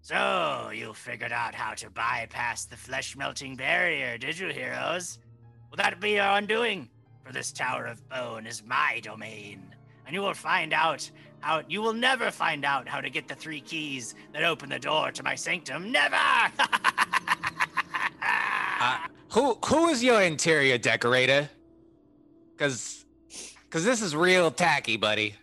So, 0.01 0.71
you 0.73 0.93
figured 0.93 1.31
out 1.31 1.53
how 1.53 1.75
to 1.75 1.91
bypass 1.91 2.65
the 2.65 2.75
flesh 2.75 3.15
melting 3.15 3.55
barrier, 3.55 4.17
did 4.17 4.39
you, 4.39 4.47
heroes? 4.47 5.19
Will 5.69 5.77
that 5.77 5.99
be 5.99 6.11
your 6.11 6.25
undoing? 6.25 6.89
For 7.23 7.31
this 7.31 7.51
Tower 7.51 7.85
of 7.85 8.09
Bone 8.09 8.47
is 8.47 8.63
my 8.65 8.99
domain, 9.03 9.75
and 10.07 10.15
you 10.15 10.21
will 10.21 10.33
find 10.33 10.73
out 10.73 11.09
how 11.41 11.63
you 11.67 11.81
will 11.81 11.93
never 11.93 12.31
find 12.31 12.63
out 12.63 12.87
how 12.87 13.01
to 13.01 13.09
get 13.09 13.27
the 13.27 13.35
three 13.35 13.61
keys 13.61 14.15
that 14.33 14.43
open 14.43 14.69
the 14.69 14.79
door 14.79 15.11
to 15.11 15.23
my 15.23 15.35
sanctum. 15.35 15.91
Never! 15.91 16.17
Uh, 18.83 18.97
who 19.29 19.53
who 19.63 19.89
is 19.89 20.03
your 20.03 20.23
interior 20.23 20.75
decorator? 20.75 21.47
Cause, 22.57 23.05
cause 23.69 23.83
this 23.83 24.01
is 24.01 24.15
real 24.15 24.49
tacky, 24.49 24.97
buddy. 24.97 25.35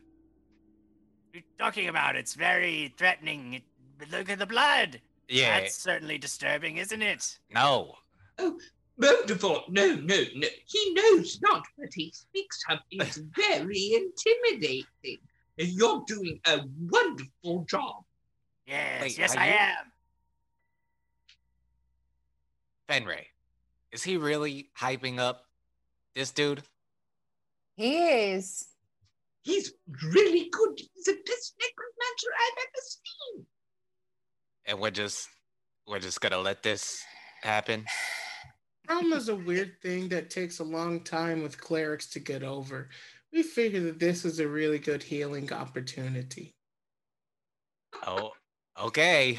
You're 1.32 1.44
talking 1.56 1.88
about 1.88 2.16
it's 2.16 2.34
very 2.34 2.92
threatening. 2.96 3.62
Look 4.10 4.28
at 4.28 4.40
the 4.40 4.46
blood. 4.46 5.00
Yeah. 5.28 5.60
That's 5.60 5.76
certainly 5.76 6.18
disturbing, 6.18 6.78
isn't 6.78 7.00
it? 7.00 7.38
No. 7.54 7.94
Oh, 8.38 8.58
Moldavort, 9.00 9.68
no, 9.68 9.94
no, 9.94 10.24
no. 10.34 10.48
He 10.66 10.94
knows 10.94 11.40
not 11.40 11.64
what 11.76 11.90
he 11.94 12.10
speaks 12.10 12.60
of. 12.68 12.78
It's 12.90 13.20
very 13.36 13.92
intimidating. 13.94 15.18
And 15.58 15.68
You're 15.68 16.02
doing 16.06 16.40
a 16.46 16.60
wonderful 16.88 17.64
job. 17.68 18.04
Yes, 18.66 19.02
Wait, 19.02 19.18
yes, 19.18 19.36
I 19.36 19.46
you- 19.46 19.52
am. 19.54 19.76
Fanray, 22.88 23.24
is 23.92 24.02
he 24.02 24.16
really 24.16 24.70
hyping 24.78 25.18
up 25.18 25.44
this 26.14 26.30
dude? 26.30 26.62
He 27.76 27.98
is. 27.98 28.68
He's 29.42 29.72
really 30.12 30.48
good. 30.50 30.78
He's 30.78 31.04
the 31.04 31.12
best 31.26 31.54
necromancer 31.60 32.28
I've 32.38 32.58
ever 32.58 32.82
seen. 32.84 33.46
And 34.66 34.80
we're 34.80 34.90
just 34.90 35.28
we're 35.86 35.98
just 35.98 36.20
gonna 36.20 36.38
let 36.38 36.62
this 36.62 37.02
happen. 37.42 37.84
Trauma 38.86 39.16
is 39.16 39.28
a 39.28 39.36
weird 39.36 39.72
thing 39.82 40.08
that 40.08 40.30
takes 40.30 40.60
a 40.60 40.64
long 40.64 41.04
time 41.04 41.42
with 41.42 41.60
clerics 41.60 42.06
to 42.10 42.20
get 42.20 42.42
over. 42.42 42.88
We 43.38 43.44
figured 43.44 43.84
that 43.84 44.00
this 44.00 44.24
is 44.24 44.40
a 44.40 44.48
really 44.48 44.80
good 44.80 45.00
healing 45.00 45.52
opportunity. 45.52 46.56
Oh, 48.04 48.32
okay. 48.82 49.38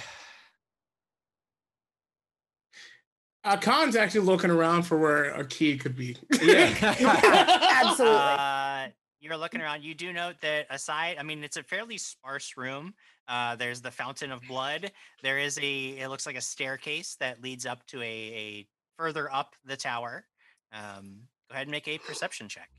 Uh, 3.44 3.58
Khan's 3.58 3.98
actually 3.98 4.22
looking 4.22 4.52
around 4.52 4.84
for 4.84 4.98
where 4.98 5.32
a 5.32 5.46
key 5.46 5.78
could 5.78 5.98
be. 5.98 6.16
Absolutely. 6.32 8.16
Uh, 8.16 8.88
you're 9.20 9.36
looking 9.36 9.60
around. 9.60 9.84
You 9.84 9.94
do 9.94 10.14
note 10.14 10.36
that 10.44 10.68
aside, 10.70 11.18
I 11.20 11.24
mean, 11.24 11.44
it's 11.44 11.58
a 11.58 11.64
fairly 11.64 11.98
sparse 11.98 12.56
room. 12.56 12.94
Uh, 13.28 13.58
there's 13.58 13.82
the 13.82 13.92
fountain 13.92 14.32
of 14.32 14.42
blood. 14.48 14.94
There 15.24 15.40
is 15.40 15.60
a, 15.62 15.88
it 15.90 16.08
looks 16.08 16.26
like 16.26 16.38
a 16.38 16.42
staircase 16.42 17.18
that 17.20 17.44
leads 17.44 17.66
up 17.66 17.86
to 17.88 18.02
a, 18.02 18.06
a 18.06 18.68
further 18.98 19.30
up 19.30 19.58
the 19.66 19.76
tower. 19.76 20.26
Um, 20.72 21.24
go 21.50 21.56
ahead 21.56 21.64
and 21.68 21.72
make 21.72 21.90
a 21.90 21.98
perception 21.98 22.48
check. 22.48 22.70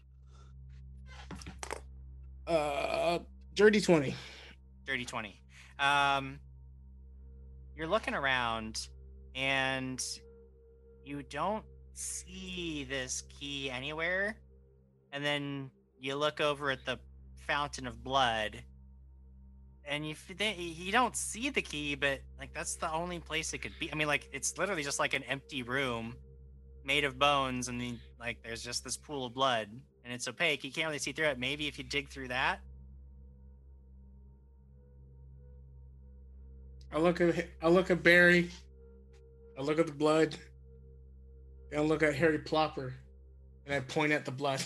Uh, 2.46 3.18
dirty 3.54 3.80
20. 3.80 4.14
Dirty 4.86 5.04
20. 5.04 5.40
Um, 5.78 6.38
you're 7.76 7.86
looking 7.86 8.14
around 8.14 8.88
and 9.34 10.02
you 11.04 11.22
don't 11.22 11.64
see 11.94 12.86
this 12.88 13.22
key 13.38 13.70
anywhere. 13.70 14.36
And 15.12 15.24
then 15.24 15.70
you 15.98 16.16
look 16.16 16.40
over 16.40 16.70
at 16.70 16.84
the 16.84 16.98
fountain 17.46 17.86
of 17.86 18.02
blood 18.02 18.62
and 19.84 20.06
you 20.06 20.14
you 20.56 20.92
don't 20.92 21.16
see 21.16 21.50
the 21.50 21.60
key 21.60 21.94
but 21.96 22.20
like 22.38 22.54
that's 22.54 22.76
the 22.76 22.90
only 22.92 23.18
place 23.18 23.52
it 23.52 23.58
could 23.58 23.72
be 23.80 23.90
i 23.90 23.94
mean 23.96 24.06
like 24.06 24.28
it's 24.32 24.56
literally 24.56 24.84
just 24.84 25.00
like 25.00 25.14
an 25.14 25.22
empty 25.24 25.62
room 25.62 26.14
made 26.84 27.04
of 27.04 27.18
bones 27.18 27.68
and 27.68 27.80
then 27.80 27.98
like 28.18 28.38
there's 28.42 28.62
just 28.62 28.84
this 28.84 28.96
pool 28.96 29.26
of 29.26 29.34
blood 29.34 29.68
and 30.10 30.16
it's 30.16 30.26
opaque 30.26 30.64
you 30.64 30.72
can't 30.72 30.88
really 30.88 30.98
see 30.98 31.12
through 31.12 31.26
it 31.26 31.38
maybe 31.38 31.68
if 31.68 31.78
you 31.78 31.84
dig 31.84 32.08
through 32.08 32.26
that 32.28 32.60
I 36.92 36.98
look 36.98 37.20
at 37.20 37.46
I 37.62 37.68
look 37.68 37.90
at 37.90 38.02
Barry. 38.02 38.50
I 39.58 39.62
look 39.62 39.78
at 39.78 39.86
the 39.86 39.92
blood. 39.92 40.36
And 41.70 41.80
I 41.80 41.84
look 41.84 42.02
at 42.02 42.14
Harry 42.14 42.38
Plopper. 42.38 42.92
And 43.66 43.74
I 43.74 43.80
point 43.80 44.12
at 44.12 44.24
the 44.24 44.32
blood. 44.32 44.62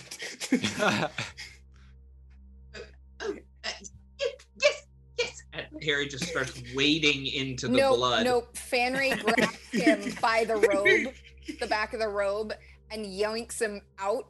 Yes, 3.67 3.91
yes, 4.19 4.87
yes. 5.17 5.43
Harry 5.83 6.07
just 6.07 6.25
starts 6.25 6.61
wading 6.75 7.27
into 7.27 7.67
the 7.67 7.77
nope, 7.77 7.97
blood. 7.97 8.25
nope. 8.25 8.55
Fanray 8.55 9.19
grabs 9.21 9.57
him 9.71 10.13
by 10.21 10.43
the 10.45 10.55
robe, 10.55 11.13
the 11.59 11.67
back 11.67 11.93
of 11.93 11.99
the 11.99 12.07
robe, 12.07 12.53
and 12.91 13.05
yanks 13.05 13.61
him 13.61 13.81
out. 13.97 14.27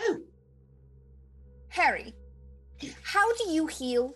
Oh, 0.00 0.20
Harry, 1.72 2.14
how 3.02 3.32
do 3.36 3.50
you 3.50 3.66
heal? 3.66 4.14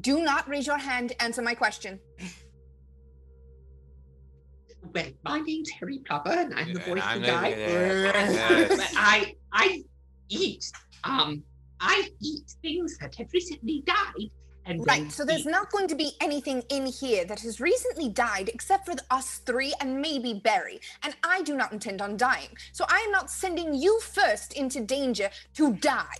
Do 0.00 0.20
not 0.22 0.48
raise 0.48 0.66
your 0.66 0.78
hand. 0.78 1.12
Answer 1.20 1.42
my 1.42 1.54
question. 1.54 2.00
well, 4.92 5.04
my 5.24 5.38
name's 5.40 5.70
Harry 5.70 6.00
Plopper, 6.08 6.26
and 6.36 6.54
I'm 6.54 6.74
the 6.74 6.80
And 6.82 6.88
voice 6.94 7.02
I'm 7.04 7.18
of 7.18 7.22
the- 7.22 7.28
guy. 7.28 8.68
But. 8.76 8.90
I, 8.96 9.34
I 9.52 9.82
eat. 10.28 10.64
Um, 11.04 11.42
I 11.80 12.08
eat 12.20 12.50
things 12.60 12.98
that 12.98 13.14
have 13.14 13.28
recently 13.32 13.84
died. 13.86 14.30
And 14.68 14.86
Right, 14.86 15.10
so 15.10 15.24
there's 15.24 15.46
we- 15.46 15.50
not 15.50 15.72
going 15.72 15.88
to 15.88 15.94
be 15.96 16.12
anything 16.20 16.62
in 16.68 16.84
here 16.86 17.24
that 17.24 17.40
has 17.40 17.58
recently 17.58 18.10
died 18.10 18.50
except 18.50 18.84
for 18.84 18.94
us 19.10 19.38
three 19.38 19.72
and 19.80 19.98
maybe 20.00 20.34
Barry. 20.34 20.78
And 21.02 21.16
I 21.24 21.42
do 21.42 21.56
not 21.56 21.72
intend 21.72 22.02
on 22.02 22.18
dying. 22.18 22.50
So 22.72 22.84
I 22.88 22.98
am 22.98 23.10
not 23.10 23.30
sending 23.30 23.72
you 23.72 23.98
first 24.00 24.52
into 24.52 24.82
danger 24.82 25.30
to 25.54 25.72
die. 25.72 26.16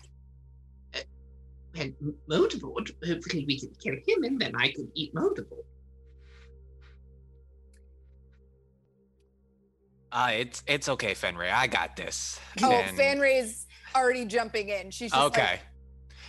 And 1.74 1.94
Moldavold, 2.28 2.90
hopefully 3.06 3.44
we 3.46 3.60
can 3.60 3.70
kill 3.84 3.94
him, 4.06 4.24
and 4.24 4.40
then 4.40 4.56
I 4.56 4.72
can 4.72 4.90
eat 4.94 5.14
Moldavold. 5.14 5.64
Uh, 10.10 10.30
it's 10.32 10.62
it's 10.66 10.88
okay, 10.88 11.12
Fanray. 11.12 11.52
I 11.52 11.66
got 11.66 11.94
this. 11.94 12.40
Oh, 12.62 12.72
And- 12.72 12.96
Fanray's 12.98 13.66
already 13.94 14.24
jumping 14.24 14.70
in. 14.70 14.90
She's 14.90 15.12
just 15.12 15.22
Okay. 15.22 15.42
like, 15.42 15.60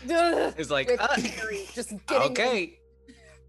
"Ugh," 0.04 0.54
It's 0.58 0.70
like 0.70 0.90
uh, 1.00 1.08
just 1.74 1.94
getting 2.08 2.32
okay. 2.32 2.76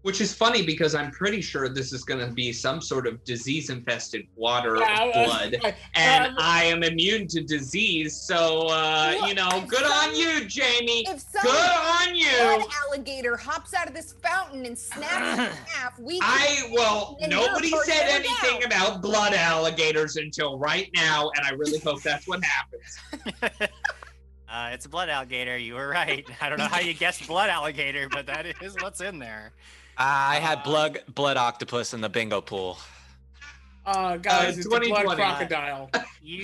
Which 0.03 0.19
is 0.19 0.33
funny 0.33 0.65
because 0.65 0.95
I'm 0.95 1.11
pretty 1.11 1.41
sure 1.41 1.69
this 1.69 1.93
is 1.93 2.03
going 2.03 2.27
to 2.27 2.33
be 2.33 2.51
some 2.51 2.81
sort 2.81 3.05
of 3.05 3.23
disease-infested 3.23 4.25
water 4.35 4.77
Yeah, 4.77 4.85
I- 4.89 5.03
I- 5.13 5.25
blood, 5.25 5.55
I- 5.63 5.75
and 5.93 6.25
um, 6.29 6.35
I 6.39 6.63
am 6.63 6.81
immune 6.81 7.27
to 7.27 7.41
disease. 7.43 8.19
So 8.19 8.61
uh, 8.65 9.13
Well, 9.19 9.27
you 9.29 9.35
know, 9.35 9.47
if 9.53 9.67
good 9.67 9.83
on 9.83 10.15
you, 10.15 10.45
Jamie. 10.45 11.05
If 11.07 11.19
some 11.19 11.43
Good 11.43 11.51
on 11.53 12.07
blood 12.07 12.15
you. 12.15 12.67
alligator 12.87 13.37
hops 13.37 13.75
out 13.75 13.87
of 13.87 13.93
this 13.93 14.13
fountain 14.23 14.65
and 14.65 14.75
snaps 14.75 15.37
it 15.39 15.43
in 15.51 15.65
half, 15.67 15.99
we 15.99 16.17
I 16.23 16.63
well, 16.73 17.15
nobody 17.27 17.69
said 17.83 18.07
anything 18.09 18.59
now. 18.61 18.65
about 18.87 19.03
blood 19.03 19.35
alligators 19.35 20.15
until 20.15 20.57
right 20.57 20.89
now, 20.95 21.29
and 21.35 21.45
I 21.45 21.51
really 21.51 21.77
hope 21.77 22.01
that's 22.01 22.27
what 22.27 22.41
happens. 22.43 23.69
Uh, 24.51 24.71
it's 24.73 24.85
a 24.85 24.89
blood 24.89 25.07
alligator. 25.09 25.57
You 25.57 25.75
were 25.75 25.87
right. 25.87 26.25
I 26.41 26.49
don't 26.49 26.57
know 26.57 26.67
how 26.67 26.79
you 26.79 26.93
guessed 26.93 27.25
blood 27.27 27.49
alligator, 27.49 28.09
but 28.09 28.25
that 28.27 28.45
is 28.61 28.75
what's 28.81 28.99
in 29.01 29.17
there. 29.19 29.53
I 29.97 30.37
Uh, 30.37 30.41
had 30.41 30.63
blood 30.63 30.99
blood 31.15 31.37
octopus 31.37 31.93
in 31.93 32.01
the 32.01 32.09
bingo 32.09 32.41
pool. 32.41 32.77
Uh, 33.85 34.17
guys, 34.17 34.55
Uh, 34.55 34.59
it's 34.59 34.67
the 34.69 34.79
blood 34.89 35.17
crocodile. 35.17 35.89
You 36.23 36.43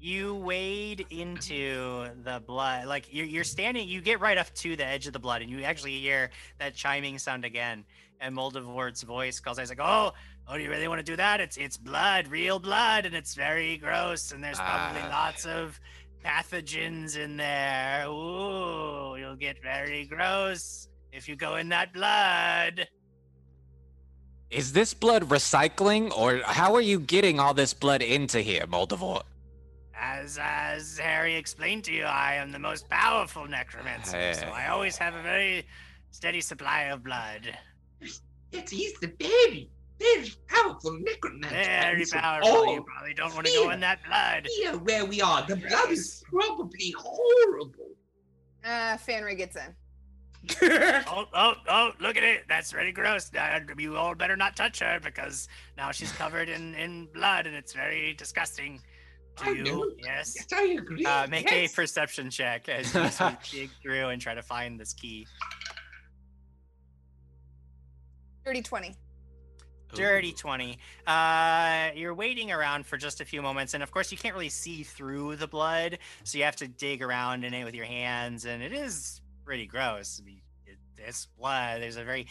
you 0.00 0.34
wade 0.36 1.06
into 1.10 2.08
the 2.22 2.42
blood. 2.46 2.86
Like 2.86 3.12
you're 3.12 3.26
you're 3.26 3.44
standing. 3.44 3.88
You 3.88 4.00
get 4.00 4.20
right 4.20 4.38
up 4.38 4.52
to 4.54 4.74
the 4.76 4.86
edge 4.86 5.06
of 5.06 5.12
the 5.12 5.18
blood, 5.18 5.42
and 5.42 5.50
you 5.50 5.62
actually 5.64 5.98
hear 5.98 6.30
that 6.58 6.74
chiming 6.74 7.18
sound 7.18 7.44
again. 7.44 7.84
And 8.20 8.34
Moldavort's 8.34 9.02
voice 9.02 9.38
calls. 9.40 9.58
I 9.58 9.62
was 9.62 9.68
like, 9.70 9.80
"Oh, 9.80 10.12
oh, 10.48 10.56
do 10.56 10.62
you 10.62 10.70
really 10.70 10.88
want 10.88 11.00
to 11.00 11.04
do 11.04 11.16
that? 11.16 11.40
It's 11.40 11.56
it's 11.58 11.76
blood, 11.76 12.28
real 12.28 12.58
blood, 12.58 13.04
and 13.04 13.14
it's 13.14 13.34
very 13.34 13.76
gross. 13.76 14.32
And 14.32 14.42
there's 14.42 14.58
probably 14.58 15.02
Ah. 15.04 15.08
lots 15.10 15.44
of 15.44 15.78
pathogens 16.26 17.16
in 17.16 17.36
there. 17.36 18.06
Ooh, 18.08 19.16
you'll 19.16 19.36
get 19.36 19.62
very 19.62 20.04
gross 20.06 20.88
if 21.12 21.28
you 21.28 21.36
go 21.36 21.56
in 21.56 21.68
that 21.68 21.92
blood." 21.92 22.88
Is 24.50 24.72
this 24.72 24.94
blood 24.94 25.24
recycling, 25.24 26.16
or 26.16 26.38
how 26.44 26.74
are 26.74 26.80
you 26.80 27.00
getting 27.00 27.40
all 27.40 27.54
this 27.54 27.74
blood 27.74 28.02
into 28.02 28.40
here, 28.40 28.66
Moldavort? 28.66 29.24
As 29.98 30.38
as 30.40 30.98
Harry 30.98 31.34
explained 31.34 31.84
to 31.84 31.92
you, 31.92 32.04
I 32.04 32.34
am 32.34 32.52
the 32.52 32.58
most 32.58 32.88
powerful 32.88 33.46
necromancer, 33.46 34.34
so 34.34 34.46
eh. 34.46 34.50
I 34.50 34.68
always 34.68 34.96
have 34.98 35.14
a 35.14 35.22
very 35.22 35.66
steady 36.10 36.40
supply 36.40 36.82
of 36.92 37.02
blood. 37.02 37.56
It's 38.52 38.70
he's 38.70 38.94
the 39.00 39.12
very, 39.18 39.68
very 39.98 40.32
powerful 40.48 40.98
necromancer. 41.00 41.48
Very 41.48 42.04
powerful. 42.06 42.50
Oh, 42.50 42.74
you 42.74 42.82
probably 42.82 43.14
don't 43.14 43.34
want 43.34 43.46
to 43.46 43.52
go 43.52 43.70
in 43.70 43.80
that 43.80 44.00
blood. 44.06 44.46
here 44.56 44.76
where 44.78 45.04
we 45.04 45.20
are, 45.20 45.46
the 45.46 45.56
blood 45.56 45.90
is 45.90 46.22
probably 46.30 46.94
horrible. 46.98 47.90
Uh, 48.64 48.96
Fanray 48.96 49.36
gets 49.36 49.56
in. 49.56 49.74
Oh, 51.08 51.24
oh, 51.34 51.54
oh, 51.68 51.90
look 52.00 52.16
at 52.16 52.22
it. 52.22 52.44
That's 52.48 52.72
really 52.72 52.92
gross. 52.92 53.30
Uh, 53.34 53.60
you 53.78 53.96
all 53.96 54.14
better 54.14 54.36
not 54.36 54.56
touch 54.56 54.80
her 54.80 55.00
because 55.02 55.48
now 55.76 55.90
she's 55.90 56.12
covered 56.12 56.48
in, 56.48 56.74
in 56.74 57.08
blood 57.12 57.46
and 57.46 57.56
it's 57.56 57.72
very 57.72 58.14
disgusting 58.14 58.80
to 59.36 59.44
I 59.44 59.50
you. 59.50 59.64
know. 59.64 59.90
Yes. 60.02 60.34
Yes, 60.36 60.46
I 60.54 60.62
agree. 60.78 61.04
Uh, 61.04 61.26
make 61.26 61.50
yes. 61.50 61.72
a 61.72 61.74
perception 61.74 62.30
check 62.30 62.68
as 62.68 62.94
you 62.94 63.08
sort 63.08 63.42
dig 63.50 63.70
through 63.82 64.08
and 64.08 64.20
try 64.20 64.34
to 64.34 64.42
find 64.42 64.78
this 64.78 64.92
key. 64.92 65.26
Dirty 68.44 68.62
20. 68.62 68.94
Dirty 69.96 70.32
20. 70.32 70.78
Uh, 71.06 71.90
you're 71.94 72.14
waiting 72.14 72.52
around 72.52 72.84
for 72.84 72.98
just 72.98 73.20
a 73.20 73.24
few 73.24 73.40
moments, 73.40 73.72
and 73.72 73.82
of 73.82 73.90
course, 73.90 74.12
you 74.12 74.18
can't 74.18 74.34
really 74.34 74.50
see 74.50 74.82
through 74.82 75.36
the 75.36 75.46
blood, 75.46 75.98
so 76.24 76.36
you 76.36 76.44
have 76.44 76.56
to 76.56 76.68
dig 76.68 77.02
around 77.02 77.44
in 77.44 77.54
it 77.54 77.64
with 77.64 77.74
your 77.74 77.86
hands, 77.86 78.44
and 78.44 78.62
it 78.62 78.72
is 78.72 79.22
pretty 79.44 79.66
gross. 79.66 80.20
I 80.22 80.26
mean, 80.26 80.40
it, 80.66 80.76
it's 80.98 81.26
blood. 81.38 81.80
There's 81.80 81.96
a 81.96 82.04
very 82.04 82.26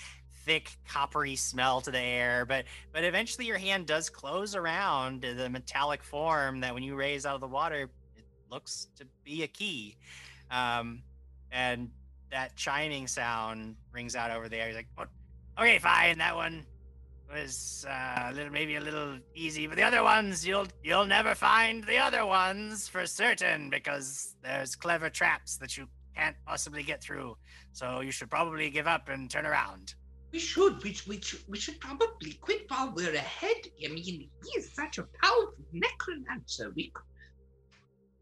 thick, 0.45 0.77
coppery 0.87 1.35
smell 1.35 1.81
to 1.81 1.91
the 1.91 1.99
air, 1.99 2.45
but 2.45 2.65
but 2.93 3.03
eventually, 3.03 3.47
your 3.47 3.57
hand 3.57 3.87
does 3.87 4.09
close 4.09 4.55
around 4.55 5.21
the 5.21 5.49
metallic 5.49 6.03
form 6.03 6.59
that 6.59 6.73
when 6.73 6.83
you 6.83 6.95
raise 6.95 7.25
out 7.25 7.35
of 7.35 7.41
the 7.41 7.47
water, 7.47 7.89
it 8.15 8.25
looks 8.51 8.87
to 8.97 9.07
be 9.23 9.41
a 9.41 9.47
key. 9.47 9.97
Um, 10.51 11.01
and 11.51 11.89
that 12.29 12.55
chiming 12.55 13.07
sound 13.07 13.75
rings 13.91 14.15
out 14.15 14.29
over 14.29 14.49
there. 14.49 14.67
You're 14.67 14.75
like, 14.75 14.87
"What? 14.95 15.09
okay, 15.57 15.79
fine, 15.79 16.19
that 16.19 16.35
one 16.35 16.65
was 17.35 17.85
uh, 17.89 18.29
a 18.29 18.33
little 18.33 18.51
maybe 18.51 18.75
a 18.75 18.81
little 18.81 19.17
easy, 19.35 19.67
but 19.67 19.75
the 19.75 19.83
other 19.83 20.03
ones 20.03 20.45
you'll 20.47 20.67
you'll 20.83 21.05
never 21.05 21.35
find 21.35 21.83
the 21.83 21.97
other 21.97 22.25
ones 22.25 22.87
for 22.87 23.05
certain 23.05 23.69
because 23.69 24.35
there's 24.41 24.75
clever 24.75 25.09
traps 25.09 25.57
that 25.57 25.77
you 25.77 25.87
can't 26.15 26.35
possibly 26.45 26.81
get 26.83 27.03
through. 27.03 27.35
So 27.73 27.99
you 27.99 28.11
should 28.11 28.29
probably 28.29 28.69
give 28.69 28.87
up 28.87 29.09
and 29.09 29.29
turn 29.29 29.45
around. 29.45 29.95
We 30.31 30.39
should, 30.39 30.83
we, 30.83 30.97
we, 31.07 31.21
should, 31.21 31.39
we 31.47 31.57
should 31.57 31.79
probably 31.79 32.33
quit 32.41 32.65
while 32.69 32.91
we're 32.93 33.13
ahead. 33.13 33.55
I 33.85 33.87
mean, 33.89 34.03
he 34.03 34.29
is 34.57 34.73
such 34.73 34.97
a 34.97 35.03
powerful 35.21 35.53
necromancer. 35.71 36.71
We 36.75 36.91
could. 36.93 37.03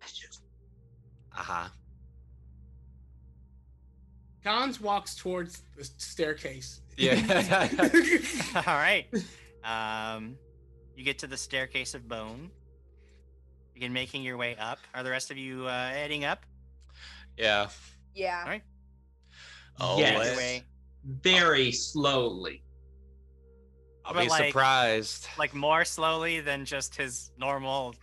Just- 0.05 0.43
Uh 1.35 1.41
huh. 1.41 1.67
Gons 4.43 4.79
walks 4.81 5.15
towards 5.15 5.63
the 5.77 5.83
staircase. 5.97 6.81
Yeah. 6.97 7.69
All 8.55 8.61
right. 8.65 9.05
Um, 9.63 10.37
you 10.95 11.03
get 11.03 11.17
to 11.19 11.27
the 11.27 11.37
staircase 11.37 11.93
of 11.93 12.07
bone. 12.07 12.49
Begin 13.73 13.91
making 13.93 14.21
your 14.23 14.37
way 14.37 14.55
up. 14.57 14.79
Are 14.93 15.01
the 15.03 15.09
rest 15.09 15.31
of 15.31 15.37
you 15.37 15.65
uh, 15.67 15.89
heading 15.89 16.25
up? 16.25 16.45
yeah. 17.37 17.67
Yeah. 18.15 18.41
All 18.43 18.49
right. 18.49 18.63
Oh, 19.79 19.97
Yes. 19.97 20.27
Your 20.27 20.37
way, 20.37 20.63
Very 21.23 21.71
slowly. 21.71 22.63
I'll 24.05 24.13
But 24.13 24.23
be 24.25 24.29
like- 24.29 24.47
surprised. 24.47 25.27
like 25.39 25.55
more 25.55 25.83
slowly 25.85 26.41
than 26.41 26.63
just 26.65 26.95
his 26.95 27.31
normal 27.39 27.95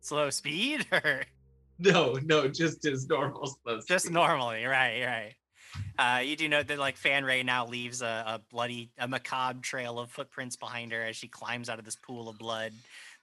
slow 0.00 0.30
speed, 0.30 0.86
or 0.90 1.22
No, 1.78 2.18
no, 2.24 2.48
just 2.48 2.84
as 2.86 3.06
normal. 3.06 3.56
slow 3.62 3.80
just 3.86 4.06
speed. 4.06 4.14
normally? 4.14 4.64
Right, 4.64 5.04
right. 5.04 5.34
Uh, 5.98 6.20
you 6.24 6.36
do 6.36 6.48
know 6.48 6.62
that 6.62 6.78
like 6.78 6.98
Fanray 6.98 7.44
now 7.44 7.66
leaves 7.66 8.02
a, 8.02 8.24
a 8.26 8.40
bloody, 8.50 8.90
a 8.98 9.08
macabre 9.08 9.60
trail 9.60 9.98
of 9.98 10.10
footprints 10.10 10.56
behind 10.56 10.92
her 10.92 11.02
as 11.02 11.16
she 11.16 11.26
climbs 11.28 11.68
out 11.68 11.78
of 11.78 11.84
this 11.84 11.96
pool 11.96 12.28
of 12.28 12.38
blood. 12.38 12.72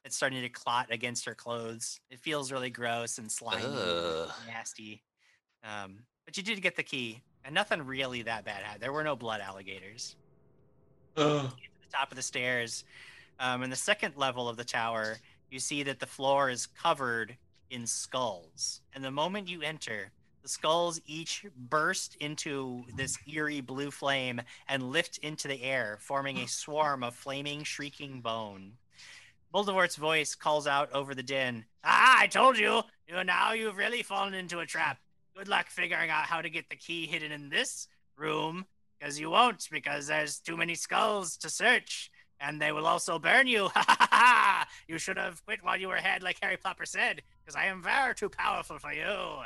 that's 0.04 0.16
starting 0.16 0.42
to 0.42 0.50
clot 0.50 0.88
against 0.92 1.26
her 1.26 1.34
clothes. 1.34 2.00
It 2.12 2.20
feels 2.20 2.52
really 2.52 2.70
gross 2.70 3.18
and 3.18 3.32
slimy, 3.32 3.64
and 3.66 4.30
nasty. 4.48 5.02
Um, 5.64 6.00
but 6.26 6.38
you 6.38 6.44
did 6.44 6.62
get 6.62 6.76
the 6.76 6.84
key, 6.84 7.22
and 7.44 7.56
nothing 7.56 7.82
really 7.82 8.22
that 8.24 8.46
bad 8.46 8.64
happened. 8.64 8.84
There 8.84 8.94
were 8.94 9.04
no 9.04 9.16
blood 9.16 9.42
alligators. 9.42 10.16
Ugh. 11.18 11.50
to 11.50 11.56
the 11.82 11.98
top 11.98 12.12
of 12.12 12.18
the 12.18 12.22
stairs. 12.22 12.84
Um, 13.40 13.64
in 13.64 13.70
the 13.70 13.76
second 13.76 14.16
level 14.18 14.48
of 14.50 14.58
the 14.58 14.64
tower, 14.64 15.18
you 15.50 15.60
see 15.60 15.84
that 15.84 16.00
the 16.00 16.06
floor 16.06 16.50
is 16.50 16.68
covered 16.68 17.38
in 17.70 17.88
skulls. 17.88 18.82
And 18.94 19.04
the 19.04 19.12
moment 19.12 19.50
you 19.50 19.62
enter, 19.62 20.12
the 20.46 20.50
skulls 20.50 21.02
each 21.08 21.44
burst 21.58 22.16
into 22.20 22.84
this 22.96 23.18
eerie 23.28 23.62
blue 23.62 23.90
flame 23.90 24.40
and 24.70 24.92
lift 24.92 25.18
into 25.18 25.48
the 25.48 25.64
air, 25.64 25.98
forming 26.00 26.38
a 26.38 26.48
swarm 26.48 27.04
of 27.04 27.16
flaming, 27.16 27.64
shrieking 27.64 28.22
bone. 28.22 28.74
Moldavort's 29.52 29.96
voice 29.96 30.36
calls 30.36 30.68
out 30.68 30.92
over 30.94 31.16
the 31.16 31.24
din. 31.24 31.66
Ah, 31.84 32.20
I 32.20 32.28
told 32.28 32.60
you! 32.60 32.84
You 33.08 33.24
now 33.24 33.54
you've 33.54 33.78
really 33.78 34.04
fallen 34.04 34.36
into 34.36 34.60
a 34.60 34.68
trap. 34.68 35.00
Good 35.36 35.48
luck 35.48 35.66
figuring 35.68 36.12
out 36.12 36.26
how 36.26 36.44
to 36.44 36.50
get 36.52 36.70
the 36.70 36.76
key 36.76 37.08
hidden 37.08 37.32
in 37.32 37.50
this 37.50 37.88
room 38.16 38.68
because 39.00 39.20
you 39.20 39.32
won't, 39.32 39.68
because 39.72 40.06
there's 40.06 40.38
too 40.38 40.58
many 40.58 40.76
skulls 40.76 41.38
to 41.38 41.50
search, 41.50 42.12
and 42.40 42.62
they 42.62 42.72
will 42.72 42.86
also 42.86 43.18
burn 43.18 43.48
you. 43.48 43.70
Ha 43.74 43.84
ha 43.88 44.08
ha! 44.12 44.68
You 44.88 45.00
should 45.00 45.18
have 45.18 45.44
quit 45.44 45.64
while 45.64 45.78
you 45.78 45.88
were 45.88 45.96
ahead, 45.96 46.22
like 46.22 46.38
Harry 46.44 46.58
Plopper 46.58 46.88
said, 46.88 47.24
because 47.44 47.56
I 47.56 47.66
am 47.66 47.82
far 47.82 48.14
too 48.14 48.30
powerful 48.30 48.78
for 48.78 48.94
you. 48.94 49.46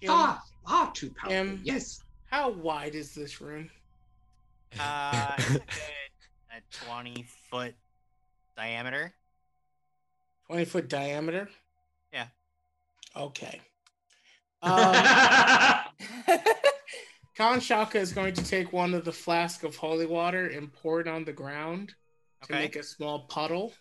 Kim, 0.00 0.08
Far, 0.08 0.42
far 0.66 0.92
too 0.92 1.10
powerful. 1.10 1.36
Em. 1.36 1.60
yes. 1.62 2.02
how 2.26 2.50
wide 2.50 2.94
is 2.94 3.14
this 3.14 3.40
room? 3.40 3.70
Uh, 4.78 5.36
a 5.38 6.86
20 6.86 7.26
foot 7.50 7.74
diameter. 8.56 9.12
20 10.46 10.64
foot 10.64 10.88
diameter? 10.88 11.48
Yeah. 12.12 12.26
Okay. 13.16 13.60
Um, 14.62 14.94
Khan 17.34 17.60
Shaka 17.60 17.98
is 17.98 18.12
going 18.12 18.34
to 18.34 18.44
take 18.44 18.74
one 18.74 18.92
of 18.92 19.06
the 19.06 19.12
flask 19.12 19.64
of 19.64 19.74
holy 19.74 20.04
water 20.04 20.48
and 20.48 20.70
pour 20.70 21.00
it 21.00 21.08
on 21.08 21.24
the 21.24 21.32
ground 21.32 21.94
to 22.46 22.52
make 22.52 22.76
a 22.76 22.82
small 22.82 23.20
puddle. 23.20 23.72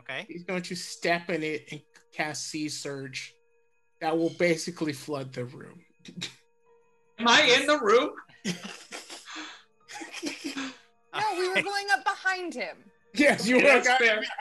Okay. 0.00 0.24
He's 0.26 0.44
going 0.44 0.62
to 0.62 0.74
step 0.74 1.28
in 1.28 1.42
it 1.42 1.68
and 1.70 1.82
cast 2.14 2.46
Sea 2.48 2.70
Surge. 2.70 3.34
That 4.00 4.16
will 4.16 4.30
basically 4.30 4.92
flood 4.92 5.32
the 5.32 5.44
room. 5.46 5.80
Am 7.18 7.26
I 7.28 7.42
in 7.60 7.66
the 7.66 7.78
room? 7.78 8.10
No, 11.14 11.22
we 11.38 11.48
were 11.48 11.62
going 11.62 11.86
up 11.92 12.04
behind 12.04 12.52
him. 12.54 12.76
yes, 13.14 13.48
you 13.48 13.56
Okay, 13.56 13.64
were. 13.76 13.82
that's 13.82 13.98
fair. 14.04 14.22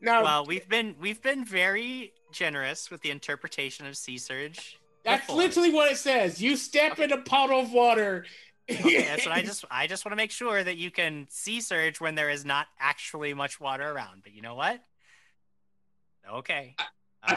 Now, 0.00 0.22
Well, 0.22 0.44
we've 0.44 0.68
been 0.68 0.94
we've 1.00 1.22
been 1.22 1.44
very 1.46 2.12
generous 2.30 2.90
with 2.90 3.00
the 3.00 3.10
interpretation 3.10 3.86
of 3.86 3.96
Sea 3.96 4.18
Surge. 4.18 4.78
That's 5.02 5.24
full. 5.26 5.36
literally 5.36 5.72
what 5.72 5.90
it 5.90 5.96
says. 5.96 6.42
You 6.42 6.56
step 6.56 6.98
in 6.98 7.10
a 7.10 7.18
puddle 7.22 7.60
of 7.60 7.72
water. 7.72 8.26
Okay, 8.70 9.02
that's 9.04 9.24
what 9.24 9.34
I 9.34 9.40
just 9.50 9.64
I 9.70 9.86
just 9.86 10.04
want 10.04 10.12
to 10.12 10.16
make 10.16 10.30
sure 10.30 10.62
that 10.62 10.76
you 10.76 10.90
can 10.90 11.26
sea 11.30 11.62
surge 11.62 12.00
when 12.02 12.16
there 12.16 12.28
is 12.28 12.44
not 12.44 12.66
actually 12.78 13.32
much 13.32 13.58
water 13.58 13.90
around. 13.90 14.22
But 14.22 14.34
you 14.34 14.42
know 14.42 14.54
what? 14.54 14.78
Okay. 16.30 16.74
I 16.78 16.84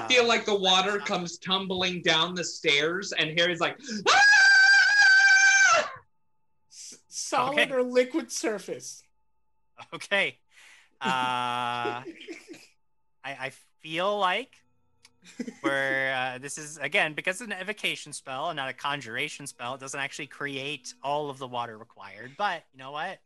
feel 0.07 0.23
Um, 0.23 0.27
like 0.27 0.45
the 0.45 0.55
water 0.55 0.99
comes 0.99 1.37
tumbling 1.37 2.01
down 2.01 2.35
the 2.35 2.43
stairs, 2.43 3.13
and 3.13 3.39
Harry's 3.39 3.59
like, 3.61 3.77
"Ah!" 4.09 5.91
S- 6.71 6.95
Solid 7.07 7.59
Okay. 7.59 7.71
or 7.73 7.83
liquid 7.83 8.31
surface. 8.31 9.03
Okay. 9.93 10.39
Uh, 11.01 12.01
I, 12.03 12.03
I 13.23 13.51
feel 13.81 14.17
like 14.17 14.55
we're 15.61 16.11
uh, 16.13 16.37
this 16.39 16.57
is 16.57 16.77
again 16.77 17.13
because 17.13 17.41
it's 17.41 17.51
an 17.51 17.57
evocation 17.59 18.11
spell 18.13 18.49
and 18.49 18.57
not 18.57 18.69
a 18.69 18.73
conjuration 18.73 19.45
spell. 19.47 19.75
It 19.75 19.79
doesn't 19.79 19.99
actually 19.99 20.27
create 20.27 20.93
all 21.03 21.29
of 21.29 21.37
the 21.37 21.47
water 21.47 21.77
required. 21.77 22.31
But 22.37 22.63
you 22.73 22.79
know 22.79 22.91
what? 22.91 23.19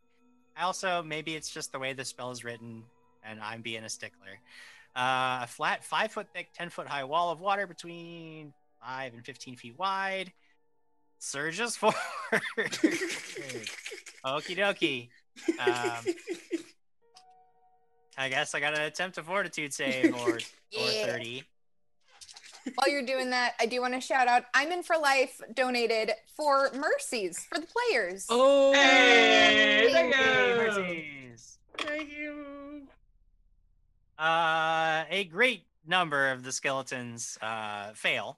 I 0.58 0.64
also 0.64 1.02
maybe 1.02 1.36
it's 1.36 1.50
just 1.50 1.72
the 1.72 1.80
way 1.80 1.94
the 1.94 2.04
spell 2.06 2.32
is 2.32 2.44
written, 2.44 2.84
and 3.24 3.40
I'm 3.40 3.62
being 3.62 3.84
a 3.86 3.90
stickler. 3.90 4.40
Uh, 4.96 5.42
a 5.44 5.48
flat, 5.48 5.84
five 5.86 6.12
foot 6.12 6.28
thick, 6.34 6.50
ten 6.54 6.70
foot 6.70 6.88
high 6.88 7.04
wall 7.06 7.32
of 7.32 7.40
water 7.40 7.66
between 7.68 8.54
five 8.84 9.14
and 9.14 9.26
fifteen 9.26 9.56
feet 9.56 9.78
wide 9.80 10.34
surges 11.20 11.78
forward. 11.78 11.96
Okie 14.26 14.58
dokie. 14.58 15.10
Um, 15.60 16.14
I 18.18 18.28
guess 18.30 18.54
I 18.54 18.60
gotta 18.60 18.86
attempt 18.86 19.18
a 19.18 19.24
fortitude 19.24 19.74
save 19.74 20.14
or 20.28 20.36
or 20.78 20.88
thirty. 21.06 21.44
While 22.76 22.90
you're 22.90 23.06
doing 23.06 23.32
that, 23.32 23.54
I 23.60 23.66
do 23.66 23.82
want 23.82 23.94
to 23.96 24.02
shout 24.02 24.28
out 24.28 24.44
I'm 24.54 24.72
in 24.72 24.84
for 24.84 24.96
life 24.98 25.40
donated 25.56 26.12
for 26.36 26.70
mercies 26.76 27.40
for 27.50 27.60
the 27.60 27.66
players. 27.68 28.28
Oh, 28.30 28.72
Hey, 28.74 29.90
thank 29.92 30.16
you. 30.16 30.22
Mercies. 30.58 31.58
Thank 31.78 32.12
you. 32.12 32.46
Uh, 34.22 35.04
a 35.10 35.24
great 35.24 35.66
number 35.88 36.30
of 36.30 36.44
the 36.44 36.52
skeletons 36.52 37.40
uh, 37.42 37.92
fail. 37.94 38.38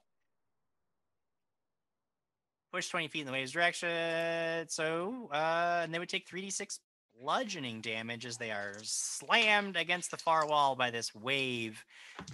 Push 2.72 2.88
20 2.88 3.08
feet 3.08 3.20
in 3.20 3.26
the 3.26 3.32
wave's 3.32 3.52
direction. 3.52 4.66
So, 4.68 5.28
uh, 5.30 5.82
and 5.82 5.92
they 5.92 5.98
would 5.98 6.08
take 6.08 6.26
3d6 6.26 6.78
bludgeoning 7.20 7.82
damage 7.82 8.24
as 8.24 8.38
they 8.38 8.50
are 8.50 8.76
slammed 8.82 9.76
against 9.76 10.10
the 10.10 10.16
far 10.16 10.48
wall 10.48 10.74
by 10.74 10.90
this 10.90 11.14
wave 11.14 11.84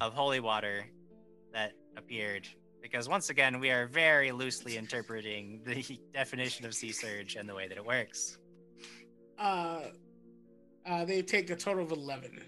of 0.00 0.14
holy 0.14 0.38
water 0.38 0.86
that 1.52 1.72
appeared. 1.96 2.46
Because 2.80 3.08
once 3.08 3.30
again, 3.30 3.58
we 3.58 3.70
are 3.70 3.88
very 3.88 4.30
loosely 4.30 4.76
interpreting 4.76 5.60
the 5.66 5.98
definition 6.14 6.66
of 6.66 6.72
sea 6.72 6.92
surge 6.92 7.34
and 7.34 7.48
the 7.48 7.54
way 7.56 7.66
that 7.66 7.76
it 7.76 7.84
works. 7.84 8.38
Uh, 9.36 9.80
uh, 10.86 11.04
they 11.04 11.20
take 11.20 11.50
a 11.50 11.56
total 11.56 11.82
of 11.82 11.90
11. 11.90 12.44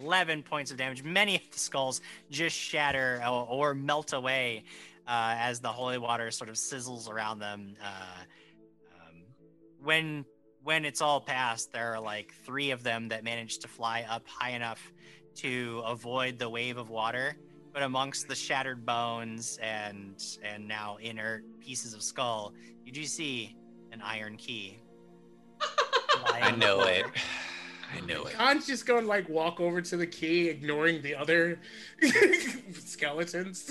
11 0.00 0.42
points 0.42 0.70
of 0.70 0.76
damage. 0.76 1.02
Many 1.02 1.36
of 1.36 1.42
the 1.50 1.58
skulls 1.58 2.00
just 2.30 2.56
shatter 2.56 3.22
or, 3.26 3.46
or 3.48 3.74
melt 3.74 4.12
away 4.12 4.64
uh, 5.06 5.34
as 5.38 5.60
the 5.60 5.68
holy 5.68 5.98
water 5.98 6.30
sort 6.30 6.50
of 6.50 6.56
sizzles 6.56 7.08
around 7.08 7.38
them. 7.38 7.76
Uh, 7.82 8.22
um, 9.00 9.22
when 9.82 10.24
when 10.62 10.86
it's 10.86 11.02
all 11.02 11.20
past, 11.20 11.72
there 11.72 11.92
are 11.92 12.00
like 12.00 12.32
three 12.44 12.70
of 12.70 12.82
them 12.82 13.08
that 13.08 13.22
manage 13.22 13.58
to 13.58 13.68
fly 13.68 14.06
up 14.08 14.26
high 14.26 14.50
enough 14.50 14.92
to 15.36 15.82
avoid 15.84 16.38
the 16.38 16.48
wave 16.48 16.78
of 16.78 16.88
water. 16.88 17.36
But 17.72 17.82
amongst 17.82 18.28
the 18.28 18.34
shattered 18.34 18.86
bones 18.86 19.58
and 19.62 20.22
and 20.42 20.66
now 20.66 20.96
inert 21.00 21.44
pieces 21.60 21.92
of 21.92 22.02
skull, 22.02 22.54
you 22.84 22.92
do 22.92 23.04
see 23.04 23.56
an 23.92 24.00
iron 24.02 24.36
key. 24.36 24.78
I 26.26 26.52
know 26.52 26.80
it. 26.80 27.06
I 27.96 28.00
know 28.06 28.24
it. 28.24 28.34
Khan's 28.34 28.66
just 28.66 28.86
gonna 28.86 29.06
like 29.06 29.28
walk 29.28 29.60
over 29.60 29.80
to 29.80 29.96
the 29.96 30.06
key, 30.06 30.48
ignoring 30.48 31.02
the 31.02 31.14
other 31.14 31.60
skeletons. 32.72 33.70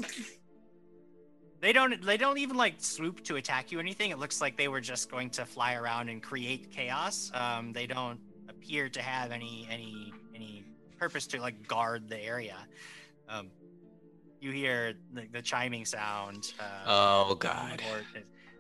They 1.62 1.72
don't 1.74 2.02
they 2.06 2.18
don't 2.18 2.38
even 2.38 2.58
like 2.58 2.76
swoop 2.80 3.24
to 3.26 3.38
attack 3.38 3.72
you 3.72 3.78
or 3.78 3.82
anything. 3.82 4.12
It 4.12 4.20
looks 4.20 4.42
like 4.42 4.58
they 4.58 4.68
were 4.68 4.82
just 4.82 5.10
going 5.10 5.30
to 5.32 5.46
fly 5.46 5.76
around 5.76 6.10
and 6.10 6.22
create 6.22 6.72
chaos. 6.72 7.32
Um, 7.34 7.72
they 7.74 7.88
don't 7.88 8.20
appear 8.50 8.90
to 8.90 9.02
have 9.02 9.32
any 9.32 9.68
any 9.72 10.14
any 10.36 10.66
purpose 11.00 11.26
to 11.28 11.40
like 11.42 11.68
guard 11.68 12.10
the 12.10 12.20
area. 12.22 12.58
Um, 13.30 13.50
you 14.42 14.52
hear 14.52 14.94
the, 15.14 15.26
the 15.32 15.42
chiming 15.42 15.86
sound. 15.86 16.54
Uh, 16.60 16.64
Oh 16.86 17.36
God. 17.36 17.82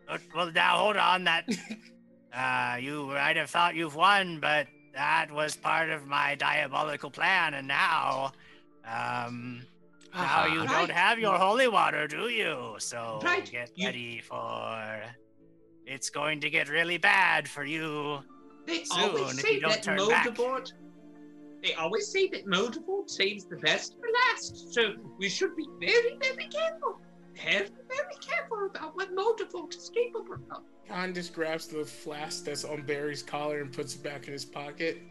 or- 0.09 0.19
well, 0.33 0.51
now 0.51 0.77
hold 0.77 0.95
on. 0.97 1.25
That 1.25 1.45
uh, 2.33 2.77
you 2.79 3.07
might 3.07 3.35
have 3.35 3.49
thought 3.49 3.75
you've 3.75 3.95
won, 3.95 4.39
but 4.39 4.67
that 4.93 5.31
was 5.31 5.55
part 5.55 5.89
of 5.89 6.05
my 6.07 6.35
diabolical 6.35 7.09
plan, 7.09 7.55
and 7.55 7.67
now, 7.67 8.31
um, 8.85 9.65
now 10.13 10.45
you 10.45 10.59
Right. 10.59 10.69
don't 10.69 10.91
have 10.91 11.19
your 11.19 11.37
holy 11.37 11.67
water, 11.67 12.07
do 12.07 12.29
you? 12.29 12.75
So 12.79 13.19
Right. 13.23 13.49
get 13.49 13.71
ready 13.83 14.21
for. 14.21 15.01
It's 15.85 16.09
going 16.09 16.39
to 16.41 16.49
get 16.49 16.69
really 16.69 16.97
bad 16.97 17.49
for 17.49 17.65
you. 17.65 18.23
They 18.65 18.83
Soon, 18.85 18.99
always 19.03 19.33
if 19.37 19.39
say 19.41 19.53
you 19.55 19.59
don't 19.59 19.71
that 19.71 19.83
turn 19.83 20.07
back. 20.07 20.27
Moldavort. 20.27 20.71
They 21.61 21.73
always 21.73 22.09
say 22.11 22.27
that 22.29 22.45
Moldavort 22.45 23.09
saves 23.09 23.45
the 23.45 23.57
best 23.57 23.95
for 23.99 24.07
last. 24.29 24.73
So 24.73 24.93
we 25.17 25.29
should 25.29 25.55
be 25.55 25.65
very, 25.79 26.17
very 26.21 26.47
careful. 26.47 27.01
Very, 27.35 27.67
very 27.87 28.15
careful 28.21 28.65
about 28.65 28.95
what 28.95 29.13
Moldavort 29.15 29.75
is 29.75 29.89
capable 29.93 30.35
of. 30.51 30.63
Khan 30.87 31.13
just 31.13 31.33
grabs 31.33 31.67
the 31.67 31.83
flask 31.83 32.45
that's 32.45 32.63
on 32.63 32.83
Barry's 32.83 33.23
collar 33.23 33.61
and 33.61 33.71
puts 33.71 33.95
it 33.95 34.03
back 34.03 34.27
in 34.27 34.33
his 34.33 34.45
pocket. 34.45 35.01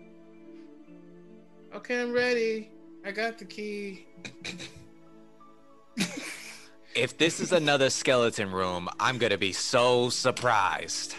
Okay, 1.74 2.00
I'm 2.00 2.12
ready. 2.12 2.70
I 3.04 3.10
got 3.10 3.38
the 3.38 3.44
key. 3.44 4.06
If 6.94 7.16
this 7.16 7.40
is 7.40 7.52
another 7.52 7.88
skeleton 7.88 8.52
room, 8.52 8.88
I'm 9.00 9.16
gonna 9.16 9.38
be 9.38 9.52
so 9.52 10.10
surprised. 10.10 11.14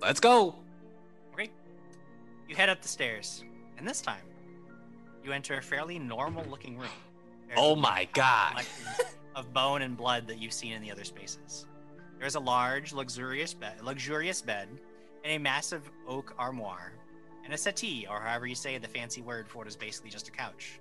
Let's 0.00 0.20
go. 0.20 0.54
Okay. 1.34 1.50
You 2.48 2.54
head 2.54 2.68
up 2.68 2.80
the 2.80 2.88
stairs, 2.88 3.44
and 3.76 3.86
this 3.86 4.00
time, 4.00 4.22
you 5.24 5.32
enter 5.32 5.56
a 5.58 5.62
fairly 5.62 5.98
normal-looking 5.98 6.78
room. 6.78 6.88
Oh 7.56 7.76
my 7.76 8.08
God. 8.12 8.64
Of 9.34 9.52
bone 9.52 9.82
and 9.82 9.96
blood 9.96 10.26
that 10.28 10.38
you've 10.38 10.52
seen 10.52 10.72
in 10.72 10.82
the 10.82 10.90
other 10.90 11.04
spaces. 11.04 11.66
There 12.18 12.26
is 12.26 12.34
a 12.34 12.40
large, 12.40 12.92
luxurious 12.92 13.54
bed, 13.54 13.82
luxurious 13.82 14.42
bed, 14.42 14.68
and 15.24 15.32
a 15.32 15.38
massive 15.38 15.90
oak 16.06 16.34
armoire, 16.38 16.92
and 17.44 17.54
a 17.54 17.58
settee, 17.58 18.06
or 18.08 18.20
however 18.20 18.46
you 18.46 18.54
say 18.54 18.76
the 18.78 18.88
fancy 18.88 19.22
word 19.22 19.48
for 19.48 19.58
what 19.58 19.66
is 19.66 19.76
basically 19.76 20.10
just 20.10 20.28
a 20.28 20.30
couch. 20.30 20.80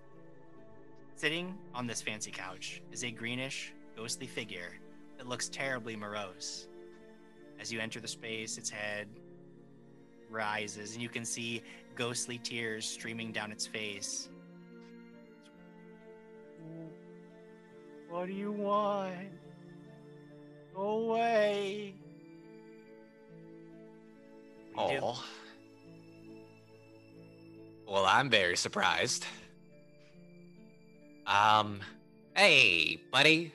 Sitting 1.15 1.57
on 1.73 1.87
this 1.87 2.01
fancy 2.01 2.31
couch 2.31 2.81
is 2.91 3.03
a 3.03 3.11
greenish, 3.11 3.73
ghostly 3.95 4.27
figure 4.27 4.77
that 5.17 5.27
looks 5.27 5.49
terribly 5.49 5.95
morose. 5.95 6.67
As 7.59 7.71
you 7.71 7.79
enter 7.79 7.99
the 7.99 8.07
space, 8.07 8.57
its 8.57 8.69
head 8.69 9.07
rises, 10.29 10.93
and 10.93 11.01
you 11.01 11.09
can 11.09 11.25
see 11.25 11.61
ghostly 11.95 12.37
tears 12.37 12.85
streaming 12.85 13.31
down 13.31 13.51
its 13.51 13.67
face. 13.67 14.29
What 18.09 18.25
do 18.27 18.33
you 18.33 18.51
want? 18.51 19.13
Go 20.75 20.81
away. 20.81 21.93
What 24.73 24.87
do 24.87 24.93
you 24.93 24.99
do? 24.99 25.05
Oh. 25.05 25.23
Well, 27.87 28.05
I'm 28.05 28.29
very 28.29 28.57
surprised. 28.57 29.25
Um, 31.27 31.81
hey, 32.35 32.99
buddy. 33.11 33.53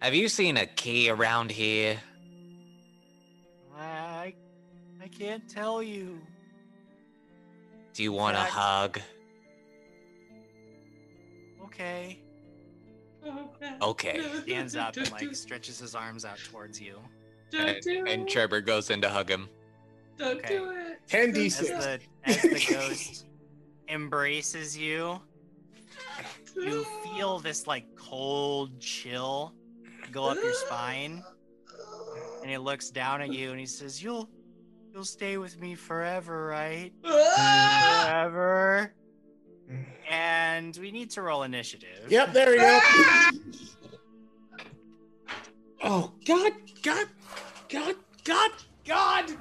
Have 0.00 0.14
you 0.14 0.28
seen 0.28 0.56
a 0.56 0.66
key 0.66 1.10
around 1.10 1.50
here? 1.50 1.98
I, 3.76 4.34
I 5.02 5.08
can't 5.08 5.48
tell 5.48 5.82
you. 5.82 6.20
Do 7.94 8.02
you 8.04 8.12
want 8.12 8.36
a 8.36 8.40
hug? 8.40 9.00
Okay. 11.64 12.18
Okay. 13.82 14.20
Stands 14.42 14.76
up 14.76 14.96
and 14.96 15.10
like 15.12 15.34
stretches 15.34 15.78
his 15.78 15.94
arms 15.94 16.24
out 16.24 16.38
towards 16.50 16.80
you. 16.80 16.98
And, 17.56 17.84
and 17.86 18.28
Trevor 18.28 18.60
goes 18.60 18.90
in 18.90 19.00
to 19.02 19.08
hug 19.08 19.30
him. 19.30 19.48
Don't 20.18 20.38
Okay. 20.38 20.58
do 20.58 20.70
it. 20.70 20.98
10d6. 21.08 21.46
As 21.46 21.58
the 21.68 22.00
as 22.24 22.42
the 22.42 22.66
ghost 22.74 23.26
embraces 23.88 24.76
you, 24.76 25.20
you 26.56 26.84
feel 27.04 27.38
this 27.38 27.66
like 27.66 27.86
cold 27.96 28.78
chill 28.80 29.54
go 30.12 30.26
up 30.28 30.36
your 30.42 30.52
spine, 30.52 31.22
and 32.42 32.50
he 32.50 32.58
looks 32.58 32.90
down 32.90 33.22
at 33.22 33.32
you 33.32 33.50
and 33.50 33.60
he 33.60 33.66
says, 33.66 34.02
"You'll 34.02 34.28
you'll 34.92 35.04
stay 35.04 35.38
with 35.38 35.58
me 35.60 35.74
forever, 35.74 36.46
right? 36.46 36.92
Ah! 37.04 38.10
Forever." 38.24 38.92
And 40.10 40.76
we 40.76 40.90
need 40.90 41.10
to 41.10 41.22
roll 41.22 41.42
initiative. 41.42 42.06
Yep, 42.08 42.32
there 42.32 42.50
we 42.50 42.56
go. 42.58 42.80
Oh 45.80 46.12
God, 46.26 46.52
God, 46.82 47.06
God, 47.68 47.94
God, 48.24 48.50
God! 48.84 49.32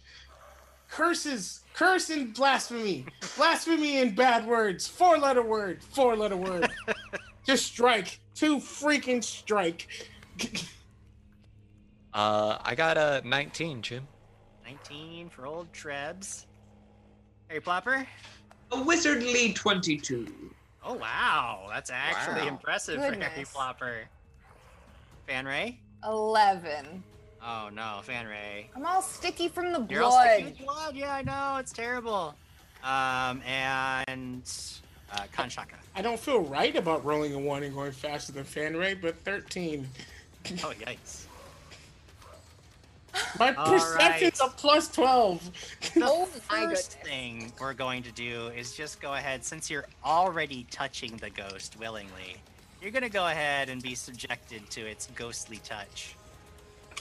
Curses, 0.90 1.60
curse 1.72 2.10
and 2.10 2.34
blasphemy, 2.34 3.06
blasphemy 3.36 4.02
and 4.02 4.14
bad 4.14 4.46
words. 4.46 4.86
Four-letter 4.86 5.42
word, 5.42 5.82
four-letter 5.82 6.36
word. 6.36 6.70
Just 7.46 7.64
strike, 7.64 8.20
two 8.34 8.58
freaking 8.58 9.24
strike. 9.24 9.88
Uh, 12.12 12.58
I 12.60 12.74
got 12.74 12.98
a 12.98 13.22
19, 13.24 13.80
Jim. 13.80 14.06
19 14.66 15.30
for 15.30 15.46
old 15.46 15.72
Trebs. 15.72 16.44
Harry 17.48 17.62
Plopper. 17.62 18.06
A 18.72 18.76
wizardly 18.82 19.52
22. 19.54 20.32
Oh 20.84 20.94
wow, 20.94 21.66
that's 21.70 21.90
actually 21.90 22.42
Wow. 22.42 22.48
impressive 22.48 22.96
for 22.96 23.02
Harry 23.02 23.16
Goodness. 23.16 23.52
Plopper. 23.52 24.00
Fanray. 25.28 25.76
11. 26.04 27.02
Oh 27.44 27.68
no, 27.72 28.00
Fanray. 28.06 28.66
I'm 28.74 28.84
all 28.86 29.02
sticky 29.02 29.48
from 29.48 29.72
the 29.72 29.86
You're 29.90 30.02
all 30.02 30.12
sticky 30.20 30.42
blood. 30.42 30.50
with 30.58 30.66
blood. 30.66 30.96
Yeah, 30.96 31.14
I 31.14 31.22
know. 31.22 31.56
It's 31.58 31.72
terrible. 31.72 32.34
Um, 32.82 33.42
and 33.46 34.42
uh, 35.12 35.22
Kanshaka. 35.32 35.74
I 35.94 36.02
don't 36.02 36.18
feel 36.18 36.40
right 36.40 36.74
about 36.74 37.04
rolling 37.04 37.34
a 37.34 37.38
one 37.38 37.62
and 37.62 37.74
going 37.74 37.92
faster 37.92 38.32
than 38.32 38.44
fan 38.44 38.76
rate, 38.76 38.98
but 39.02 39.16
13. 39.24 39.86
Oh 40.64 40.72
yikes. 40.80 41.26
My 43.38 43.54
All 43.54 43.66
perception's 43.66 44.40
right. 44.40 44.48
a 44.50 44.52
plus 44.56 44.88
12. 44.88 45.50
The 45.94 46.02
Oh 46.04 46.24
first 46.26 46.92
thing 47.00 47.52
we're 47.60 47.74
going 47.74 48.02
to 48.04 48.12
do 48.12 48.48
is 48.48 48.74
just 48.74 49.00
go 49.00 49.14
ahead, 49.14 49.44
since 49.44 49.68
you're 49.70 49.86
already 50.04 50.66
touching 50.70 51.16
the 51.18 51.30
ghost 51.30 51.78
willingly, 51.78 52.36
you're 52.80 52.90
going 52.90 53.02
to 53.02 53.10
go 53.10 53.26
ahead 53.26 53.68
and 53.68 53.82
be 53.82 53.94
subjected 53.94 54.68
to 54.70 54.80
its 54.86 55.08
ghostly 55.14 55.58
touch. 55.58 56.16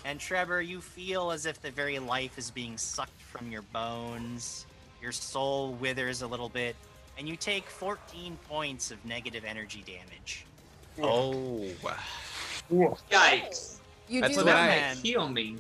And 0.04 0.20
Trevor, 0.20 0.62
you 0.62 0.82
feel 0.82 1.32
as 1.32 1.46
if 1.46 1.62
the 1.62 1.72
very 1.72 2.00
life 2.00 2.38
is 2.38 2.52
being 2.52 2.78
sucked 2.78 3.22
from 3.22 3.52
your 3.52 3.62
bones. 3.62 4.66
Your 5.02 5.12
soul 5.12 5.74
withers 5.74 6.22
a 6.22 6.28
little 6.28 6.50
bit, 6.50 6.76
and 7.18 7.28
you 7.28 7.36
take 7.36 7.66
14 7.66 8.38
points 8.48 8.92
of 8.92 9.04
negative 9.06 9.44
energy 9.46 9.84
damage. 9.86 10.46
Oh. 11.02 11.66
Yikes. 12.72 13.78
You 14.08 14.22
That's 14.22 14.34
do 14.34 14.38
what 14.40 14.46
That 14.48 14.92
I- 14.92 14.96
heal 14.96 15.28
me. 15.28 15.58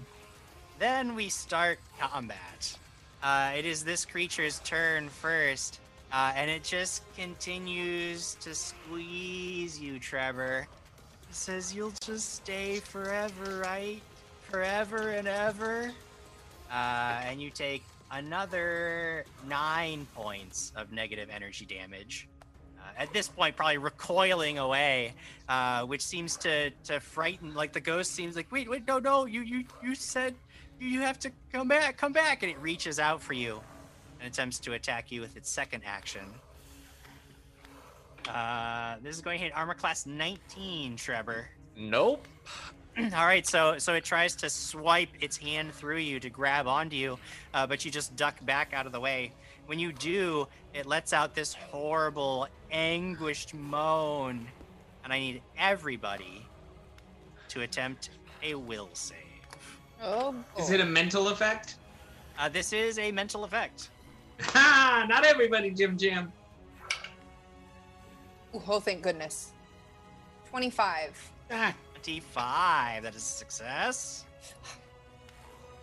Then 0.81 1.13
we 1.13 1.29
start 1.29 1.77
combat. 1.99 2.75
Uh, 3.21 3.51
it 3.55 3.67
is 3.67 3.83
this 3.83 4.03
creature's 4.03 4.57
turn 4.63 5.09
first, 5.09 5.79
uh, 6.11 6.33
and 6.35 6.49
it 6.49 6.63
just 6.63 7.03
continues 7.15 8.33
to 8.41 8.55
squeeze 8.55 9.79
you, 9.79 9.99
Trevor. 9.99 10.67
It 11.29 11.35
says 11.35 11.71
you'll 11.71 11.93
just 12.03 12.33
stay 12.33 12.79
forever, 12.79 13.61
right? 13.63 14.01
Forever 14.49 15.11
and 15.11 15.27
ever. 15.27 15.91
Uh, 16.71 17.21
and 17.25 17.39
you 17.39 17.51
take 17.51 17.83
another 18.09 19.23
nine 19.47 20.07
points 20.15 20.73
of 20.75 20.91
negative 20.91 21.29
energy 21.31 21.65
damage. 21.65 22.27
Uh, 22.79 22.89
at 22.97 23.13
this 23.13 23.27
point, 23.27 23.55
probably 23.55 23.77
recoiling 23.77 24.57
away, 24.57 25.13
uh, 25.47 25.85
which 25.85 26.01
seems 26.01 26.37
to 26.37 26.71
to 26.85 26.99
frighten. 26.99 27.53
Like 27.53 27.71
the 27.71 27.81
ghost 27.81 28.13
seems 28.13 28.35
like, 28.35 28.51
wait, 28.51 28.67
wait, 28.67 28.87
no, 28.87 28.97
no, 28.97 29.25
you 29.27 29.41
you 29.41 29.65
you 29.83 29.93
said 29.93 30.33
you, 30.81 31.01
have 31.01 31.19
to 31.19 31.31
come 31.51 31.67
back, 31.67 31.97
come 31.97 32.13
back, 32.13 32.43
and 32.43 32.51
it 32.51 32.59
reaches 32.59 32.99
out 32.99 33.21
for 33.21 33.33
you 33.33 33.61
and 34.19 34.31
attempts 34.31 34.59
to 34.59 34.73
attack 34.73 35.11
you 35.11 35.21
with 35.21 35.37
its 35.37 35.49
second 35.49 35.83
action. 35.85 36.25
Uh, 38.27 38.95
this 39.01 39.15
is 39.15 39.21
going 39.21 39.37
to 39.37 39.43
hit 39.43 39.55
armor 39.55 39.73
class 39.73 40.05
19, 40.05 40.95
Trevor. 40.95 41.47
Nope. 41.75 42.27
All 42.97 43.25
right, 43.25 43.47
so 43.47 43.77
so 43.77 43.93
it 43.93 44.03
tries 44.03 44.35
to 44.37 44.49
swipe 44.49 45.09
its 45.21 45.37
hand 45.37 45.73
through 45.73 45.99
you 45.99 46.19
to 46.19 46.29
grab 46.29 46.67
onto 46.67 46.95
you, 46.95 47.17
uh, 47.53 47.65
but 47.65 47.85
you 47.85 47.91
just 47.91 48.15
duck 48.17 48.35
back 48.45 48.73
out 48.73 48.85
of 48.85 48.91
the 48.91 48.99
way. 48.99 49.31
When 49.65 49.79
you 49.79 49.93
do, 49.93 50.47
it 50.73 50.85
lets 50.85 51.13
out 51.13 51.33
this 51.33 51.53
horrible, 51.53 52.47
anguished 52.69 53.53
moan, 53.53 54.45
and 55.03 55.13
I 55.13 55.19
need 55.19 55.41
everybody 55.57 56.45
to 57.49 57.61
attempt 57.61 58.09
a 58.43 58.55
will 58.55 58.89
save. 58.93 59.30
Oh, 60.03 60.35
Is 60.57 60.71
it 60.71 60.79
a 60.79 60.85
mental 60.85 61.27
effect? 61.29 61.75
Uh, 62.39 62.49
this 62.49 62.73
is 62.73 62.97
a 62.97 63.11
mental 63.11 63.43
effect. 63.43 63.89
Ha! 64.41 65.05
Not 65.07 65.25
everybody, 65.25 65.69
Jim 65.69 65.97
Jam. 65.97 66.31
Ooh, 68.55 68.61
oh, 68.67 68.79
thank 68.79 69.03
goodness. 69.03 69.51
25. 70.49 71.31
Ah, 71.51 71.73
25. 71.93 73.03
That 73.03 73.15
is 73.15 73.21
a 73.21 73.25
success. 73.25 74.25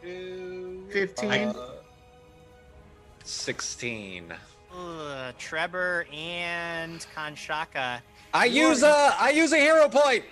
15. 0.03 1.31
Uh, 1.31 1.71
16. 3.25 4.33
Ugh, 4.77 5.35
Trevor 5.39 6.07
and 6.13 7.07
Kanshaka. 7.17 8.01
I 8.35 8.45
use 8.45 8.83
a 8.83 9.15
I 9.19 9.31
use 9.31 9.53
a 9.53 9.57
hero 9.59 9.89
point. 9.89 10.25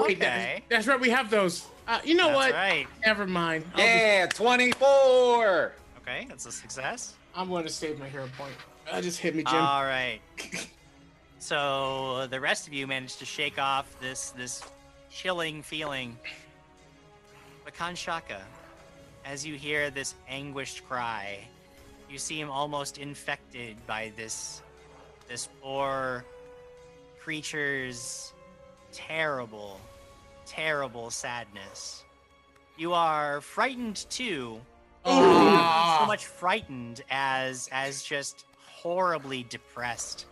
Wait, 0.00 0.18
that- 0.18 0.62
that's 0.68 0.86
right, 0.88 0.98
we 0.98 1.10
have 1.10 1.30
those. 1.30 1.66
Uh, 1.88 1.98
you 2.04 2.14
know 2.14 2.26
That's 2.26 2.36
what? 2.36 2.52
right. 2.52 2.86
Never 3.04 3.26
mind. 3.26 3.64
I'll 3.74 3.78
just- 3.80 3.88
Yeah, 3.88 4.26
24. 4.26 5.72
Okay, 6.02 6.26
that's 6.28 6.44
a 6.46 6.52
success. 6.52 7.14
I'm 7.34 7.48
going 7.48 7.64
to 7.64 7.70
save 7.72 7.98
my 7.98 8.08
hero 8.08 8.28
point. 8.36 8.52
Uh, 8.90 9.00
just 9.00 9.18
hit 9.18 9.34
me, 9.34 9.42
Jim. 9.42 9.54
All 9.54 9.82
right. 9.84 10.20
So 11.38 12.26
the 12.30 12.40
rest 12.40 12.66
of 12.66 12.72
you 12.74 12.86
managed 12.86 13.18
to 13.20 13.24
shake 13.24 13.58
off 13.58 13.86
this 14.00 14.30
this 14.30 14.62
chilling 15.10 15.62
feeling. 15.62 16.16
But 17.64 17.74
Kanshaka, 17.74 18.40
as 19.24 19.46
you 19.46 19.54
hear 19.54 19.90
this 19.90 20.14
anguished 20.28 20.86
cry, 20.88 21.38
you 22.10 22.18
seem 22.18 22.50
almost 22.50 22.98
infected 22.98 23.76
by 23.86 24.12
this 24.16 24.62
this 25.28 25.48
poor 25.62 26.24
creature's 27.20 28.32
terrible, 28.92 29.80
terrible 30.48 31.10
sadness. 31.10 32.04
You 32.76 32.94
are 32.94 33.40
frightened 33.40 34.06
too, 34.08 34.60
Ah. 35.04 35.98
so 36.00 36.06
much 36.06 36.26
frightened 36.26 37.02
as 37.10 37.68
as 37.72 38.02
just 38.02 38.44
horribly 38.66 39.42
depressed. 39.44 40.26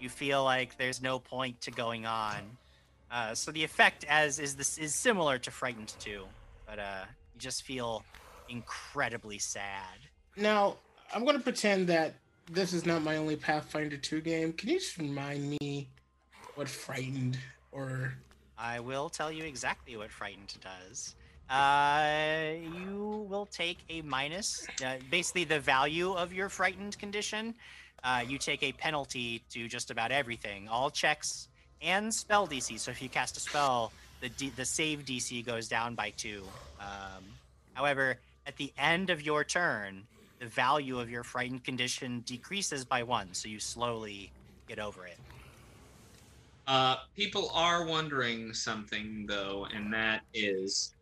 You 0.00 0.08
feel 0.08 0.44
like 0.44 0.76
there's 0.76 1.00
no 1.00 1.18
point 1.18 1.60
to 1.62 1.70
going 1.70 2.04
on. 2.06 2.56
Uh, 3.10 3.34
so 3.34 3.50
the 3.52 3.62
effect 3.64 4.04
as 4.08 4.38
is 4.38 4.56
this 4.56 4.76
is 4.78 4.94
similar 4.94 5.38
to 5.38 5.50
frightened 5.50 5.94
too, 5.98 6.24
but 6.66 6.78
uh, 6.78 7.04
you 7.34 7.40
just 7.40 7.62
feel 7.62 8.04
incredibly 8.48 9.38
sad. 9.38 9.98
Now, 10.36 10.76
I'm 11.14 11.24
going 11.24 11.36
to 11.36 11.42
pretend 11.42 11.86
that 11.88 12.14
this 12.50 12.72
is 12.72 12.84
not 12.84 13.02
my 13.02 13.16
only 13.16 13.36
Pathfinder 13.36 13.96
2 13.96 14.20
game. 14.20 14.52
Can 14.52 14.68
you 14.68 14.78
just 14.78 14.98
remind 14.98 15.56
me 15.60 15.88
what 16.56 16.68
Frightened 16.68 17.38
or. 17.72 18.14
I 18.58 18.80
will 18.80 19.08
tell 19.08 19.32
you 19.32 19.44
exactly 19.44 19.96
what 19.96 20.10
frightened 20.10 20.54
does. 20.60 21.14
Uh, 21.50 22.54
you 22.84 23.26
will 23.28 23.46
take 23.46 23.78
a 23.90 24.00
minus, 24.02 24.66
uh, 24.84 24.94
basically 25.10 25.44
the 25.44 25.60
value 25.60 26.12
of 26.12 26.32
your 26.32 26.48
frightened 26.48 26.98
condition. 26.98 27.54
Uh, 28.02 28.22
you 28.26 28.38
take 28.38 28.62
a 28.62 28.72
penalty 28.72 29.42
to 29.50 29.68
just 29.68 29.90
about 29.90 30.10
everything, 30.12 30.68
all 30.68 30.90
checks 30.90 31.48
and 31.82 32.12
spell 32.12 32.46
DC. 32.46 32.78
So 32.78 32.90
if 32.90 33.02
you 33.02 33.08
cast 33.08 33.36
a 33.36 33.40
spell, 33.40 33.92
the 34.20 34.28
D- 34.30 34.52
the 34.56 34.64
save 34.64 35.04
DC 35.04 35.44
goes 35.44 35.68
down 35.68 35.94
by 35.94 36.10
two. 36.10 36.42
Um, 36.80 37.24
however, 37.74 38.18
at 38.46 38.56
the 38.56 38.72
end 38.78 39.10
of 39.10 39.22
your 39.22 39.44
turn, 39.44 40.06
the 40.38 40.46
value 40.46 40.98
of 40.98 41.10
your 41.10 41.24
frightened 41.24 41.64
condition 41.64 42.20
decreases 42.26 42.84
by 42.84 43.02
one, 43.02 43.32
so 43.32 43.48
you 43.48 43.60
slowly 43.60 44.30
get 44.66 44.78
over 44.78 45.06
it. 45.06 45.18
Uh, 46.66 46.96
people 47.14 47.50
are 47.54 47.84
wondering 47.84 48.52
something 48.54 49.26
though, 49.28 49.66
and 49.74 49.92
that 49.92 50.22
is, 50.32 50.94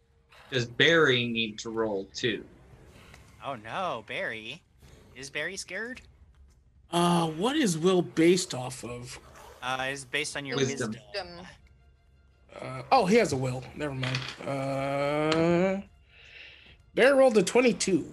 does 0.51 0.67
Barry 0.67 1.27
need 1.29 1.59
to 1.61 1.71
roll 1.71 2.09
too? 2.15 2.45
Oh 3.45 3.55
no, 3.57 4.05
Barry. 4.07 4.63
Is 5.15 5.31
Barry 5.31 5.57
scared? 5.57 6.01
Uh, 6.91 7.29
what 7.29 7.57
is 7.57 7.79
Will 7.79 8.03
based 8.03 8.55
off 8.55 8.85
of? 8.85 9.19
Uh, 9.63 9.87
is 9.91 10.05
based 10.05 10.37
on 10.37 10.45
your 10.45 10.57
Wisdom. 10.57 10.91
wisdom. 10.91 11.29
Wisdom. 11.37 11.47
Uh, 12.61 12.83
oh, 12.91 13.07
he 13.07 13.17
has 13.17 13.33
a 13.33 13.37
will. 13.37 13.63
Never 13.77 13.95
mind. 13.95 14.19
Uh, 14.45 15.81
Barry 16.95 17.17
rolled 17.17 17.37
a 17.39 17.43
22. 17.43 18.13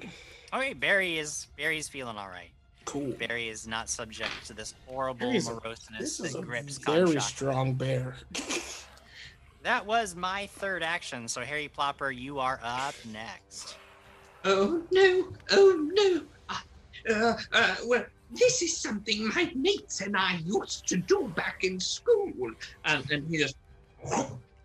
Okay, 0.54 0.74
Barry 0.74 1.18
is 1.18 1.48
Barry's 1.58 1.90
feeling 1.90 2.16
all 2.16 2.30
right. 2.30 2.52
Cool. 2.90 3.11
Barry 3.11 3.49
is 3.49 3.68
not 3.68 3.88
subject 3.88 4.32
to 4.48 4.53
this 4.53 4.74
horrible 4.88 5.28
Barry's 5.28 5.48
a- 5.48 5.52
moroseness 5.53 5.99
This 5.99 6.20
is 6.20 6.34
that 6.34 6.40
a 6.40 6.41
grips 6.41 6.78
very 6.80 7.02
Kanshaka. 7.06 7.22
strong 7.22 7.74
bear. 7.74 8.16
That 9.61 9.86
was 9.86 10.16
my 10.16 10.48
third 10.48 10.84
action, 10.84 11.28
so 11.28 11.41
Harry 11.41 11.70
Plopper, 11.78 12.16
you 12.18 12.40
are 12.40 12.61
up 12.64 12.95
next. 13.11 13.76
Oh 14.45 14.82
no! 14.90 15.28
Oh 15.52 15.90
no! 15.91 16.22
Uh, 17.10 17.34
uh, 17.52 17.76
well, 17.86 18.06
this 18.32 18.61
is 18.61 18.78
something 18.78 19.28
my 19.28 19.52
mates 19.56 19.99
and 19.99 20.16
I 20.16 20.40
used 20.45 20.88
to 20.88 20.95
do 20.98 21.30
back 21.36 21.66
in 21.66 21.78
school. 21.78 22.32
And, 22.86 23.11
and 23.11 23.28
he 23.30 23.38
just 23.38 23.57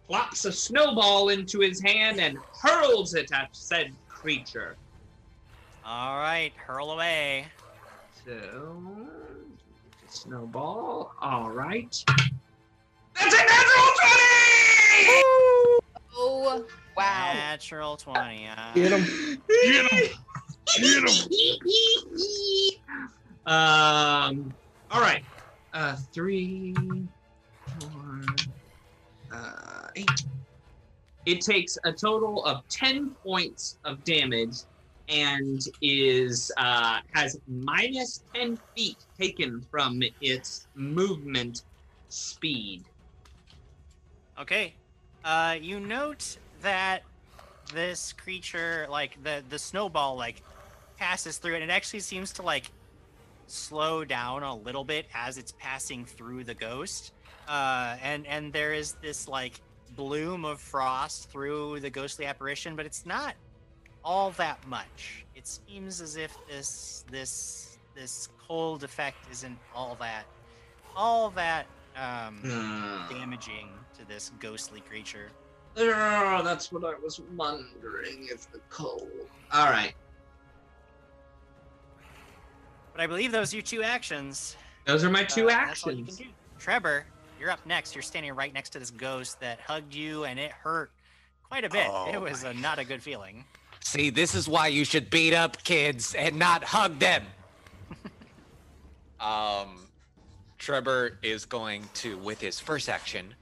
plops 0.06 0.44
a 0.44 0.52
snowball 0.52 1.30
into 1.30 1.58
his 1.58 1.80
hand 1.80 2.20
and 2.20 2.38
hurls 2.62 3.14
it 3.14 3.32
at 3.32 3.48
said 3.50 3.92
creature. 4.08 4.76
All 5.84 6.18
right, 6.18 6.52
hurl 6.56 6.92
away. 6.92 7.46
So, 8.26 8.82
snowball. 10.08 11.12
All 11.20 11.50
right. 11.50 12.04
That's 13.14 13.34
a 13.34 13.38
natural 13.38 13.92
20! 14.00 14.14
Oh, 16.16 16.64
wow. 16.96 17.32
Natural 17.34 17.96
20. 17.96 18.48
Uh, 18.48 18.72
Get 18.74 18.92
him. 18.92 19.42
Get 19.48 19.92
him. 19.92 20.08
Get 20.78 20.94
him. 20.94 21.08
um. 23.52 24.54
All 24.90 25.00
right. 25.00 25.24
Uh, 25.74 25.96
three, 26.12 26.74
four, 27.80 28.22
uh, 29.32 29.88
eight. 29.96 30.08
It 31.26 31.40
takes 31.40 31.76
a 31.84 31.92
total 31.92 32.44
of 32.44 32.66
ten 32.68 33.10
points 33.24 33.78
of 33.84 34.04
damage, 34.04 34.58
and 35.08 35.68
is 35.82 36.50
uh, 36.56 37.00
has 37.12 37.38
minus 37.48 38.22
ten 38.34 38.58
feet 38.74 38.98
taken 39.18 39.64
from 39.70 40.02
its 40.20 40.66
movement 40.74 41.62
speed. 42.08 42.84
Okay. 44.38 44.74
Uh, 45.24 45.56
you 45.60 45.80
note 45.80 46.36
that 46.62 47.02
this 47.72 48.12
creature, 48.12 48.86
like 48.90 49.22
the 49.22 49.42
the 49.48 49.58
snowball, 49.58 50.16
like 50.16 50.42
passes 50.96 51.38
through 51.38 51.54
it, 51.54 51.62
and 51.62 51.70
it 51.70 51.72
actually 51.72 52.00
seems 52.00 52.32
to 52.32 52.42
like 52.42 52.70
slow 53.46 54.04
down 54.04 54.42
a 54.42 54.54
little 54.54 54.84
bit 54.84 55.06
as 55.14 55.38
it's 55.38 55.52
passing 55.58 56.04
through 56.04 56.44
the 56.44 56.54
ghost. 56.54 57.12
Uh, 57.48 57.96
and 58.02 58.26
and 58.26 58.52
there 58.52 58.72
is 58.72 58.92
this 59.02 59.28
like 59.28 59.60
bloom 59.96 60.44
of 60.44 60.60
frost 60.60 61.30
through 61.30 61.80
the 61.80 61.90
ghostly 61.90 62.26
apparition, 62.26 62.74
but 62.74 62.86
it's 62.86 63.06
not 63.06 63.34
all 64.04 64.30
that 64.32 64.64
much. 64.66 65.24
It 65.34 65.46
seems 65.46 66.00
as 66.00 66.16
if 66.16 66.36
this 66.48 67.04
this 67.10 67.78
this 67.94 68.28
cold 68.46 68.84
effect 68.84 69.18
isn't 69.30 69.58
all 69.74 69.96
that 70.00 70.24
all 70.96 71.30
that 71.30 71.66
um, 71.96 72.40
Ah, 72.44 73.08
damaging 73.10 73.68
to 73.98 74.06
this 74.06 74.32
ghostly 74.40 74.80
creature. 74.80 75.28
Ah, 75.78 76.40
that's 76.44 76.70
what 76.72 76.84
I 76.84 76.94
was 77.02 77.20
wondering. 77.36 78.28
If 78.30 78.50
the 78.52 78.60
cold. 78.68 79.10
All 79.52 79.66
right. 79.70 79.94
But 82.92 83.00
I 83.00 83.06
believe 83.06 83.32
those 83.32 83.52
are 83.52 83.56
your 83.56 83.62
two 83.64 83.82
actions. 83.82 84.56
Those 84.86 85.02
are 85.04 85.10
my 85.10 85.24
two 85.24 85.46
Uh, 85.46 85.66
that's 85.66 85.84
all 85.84 85.92
you 85.92 86.02
actions. 86.02 86.22
Trevor, 86.58 87.06
you're 87.40 87.50
up 87.50 87.64
next. 87.66 87.94
You're 87.94 88.02
standing 88.02 88.32
right 88.34 88.52
next 88.54 88.70
to 88.70 88.78
this 88.78 88.90
ghost 88.90 89.40
that 89.40 89.58
hugged 89.60 89.94
you, 89.94 90.24
and 90.24 90.38
it 90.38 90.52
hurt 90.52 90.92
quite 91.48 91.64
a 91.64 91.68
bit. 91.68 91.88
Oh 91.90 92.10
it 92.12 92.20
was 92.20 92.44
a, 92.44 92.54
not 92.54 92.78
a 92.78 92.84
good 92.84 93.02
feeling. 93.02 93.44
See, 93.84 94.08
this 94.08 94.34
is 94.34 94.48
why 94.48 94.68
you 94.68 94.84
should 94.84 95.10
beat 95.10 95.34
up 95.34 95.62
kids 95.62 96.14
and 96.14 96.38
not 96.38 96.64
hug 96.64 96.98
them. 96.98 97.22
um, 99.20 99.86
Trevor 100.58 101.18
is 101.22 101.44
going 101.44 101.84
to, 101.94 102.16
with 102.16 102.40
his 102.40 102.58
first 102.58 102.88
action, 102.88 103.34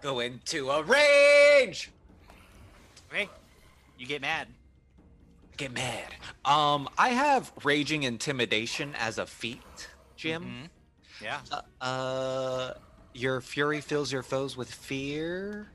go 0.00 0.20
into 0.20 0.70
a 0.70 0.82
rage. 0.82 1.90
Okay, 3.10 3.28
you 3.98 4.06
get 4.06 4.22
mad. 4.22 4.48
Get 5.58 5.72
mad. 5.72 6.14
Um, 6.46 6.88
I 6.96 7.10
have 7.10 7.52
raging 7.62 8.04
intimidation 8.04 8.94
as 8.98 9.18
a 9.18 9.26
feat, 9.26 9.88
Jim. 10.16 10.42
Mhm. 10.42 10.70
Yeah. 11.22 11.40
Uh, 11.52 11.84
uh, 11.84 12.74
your 13.12 13.42
fury 13.42 13.82
fills 13.82 14.10
your 14.10 14.22
foes 14.22 14.56
with 14.56 14.70
fear. 14.72 15.68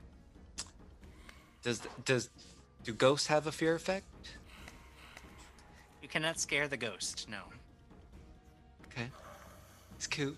Does 1.62 1.80
does 2.04 2.30
do 2.84 2.92
ghosts 2.92 3.26
have 3.28 3.46
a 3.46 3.52
fear 3.52 3.74
effect? 3.74 4.06
You 6.02 6.08
cannot 6.08 6.40
scare 6.40 6.68
the 6.68 6.76
ghost. 6.76 7.28
No. 7.28 7.38
Okay, 8.86 9.08
it's 9.96 10.06
cool. 10.06 10.32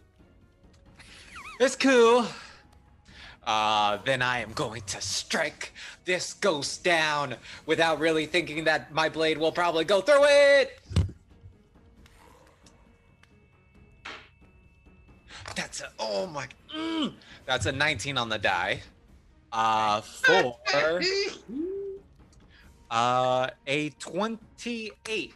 It's 1.59 1.77
cool. 1.77 2.27
Uh, 3.47 3.99
then 4.05 4.23
I 4.23 4.41
am 4.41 4.53
going 4.53 4.83
to 4.83 5.01
strike 5.01 5.73
this 6.05 6.35
ghost 6.35 6.83
down 6.83 7.37
without 7.67 7.99
really 7.99 8.27
thinking 8.27 8.65
that 8.65 8.93
my 8.93 9.09
blade 9.09 9.39
will 9.39 9.53
probably 9.53 9.85
go 9.85 10.01
through 10.01 10.25
it. 10.25 10.81
That's 15.55 15.83
a 15.83 15.91
oh 15.99 16.27
my. 16.27 16.49
mm, 16.75 17.13
that's 17.47 17.67
a 17.67 17.73
19 17.73 18.19
on 18.19 18.29
the 18.29 18.39
die. 18.39 18.83
Uh, 19.53 20.01
for 20.01 20.57
uh 22.95 23.51
a 23.67 23.91
28. 23.91 25.35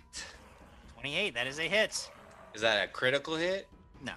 28. 0.95 1.35
That 1.35 1.47
is 1.49 1.59
a 1.59 1.63
hit. 1.63 2.09
Is 2.55 2.61
that 2.63 2.85
a 2.85 2.89
critical 2.91 3.35
hit? 3.37 3.67
No. 4.03 4.13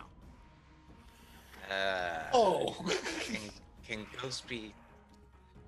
Uh, 1.70 2.24
Oh. 2.34 2.76
Can, 3.22 3.40
can 3.88 4.06
Ghost 4.22 4.48
be? 4.48 4.74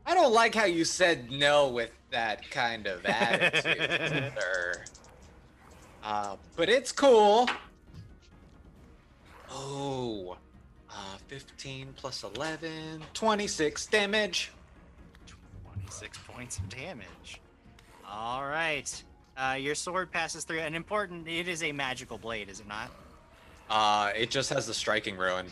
I 0.05 0.13
don't 0.13 0.33
like 0.33 0.53
how 0.53 0.65
you 0.65 0.85
said 0.85 1.31
no 1.31 1.69
with 1.69 1.91
that 2.11 2.49
kind 2.51 2.85
of 2.87 3.05
attitude, 3.05 4.33
sir. 4.37 4.83
Uh, 6.03 6.35
but 6.55 6.69
it's 6.69 6.91
cool. 6.91 7.49
Oh, 9.49 10.37
uh, 10.89 11.17
15 11.27 11.93
plus 11.95 12.23
11, 12.23 13.01
26 13.13 13.85
damage. 13.87 14.51
26 15.73 16.17
points 16.27 16.57
of 16.57 16.69
damage. 16.69 17.39
All 18.14 18.45
right. 18.45 19.03
Uh, 19.35 19.57
your 19.60 19.73
sword 19.73 20.11
passes 20.11 20.44
through. 20.44 20.60
An 20.60 20.76
important. 20.76 21.27
It 21.27 21.48
is 21.48 21.64
a 21.64 21.72
magical 21.72 22.19
blade, 22.19 22.48
is 22.48 22.60
it 22.60 22.68
not? 22.68 22.91
Uh, 23.69 24.11
it 24.15 24.30
just 24.30 24.52
has 24.52 24.68
the 24.68 24.73
striking 24.73 25.18
ruin. 25.18 25.48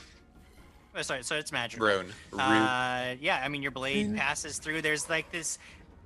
Oh, 0.95 1.01
sorry. 1.01 1.23
So 1.23 1.37
it's 1.37 1.51
magical. 1.51 1.87
Rune. 1.87 2.13
Rune. 2.31 2.39
Uh, 2.39 3.15
yeah, 3.19 3.41
I 3.43 3.47
mean 3.47 3.63
your 3.63 3.71
blade 3.71 4.15
passes 4.15 4.59
through. 4.59 4.83
There's 4.83 5.09
like 5.09 5.31
this 5.31 5.57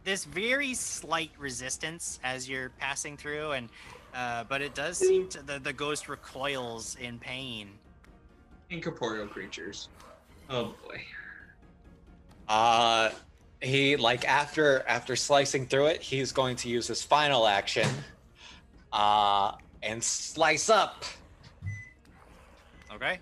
this 0.05 0.23
very 0.23 0.73
slight 0.75 1.31
resistance 1.37 2.19
as 2.23 2.47
you're 2.47 2.69
passing 2.77 3.17
through, 3.17 3.51
and 3.51 3.69
uh, 4.13 4.45
but 4.45 4.61
it 4.61 4.75
does 4.75 4.97
seem 4.97 5.27
to 5.29 5.45
the, 5.45 5.59
the 5.59 5.73
ghost 5.73 6.07
recoils 6.07 6.95
in 7.01 7.19
pain. 7.19 7.69
Incorporeal 8.69 9.27
creatures. 9.27 9.89
Oh 10.49 10.75
boy. 10.87 11.01
Uh, 12.47 13.09
he 13.61 13.95
like 13.95 14.25
after 14.25 14.83
after 14.87 15.15
slicing 15.15 15.65
through 15.67 15.87
it, 15.87 16.01
he's 16.01 16.31
going 16.31 16.55
to 16.57 16.69
use 16.69 16.87
his 16.87 17.01
final 17.01 17.47
action, 17.47 17.87
uh, 18.93 19.53
and 19.81 20.03
slice 20.03 20.69
up. 20.69 21.03
Okay. 22.93 23.19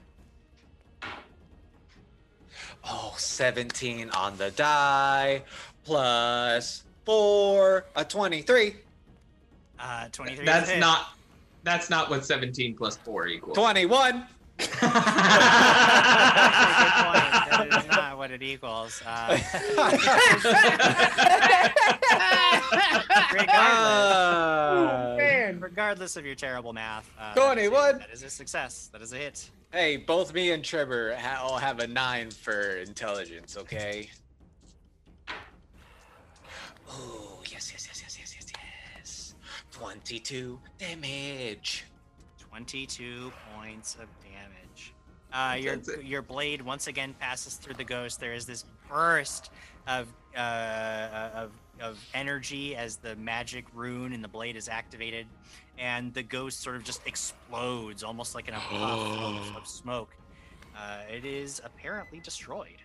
Oh, 2.85 3.13
17 3.17 4.09
on 4.09 4.37
the 4.37 4.51
die, 4.51 5.43
plus 5.85 6.83
four, 7.05 7.85
a 7.95 8.03
23. 8.03 8.75
Uh, 9.79 10.07
23. 10.11 10.45
That's 10.45 10.69
hit. 10.69 10.79
not. 10.79 11.07
That's 11.63 11.89
not 11.89 12.09
what 12.09 12.25
17 12.25 12.75
plus 12.75 12.97
four 12.97 13.27
equals. 13.27 13.55
21. 13.55 14.25
Actually, 14.59 14.89
good 16.83 16.93
point. 17.03 17.71
That 17.71 17.79
is 17.79 17.87
not 17.87 18.02
what 18.23 18.31
it 18.31 18.41
equals. 18.41 19.03
Uh, 19.05 19.37
regardless, 23.33 23.53
Uh, 23.53 25.15
Man. 25.17 25.59
regardless 25.59 26.15
of 26.15 26.25
your 26.25 26.35
terrible 26.35 26.71
math, 26.71 27.11
uh, 27.19 27.33
21. 27.33 27.97
That 27.99 28.11
is 28.13 28.23
a 28.23 28.29
success. 28.29 28.89
That 28.93 29.01
is 29.01 29.11
a 29.11 29.17
hit. 29.17 29.49
hey, 29.73 29.97
both 29.97 30.33
me 30.33 30.51
and 30.51 30.63
Trevor 30.63 31.15
ha- 31.17 31.41
all 31.43 31.57
have 31.57 31.79
a 31.79 31.87
nine 31.87 32.31
for 32.31 32.77
intelligence, 32.77 33.57
okay? 33.57 34.09
Oh, 36.89 37.41
yes, 37.51 37.71
yes, 37.73 37.85
yes, 37.89 38.01
yes, 38.03 38.17
yes, 38.17 38.35
yes, 38.37 38.45
yes. 38.97 39.35
22 39.73 40.61
damage. 40.77 41.83
22 42.39 43.33
points 43.53 43.95
of 43.95 44.07
damage. 44.21 44.62
Uh, 45.33 45.57
your 45.59 45.77
your 46.03 46.21
blade 46.21 46.61
once 46.61 46.87
again 46.87 47.15
passes 47.19 47.55
through 47.55 47.73
the 47.73 47.83
ghost. 47.83 48.19
There 48.19 48.33
is 48.33 48.45
this 48.45 48.65
burst 48.87 49.49
of 49.87 50.07
uh, 50.37 51.29
of 51.33 51.51
of 51.81 51.99
energy 52.13 52.75
as 52.75 52.97
the 52.97 53.15
magic 53.15 53.65
rune 53.73 54.13
in 54.13 54.21
the 54.21 54.27
blade 54.27 54.55
is 54.55 54.69
activated, 54.69 55.25
and 55.79 56.13
the 56.13 56.21
ghost 56.21 56.61
sort 56.61 56.75
of 56.75 56.83
just 56.83 57.01
explodes, 57.07 58.03
almost 58.03 58.35
like 58.35 58.47
in 58.47 58.53
a 58.53 58.59
puff 58.59 58.99
of, 58.99 59.55
of 59.57 59.67
smoke. 59.67 60.15
Uh, 60.77 60.99
it 61.11 61.25
is 61.25 61.61
apparently 61.65 62.19
destroyed. 62.19 62.81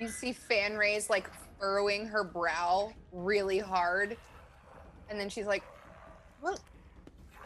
You 0.00 0.08
see 0.08 0.34
Fanray's 0.50 1.08
like 1.08 1.30
furrowing 1.60 2.06
her 2.06 2.24
brow 2.24 2.92
really 3.12 3.58
hard. 3.58 4.16
And 5.08 5.20
then 5.20 5.28
she's 5.28 5.46
like, 5.46 5.62
Well, 6.42 6.58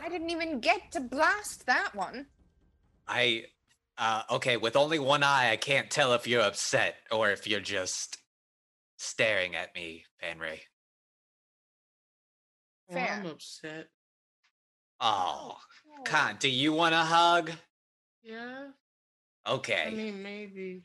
I 0.01 0.07
I 0.07 0.09
didn't 0.09 0.31
even 0.31 0.61
get 0.61 0.93
to 0.93 1.01
blast 1.01 1.66
that 1.66 1.93
one. 1.93 2.27
I 3.09 3.47
uh 3.98 4.23
okay, 4.31 4.56
with 4.56 4.77
only 4.77 4.98
one 4.98 5.23
eye, 5.23 5.51
I 5.51 5.56
can't 5.56 5.90
tell 5.90 6.12
if 6.14 6.27
you're 6.27 6.43
upset 6.43 6.97
or 7.10 7.31
if 7.31 7.47
you're 7.47 7.60
just 7.60 8.18
staring 8.98 9.55
at 9.55 9.74
me, 9.74 10.05
Panray. 10.23 10.60
Well, 12.89 13.05
Fair. 13.05 13.14
I'm 13.20 13.27
upset. 13.27 13.89
Oh, 15.01 15.56
Con, 16.05 16.36
do 16.39 16.48
you 16.48 16.73
want 16.73 16.94
a 16.94 16.98
hug? 16.98 17.51
Yeah. 18.23 18.68
Okay. 19.47 19.85
I 19.86 19.90
mean, 19.90 20.23
maybe. 20.23 20.82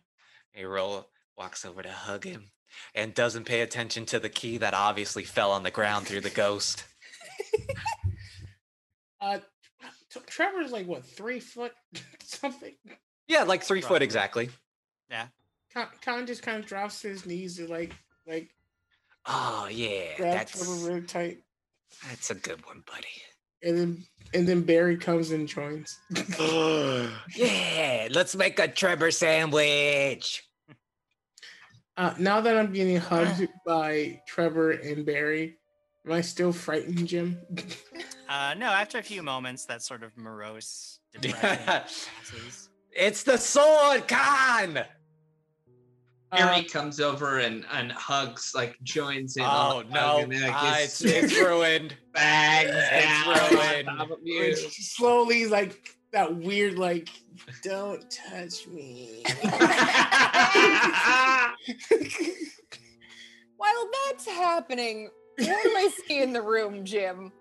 Hero 0.51 1.05
walks 1.37 1.63
over 1.65 1.81
to 1.81 1.91
hug 1.91 2.25
him 2.25 2.51
and 2.93 3.13
doesn't 3.13 3.45
pay 3.45 3.61
attention 3.61 4.05
to 4.07 4.19
the 4.19 4.29
key 4.29 4.57
that 4.57 4.73
obviously 4.73 5.23
fell 5.23 5.51
on 5.51 5.63
the 5.63 5.71
ground 5.71 6.07
through 6.07 6.21
the 6.21 6.29
ghost. 6.29 6.83
Uh, 9.23 9.37
t- 9.37 9.43
Trevor's 10.19 10.71
like 10.71 10.85
what 10.87 11.05
three 11.05 11.39
foot 11.39 11.73
something. 12.23 12.73
Yeah, 13.27 13.43
like 13.43 13.63
three 13.63 13.81
foot 13.81 13.91
Roughly. 13.93 14.05
exactly. 14.05 14.49
Con, 15.73 15.87
Con 16.03 16.27
just 16.27 16.43
kind 16.43 16.59
of 16.59 16.65
drops 16.65 17.01
to 17.01 17.07
his 17.07 17.25
knees 17.25 17.57
and 17.59 17.69
like 17.69 17.95
like 18.27 18.49
Oh 19.25 19.67
yeah, 19.71 20.17
grab 20.17 20.47
Trevor 20.47 20.65
that's 20.65 20.83
really 20.83 21.01
tight, 21.01 21.37
that's 22.09 22.29
a 22.29 22.35
good 22.35 22.65
one, 22.65 22.83
buddy. 22.85 23.07
and 23.63 23.77
then 23.77 24.03
and 24.33 24.47
then 24.47 24.61
Barry 24.63 24.97
comes 24.97 25.31
and 25.31 25.47
joins. 25.47 25.97
yeah, 27.35 28.07
let's 28.11 28.35
make 28.35 28.59
a 28.59 28.67
Trevor 28.67 29.11
sandwich. 29.11 30.43
Uh, 31.97 32.13
now 32.17 32.41
that 32.41 32.57
I'm 32.57 32.73
getting 32.73 32.97
hugged 33.09 33.47
by 33.65 34.21
Trevor 34.27 34.71
and 34.71 35.05
Barry, 35.05 35.57
am 36.05 36.13
I 36.13 36.21
still 36.21 36.51
frightened, 36.51 37.07
Jim? 37.07 37.37
Uh, 38.31 38.53
no, 38.57 38.67
after 38.67 38.97
a 38.97 39.03
few 39.03 39.21
moments, 39.21 39.65
that 39.65 39.81
sort 39.81 40.03
of 40.03 40.17
morose 40.17 40.99
depression 41.19 41.57
passes. 41.65 42.69
it's 42.93 43.23
the 43.23 43.35
sword, 43.37 44.07
Con. 44.07 44.79
Harry 46.31 46.61
Uh, 46.65 46.69
comes 46.71 47.01
over 47.01 47.39
and, 47.39 47.65
and 47.73 47.91
hugs, 47.91 48.53
like 48.55 48.77
joins 48.83 49.35
in. 49.35 49.43
Oh 49.43 49.47
on 49.47 49.89
the 49.89 49.99
hug, 49.99 50.29
no, 50.29 50.33
and 50.33 50.41
like, 50.43 50.53
ah, 50.55 50.79
it's, 50.79 51.03
it's 51.03 51.35
ruined. 51.37 51.93
bags 52.13 52.71
It's 52.73 53.25
down 53.25 53.89
on 53.99 54.07
ruined. 54.07 54.17
you. 54.23 54.41
it's 54.43 54.95
slowly 54.95 55.47
like 55.47 55.97
that 56.13 56.33
weird 56.33 56.79
like, 56.79 57.09
don't 57.63 58.09
touch 58.09 58.65
me. 58.67 59.25
While 63.57 63.89
that's 64.07 64.25
happening, 64.25 65.09
what 65.37 65.49
am 65.49 65.75
I 65.75 65.89
seeing 66.07 66.21
in 66.23 66.31
the 66.33 66.41
room, 66.41 66.85
Jim? 66.85 67.33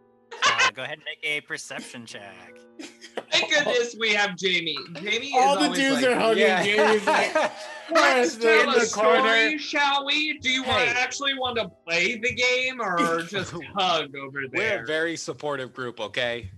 Uh, 0.71 0.73
go 0.77 0.83
ahead 0.83 0.99
and 0.99 1.05
make 1.05 1.19
a 1.23 1.41
perception 1.43 2.07
check. 2.07 2.59
Thank 3.31 3.51
goodness 3.53 3.97
we 3.99 4.13
have 4.15 4.37
Jamie. 4.37 4.77
Jamie 4.95 5.33
All 5.37 5.55
is 5.55 5.59
the 5.59 5.65
always 5.67 5.79
dudes 5.81 6.03
like, 6.03 6.11
are 6.11 6.19
hugging. 6.19 6.65
Jamie's 6.77 7.07
like, 7.07 7.35
Let's 7.91 8.37
"Where's 8.37 8.39
tell 8.39 8.43
the 8.43 8.71
a 8.71 8.75
in 8.75 8.81
the 8.81 8.91
corner?" 8.93 9.19
story, 9.21 9.59
shall 9.59 10.07
we? 10.07 10.39
Do 10.39 10.51
you 10.51 10.63
want 10.63 10.89
Hey. 10.89 10.95
actually 10.97 11.35
want 11.35 11.57
to 11.59 11.71
play 11.87 12.17
the 12.19 12.35
game 12.35 12.81
or 12.81 13.23
just 13.23 13.53
hug 13.75 14.15
over 14.17 14.43
there? 14.53 14.79
We're 14.79 14.83
a 14.85 14.87
very 14.87 15.17
supportive 15.17 15.73
group, 15.73 16.01
okay? 16.01 16.51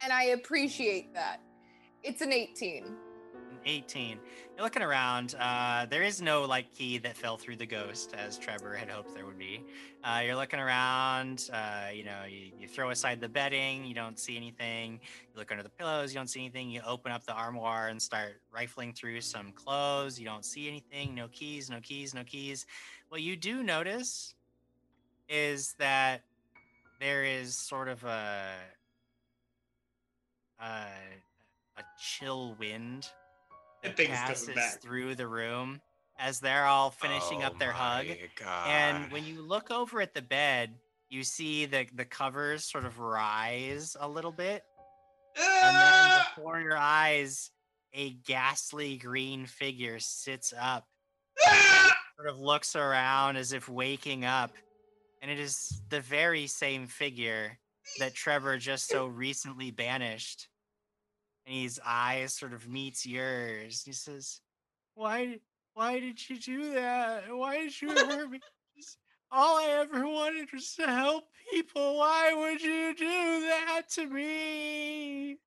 And 0.00 0.12
I 0.12 0.24
appreciate 0.24 1.14
that. 1.14 1.40
It's 2.02 2.20
an 2.20 2.32
18. 2.32 2.84
An 2.84 2.92
18. 3.64 4.18
You're 4.58 4.64
looking 4.64 4.82
around. 4.82 5.36
Uh, 5.38 5.86
there 5.86 6.02
is 6.02 6.20
no 6.20 6.42
like 6.42 6.74
key 6.74 6.98
that 6.98 7.16
fell 7.16 7.36
through 7.36 7.54
the 7.54 7.66
ghost, 7.66 8.12
as 8.18 8.36
Trevor 8.36 8.74
had 8.74 8.88
hoped 8.88 9.14
there 9.14 9.24
would 9.24 9.38
be. 9.38 9.62
Uh, 10.02 10.22
you're 10.24 10.34
looking 10.34 10.58
around. 10.58 11.48
Uh, 11.52 11.90
you 11.94 12.02
know, 12.02 12.24
you, 12.28 12.50
you 12.58 12.66
throw 12.66 12.90
aside 12.90 13.20
the 13.20 13.28
bedding. 13.28 13.84
You 13.84 13.94
don't 13.94 14.18
see 14.18 14.36
anything. 14.36 14.94
You 15.32 15.38
look 15.38 15.52
under 15.52 15.62
the 15.62 15.68
pillows. 15.68 16.12
You 16.12 16.18
don't 16.18 16.26
see 16.26 16.40
anything. 16.40 16.70
You 16.70 16.80
open 16.84 17.12
up 17.12 17.24
the 17.24 17.34
armoire 17.34 17.86
and 17.86 18.02
start 18.02 18.40
rifling 18.52 18.92
through 18.94 19.20
some 19.20 19.52
clothes. 19.52 20.18
You 20.18 20.26
don't 20.26 20.44
see 20.44 20.66
anything. 20.66 21.14
No 21.14 21.28
keys. 21.28 21.70
No 21.70 21.78
keys. 21.80 22.12
No 22.12 22.24
keys. 22.24 22.66
What 23.10 23.22
you 23.22 23.36
do 23.36 23.62
notice 23.62 24.34
is 25.28 25.76
that 25.78 26.22
there 26.98 27.22
is 27.22 27.56
sort 27.56 27.86
of 27.86 28.02
a 28.02 28.54
a, 30.60 30.64
a 31.76 31.84
chill 31.96 32.56
wind 32.58 33.08
that 33.82 33.96
think 33.96 34.10
it's 34.10 34.20
coming 34.44 34.56
passes 34.56 34.74
through 34.82 35.14
the 35.14 35.26
room 35.26 35.80
as 36.18 36.40
they're 36.40 36.66
all 36.66 36.90
finishing 36.90 37.42
up 37.42 37.52
Oh 37.56 37.58
their 37.58 37.72
hug. 37.72 38.06
God. 38.36 38.68
And 38.68 39.12
when 39.12 39.24
you 39.24 39.40
look 39.42 39.70
over 39.70 40.00
at 40.00 40.14
the 40.14 40.22
bed, 40.22 40.74
you 41.10 41.22
see 41.22 41.64
the 41.66 41.86
the 41.94 42.04
covers 42.04 42.64
sort 42.64 42.84
of 42.84 42.98
rise 42.98 43.96
a 43.98 44.08
little 44.08 44.32
bit, 44.32 44.62
and 45.36 45.44
then 45.46 45.74
Ah! 45.76 46.32
before 46.34 46.60
your 46.60 46.76
eyes, 46.76 47.50
a 47.94 48.10
ghastly 48.26 48.98
green 48.98 49.46
figure 49.46 49.98
sits 50.00 50.52
up, 50.58 50.86
Ah! 51.46 51.96
sort 52.16 52.28
of 52.28 52.38
looks 52.38 52.76
around 52.76 53.36
as 53.36 53.52
if 53.52 53.68
waking 53.68 54.24
up, 54.24 54.50
and 55.22 55.30
it 55.30 55.38
is 55.38 55.80
the 55.88 56.00
very 56.00 56.46
same 56.46 56.86
figure 56.86 57.58
that 58.00 58.12
Trevor 58.14 58.58
just 58.58 58.88
so 58.88 59.06
recently 59.06 59.70
banished. 59.70 60.48
And 61.48 61.56
his 61.56 61.80
eyes 61.84 62.34
sort 62.34 62.52
of 62.52 62.68
meets 62.68 63.06
yours. 63.06 63.82
He 63.84 63.92
says, 63.92 64.40
"Why? 64.94 65.40
Why 65.72 65.98
did 65.98 66.28
you 66.28 66.38
do 66.38 66.72
that? 66.74 67.24
Why 67.34 67.62
did 67.62 67.80
you 67.80 67.88
hurt 67.96 68.30
me? 68.30 68.40
All 69.30 69.56
I 69.58 69.68
ever 69.80 70.06
wanted 70.06 70.52
was 70.52 70.74
to 70.74 70.86
help 70.86 71.24
people. 71.50 71.96
Why 71.98 72.34
would 72.34 72.60
you 72.60 72.94
do 72.94 73.40
that 73.48 73.82
to 73.94 74.06
me?" 74.06 75.38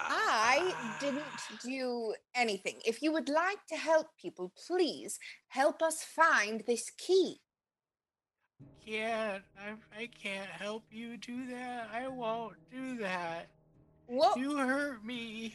I 0.00 0.72
Ah. 0.76 0.98
didn't 1.00 1.60
do 1.64 2.14
anything. 2.32 2.80
If 2.86 3.02
you 3.02 3.10
would 3.10 3.28
like 3.28 3.66
to 3.66 3.76
help 3.76 4.16
people, 4.16 4.52
please 4.68 5.18
help 5.48 5.82
us 5.82 6.04
find 6.04 6.62
this 6.68 6.90
key. 6.90 7.40
Can't. 8.86 9.42
I, 9.58 9.74
I 10.02 10.06
can't 10.06 10.48
help 10.48 10.84
you 10.92 11.16
do 11.16 11.46
that. 11.48 11.88
I 11.92 12.06
won't 12.06 12.56
do 12.70 12.98
that. 12.98 13.48
What? 14.08 14.36
You 14.38 14.56
hurt 14.56 15.04
me. 15.04 15.54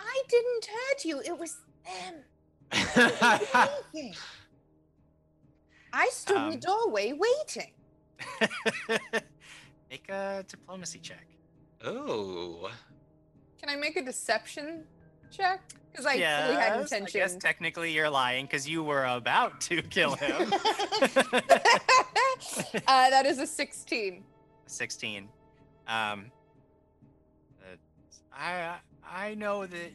I 0.00 0.22
didn't 0.28 0.66
hurt 0.66 1.04
you. 1.04 1.20
It 1.20 1.38
was 1.38 1.58
them. 1.84 2.14
I 5.92 6.08
stood 6.10 6.36
in 6.36 6.42
Um, 6.42 6.50
the 6.52 6.56
doorway 6.56 7.12
waiting. 7.12 7.72
Make 9.90 10.08
a 10.08 10.44
diplomacy 10.48 10.98
check. 11.00 11.26
Ooh. 11.86 12.66
Can 13.60 13.68
I 13.68 13.76
make 13.76 13.96
a 13.96 14.02
deception 14.02 14.84
check? 15.30 15.60
Because 15.92 16.06
I 16.06 16.12
fully 16.12 16.22
had 16.56 16.80
Yes, 16.80 16.92
I 16.92 17.00
guess 17.00 17.36
technically 17.36 17.92
you're 17.92 18.08
lying 18.10 18.46
because 18.46 18.66
you 18.68 18.82
were 18.82 19.04
about 19.04 19.60
to 19.62 19.82
kill 19.82 20.14
him. 20.16 20.52
uh, 20.52 20.58
that 23.10 23.24
is 23.26 23.38
a 23.38 23.46
16. 23.46 24.22
16. 24.66 25.28
Um, 25.88 26.30
I 28.38 28.76
I 29.08 29.34
know 29.34 29.66
that 29.66 29.92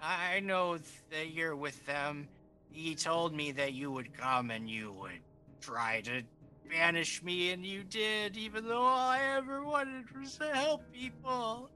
I 0.00 0.40
know 0.40 0.78
that 1.10 1.30
you're 1.32 1.56
with 1.56 1.84
them. 1.86 2.28
He 2.70 2.94
told 2.94 3.34
me 3.34 3.52
that 3.52 3.72
you 3.72 3.90
would 3.90 4.14
come 4.14 4.50
and 4.50 4.70
you 4.70 4.92
would 4.92 5.20
try 5.60 6.00
to 6.02 6.22
banish 6.70 7.22
me, 7.22 7.50
and 7.50 7.66
you 7.66 7.82
did, 7.82 8.36
even 8.36 8.66
though 8.68 8.80
all 8.82 9.10
I 9.10 9.20
ever 9.36 9.64
wanted 9.64 10.04
was 10.16 10.36
to 10.36 10.44
help 10.54 10.82
people. 10.92 11.68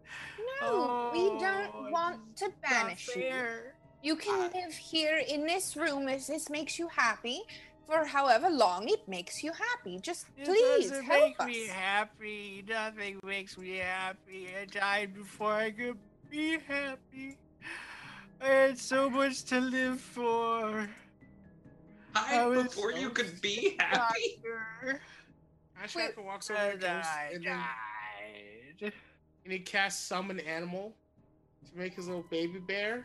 No, 0.61 1.11
we 1.13 1.19
Oh, 1.31 1.39
don't 1.41 1.91
want 1.91 2.37
to 2.37 2.51
banish 2.63 3.09
you. 3.17 3.35
You 4.03 4.17
can 4.17 4.53
live 4.53 4.73
here 4.73 5.21
in 5.29 5.47
this 5.47 5.77
room 5.77 6.09
if 6.09 6.27
this 6.27 6.49
makes 6.49 6.79
you 6.79 6.87
happy 6.89 7.41
for 7.87 8.05
however 8.05 8.49
long 8.51 8.89
it 8.89 9.07
makes 9.09 9.43
you 9.43 9.53
happy. 9.53 9.99
Just 10.01 10.27
It 10.37 10.47
please 10.47 10.91
doesn't 10.91 11.05
help 11.05 11.23
make 11.23 11.41
us. 11.41 11.47
me 11.47 11.67
happy. 11.67 12.65
Nothing 12.69 13.21
makes 13.25 13.57
me 13.59 13.77
happy. 13.79 14.49
I 14.61 14.65
died 14.67 15.15
before 15.15 15.53
I 15.53 15.71
could 15.71 15.99
be 16.31 16.59
happy. 16.67 17.37
I 18.41 18.47
had 18.49 18.79
so 18.79 19.09
much 19.09 19.45
to 19.45 19.61
live 19.61 20.01
for. 20.01 20.89
I 22.17 22.19
Hi, 22.21 22.47
was 22.47 22.65
before 22.65 22.93
so 22.93 22.99
you 22.99 23.11
could 23.11 23.41
be 23.41 23.77
happy. 23.81 24.41
Doctor, 24.43 25.01
Ashaka 25.83 26.25
walks 26.25 26.51
over 26.51 26.59
to 26.61 26.71
and 26.73 26.81
Ghost 26.81 27.09
I 27.09 27.31
and, 27.35 27.45
then, 27.45 28.93
and 29.45 29.53
he 29.53 29.59
casts 29.59 30.07
summon 30.07 30.39
animal 30.41 30.95
to 31.71 31.77
make 31.79 31.95
his 31.95 32.07
little 32.07 32.25
baby 32.31 32.61
bear. 32.61 33.05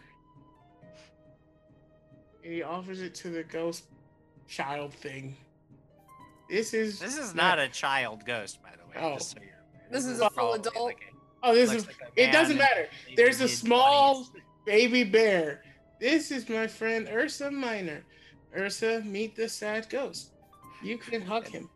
And 2.43 2.53
he 2.53 2.61
offers 2.61 3.01
it 3.01 3.15
to 3.15 3.29
the 3.29 3.43
ghost 3.43 3.85
child 4.49 4.93
thing. 4.93 5.35
This 6.49 6.73
is 6.73 6.99
This 6.99 7.17
is 7.17 7.35
not 7.35 7.59
a 7.59 7.69
child 7.69 8.25
ghost, 8.25 8.61
by 8.63 8.71
the 8.71 8.85
way. 8.87 8.95
Oh. 8.97 9.13
just 9.15 9.31
so 9.31 9.37
you're 9.39 9.49
aware. 9.49 9.91
This 9.91 10.05
is 10.05 10.13
is 10.13 10.21
a 10.21 10.29
full 10.29 10.53
adult? 10.53 10.75
Oh, 10.77 10.83
like 10.85 10.97
a- 11.01 11.15
Oh, 11.41 11.53
this 11.55 11.71
is 11.71 11.85
like 11.85 11.95
it 12.17 12.31
doesn't 12.33 12.57
matter. 12.57 12.89
There's 13.15 13.39
a 13.39 13.43
mid-twenties. 13.43 13.59
small 13.59 14.27
baby 14.65 15.03
bear. 15.05 15.63
This 15.99 16.31
is 16.31 16.49
my 16.49 16.67
friend 16.67 17.07
Ursa 17.09 17.49
Minor. 17.49 18.03
Ursa, 18.57 19.01
meet 19.05 19.35
the 19.35 19.47
sad 19.47 19.87
ghost. 19.89 20.31
You 20.83 20.97
can 20.97 21.21
hug 21.21 21.47
him. 21.47 21.69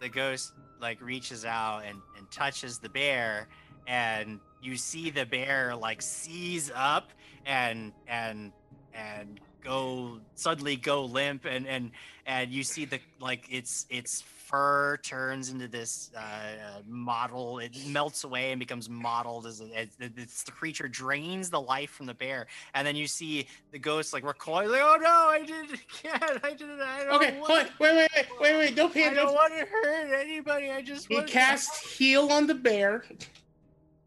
The 0.00 0.08
ghost 0.10 0.52
like 0.80 1.00
reaches 1.00 1.44
out 1.44 1.84
and, 1.86 2.00
and 2.18 2.30
touches 2.30 2.78
the 2.78 2.88
bear 2.88 3.48
and 3.86 4.40
you 4.62 4.76
see 4.76 5.10
the 5.10 5.24
bear 5.24 5.74
like 5.74 6.02
seize 6.02 6.70
up 6.74 7.10
and 7.46 7.92
and 8.06 8.52
and 8.92 9.40
go 9.68 10.18
suddenly 10.34 10.76
go 10.76 11.04
limp 11.04 11.44
and 11.44 11.66
and 11.66 11.90
and 12.26 12.50
you 12.50 12.62
see 12.62 12.84
the 12.84 12.98
like 13.20 13.44
its 13.50 13.86
its 13.90 14.22
fur 14.22 14.96
turns 15.02 15.50
into 15.50 15.68
this 15.68 16.10
uh, 16.16 16.20
uh, 16.20 16.80
model 16.86 17.58
it 17.58 17.76
melts 17.86 18.24
away 18.24 18.50
and 18.50 18.58
becomes 18.58 18.88
mottled 18.88 19.44
as, 19.46 19.60
a- 19.60 19.78
as 19.78 19.88
the, 19.98 20.10
it's 20.16 20.42
the 20.42 20.50
creature 20.50 20.88
drains 20.88 21.50
the 21.50 21.60
life 21.60 21.90
from 21.90 22.06
the 22.06 22.14
bear 22.14 22.46
and 22.72 22.86
then 22.86 22.96
you 22.96 23.06
see 23.06 23.46
the 23.72 23.78
ghost 23.78 24.14
like 24.14 24.24
recoil 24.24 24.70
like, 24.70 24.80
oh 24.82 24.96
no 25.02 25.28
i 25.28 25.42
didn't 25.44 25.78
can't 26.02 26.22
i 26.44 26.50
didn't 26.54 26.80
i 26.80 27.04
don't 27.04 27.14
Okay, 27.22 27.38
want, 27.38 27.68
wait, 27.78 27.94
wait, 27.94 28.08
wait, 28.16 28.26
wait, 28.40 28.56
wait. 28.56 28.74
Don't 28.76 28.90
i 28.90 28.94
panic. 28.94 29.16
don't 29.16 29.26
Don't... 29.26 29.34
want 29.34 29.52
to 29.52 29.66
hurt 29.66 30.12
anybody 30.18 30.70
i 30.70 30.80
just 30.80 31.08
He 31.08 31.14
want 31.16 31.26
cast 31.28 31.84
heal 31.86 32.32
on 32.32 32.46
the 32.46 32.54
bear. 32.54 33.04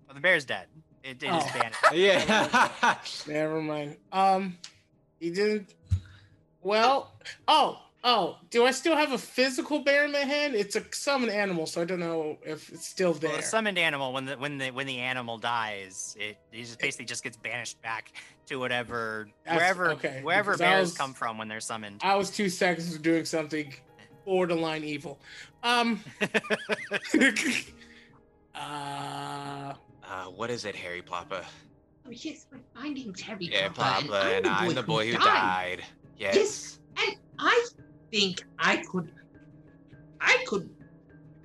oh, 0.10 0.14
the 0.16 0.20
bear's 0.20 0.44
dead 0.46 0.66
it, 1.04 1.22
it 1.22 1.28
is 1.28 1.30
Oh. 1.32 1.50
banished 1.54 1.80
Yeah. 1.94 2.98
Never 3.28 3.62
mind. 3.62 3.98
Um, 4.12 4.58
he 5.22 5.30
didn't. 5.30 5.76
Well, 6.62 7.14
oh, 7.48 7.80
oh. 8.04 8.38
Do 8.50 8.66
I 8.66 8.72
still 8.72 8.96
have 8.98 9.14
a 9.14 9.18
physical 9.18 9.80
bear 9.84 10.04
in 10.06 10.12
my 10.12 10.20
hand? 10.20 10.56
It's 10.56 10.76
a 10.76 10.84
summoned 10.92 11.32
animal, 11.32 11.66
so 11.68 11.82
I 11.82 11.86
don't 11.86 12.00
know 12.00 12.38
if 12.44 12.70
it's 12.74 12.88
still 12.88 13.14
there. 13.14 13.30
Well, 13.30 13.38
the 13.38 13.44
summoned 13.46 13.78
animal, 13.78 14.12
when 14.12 14.26
the 14.26 14.36
when 14.36 14.58
the 14.58 14.72
when 14.72 14.88
the 14.88 14.98
animal 14.98 15.38
dies, 15.38 16.18
it, 16.20 16.38
it 16.52 16.64
just 16.64 16.80
basically 16.80 17.06
just 17.06 17.24
gets 17.24 17.38
banished 17.38 17.82
back 17.82 18.12
to 18.48 18.58
whatever 18.58 19.30
That's- 19.46 19.60
wherever 19.62 19.92
okay, 19.94 20.20
wherever 20.24 20.52
because 20.52 20.60
bears 20.60 20.88
was- 20.90 20.98
come 20.98 21.14
from 21.14 21.38
when 21.38 21.48
they're 21.48 21.60
summoned. 21.62 22.02
I 22.04 22.16
was 22.16 22.30
two 22.32 22.50
seconds 22.50 22.94
of 22.94 23.02
doing 23.02 23.24
something 23.26 23.74
borderline 24.26 24.84
evil. 24.84 25.20
Um. 25.64 26.04
uh. 28.56 29.74
Uh, 30.04 30.26
what 30.26 30.50
is 30.50 30.66
it, 30.66 30.76
Harry 30.76 31.02
Plopper? 31.02 31.46
Oh, 32.06 32.10
yes, 32.12 32.46
but 32.52 32.60
my 32.76 32.90
name's 32.90 33.22
Harry 33.22 33.46
Yeah, 33.46 33.70
Plopper, 33.70 34.08
Plopper, 34.08 34.38
and 34.38 34.48
I'm 34.48 34.74
the 34.74 34.84
boy 34.84 35.12
who 35.12 35.18
died. 35.18 35.84
Yes. 36.18 36.36
Yes, 36.36 36.80
and 36.98 37.16
I 37.40 37.68
think 38.12 38.44
I 38.60 38.78
could, 38.78 39.12
I 40.20 40.44
could, 40.48 40.70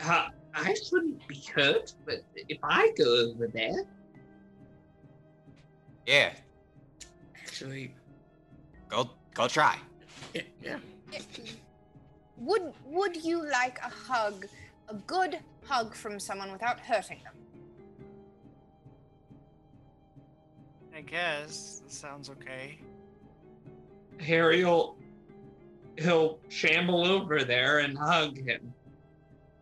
uh, 0.00 0.28
I 0.54 0.74
shouldn't 0.74 1.26
be 1.28 1.42
hurt, 1.54 1.92
but 2.04 2.24
if 2.48 2.58
I 2.62 2.90
go 2.96 3.30
over 3.30 3.46
there, 3.46 3.84
Yeah. 6.06 6.32
Actually, 7.42 7.94
Go 8.88 9.10
go 9.34 9.48
try. 9.48 9.76
yeah. 10.34 10.42
yeah. 10.62 10.78
Would 12.38 12.72
Would 12.84 13.16
you 13.24 13.48
like 13.50 13.78
a 13.78 13.88
hug, 13.90 14.46
a 14.88 14.94
good 14.94 15.38
hug 15.64 15.94
from 15.94 16.20
someone 16.20 16.52
without 16.52 16.78
hurting 16.80 17.20
them? 17.24 17.34
I 20.97 21.02
guess 21.02 21.82
that 21.85 21.93
sounds 21.93 22.31
okay. 22.31 22.78
Harry'll, 24.18 24.97
he'll 25.98 26.39
shamble 26.48 27.06
over 27.06 27.44
there 27.44 27.81
and 27.81 27.98
hug 27.98 28.39
him. 28.39 28.73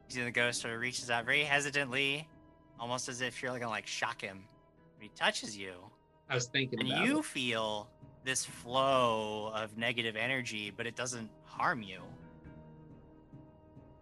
You 0.09 0.15
see 0.15 0.23
the 0.23 0.31
ghost 0.31 0.61
sort 0.61 0.75
of 0.75 0.81
reaches 0.81 1.11
out 1.11 1.25
very 1.25 1.43
hesitantly, 1.43 2.29
almost 2.79 3.09
as 3.09 3.21
if 3.21 3.43
you're 3.43 3.51
gonna 3.59 3.69
like 3.69 3.87
shock 3.87 4.21
him. 4.21 4.45
He 5.01 5.11
touches 5.17 5.57
you, 5.57 5.75
I 6.31 6.37
was 6.37 6.47
thinking 6.47 6.79
and 6.81 6.91
about 6.91 7.05
you 7.05 7.19
it. 7.19 7.25
feel 7.25 7.91
this 8.25 8.45
flow 8.45 9.51
of 9.55 9.77
negative 9.77 10.15
energy, 10.15 10.73
but 10.75 10.87
it 10.87 10.95
doesn't 10.95 11.29
harm 11.43 11.83
you. 11.83 12.01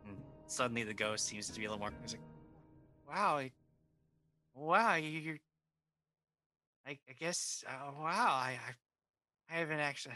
And 0.06 0.16
suddenly, 0.46 0.82
the 0.82 0.94
ghost 0.94 1.26
seems 1.26 1.48
to 1.48 1.58
be 1.58 1.64
a 1.64 1.70
little 1.70 1.80
more. 1.80 1.92
He's 2.02 2.12
like, 2.12 2.20
"Wow, 3.08 3.42
wow, 4.54 4.94
you're." 4.96 5.38
I, 6.86 6.98
I 7.08 7.12
guess. 7.18 7.64
Uh, 7.66 7.92
wow, 7.98 8.04
I, 8.06 8.58
I, 9.50 9.54
I 9.54 9.58
haven't 9.58 9.80
actually. 9.80 10.14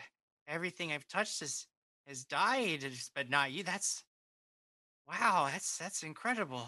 Everything 0.48 0.92
I've 0.92 1.08
touched 1.08 1.40
has 1.40 1.66
has 2.06 2.24
died, 2.24 2.84
but 3.14 3.30
not 3.30 3.52
you. 3.52 3.62
That's. 3.62 4.04
Wow, 5.08 5.48
that's 5.50 5.78
that's 5.78 6.02
incredible. 6.02 6.66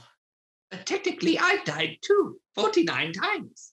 But 0.71 0.87
technically, 0.87 1.39
I've 1.39 1.65
died 1.65 1.99
too, 2.03 2.39
49 2.55 3.13
times. 3.13 3.73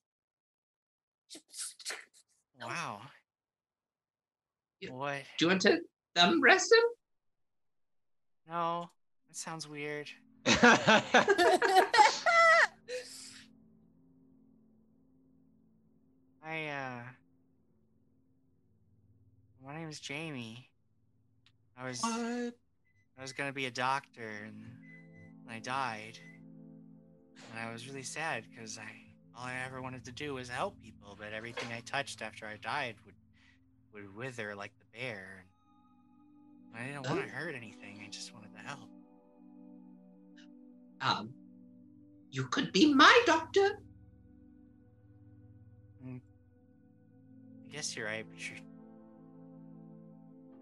Wow. 2.61 3.01
Yeah. 4.79 4.91
What? 4.91 5.23
Do 5.37 5.45
you 5.45 5.49
want 5.49 5.61
to 5.63 5.79
thumb 6.15 6.41
rest 6.41 6.71
him? 6.71 6.79
No, 8.47 8.89
that 9.27 9.35
sounds 9.35 9.67
weird. 9.67 10.09
I 16.45 16.67
uh 16.67 16.99
my 19.65 19.75
name 19.75 19.89
is 19.89 19.99
Jamie. 19.99 20.69
I 21.77 21.87
was 21.87 22.01
I 22.03 23.21
was 23.21 23.33
gonna 23.33 23.51
be 23.51 23.65
a 23.65 23.71
doctor 23.71 24.29
and 24.45 24.63
I 25.49 25.59
died. 25.59 26.19
And 27.51 27.59
I 27.59 27.71
was 27.71 27.87
really 27.87 28.03
sad 28.03 28.43
because 28.49 28.77
I 28.77 28.83
all 29.35 29.45
I 29.45 29.55
ever 29.65 29.81
wanted 29.81 30.05
to 30.05 30.11
do 30.11 30.35
was 30.35 30.47
help 30.47 30.79
people, 30.81 31.15
but 31.17 31.33
everything 31.33 31.67
I 31.75 31.79
touched 31.81 32.21
after 32.21 32.45
I 32.45 32.57
died 32.57 32.95
would 33.05 33.15
would 33.93 34.15
wither 34.15 34.55
like 34.55 34.71
the 34.77 34.99
bear. 34.99 35.45
And 36.73 36.83
I 36.83 36.85
didn't 36.87 37.09
want 37.09 37.25
to 37.27 37.33
Oh. 37.33 37.37
hurt 37.37 37.55
anything, 37.55 38.03
I 38.05 38.09
just 38.09 38.33
wanted 38.33 38.53
to 38.53 38.59
help. 38.59 38.89
Um, 41.01 41.33
you 42.31 42.45
could 42.47 42.71
be 42.71 42.93
my 42.93 43.21
doctor. 43.25 43.79
Guess 47.75 47.97
you're 47.97 48.05
right, 48.05 48.25
but 48.31 48.49
you're 48.49 48.57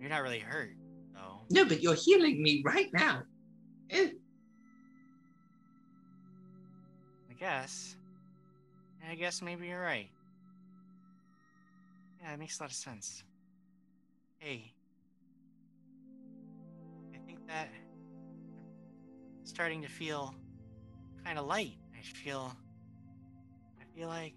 you're 0.02 0.10
not 0.10 0.23
really 0.23 0.40
hurt, 0.40 0.72
though. 1.14 1.41
No, 1.52 1.64
but 1.64 1.84
you're 1.84 1.94
healing 1.94 2.41
me 2.41 2.64
right 2.65 2.90
now. 2.91 3.22
Eh, 3.91 4.10
I 7.30 7.34
guess. 7.40 7.95
I 9.07 9.14
guess 9.14 9.44
maybe 9.44 9.68
you're 9.68 9.80
right. 9.80 10.10
Yeah, 12.23 12.34
it 12.34 12.40
makes 12.40 12.60
a 12.60 12.64
lot 12.64 12.72
of 12.72 12.76
sense. 12.76 13.23
Hey. 14.40 14.73
I 17.14 17.19
think 17.27 17.45
that 17.48 17.69
I'm 19.40 19.45
starting 19.45 19.84
to 19.84 19.88
feel 19.88 20.34
kind 21.23 21.38
of 21.38 21.45
light. 21.45 21.77
I 21.95 22.02
feel 22.02 22.52
I 23.80 23.84
feel 23.95 24.07
like 24.07 24.34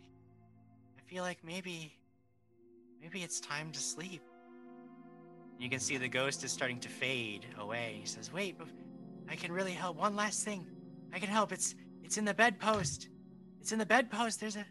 I 0.99 1.11
feel 1.11 1.23
like 1.23 1.39
maybe 1.43 1.95
maybe 3.07 3.23
it's 3.23 3.39
time 3.41 3.71
to 3.71 3.79
sleep. 3.79 4.21
You 5.61 5.71
can 5.71 5.79
see 5.79 5.97
the 5.97 6.09
ghost 6.09 6.43
is 6.45 6.51
starting 6.51 6.81
to 6.81 6.89
fade 6.89 7.47
away. 7.61 7.99
He 8.01 8.07
says, 8.07 8.33
"Wait, 8.33 8.57
I 9.29 9.37
can 9.37 9.53
really 9.53 9.73
help. 9.73 9.97
One 9.97 10.17
last 10.17 10.45
thing. 10.45 10.67
I 11.13 11.19
can 11.21 11.29
help. 11.29 11.53
It's 11.53 11.75
it's 12.03 12.19
in 12.19 12.25
the 12.25 12.35
bedpost. 12.35 13.09
It's 13.61 13.71
in 13.73 13.79
the 13.79 13.87
bedpost. 13.87 14.41
There's 14.41 14.57
a." 14.57 14.65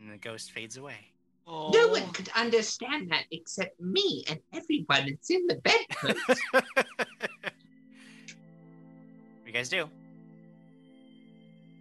And 0.00 0.10
the 0.12 0.18
ghost 0.18 0.52
fades 0.52 0.76
away. 0.76 1.12
No 1.48 1.52
Oh. 1.52 1.88
one 1.90 2.10
could 2.12 2.28
understand 2.36 3.10
that 3.10 3.24
except 3.32 3.80
me 3.80 4.24
and 4.28 4.40
everyone 4.52 5.08
It's 5.08 5.30
in 5.30 5.46
the 5.46 5.56
bedpost. 5.56 6.42
what 6.52 6.64
you 9.46 9.52
guys 9.52 9.68
do? 9.68 9.88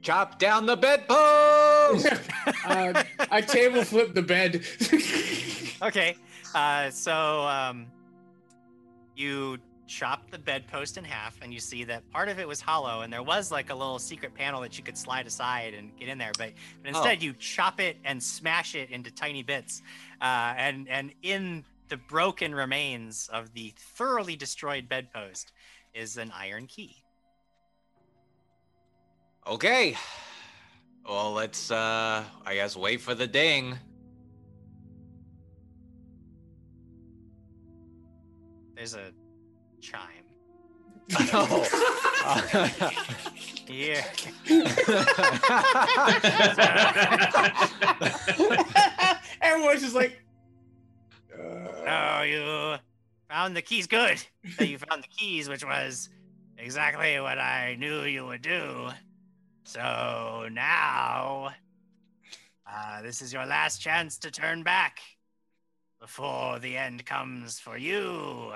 Chop 0.02 0.38
down 0.38 0.66
the 0.68 0.76
bedpost. 0.78 2.08
uh, 2.66 3.04
I 3.32 3.42
table 3.42 3.84
flip 3.84 4.14
the 4.14 4.22
bed. 4.22 4.64
Okay. 5.82 6.16
Uh, 6.54 6.90
so 6.90 7.42
um, 7.42 7.88
you 9.16 9.58
chop 9.88 10.32
the 10.32 10.40
bedpost 10.40 10.98
in 10.98 11.04
half, 11.04 11.38
and 11.42 11.54
you 11.54 11.60
see 11.60 11.84
that 11.84 12.10
part 12.12 12.30
of 12.30 12.40
it 12.40 12.48
was 12.48 12.62
hollow, 12.62 13.02
and 13.02 13.12
there 13.12 13.22
was 13.22 13.52
like 13.52 13.70
a 13.70 13.76
little 13.76 14.00
secret 14.00 14.34
panel 14.34 14.62
that 14.62 14.78
you 14.78 14.84
could 14.84 14.98
slide 14.98 15.28
aside 15.28 15.74
and 15.74 15.96
get 15.98 16.08
in 16.08 16.18
there. 16.18 16.32
But, 16.38 16.54
but 16.82 16.90
instead, 16.90 17.22
you 17.22 17.34
chop 17.34 17.80
it 17.82 17.98
and 18.06 18.24
smash 18.24 18.74
it 18.74 18.90
into 18.90 19.12
tiny 19.12 19.44
bits, 19.44 19.82
uh, 20.22 20.54
and 20.58 20.88
and 20.88 21.14
in 21.24 21.66
the 21.90 21.98
broken 21.98 22.56
remains 22.56 23.30
of 23.32 23.54
the 23.54 23.74
thoroughly 23.78 24.36
destroyed 24.36 24.88
bedpost 24.90 25.52
is 25.94 26.18
an 26.18 26.32
iron 26.34 26.68
key. 26.68 26.96
okay. 29.46 29.96
Well, 31.08 31.34
let's 31.34 31.70
uh 31.72 32.24
I 32.46 32.56
guess 32.56 32.76
wait 32.76 33.02
for 33.02 33.14
the 33.14 33.28
ding. 33.28 33.78
There's 38.76 38.96
a 38.96 39.12
chime. 39.82 40.26
Oh. 41.34 42.92
Yeah. 43.68 44.06
Everyone's 49.42 49.82
just 49.82 49.96
like, 49.96 50.22
Oh, 51.38 52.22
you 52.22 52.78
found 53.28 53.56
the 53.56 53.64
keys. 53.64 53.88
Good 53.88 54.24
that 54.60 54.68
you 54.68 54.78
found 54.78 55.04
the 55.04 55.08
keys, 55.08 55.50
which 55.50 55.66
was 55.66 56.10
Exactly 56.58 57.20
what 57.20 57.38
I 57.38 57.76
knew 57.76 58.04
you 58.04 58.26
would 58.26 58.42
do. 58.42 58.90
So 59.68 60.48
now, 60.52 61.50
uh, 62.72 63.02
this 63.02 63.22
is 63.24 63.34
your 63.34 63.46
last 63.48 63.82
chance 63.82 64.20
to 64.20 64.30
turn 64.30 64.62
back 64.62 65.00
before 66.00 66.60
the 66.60 66.78
end 66.78 67.04
comes 67.06 67.60
for 67.60 67.76
you. 67.76 68.54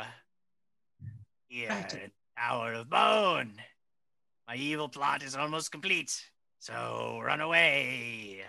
Here, 1.48 1.70
Right. 1.70 1.94
in 1.94 2.12
Tower 2.38 2.74
of 2.74 2.90
Bone. 2.92 3.60
My 4.48 4.56
evil 4.56 4.88
plot 4.88 5.24
is 5.24 5.36
almost 5.36 5.72
complete. 5.72 6.16
So 6.60 7.20
run 7.24 7.42
away. 7.42 8.46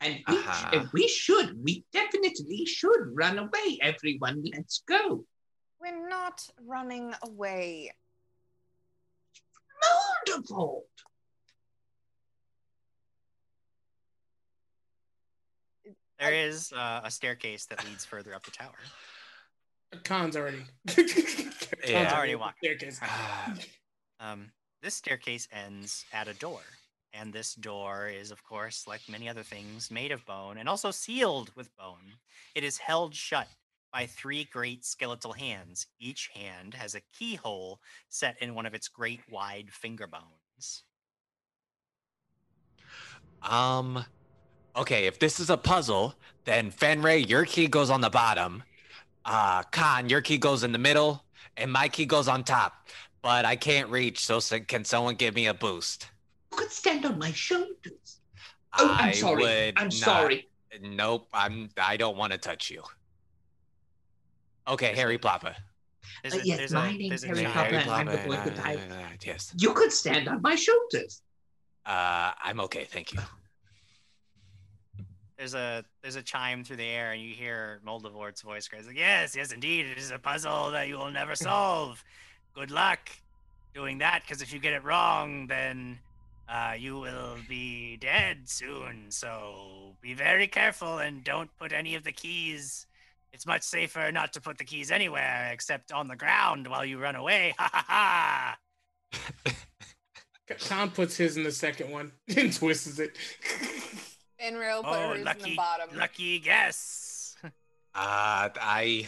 And 0.00 0.22
we, 0.28 0.36
Uh-huh. 0.38 0.70
and 0.72 0.88
we 0.92 1.08
should, 1.08 1.60
we 1.62 1.84
definitely 1.92 2.64
should 2.66 3.08
run 3.14 3.38
away, 3.38 3.78
everyone. 3.82 4.44
Let's 4.44 4.82
go. 4.86 5.26
We're 5.80 6.08
not 6.08 6.48
running 6.64 7.12
away. 7.22 7.90
Wonderful. 10.28 10.84
There 16.22 16.34
is 16.34 16.72
uh, 16.72 17.00
a 17.02 17.10
staircase 17.10 17.66
that 17.66 17.84
leads 17.84 18.04
further 18.04 18.32
up 18.32 18.44
the 18.44 18.52
tower. 18.52 18.70
Khan's 20.04 20.36
already. 20.36 20.62
Yeah. 21.84 22.04
Khan's 22.04 22.12
Already 22.12 22.34
walked. 22.36 22.60
the 22.62 22.68
staircase. 22.68 23.00
Um, 24.20 24.52
this 24.82 24.94
staircase 24.94 25.48
ends 25.50 26.04
at 26.12 26.28
a 26.28 26.34
door, 26.34 26.60
and 27.12 27.32
this 27.32 27.54
door 27.54 28.06
is, 28.06 28.30
of 28.30 28.44
course, 28.44 28.86
like 28.86 29.00
many 29.08 29.28
other 29.28 29.42
things, 29.42 29.90
made 29.90 30.12
of 30.12 30.24
bone 30.26 30.58
and 30.58 30.68
also 30.68 30.92
sealed 30.92 31.50
with 31.56 31.76
bone. 31.76 32.14
It 32.54 32.62
is 32.62 32.78
held 32.78 33.16
shut 33.16 33.48
by 33.92 34.06
three 34.06 34.44
great 34.44 34.84
skeletal 34.84 35.32
hands. 35.32 35.88
Each 35.98 36.30
hand 36.34 36.74
has 36.74 36.94
a 36.94 37.02
keyhole 37.18 37.80
set 38.10 38.40
in 38.40 38.54
one 38.54 38.64
of 38.64 38.74
its 38.74 38.86
great 38.86 39.22
wide 39.28 39.72
finger 39.72 40.06
bones. 40.06 40.84
Um, 43.42 44.04
okay, 44.76 45.06
if 45.06 45.18
this 45.18 45.38
is 45.40 45.50
a 45.50 45.56
puzzle, 45.56 46.14
then 46.44 46.70
Fanray, 46.70 47.28
your 47.28 47.44
key 47.44 47.66
goes 47.68 47.90
on 47.90 48.00
the 48.00 48.10
bottom. 48.10 48.62
Uh, 49.24 49.62
Khan, 49.70 50.08
your 50.08 50.20
key 50.20 50.38
goes 50.38 50.64
in 50.64 50.72
the 50.72 50.78
middle, 50.78 51.22
and 51.56 51.70
my 51.72 51.88
key 51.88 52.06
goes 52.06 52.28
on 52.28 52.42
top. 52.44 52.86
But 53.22 53.44
I 53.44 53.54
can't 53.54 53.88
reach, 53.88 54.24
so 54.26 54.40
can 54.40 54.84
someone 54.84 55.14
give 55.14 55.34
me 55.34 55.46
a 55.46 55.54
boost? 55.54 56.08
You 56.50 56.58
could 56.58 56.72
stand 56.72 57.04
on 57.06 57.18
my 57.18 57.30
shoulders. 57.30 58.18
Oh, 58.78 58.88
I'm 58.98 59.08
I 59.10 59.12
sorry. 59.12 59.42
would 59.42 59.74
I'm 59.78 59.84
not- 59.84 59.92
sorry. 59.92 60.48
Nope, 60.80 61.28
I'm. 61.34 61.68
I 61.80 61.96
don't 61.98 62.16
want 62.16 62.32
to 62.32 62.38
touch 62.38 62.70
you. 62.70 62.82
Okay, 64.66 64.94
Harry 64.94 65.18
Plopper. 65.18 65.54
There's 66.22 66.34
Uh, 66.34 66.38
a- 66.38 66.44
yes, 66.44 66.58
there's 66.58 66.72
a- 66.72 66.76
my 66.76 66.96
name's 66.96 67.22
there's 67.22 67.38
a 67.40 67.48
Harry 67.48 67.70
giant- 67.72 67.86
Plopper. 67.88 68.00
and 68.00 68.10
I'm 68.10 68.16
the 68.16 68.28
boy 68.28 68.36
who 68.36 68.50
died. 68.50 68.90
uh, 68.92 69.16
yes. 69.24 69.52
You 69.58 69.74
could 69.74 69.92
stand 69.92 70.28
on 70.28 70.40
my 70.40 70.54
shoulders. 70.54 71.20
Uh, 71.84 72.32
I'm 72.42 72.58
okay, 72.60 72.84
thank 72.84 73.12
you. 73.12 73.20
There's 75.42 75.54
a 75.54 75.84
there's 76.02 76.14
a 76.14 76.22
chime 76.22 76.62
through 76.62 76.76
the 76.76 76.86
air, 76.86 77.10
and 77.10 77.20
you 77.20 77.34
hear 77.34 77.80
Moldavort's 77.84 78.42
voice 78.42 78.68
cries 78.68 78.86
like, 78.86 78.96
"Yes, 78.96 79.34
yes, 79.34 79.50
indeed, 79.50 79.86
it 79.86 79.98
is 79.98 80.12
a 80.12 80.18
puzzle 80.20 80.70
that 80.70 80.86
you 80.86 80.96
will 80.96 81.10
never 81.10 81.34
solve. 81.50 82.04
Good 82.54 82.70
luck 82.70 83.10
doing 83.74 83.98
that, 83.98 84.22
because 84.22 84.40
if 84.40 84.52
you 84.52 84.60
get 84.60 84.72
it 84.72 84.84
wrong, 84.84 85.48
then 85.48 85.98
uh, 86.48 86.74
you 86.78 86.96
will 86.96 87.38
be 87.48 87.96
dead 87.96 88.48
soon. 88.48 89.06
So 89.08 89.96
be 90.00 90.14
very 90.14 90.46
careful 90.46 90.98
and 90.98 91.24
don't 91.24 91.50
put 91.58 91.72
any 91.72 91.96
of 91.96 92.04
the 92.04 92.12
keys. 92.12 92.86
It's 93.32 93.44
much 93.44 93.62
safer 93.62 94.12
not 94.12 94.32
to 94.34 94.40
put 94.40 94.58
the 94.58 94.64
keys 94.64 94.92
anywhere 94.92 95.50
except 95.52 95.90
on 95.90 96.06
the 96.06 96.14
ground 96.14 96.68
while 96.68 96.84
you 96.84 97.00
run 97.00 97.16
away. 97.16 97.52
Ha 97.58 97.68
ha 97.72 98.56
ha! 99.12 99.50
Tom 100.60 100.92
puts 100.92 101.16
his 101.16 101.36
in 101.36 101.42
the 101.42 101.50
second 101.50 101.90
one 101.90 102.12
and 102.36 102.52
twists 102.52 103.00
it. 103.00 103.16
Fanray 104.42 104.74
will 104.76 104.82
put 104.82 104.92
Oh, 104.92 105.08
hers 105.10 105.18
in 105.18 105.24
the 105.24 105.24
lucky, 105.24 105.56
bottom. 105.56 105.96
lucky 105.98 106.38
guess. 106.38 107.36
Uh, 107.94 108.48
I. 108.58 109.06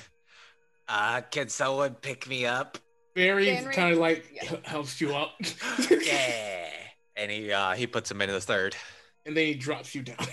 Uh, 0.87 1.23
can 1.31 1.49
someone 1.49 1.95
pick 1.95 2.29
me 2.29 2.45
up? 2.45 2.77
Barry 3.15 3.47
kind 3.73 3.93
of 3.95 3.99
like 3.99 4.27
Yeah. 4.43 4.57
helps 4.65 5.01
you 5.01 5.15
up. 5.15 5.33
yeah. 5.91 6.69
And 7.17 7.31
he 7.31 7.51
uh 7.51 7.73
he 7.73 7.87
puts 7.87 8.11
him 8.11 8.21
into 8.21 8.35
the 8.35 8.41
third. 8.43 8.77
and 9.25 9.35
then 9.35 9.47
he 9.47 9.55
drops 9.55 9.95
you 9.95 10.03
down. 10.03 10.19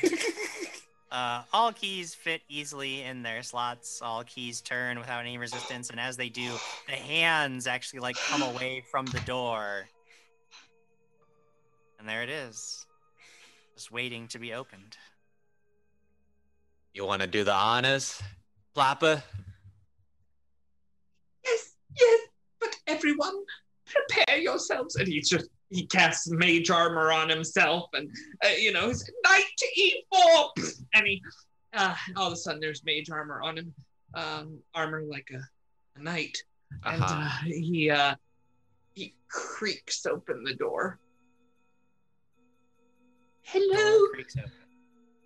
Uh, 1.12 1.44
all 1.52 1.74
keys 1.74 2.16
fit 2.16 2.42
easily 2.48 3.02
in 3.04 3.22
their 3.22 3.44
slots. 3.44 4.02
All 4.02 4.24
keys 4.24 4.62
turn 4.62 4.98
without 4.98 5.20
any 5.20 5.38
resistance, 5.38 5.90
and 5.90 6.00
as 6.00 6.16
they 6.16 6.30
do, 6.30 6.50
the 6.88 6.94
hands 6.94 7.68
actually 7.68 8.00
like 8.00 8.16
come 8.30 8.42
away 8.42 8.82
from 8.90 9.06
the 9.08 9.20
door. 9.22 9.90
And 12.00 12.08
there 12.08 12.24
it 12.24 12.30
is, 12.30 12.86
just 13.82 13.92
waiting 13.92 14.28
to 14.28 14.38
be 14.38 14.54
opened. 14.54 14.96
You 16.94 17.04
want 17.08 17.24
to 17.24 17.28
do 17.28 17.44
the 17.44 17.52
honors, 17.54 18.22
Plopper? 18.76 19.24
Yes, 21.44 21.74
yes, 22.00 22.20
but 22.60 22.76
everyone, 22.86 23.34
prepare 23.88 24.38
yourselves. 24.38 24.98
And 24.98 25.08
he's 25.08 25.28
just, 25.28 25.50
he 25.72 25.88
casts 25.88 26.30
mage 26.30 26.70
armor 26.70 27.12
on 27.12 27.28
himself 27.28 27.90
and, 27.94 28.08
uh, 28.46 28.50
you 28.50 28.72
know, 28.72 28.90
he's 28.90 29.04
knight 29.26 29.46
to 29.58 29.68
e4. 30.14 30.50
And 30.94 31.08
he, 31.08 31.24
uh, 31.74 31.96
all 32.18 32.28
of 32.28 32.34
a 32.34 32.36
sudden 32.36 32.60
there's 32.60 32.84
mage 32.86 33.10
armor 33.10 33.42
on 33.42 33.58
him, 33.58 33.74
um, 34.14 34.60
armor 34.76 35.02
like 35.10 35.28
a, 35.34 36.00
a 36.00 36.04
knight. 36.04 36.38
And 36.86 37.02
Uh-huh. 37.02 37.16
uh, 37.20 37.30
he, 37.46 37.90
uh, 37.90 38.14
he 38.94 39.16
creaks 39.28 40.06
open 40.06 40.44
the 40.44 40.54
door. 40.54 41.00
Hello, 43.54 44.08
open. 44.08 44.52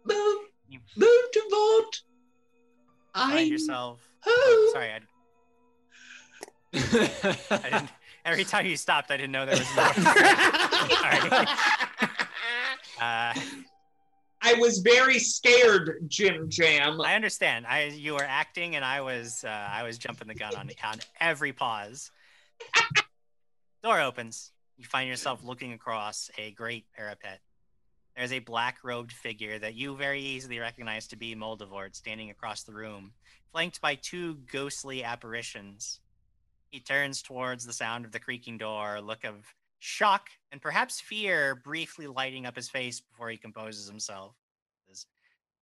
move, 0.04 0.40
You 0.68 0.80
move 0.98 1.32
to 1.34 1.42
vote. 1.52 2.02
I, 3.14 3.42
yourself. 3.42 4.00
Oh, 4.26 4.70
sorry, 4.74 4.90
I, 4.92 5.00
I 7.52 7.70
didn't. 7.70 7.90
Every 8.26 8.44
time 8.44 8.66
you 8.66 8.76
stopped, 8.78 9.12
I 9.12 9.18
didn't 9.18 9.32
know 9.32 9.46
there 9.46 9.56
was 9.56 9.76
more. 9.76 9.94
Sorry. 10.98 11.48
Uh, 13.00 13.34
I 14.42 14.54
was 14.60 14.80
very 14.80 15.20
scared, 15.20 16.06
Jim 16.08 16.50
Jam. 16.50 17.00
I 17.02 17.14
understand. 17.14 17.68
I 17.68 17.86
you 17.86 18.14
were 18.14 18.26
acting, 18.28 18.76
and 18.76 18.84
I 18.84 19.02
was 19.02 19.44
uh, 19.44 19.50
I 19.50 19.84
was 19.84 20.00
jumping 20.00 20.28
the 20.28 20.34
gun 20.34 20.56
on 20.56 20.72
on 20.84 21.00
every 21.20 21.54
pause. 21.54 22.10
Door 23.84 24.02
opens. 24.02 24.52
You 24.78 24.86
find 24.86 25.08
yourself 25.08 25.44
looking 25.44 25.74
across 25.74 26.32
a 26.40 26.52
great 26.52 26.86
parapet. 26.96 27.40
There's 28.16 28.32
a 28.32 28.40
black 28.40 28.78
robed 28.84 29.12
figure 29.12 29.60
that 29.60 29.76
you 29.76 29.96
very 29.96 30.22
easily 30.22 30.60
recognize 30.60 31.08
to 31.08 31.18
be 31.18 31.36
Moldavort 31.36 31.96
standing 31.96 32.30
across 32.30 32.64
the 32.64 32.74
room, 32.74 33.14
flanked 33.52 33.82
by 33.82 33.96
two 33.96 34.36
ghostly 34.52 35.04
apparitions. 35.04 36.00
He 36.70 36.80
turns 36.80 37.22
towards 37.22 37.66
the 37.66 37.74
sound 37.74 38.06
of 38.06 38.12
the 38.12 38.20
creaking 38.20 38.58
door, 38.58 38.96
a 38.96 39.02
look 39.02 39.26
of 39.26 39.54
shock 39.80 40.30
and 40.52 40.62
perhaps 40.62 41.02
fear 41.02 41.56
briefly 41.56 42.08
lighting 42.08 42.46
up 42.46 42.56
his 42.56 42.70
face 42.70 43.02
before 43.02 43.30
he 43.30 43.38
composes 43.38 43.88
himself. 43.88 44.34
Says, 44.88 45.06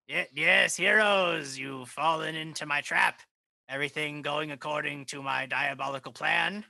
Yes, 0.07 0.75
heroes, 0.75 1.57
you've 1.57 1.89
fallen 1.89 2.35
into 2.35 2.65
my 2.65 2.81
trap. 2.81 3.21
Everything 3.67 4.21
going 4.21 4.51
according 4.51 5.05
to 5.05 5.23
my 5.23 5.45
diabolical 5.47 6.11
plan 6.11 6.65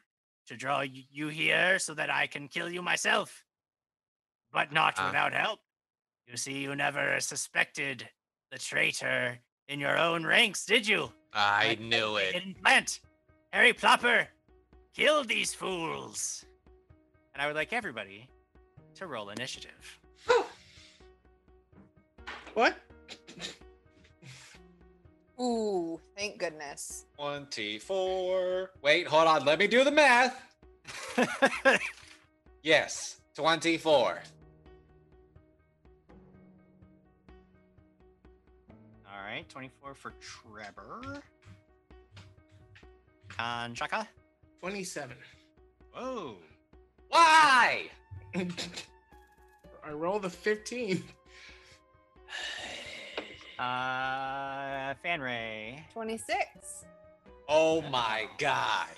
to 0.47 0.55
draw 0.55 0.81
you 0.81 1.27
here 1.27 1.77
so 1.79 1.93
that 1.93 2.09
I 2.09 2.27
can 2.27 2.47
kill 2.47 2.69
you 2.69 2.81
myself. 2.81 3.43
But 4.51 4.71
not 4.71 4.93
Ah. 4.97 5.07
without 5.07 5.33
help. 5.33 5.59
You 6.27 6.37
see, 6.37 6.59
you 6.59 6.75
never 6.75 7.19
suspected 7.19 8.07
the 8.51 8.57
traitor 8.57 9.37
in 9.67 9.79
your 9.79 9.97
own 9.97 10.25
ranks, 10.25 10.65
did 10.65 10.87
you? 10.87 11.11
I 11.33 11.69
Like, 11.69 11.79
knew 11.81 12.13
the 12.13 12.27
it. 12.29 12.33
Hidden 12.33 12.55
plant. 12.63 12.99
Harry 13.51 13.73
Plopper, 13.73 14.27
kill 14.93 15.23
these 15.23 15.53
fools. 15.53 16.45
And 17.33 17.41
I 17.41 17.47
would 17.47 17.55
like 17.55 17.73
everybody 17.73 18.27
to 18.95 19.07
roll 19.07 19.29
initiative. 19.29 19.99
what? 22.53 22.75
Ooh, 25.41 25.99
thank 26.15 26.37
goodness. 26.37 27.05
24. 27.17 28.71
Wait, 28.81 29.07
hold 29.07 29.27
on. 29.27 29.45
Let 29.45 29.59
me 29.59 29.67
do 29.67 29.83
the 29.83 29.91
math. 29.91 30.39
Yes, 32.65 33.17
24. 33.35 34.23
Right, 39.33 39.49
24 39.49 39.95
for 39.95 40.13
Trevor. 40.21 41.23
Kanshaka. 43.29 44.05
27. 44.59 45.17
Whoa. 45.91 46.35
Why? 47.09 47.89
I 48.35 49.89
rolled 49.91 50.25
a 50.25 50.29
15. 50.29 51.03
Uh, 53.59 54.93
Fanray. 55.05 55.79
26. 55.93 56.85
Oh 57.47 57.81
my 57.83 58.25
god. 58.39 58.89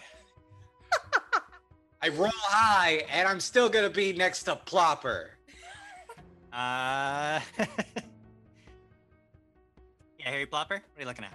I 2.02 2.08
roll 2.08 2.32
high, 2.34 3.04
and 3.12 3.28
I'm 3.28 3.42
still 3.42 3.70
gonna 3.70 3.90
be 3.90 4.14
next 4.14 4.44
to 4.44 4.56
Plopper. 4.66 5.28
Uh, 6.52 7.42
yeah, 10.26 10.32
Harry 10.32 10.46
Plopper. 10.46 10.70
What 10.70 10.82
are 10.98 11.02
you 11.02 11.06
looking 11.06 11.26
at? 11.26 11.34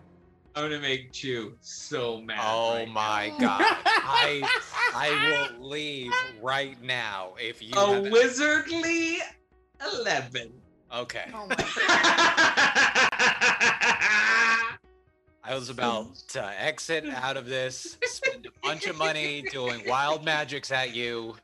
I'm 0.56 0.64
gonna 0.64 0.80
make 0.80 1.12
Chu 1.12 1.56
so 1.60 2.20
mad. 2.20 2.40
Oh 2.42 2.74
right 2.74 2.88
my 2.90 3.28
now. 3.38 3.58
god! 3.58 3.76
I 3.86 4.60
I 4.94 5.48
will 5.58 5.68
leave 5.68 6.12
right 6.42 6.80
now 6.82 7.34
if 7.38 7.62
you. 7.62 7.70
A 7.76 7.94
have 7.94 8.06
it. 8.06 8.12
wizardly 8.12 9.18
eleven. 9.94 10.52
Okay. 10.92 11.30
Oh 11.32 11.46
my 11.46 11.56
I 15.42 15.54
was 15.54 15.70
about 15.70 16.14
to 16.28 16.62
exit 16.62 17.06
out 17.06 17.36
of 17.36 17.46
this, 17.46 17.96
spend 18.04 18.46
a 18.46 18.66
bunch 18.66 18.86
of 18.86 18.96
money 18.96 19.42
doing 19.50 19.82
wild 19.86 20.24
magics 20.24 20.70
at 20.70 20.94
you. 20.94 21.34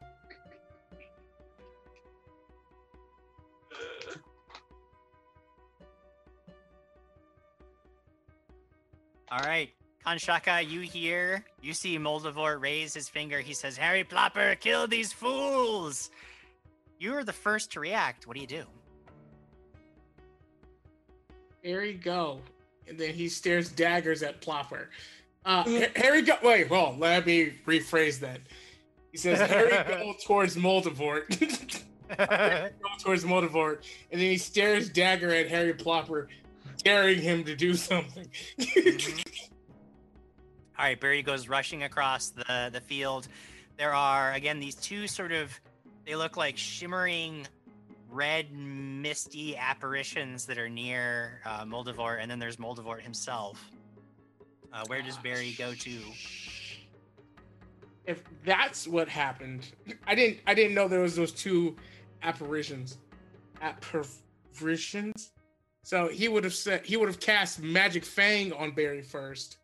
All 9.36 9.44
right, 9.44 9.70
Kanshaka, 10.06 10.66
you 10.66 10.80
hear? 10.80 11.44
You 11.60 11.74
see 11.74 11.98
Moldavor 11.98 12.58
raise 12.58 12.94
his 12.94 13.06
finger. 13.06 13.40
He 13.40 13.52
says, 13.52 13.76
"Harry 13.76 14.02
Plopper, 14.02 14.58
kill 14.58 14.86
these 14.86 15.12
fools!" 15.12 16.10
You 16.98 17.12
are 17.14 17.22
the 17.22 17.34
first 17.34 17.70
to 17.72 17.80
react. 17.80 18.26
What 18.26 18.34
do 18.34 18.40
you 18.40 18.46
do? 18.46 18.64
Harry 21.62 21.92
go. 21.92 22.40
And 22.88 22.96
then 22.98 23.12
he 23.12 23.28
stares 23.28 23.68
daggers 23.68 24.22
at 24.22 24.40
Plopper. 24.40 24.86
Uh, 25.44 25.64
Harry 25.96 26.22
go. 26.22 26.36
Wait, 26.42 26.70
well, 26.70 26.96
let 26.98 27.26
me 27.26 27.52
rephrase 27.66 28.18
that. 28.20 28.40
He 29.12 29.18
says, 29.18 29.38
Harry 29.50 29.70
go 29.88 30.14
towards 30.24 30.56
Moldavort. 30.56 31.28
go 32.16 32.88
towards 33.02 33.24
Moldavort. 33.24 33.84
And 34.10 34.18
then 34.18 34.30
he 34.30 34.38
stares 34.38 34.88
dagger 34.88 35.30
at 35.34 35.48
Harry 35.48 35.74
Plopper, 35.74 36.28
daring 36.86 37.20
him 37.20 37.44
to 37.44 37.56
do 37.56 37.74
something. 37.74 38.26
All 40.78 40.84
right, 40.84 41.00
Barry 41.00 41.22
goes 41.22 41.48
rushing 41.48 41.82
across 41.82 42.30
the 42.30 42.70
the 42.72 42.80
field. 42.80 43.28
There 43.76 43.94
are 43.94 44.32
again 44.32 44.60
these 44.60 44.74
two 44.74 45.06
sort 45.06 45.32
of 45.32 45.58
they 46.04 46.14
look 46.16 46.36
like 46.36 46.56
shimmering 46.56 47.46
red 48.08 48.52
misty 48.52 49.56
apparitions 49.56 50.46
that 50.46 50.58
are 50.58 50.68
near 50.68 51.40
uh, 51.44 51.64
Moldavort, 51.64 52.18
and 52.20 52.30
then 52.30 52.38
there's 52.38 52.56
Moldavort 52.56 53.00
himself. 53.00 53.62
Uh, 54.72 54.84
where 54.86 55.02
does 55.02 55.16
Barry 55.18 55.54
go 55.58 55.74
to? 55.74 55.98
if 58.06 58.22
that's 58.44 58.86
what 58.86 59.08
happened, 59.08 59.72
I 60.06 60.14
didn't. 60.14 60.38
I 60.46 60.54
didn't 60.54 60.74
know 60.74 60.88
there 60.88 61.00
was 61.00 61.16
those 61.16 61.32
two 61.32 61.76
apparitions, 62.22 62.98
apparitions. 63.60 65.32
So 65.86 66.08
he 66.08 66.26
would 66.26 66.42
have 66.42 66.52
said 66.52 66.84
he 66.84 66.96
would 66.96 67.06
have 67.08 67.20
cast 67.20 67.62
Magic 67.62 68.04
Fang 68.04 68.52
on 68.52 68.72
Barry 68.72 69.02
first, 69.02 69.58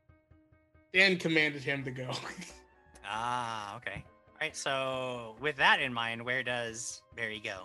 then 0.94 1.16
commanded 1.16 1.64
him 1.64 1.82
to 1.82 1.90
go. 1.90 2.10
Ah, 3.14 3.76
okay. 3.76 4.04
All 4.06 4.38
right, 4.40 4.56
so 4.56 5.34
with 5.40 5.56
that 5.56 5.82
in 5.82 5.92
mind, 5.92 6.24
where 6.24 6.44
does 6.44 7.02
Barry 7.16 7.42
go? 7.44 7.64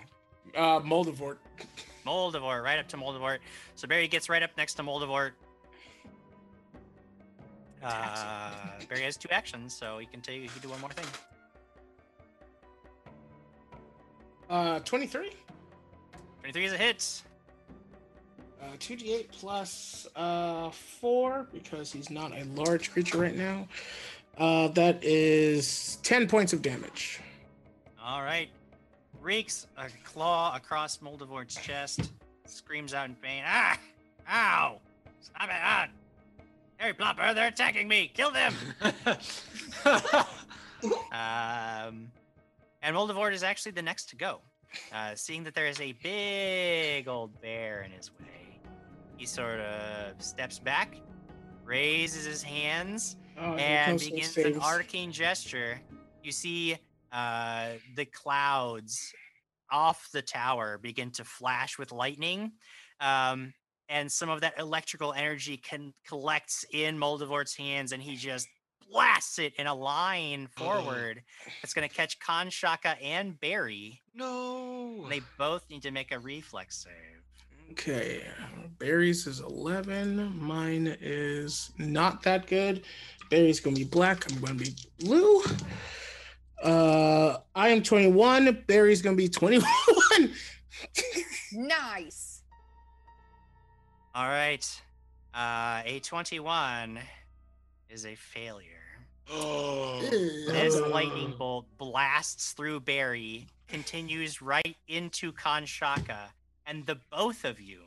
uh, 0.56 0.80
Moldavort. 0.80 1.38
Moldavort, 2.06 2.64
right 2.64 2.80
up 2.80 2.88
to 2.90 2.98
Moldavort. 2.98 3.38
So 3.76 3.88
Barry 3.88 4.08
gets 4.08 4.28
right 4.28 4.42
up 4.42 4.50
next 4.58 4.74
to 4.74 4.84
Moldavort. 4.84 5.34
Uh, 7.84 8.52
Barry 8.90 9.04
has 9.04 9.16
two 9.16 9.30
actions, 9.30 9.74
so 9.74 10.00
he 10.00 10.08
can 10.08 10.20
take 10.20 10.42
he 10.42 10.48
can 10.48 10.62
do 10.64 10.70
one 10.70 10.82
more 10.82 10.90
thing. 10.90 11.06
Uh, 14.50 14.80
twenty-three. 14.80 15.32
23 16.42 16.66
is 16.66 16.74
a 16.74 16.78
hit. 16.78 17.22
Uh, 18.62 18.76
2d8 18.80 19.28
plus 19.32 20.08
uh, 20.16 20.70
4 20.72 21.48
because 21.54 21.92
he's 21.92 22.10
not 22.10 22.32
a 22.32 22.44
large 22.56 22.92
creature 22.92 23.20
right 23.20 23.36
now. 23.36 23.68
Uh, 24.38 24.68
that 24.70 25.04
is 25.04 25.98
10 26.04 26.28
points 26.28 26.54
of 26.54 26.62
damage. 26.62 27.20
All 28.04 28.22
right. 28.22 28.50
Reeks 29.22 29.68
a 29.78 29.88
claw 30.04 30.56
across 30.56 30.98
Moldavort's 30.98 31.56
chest, 31.56 32.12
screams 32.46 32.94
out 32.94 33.10
in 33.10 33.16
pain. 33.16 33.44
Ah! 33.46 33.78
Ow! 34.30 34.80
Stop 35.22 35.50
it! 35.50 35.56
Ah! 35.56 35.88
Harry 36.78 36.94
Plopper, 36.94 37.34
they're 37.34 37.48
attacking 37.48 37.88
me! 37.88 38.12
Kill 38.14 38.32
them! 38.32 38.54
um, 41.12 42.12
and 42.84 42.96
Moldavort 42.96 43.34
is 43.34 43.44
actually 43.44 43.72
the 43.72 43.82
next 43.82 44.10
to 44.10 44.16
go. 44.16 44.40
Uh, 44.94 45.16
seeing 45.16 45.44
that 45.44 45.56
there 45.56 45.68
is 45.68 45.82
a 45.82 45.94
big 46.04 47.08
old 47.08 47.42
bear 47.42 47.82
in 47.82 47.92
his 47.92 48.12
way, 48.20 48.47
he 49.18 49.26
sort 49.26 49.60
of 49.60 50.22
steps 50.22 50.60
back, 50.60 50.96
raises 51.66 52.26
his 52.26 52.44
hands, 52.44 53.18
Oh, 53.40 53.54
and 53.56 54.00
begins 54.00 54.36
an 54.38 54.60
arcane 54.60 55.12
gesture. 55.12 55.80
You 56.24 56.32
see 56.32 56.76
uh, 57.12 57.70
the 57.96 58.06
clouds 58.06 59.14
off 59.70 60.10
the 60.12 60.22
tower 60.24 60.78
begin 60.80 61.12
to 61.12 61.24
flash 61.24 61.78
with 61.78 61.92
lightning. 61.92 62.54
Um, 63.00 63.54
and 63.90 64.12
some 64.12 64.30
of 64.30 64.42
that 64.42 64.60
electrical 64.60 65.14
energy 65.14 65.56
can 65.58 65.94
collects 66.08 66.66
in 66.72 66.98
Moldavort's 66.98 67.56
hands, 67.56 67.92
and 67.92 68.02
he 68.02 68.16
just 68.16 68.48
blasts 68.90 69.38
it 69.38 69.54
in 69.60 69.68
a 69.68 69.76
line 69.76 70.48
forward. 70.58 71.22
It's 71.62 71.74
going 71.74 71.88
to 71.88 71.94
catch 71.94 72.20
Kanshaka 72.20 72.96
and 73.04 73.40
Barry. 73.40 74.02
no. 74.16 75.06
They 75.10 75.22
both 75.38 75.70
need 75.70 75.84
to 75.84 75.92
make 75.92 76.12
a 76.12 76.18
reflex 76.20 76.84
save. 76.84 77.17
Okay, 77.72 78.24
Barry's 78.80 79.28
is 79.28 79.40
11. 79.42 80.38
Mine 80.40 80.96
is 81.02 81.72
not 81.78 82.24
that 82.24 82.48
good. 82.48 82.84
Barry's 83.30 83.60
gonna 83.60 83.76
be 83.76 83.84
black. 83.84 84.30
I'm 84.32 84.40
gonna 84.40 84.54
be 84.56 84.74
blue. 85.00 85.44
Uh, 86.64 87.38
I 87.56 87.70
am 87.70 87.84
21. 87.84 88.64
Barry's 88.68 89.02
gonna 89.02 89.16
be 89.16 89.30
21. 89.30 89.64
Nice. 91.54 92.42
All 94.16 94.28
right. 94.28 94.66
Uh, 95.34 95.82
a 95.86 96.00
21 96.04 97.00
is 97.90 98.06
a 98.06 98.16
failure. 98.16 98.74
This 99.30 100.76
Uh, 100.76 100.88
lightning 100.90 101.34
bolt 101.38 101.66
blasts 101.78 102.54
through 102.54 102.80
Barry, 102.82 103.48
continues 103.68 104.42
right 104.42 104.76
into 104.88 105.32
Kanshaka, 105.34 106.30
and 106.68 106.86
the 106.86 107.00
both 107.12 107.46
of 107.46 107.60
you 107.60 107.80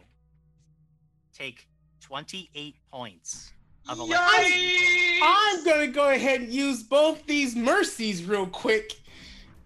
take 1.33 1.69
28 2.01 2.75
points 2.91 3.53
of 3.89 3.99
electricity. 3.99 5.21
I'm 5.23 5.65
gonna 5.65 5.87
go 5.89 6.11
ahead 6.11 6.41
and 6.41 6.53
use 6.53 6.83
both 6.83 7.25
these 7.27 7.55
mercies 7.55 8.25
real 8.25 8.47
quick. 8.47 8.93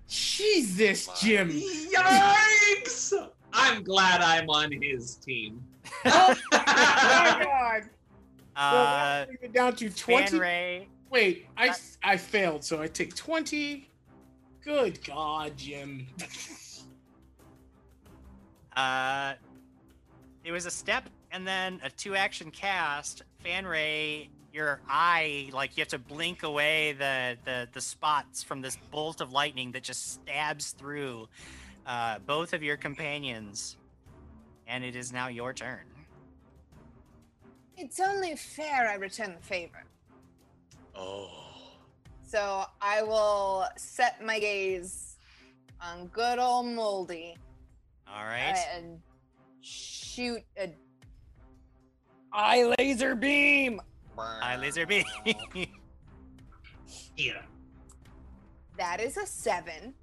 Jesus, 0.09 1.09
Jim. 1.21 1.51
Yikes! 1.51 3.13
I'm 3.53 3.85
glad 3.85 4.21
I'm 4.21 4.51
on 4.51 4.73
his 4.73 5.17
team. 5.17 5.65
Oh 6.07 6.35
my 6.53 7.39
god. 7.41 7.83
So 8.57 8.61
Uh, 8.61 8.71
that 8.71 9.27
brings 9.27 9.41
it 9.43 9.53
down 9.53 9.75
to 9.77 9.91
20. 9.91 10.39
Ray, 10.39 10.89
Wait, 11.11 11.47
I 11.57 11.75
I 12.05 12.17
failed, 12.17 12.65
so 12.65 12.81
I 12.81 12.87
take 12.87 13.17
20. 13.17 13.89
Good 14.63 15.05
God, 15.05 15.57
Jim. 15.57 16.07
uh, 18.77 19.35
it 20.45 20.53
was 20.53 20.67
a 20.67 20.71
step 20.71 21.09
and 21.31 21.47
then 21.47 21.81
a 21.85 21.91
two 21.91 22.15
action 22.15 22.51
cast. 22.51 23.23
Fanray, 23.45 24.29
your 24.53 24.81
eye, 24.89 25.51
like 25.53 25.77
you 25.77 25.81
have 25.81 25.89
to 25.89 25.99
blink 25.99 26.45
away 26.45 26.93
the, 26.93 27.37
the, 27.45 27.69
the 27.73 27.81
spots 27.81 28.43
from 28.43 28.61
this 28.61 28.79
bolt 28.91 29.21
of 29.21 29.33
lightning 29.33 29.73
that 29.73 29.83
just 29.83 30.15
stabs 30.15 30.71
through 30.73 31.29
uh, 31.87 32.19
both 32.27 32.53
of 32.53 32.63
your 32.63 32.77
companions. 32.77 33.77
And 34.67 34.85
it 34.85 34.97
is 34.97 35.13
now 35.13 35.29
your 35.29 35.53
turn. 35.53 35.85
It's 37.77 38.01
only 38.01 38.37
fair 38.37 38.89
I 38.89 38.95
return 38.95 39.35
the 39.35 39.45
favor. 39.45 39.85
Oh. 40.95 41.31
So 42.23 42.65
I 42.81 43.03
will 43.03 43.67
set 43.77 44.25
my 44.25 44.39
gaze 44.39 45.17
on 45.83 46.07
good 46.07 46.39
old 46.39 46.67
Moldy 46.67 47.37
All 48.15 48.25
right. 48.25 48.57
and 48.77 49.01
shoot 49.61 50.41
a 50.57 50.71
Eye 52.33 52.73
laser 52.79 53.15
beam. 53.15 53.81
Eye 54.19 54.57
laser 54.57 54.87
beam. 54.87 55.05
Yeah. 57.17 57.43
that 58.77 59.01
is 59.01 59.17
a 59.17 59.25
seven. 59.27 59.95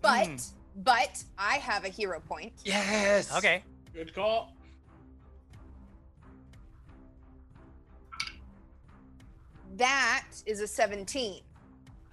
But 0.00 0.26
Hmm. 0.28 0.36
but 0.76 1.22
I 1.36 1.56
have 1.56 1.84
a 1.84 1.88
hero 1.88 2.20
point. 2.20 2.52
Yes. 2.64 3.36
okay. 3.36 3.64
Good 3.92 4.14
call. 4.14 4.54
That 9.76 10.26
is 10.46 10.60
a 10.60 10.66
17. 10.66 11.42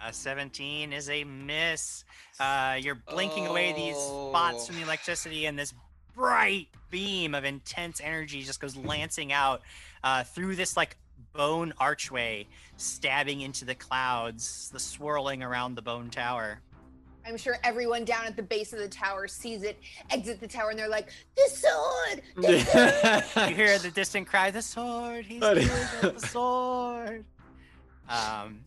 A 0.06 0.14
17 0.14 0.94
is 0.94 1.10
a 1.10 1.24
miss. 1.26 2.06
Uh, 2.40 2.78
you're 2.80 2.96
blinking 2.96 3.48
away 3.48 3.74
these 3.74 3.98
spots 3.98 4.68
from 4.68 4.78
the 4.78 4.82
electricity, 4.82 5.46
and 5.46 5.60
this 5.60 5.74
bright 6.16 6.68
beam 6.90 7.36
of 7.36 7.44
intense 7.44 8.00
energy 8.02 8.42
just 8.44 8.62
goes 8.62 8.76
lancing 8.78 9.34
out 9.34 9.62
uh, 10.04 10.24
through 10.24 10.56
this 10.56 10.78
like 10.78 10.98
bone 11.34 11.74
archway, 11.80 12.48
stabbing 12.78 13.42
into 13.42 13.66
the 13.66 13.76
clouds, 13.76 14.70
the 14.72 14.80
swirling 14.80 15.44
around 15.44 15.76
the 15.76 15.82
bone 15.82 16.10
tower. 16.10 16.62
I'm 17.26 17.38
sure 17.38 17.58
everyone 17.64 18.06
down 18.06 18.26
at 18.26 18.36
the 18.36 18.42
base 18.42 18.72
of 18.74 18.80
the 18.80 18.88
tower 18.88 19.28
sees 19.28 19.64
it 19.64 19.78
exit 20.10 20.40
the 20.40 20.48
tower 20.48 20.70
and 20.70 20.80
they're 20.80 20.88
like, 20.88 21.10
the 21.36 21.50
sword! 21.50 22.22
The 22.38 23.24
sword! 23.34 23.50
You 23.50 23.56
hear 23.56 23.78
the 23.78 23.92
distant 23.92 24.28
cry, 24.28 24.50
"The 24.50 24.62
sword! 24.62 25.26
He's 25.26 25.40
Buddy. 25.42 25.66
the 26.02 26.18
sword!" 26.18 27.26
Um, 28.10 28.62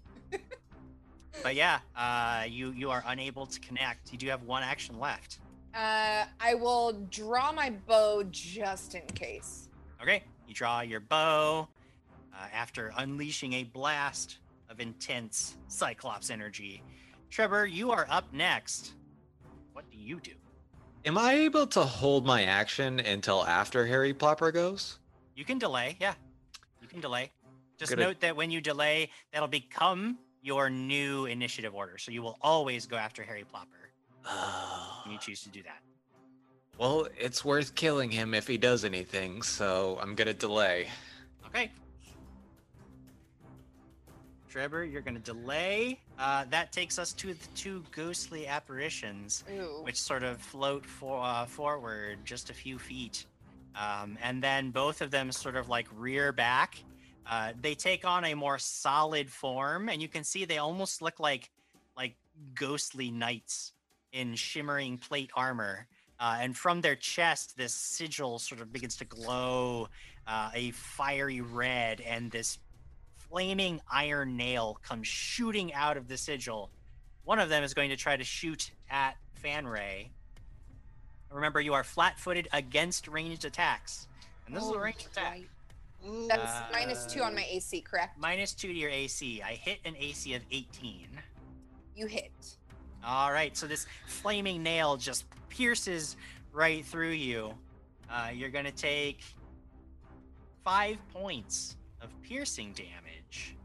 but 1.42 1.54
yeah, 1.54 1.80
uh, 1.96 2.44
you 2.48 2.72
you 2.72 2.90
are 2.90 3.02
unable 3.06 3.46
to 3.46 3.60
connect. 3.60 4.12
You 4.12 4.18
do 4.18 4.28
have 4.28 4.42
one 4.42 4.62
action 4.62 4.98
left. 4.98 5.38
Uh, 5.74 6.24
I 6.40 6.54
will 6.54 6.92
draw 7.10 7.52
my 7.52 7.70
bow 7.70 8.24
just 8.30 8.94
in 8.94 9.06
case. 9.14 9.68
Okay, 10.02 10.22
you 10.46 10.54
draw 10.54 10.80
your 10.80 11.00
bow 11.00 11.68
uh, 12.34 12.46
after 12.52 12.92
unleashing 12.98 13.54
a 13.54 13.64
blast 13.64 14.38
of 14.68 14.80
intense 14.80 15.56
Cyclops 15.68 16.30
energy. 16.30 16.82
Trevor, 17.30 17.66
you 17.66 17.90
are 17.92 18.06
up 18.10 18.32
next. 18.32 18.94
What 19.72 19.90
do 19.90 19.96
you 19.96 20.20
do? 20.20 20.32
Am 21.04 21.16
I 21.18 21.34
able 21.34 21.66
to 21.68 21.82
hold 21.82 22.26
my 22.26 22.44
action 22.44 23.00
until 23.00 23.44
after 23.44 23.86
Harry 23.86 24.12
Plopper 24.14 24.52
goes? 24.52 24.98
You 25.34 25.44
can 25.44 25.58
delay, 25.58 25.96
yeah. 26.00 26.14
You 26.80 26.88
can 26.88 27.00
delay. 27.00 27.30
Just 27.78 27.90
Gonna- 27.92 28.02
note 28.08 28.20
that 28.20 28.36
when 28.36 28.50
you 28.50 28.60
delay, 28.60 29.10
that'll 29.32 29.48
become 29.48 30.18
your 30.42 30.68
new 30.68 31.26
initiative 31.26 31.74
order. 31.74 31.98
So 31.98 32.10
you 32.10 32.22
will 32.22 32.38
always 32.42 32.86
go 32.86 32.96
after 32.96 33.22
Harry 33.22 33.44
Plopper 33.44 35.04
when 35.04 35.12
you 35.12 35.18
choose 35.18 35.42
to 35.42 35.48
do 35.48 35.62
that. 35.62 35.80
Well, 36.78 37.06
it's 37.18 37.44
worth 37.44 37.74
killing 37.74 38.10
him 38.10 38.34
if 38.34 38.46
he 38.46 38.56
does 38.58 38.84
anything, 38.84 39.42
so 39.42 39.98
I'm 40.00 40.14
gonna 40.14 40.34
delay. 40.34 40.88
Okay. 41.46 41.70
Trevor, 44.52 44.84
you're 44.84 45.00
going 45.00 45.14
to 45.14 45.20
delay. 45.20 45.98
Uh, 46.18 46.44
that 46.50 46.72
takes 46.72 46.98
us 46.98 47.14
to 47.14 47.32
the 47.32 47.46
two 47.54 47.82
ghostly 47.90 48.46
apparitions, 48.46 49.44
Ooh. 49.50 49.80
which 49.82 49.98
sort 49.98 50.22
of 50.22 50.42
float 50.42 50.84
for, 50.84 51.24
uh, 51.24 51.46
forward 51.46 52.18
just 52.26 52.50
a 52.50 52.52
few 52.52 52.78
feet. 52.78 53.24
Um, 53.74 54.18
and 54.22 54.42
then 54.42 54.70
both 54.70 55.00
of 55.00 55.10
them 55.10 55.32
sort 55.32 55.56
of 55.56 55.70
like 55.70 55.86
rear 55.96 56.32
back. 56.32 56.76
Uh, 57.26 57.52
they 57.60 57.74
take 57.74 58.04
on 58.04 58.24
a 58.24 58.34
more 58.34 58.58
solid 58.58 59.30
form, 59.30 59.88
and 59.88 60.02
you 60.02 60.08
can 60.08 60.24
see 60.24 60.44
they 60.44 60.58
almost 60.58 61.00
look 61.02 61.20
like 61.20 61.50
like 61.96 62.16
ghostly 62.54 63.10
knights 63.10 63.72
in 64.12 64.34
shimmering 64.34 64.98
plate 64.98 65.30
armor. 65.34 65.86
Uh, 66.18 66.38
and 66.40 66.56
from 66.56 66.80
their 66.80 66.94
chest, 66.96 67.56
this 67.56 67.74
sigil 67.74 68.38
sort 68.38 68.60
of 68.60 68.72
begins 68.72 68.96
to 68.96 69.04
glow 69.04 69.88
uh, 70.26 70.50
a 70.54 70.70
fiery 70.72 71.40
red, 71.40 72.00
and 72.00 72.30
this 72.30 72.58
flaming 73.16 73.80
iron 73.90 74.36
nail 74.36 74.78
comes 74.82 75.06
shooting 75.08 75.72
out 75.74 75.96
of 75.96 76.08
the 76.08 76.16
sigil. 76.16 76.70
One 77.24 77.38
of 77.38 77.48
them 77.48 77.62
is 77.64 77.72
going 77.74 77.90
to 77.90 77.96
try 77.96 78.16
to 78.16 78.24
shoot 78.24 78.70
at 78.90 79.16
Fanray. 79.42 80.08
Remember, 81.30 81.60
you 81.60 81.72
are 81.74 81.82
flat-footed 81.84 82.48
against 82.52 83.08
ranged 83.08 83.44
attacks, 83.44 84.06
and 84.46 84.54
this 84.54 84.62
is 84.62 84.70
a 84.70 84.74
Oh, 84.74 84.78
ranged 84.78 85.06
attack. 85.06 85.30
right. 85.32 85.48
That's 86.28 86.72
minus 86.72 87.06
two 87.06 87.22
on 87.22 87.34
my 87.34 87.42
Uh, 87.42 87.56
AC, 87.56 87.80
correct? 87.82 88.18
Minus 88.18 88.54
two 88.54 88.68
to 88.68 88.74
your 88.74 88.90
AC. 88.90 89.42
I 89.42 89.54
hit 89.54 89.78
an 89.84 89.94
AC 89.98 90.34
of 90.34 90.42
18. 90.50 91.08
You 91.94 92.06
hit. 92.06 92.32
All 93.04 93.32
right, 93.32 93.56
so 93.56 93.66
this 93.66 93.86
flaming 94.06 94.62
nail 94.62 94.96
just 94.96 95.24
pierces 95.48 96.16
right 96.52 96.84
through 96.84 97.10
you. 97.10 97.54
Uh, 98.10 98.30
you're 98.32 98.50
going 98.50 98.64
to 98.64 98.70
take 98.72 99.22
five 100.64 100.96
points 101.12 101.76
of 102.00 102.10
piercing 102.22 102.72
damage. 102.72 103.56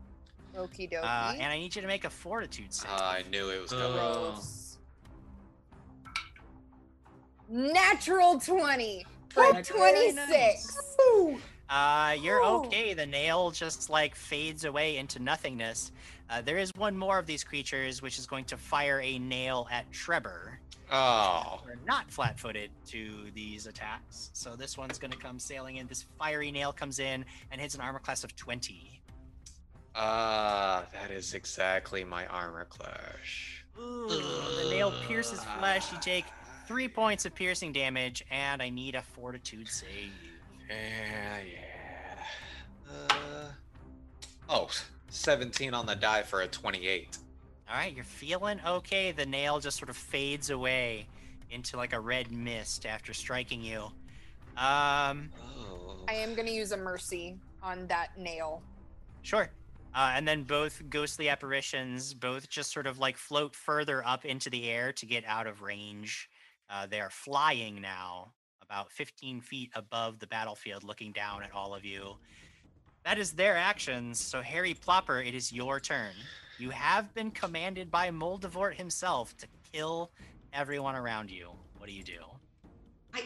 Okie 0.56 0.92
dokie. 0.92 1.04
Uh, 1.04 1.34
and 1.34 1.52
I 1.52 1.58
need 1.58 1.76
you 1.76 1.82
to 1.82 1.88
make 1.88 2.06
a 2.06 2.10
fortitude 2.10 2.74
save. 2.74 2.90
I 2.92 3.24
knew 3.30 3.50
it 3.50 3.62
was 3.62 3.72
coming. 3.72 3.92
Gross. 3.92 4.78
Natural 7.50 8.40
20 8.40 9.06
for 9.30 9.52
Very 9.54 9.64
26. 9.64 10.98
Uh, 11.70 12.16
you're 12.22 12.42
Oh. 12.42 12.66
okay. 12.66 12.94
The 12.94 13.06
nail 13.06 13.52
just 13.52 13.90
like 13.90 14.16
fades 14.16 14.64
away 14.66 14.98
into 14.98 15.20
nothingness. 15.20 15.92
Uh, 16.30 16.42
there 16.42 16.58
is 16.58 16.72
one 16.76 16.98
more 16.98 17.20
of 17.20 17.26
these 17.26 17.44
creatures 17.44 18.02
which 18.02 18.18
is 18.18 18.26
going 18.26 18.46
to 18.46 18.58
fire 18.58 19.02
a 19.02 19.20
nail 19.20 19.68
at 19.72 19.92
Trevor. 19.92 20.60
Oh. 20.92 21.62
We're 21.66 21.76
not 21.86 22.10
flat-footed 22.10 22.70
to 22.88 23.32
these 23.34 23.68
attacks, 23.68 24.30
so 24.34 24.56
this 24.56 24.78
one's 24.78 24.98
going 24.98 25.12
to 25.12 25.18
come 25.18 25.38
sailing 25.40 25.76
in. 25.78 25.88
This 25.88 26.06
fiery 26.18 26.50
nail 26.52 26.72
comes 26.72 27.00
in 27.00 27.26
and 27.52 27.60
hits 27.60 27.76
an 27.76 27.82
armor 27.82 28.00
class 28.00 28.24
of 28.24 28.34
20. 28.38 29.02
Ah, 29.96 30.86
that 30.94 31.12
is 31.12 31.34
exactly 31.34 32.04
my 32.06 32.26
armor 32.28 32.66
clash. 32.66 33.66
Ooh, 33.80 34.08
the 34.08 34.70
nail 34.70 34.94
pierces 35.08 35.44
flesh. 35.60 35.92
You 35.92 35.98
take 36.00 36.26
three 36.68 36.88
points 36.88 37.26
of 37.26 37.34
piercing 37.36 37.74
damage, 37.74 38.24
and 38.32 38.62
I 38.62 38.70
need 38.70 38.96
a 38.96 39.02
fortitude 39.02 39.68
save. 39.68 40.12
Yeah, 40.70 41.40
yeah. 41.40 43.10
Uh, 43.10 43.46
oh, 44.50 44.70
17 45.10 45.74
on 45.74 45.86
the 45.86 45.96
die 45.96 46.24
for 46.24 46.42
a 46.42 46.48
28. 46.48 47.18
All 47.70 47.76
right, 47.76 47.94
you're 47.94 48.04
feeling 48.06 48.60
okay. 48.66 49.12
The 49.12 49.26
nail 49.26 49.60
just 49.60 49.78
sort 49.78 49.90
of 49.90 49.98
fades 49.98 50.50
away 50.50 51.08
into 51.52 51.78
like 51.78 51.94
a 51.94 52.00
red 52.00 52.32
mist 52.32 52.86
after 52.86 53.14
striking 53.14 53.62
you. 53.62 53.84
Um, 54.58 55.30
Oh. 55.60 55.96
I 56.10 56.14
am 56.14 56.36
going 56.36 56.48
to 56.48 56.54
use 56.54 56.72
a 56.72 56.78
mercy 56.78 57.36
on 57.62 57.88
that 57.88 58.18
nail. 58.18 58.62
sure. 59.22 59.50
Uh, 59.96 60.12
and 60.14 60.28
then 60.28 60.44
both 60.44 60.84
ghostly 60.92 61.28
apparitions 61.28 62.14
both 62.14 62.48
just 62.50 62.72
sort 62.72 62.86
of 62.86 63.00
like 63.00 63.18
float 63.18 63.56
further 63.56 64.06
up 64.06 64.26
into 64.26 64.48
the 64.50 64.70
air 64.70 64.92
to 64.94 65.06
get 65.08 65.26
out 65.26 65.48
of 65.48 65.62
range. 65.62 66.30
Uh, 66.70 66.86
they 66.86 67.00
are 67.02 67.10
flying 67.10 67.82
now, 67.82 68.32
about 68.70 68.92
15 68.92 69.42
feet 69.42 69.72
above 69.76 70.20
the 70.20 70.28
battlefield, 70.28 70.84
looking 70.84 71.12
down 71.12 71.44
at 71.44 71.54
all 71.54 71.74
of 71.74 71.86
you. 71.86 72.16
That 73.06 73.18
is 73.18 73.32
their 73.32 73.56
actions. 73.56 74.20
So, 74.20 74.42
Harry 74.42 74.74
Plopper, 74.74 75.26
it 75.26 75.34
is 75.34 75.54
your 75.54 75.80
turn. 75.80 76.14
You 76.60 76.70
have 76.72 77.14
been 77.14 77.32
commanded 77.32 77.90
by 77.90 78.10
Moldavort 78.10 78.76
himself 78.76 79.38
to 79.38 79.48
kill 79.72 80.12
everyone 80.52 80.96
around 80.96 81.32
you. 81.32 81.52
What 81.78 81.88
do 81.88 81.94
you 81.94 82.04
do? 82.04 82.20
I 83.14 83.22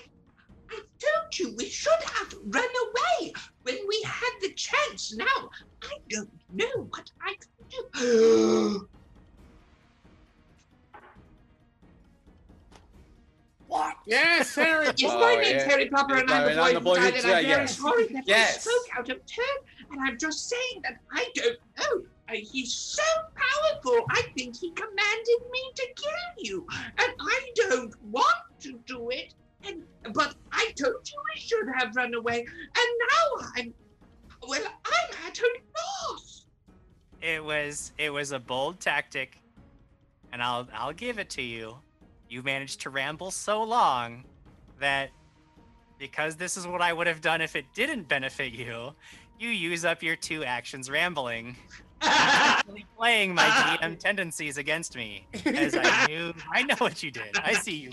I 0.69 0.79
told 0.99 1.39
you 1.39 1.55
we 1.57 1.65
should 1.65 2.01
have 2.03 2.33
run 2.45 2.63
away 2.63 3.33
when 3.63 3.77
we 3.87 4.01
had 4.05 4.31
the 4.41 4.53
chance. 4.53 5.15
Now 5.15 5.49
I 5.81 5.97
don't 6.09 6.29
know 6.53 6.87
what 6.89 7.09
I 7.21 7.35
can 7.39 7.85
do. 7.93 8.89
what? 13.71 13.95
Yes, 14.05 14.53
Harry. 14.55 14.87
Yes, 14.97 15.11
Oh, 15.13 15.19
my 15.19 15.35
name's 15.41 15.63
yeah. 15.63 15.69
Harry 15.69 15.89
Popper, 15.89 16.15
and 16.17 16.29
Yes, 16.29 16.39
I'm 16.39 16.45
the 16.45 16.51
I'm 16.51 16.57
boy 16.57 16.73
the 16.73 16.79
who 16.79 16.85
boy 16.85 16.95
who 16.95 17.01
died, 17.11 17.13
and 17.15 17.25
I'm 17.25 17.31
died, 17.31 17.45
very 17.45 17.61
yes. 17.61 17.77
sorry 17.77 18.07
that 18.07 18.17
I 18.17 18.23
Yes. 18.27 18.63
spoke 18.63 18.97
out 18.97 19.09
of 19.09 19.25
turn. 19.25 19.57
And 19.91 20.01
I'm 20.01 20.17
just 20.17 20.49
saying 20.49 20.81
that 20.83 20.97
I 21.13 21.29
don't 21.35 21.57
know. 21.79 22.03
Uh, 22.29 22.33
He's 22.33 22.73
so 22.73 23.03
powerful. 23.35 24.05
I 24.09 24.23
think 24.35 24.57
he 24.57 24.71
commanded 24.71 25.39
me 25.53 25.61
to 25.75 25.87
kill 25.95 26.43
you, 26.45 26.67
and 26.97 27.13
I 27.19 27.51
don't 27.55 27.93
want 28.11 28.35
to 28.61 28.77
do 28.85 29.09
it. 29.09 29.33
And 29.65 29.83
but 30.13 30.35
I 30.51 30.71
told 30.75 30.95
you 31.09 31.17
we 31.33 31.39
should 31.39 31.67
have 31.77 31.95
run 31.95 32.13
away, 32.13 32.39
and 32.39 32.89
now 33.13 33.47
I'm 33.55 33.73
well. 34.47 34.63
I'm 34.85 35.27
at 35.27 35.39
a 35.39 35.47
loss. 36.09 36.45
It 37.21 37.43
was 37.43 37.93
it 37.97 38.09
was 38.09 38.31
a 38.33 38.39
bold 38.39 38.79
tactic, 38.81 39.37
and 40.33 40.41
I'll 40.43 40.67
I'll 40.73 40.93
give 40.93 41.19
it 41.19 41.29
to 41.31 41.41
you. 41.41 41.77
You 42.31 42.41
managed 42.43 42.79
to 42.81 42.89
ramble 42.89 43.29
so 43.29 43.61
long 43.61 44.23
that 44.79 45.09
because 45.99 46.37
this 46.37 46.55
is 46.55 46.65
what 46.65 46.81
I 46.81 46.93
would 46.93 47.05
have 47.05 47.19
done 47.19 47.41
if 47.41 47.57
it 47.57 47.65
didn't 47.73 48.07
benefit 48.07 48.53
you, 48.53 48.95
you 49.37 49.49
use 49.49 49.83
up 49.83 50.01
your 50.01 50.15
two 50.15 50.45
actions 50.45 50.89
rambling, 50.89 51.57
playing 52.97 53.35
my 53.35 53.43
DM 53.43 53.99
tendencies 53.99 54.57
against 54.57 54.95
me. 54.95 55.27
As 55.45 55.75
I 55.75 56.05
knew, 56.09 56.33
I 56.53 56.63
know 56.63 56.75
what 56.77 57.03
you 57.03 57.11
did. 57.11 57.37
I 57.37 57.51
see 57.51 57.75
you. 57.75 57.91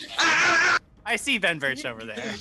I 1.04 1.16
see 1.16 1.38
Ben 1.38 1.58
Birch 1.58 1.84
over 1.84 2.04
there. 2.04 2.36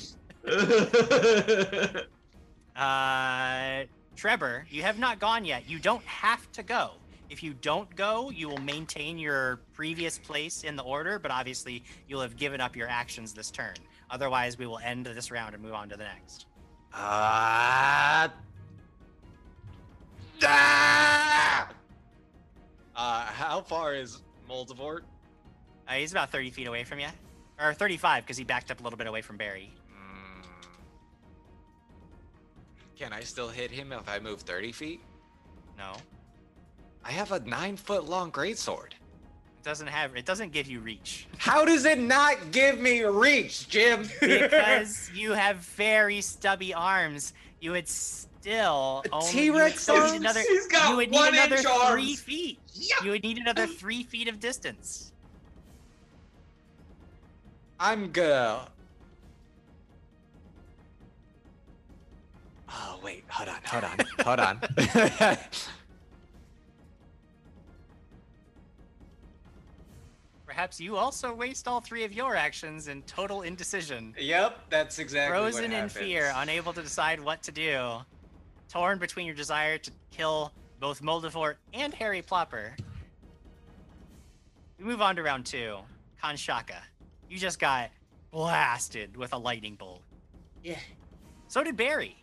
Uh, 2.76 3.85
Trevor, 4.16 4.67
you 4.69 4.84
have 4.84 5.00
not 5.00 5.19
gone 5.19 5.45
yet. 5.45 5.67
You 5.67 5.80
don't 5.80 6.03
have 6.03 6.51
to 6.51 6.61
go. 6.61 6.92
If 7.30 7.44
you 7.44 7.54
don't 7.54 7.94
go, 7.96 8.30
you 8.30 8.48
will 8.48 8.60
maintain 8.60 9.18
your 9.18 9.60
previous 9.74 10.18
place 10.18 10.64
in 10.64 10.76
the 10.76 10.84
order, 10.84 11.20
but 11.20 11.30
obviously 11.30 11.84
you'll 12.08 12.22
have 12.22 12.38
given 12.38 12.62
up 12.62 12.76
your 12.76 12.88
actions 12.88 13.34
this 13.34 13.52
turn. 13.52 13.76
Otherwise, 14.10 14.58
we 14.58 14.66
will 14.66 14.80
end 14.80 15.06
this 15.06 15.30
round 15.30 15.54
and 15.54 15.62
move 15.62 15.74
on 15.74 15.90
to 15.90 15.98
the 15.98 16.04
next. 16.04 16.46
Ah. 16.94 18.32
Ah! 20.44 21.70
Uh, 22.96 23.22
how 23.26 23.62
far 23.62 23.94
is 23.94 24.22
Moldavort? 24.50 25.02
Uh, 25.88 25.94
he's 25.94 26.12
about 26.12 26.32
30 26.32 26.50
feet 26.52 26.68
away 26.68 26.84
from 26.84 27.00
you. 27.00 27.08
Or 27.60 27.74
35, 27.74 28.24
because 28.24 28.38
he 28.38 28.44
backed 28.44 28.72
up 28.72 28.80
a 28.80 28.84
little 28.84 28.98
bit 28.98 29.08
away 29.08 29.22
from 29.22 29.36
Barry. 29.36 29.72
Mm. 29.92 30.46
Can 32.98 33.14
I 33.14 33.22
still 33.22 33.50
hit 33.50 33.72
him 33.72 33.92
if 33.92 34.08
I 34.08 34.20
move 34.20 34.42
30 34.42 34.72
feet? 34.72 35.02
No. 35.78 35.94
I 37.08 37.11
have 37.11 37.32
a 37.32 37.40
nine 37.40 37.77
foot 37.77 38.03
long 38.03 38.32
greatsword. 38.34 38.88
It 38.92 39.64
doesn't 39.64 39.88
have 39.88 40.18
it 40.18 40.26
doesn't 40.26 40.52
give 40.52 40.68
you 40.68 40.82
reach. 40.82 41.27
How 41.38 41.64
does 41.64 41.86
it 41.86 42.00
not 42.00 42.52
give 42.52 42.80
me 42.80 43.03
reach, 43.03 43.69
Jim? 43.69 44.10
Because 44.19 45.10
you 45.16 45.32
have 45.32 45.58
very 45.58 46.19
stubby 46.19 46.74
arms, 46.74 47.34
you 47.61 47.72
would 47.72 47.88
still 47.88 49.03
only 49.14 49.45
you 49.45 49.53
would 49.53 49.60
T-Rex 49.60 49.82
still 49.84 49.95
need 49.95 50.02
arms? 50.02 50.14
another 50.19 50.42
He's 50.42 50.68
got 50.68 50.90
you 50.90 50.98
would 50.98 51.11
need 51.11 51.18
one 51.18 51.34
another 51.34 51.56
inch 51.56 51.66
three 51.66 51.72
arms. 51.72 52.22
feet. 52.22 52.60
You 53.03 53.11
would 53.11 53.24
need 53.24 53.38
another 53.38 53.68
three 53.68 54.03
feet 54.03 54.27
of 54.27 54.42
distance. 54.42 55.14
I'm 57.80 58.11
gonna. 58.11 58.68
Oh 62.69 63.00
wait, 63.02 63.24
hold 63.30 63.48
on, 63.50 63.60
hold 63.64 63.84
on, 63.86 63.98
hold 64.26 64.40
on. 64.40 65.38
Perhaps 70.58 70.80
you 70.82 70.98
also 70.98 71.36
waste 71.36 71.68
all 71.68 71.80
three 71.82 72.03
of 72.03 72.11
your 72.11 72.36
actions 72.36 72.88
in 72.88 73.03
total 73.03 73.44
indecision. 73.44 74.16
yep, 74.18 74.58
that's 74.72 74.98
exactly 74.98 75.40
what 75.40 75.53
Frozen 75.53 75.72
in 75.72 75.88
fear, 75.88 76.34
unable 76.36 76.74
to 76.74 76.82
decide 76.82 77.19
what 77.19 77.44
to 77.44 77.52
do. 77.52 77.98
Torn 78.68 78.98
between 78.98 79.27
your 79.27 79.36
desire 79.36 79.77
to 79.77 79.92
kill 80.10 80.52
both 80.80 81.03
Moldavort 81.03 81.58
and 81.76 81.94
Harry 81.94 82.24
Plopper. 82.24 82.72
We 84.80 84.86
move 84.86 85.00
on 85.00 85.16
to 85.18 85.22
round 85.22 85.45
two. 85.45 85.77
Kanshaka. 86.24 86.82
You 87.30 87.38
just 87.38 87.60
got 87.60 87.92
blasted 88.32 89.16
with 89.16 89.34
a 89.34 89.38
lightning 89.38 89.76
bolt. 89.76 90.02
Yeah. 90.64 90.80
So 91.50 91.64
did 91.64 91.77
Barry. 91.77 92.18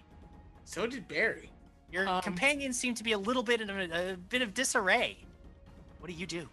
So 0.64 0.88
did 0.88 1.06
Barry. 1.06 1.52
Your 1.92 2.08
Um, 2.08 2.20
companions 2.20 2.80
seem 2.80 2.94
to 2.96 3.04
be 3.04 3.12
a 3.12 3.18
little 3.18 3.44
bit 3.44 3.60
in 3.60 3.70
a, 3.70 4.12
a 4.14 4.16
bit 4.16 4.42
of 4.42 4.54
disarray. 4.54 5.18
What 6.00 6.10
do 6.10 6.16
you 6.16 6.26
do? 6.26 6.48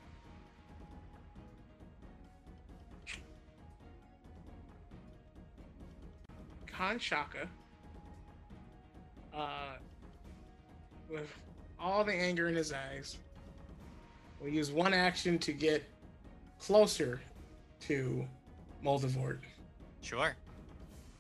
Kanshaka, 6.82 7.48
uh, 9.36 9.74
with 11.10 11.32
all 11.80 12.04
the 12.04 12.14
anger 12.14 12.50
in 12.50 12.56
his 12.56 12.74
eyes, 12.74 13.18
will 14.40 14.50
use 14.50 14.72
one 14.72 14.92
action 14.94 15.38
to 15.40 15.54
get 15.54 15.84
closer 16.60 17.22
to 17.82 18.26
Moldavort. 18.84 19.40
Sure. 20.02 20.36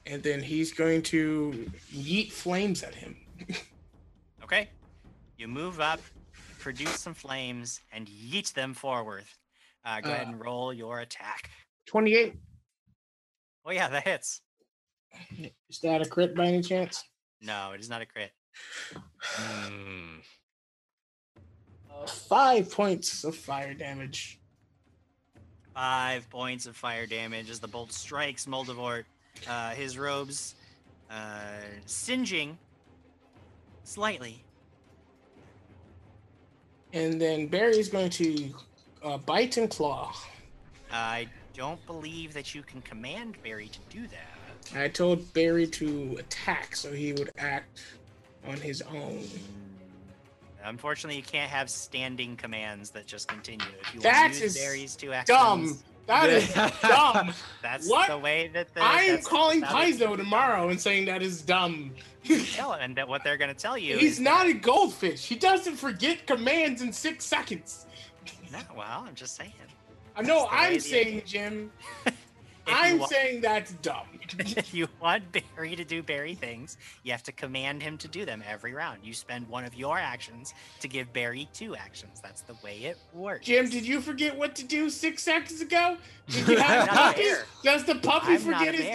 And 0.07 0.23
then 0.23 0.41
he's 0.41 0.73
going 0.73 1.03
to 1.03 1.69
yeet 1.93 2.31
flames 2.31 2.83
at 2.83 2.95
him. 2.95 3.15
Okay. 4.43 4.67
You 5.37 5.47
move 5.47 5.79
up, 5.79 6.01
produce 6.59 6.99
some 6.99 7.13
flames, 7.13 7.79
and 7.93 8.05
yeet 8.07 8.51
them 8.51 8.73
forward. 8.73 9.23
Uh, 9.85 10.01
go 10.01 10.09
ahead 10.09 10.27
Uh, 10.27 10.31
and 10.31 10.41
roll 10.43 10.73
your 10.73 10.99
attack. 10.99 11.49
28. 11.85 12.33
Oh 13.63 13.71
yeah, 13.71 13.87
that 13.87 14.03
hits. 14.05 14.41
Is 15.69 15.79
that 15.83 16.01
a 16.01 16.05
crit 16.05 16.35
by 16.35 16.47
any 16.47 16.61
chance? 16.61 17.03
No, 17.41 17.71
it 17.73 17.79
is 17.79 17.89
not 17.89 18.01
a 18.01 18.05
crit. 18.05 18.31
Hmm. 19.21 20.19
Uh, 21.89 22.05
five 22.05 22.71
points 22.71 23.23
of 23.23 23.35
fire 23.35 23.73
damage. 23.73 24.39
Five 25.73 26.29
points 26.29 26.65
of 26.65 26.75
fire 26.75 27.05
damage 27.05 27.49
as 27.49 27.59
the 27.59 27.67
bolt 27.67 27.91
strikes 27.91 28.45
Moldavort. 28.45 29.05
Uh, 29.47 29.71
his 29.71 29.97
robes 29.97 30.55
uh, 31.09 31.61
singeing 31.85 32.57
slightly. 33.83 34.43
And 36.93 37.19
then 37.21 37.47
Barry's 37.47 37.87
going 37.87 38.09
to 38.11 38.53
uh, 39.03 39.17
bite 39.17 39.57
and 39.57 39.69
claw. 39.69 40.13
I 40.91 41.27
don't 41.53 41.83
believe 41.85 42.33
that 42.33 42.53
you 42.53 42.63
can 42.63 42.81
command 42.81 43.41
Barry 43.43 43.69
to 43.69 43.79
do 43.89 44.07
that. 44.07 44.30
I 44.75 44.87
told 44.87 45.33
Barry 45.33 45.67
to 45.67 46.17
attack 46.19 46.75
so 46.75 46.91
he 46.91 47.13
would 47.13 47.31
act 47.37 47.83
on 48.47 48.57
his 48.57 48.81
own. 48.83 49.19
Mm. 49.19 49.39
Unfortunately, 50.63 51.17
you 51.17 51.23
can't 51.23 51.49
have 51.49 51.69
standing 51.69 52.35
commands 52.35 52.91
that 52.91 53.07
just 53.07 53.27
continue. 53.27 53.65
If 53.81 53.95
you 53.95 54.01
That 54.01 54.21
want 54.23 54.33
to 54.35 54.39
use 54.43 54.55
is 54.55 54.61
Barry's 54.61 54.95
two 54.95 55.11
actions, 55.13 55.37
Dumb. 55.37 55.79
That 56.07 56.29
is 56.29 56.53
dumb. 56.81 57.33
that's 57.61 57.89
What? 57.89 58.09
the 58.09 58.17
way 58.17 58.49
that 58.53 58.73
the. 58.73 58.81
I 58.83 59.03
am 59.03 59.21
calling 59.21 59.61
how 59.61 59.75
Paizo 59.81 60.17
tomorrow 60.17 60.69
and 60.69 60.79
saying 60.79 61.05
that 61.05 61.21
is 61.21 61.41
dumb. 61.41 61.91
Tell 62.53 62.73
and 62.73 62.95
that 62.97 63.07
what 63.07 63.23
they're 63.23 63.37
going 63.37 63.53
to 63.53 63.59
tell 63.59 63.77
you. 63.77 63.97
He's 63.97 64.13
is 64.13 64.19
not 64.19 64.45
a 64.47 64.53
goldfish. 64.53 65.25
He 65.25 65.35
doesn't 65.35 65.75
forget 65.75 66.27
commands 66.27 66.81
in 66.81 66.91
six 66.93 67.25
seconds. 67.25 67.85
No, 68.51 68.59
well, 68.75 69.05
I'm 69.07 69.15
just 69.15 69.35
saying. 69.35 69.53
I 70.15 70.21
know 70.21 70.47
That's 70.51 70.51
the 70.51 70.55
way 70.57 70.73
I'm 70.73 70.79
saying, 70.79 71.21
Jim. 71.25 71.71
I'm 72.67 72.99
want- 72.99 73.11
saying 73.11 73.41
that's 73.41 73.73
dumb. 73.73 74.07
if 74.39 74.73
you 74.73 74.87
want 75.01 75.23
Barry 75.31 75.75
to 75.75 75.83
do 75.83 76.01
Barry 76.01 76.35
things, 76.35 76.77
you 77.03 77.11
have 77.11 77.23
to 77.23 77.31
command 77.31 77.83
him 77.83 77.97
to 77.97 78.07
do 78.07 78.25
them 78.25 78.43
every 78.47 78.73
round. 78.73 78.99
You 79.03 79.13
spend 79.13 79.47
one 79.49 79.65
of 79.65 79.75
your 79.75 79.97
actions 79.97 80.53
to 80.79 80.87
give 80.87 81.11
Barry 81.11 81.49
two 81.53 81.75
actions. 81.75 82.21
That's 82.21 82.41
the 82.41 82.55
way 82.63 82.77
it 82.77 82.97
works. 83.13 83.45
Jim, 83.45 83.69
did 83.69 83.85
you 83.85 83.99
forget 83.99 84.37
what 84.37 84.55
to 84.55 84.63
do 84.63 84.89
six 84.89 85.23
seconds 85.23 85.61
ago? 85.61 85.97
Did 86.29 86.47
you 86.47 86.57
have 86.57 86.87
a 86.87 86.91
puppies? 86.91 87.37
Does 87.63 87.83
the 87.83 87.95
puppy 87.95 88.33
I'm 88.33 88.39
forget 88.39 88.75
his 88.75 88.85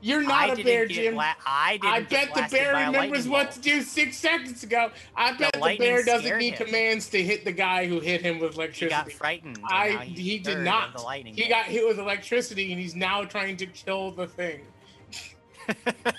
bear. 0.00 0.08
day? 0.08 0.08
You're 0.08 0.22
not 0.22 0.58
a 0.58 0.62
bear, 0.62 0.86
Jim. 0.86 1.14
bla- 1.14 1.36
I 1.46 1.72
didn't. 1.78 1.86
I 1.92 2.00
bet 2.02 2.34
the 2.34 2.46
bear 2.50 2.74
remembers 2.86 3.28
what 3.28 3.44
bolt. 3.46 3.54
to 3.54 3.60
do 3.60 3.82
six 3.82 4.16
seconds 4.16 4.62
ago. 4.62 4.90
I 5.16 5.32
bet 5.32 5.52
the, 5.54 5.58
lightning 5.58 5.88
bear 5.88 6.04
doesn't 6.04 6.38
need 6.38 6.54
him. 6.54 6.66
commands 6.66 7.08
to 7.10 7.22
hit 7.22 7.44
the 7.44 7.52
guy 7.52 7.86
who 7.86 8.00
hit 8.00 8.20
him 8.20 8.38
with 8.38 8.54
electricity. 8.54 8.86
He 8.86 8.90
got 8.90 9.12
frightened. 9.12 9.58
I 9.64 10.04
he 10.04 10.38
did 10.38 10.58
not. 10.60 10.94
The 10.96 11.02
lightning 11.02 11.34
He 11.34 11.42
bolt. 11.42 11.50
got 11.50 11.64
hit 11.66 11.86
with 11.86 11.98
electricity 11.98 12.72
and 12.72 12.80
he's 12.80 12.94
now 12.94 13.24
trying 13.24 13.56
to 13.58 13.66
kill 13.66 14.10
the 14.12 14.26
thing. 14.26 14.60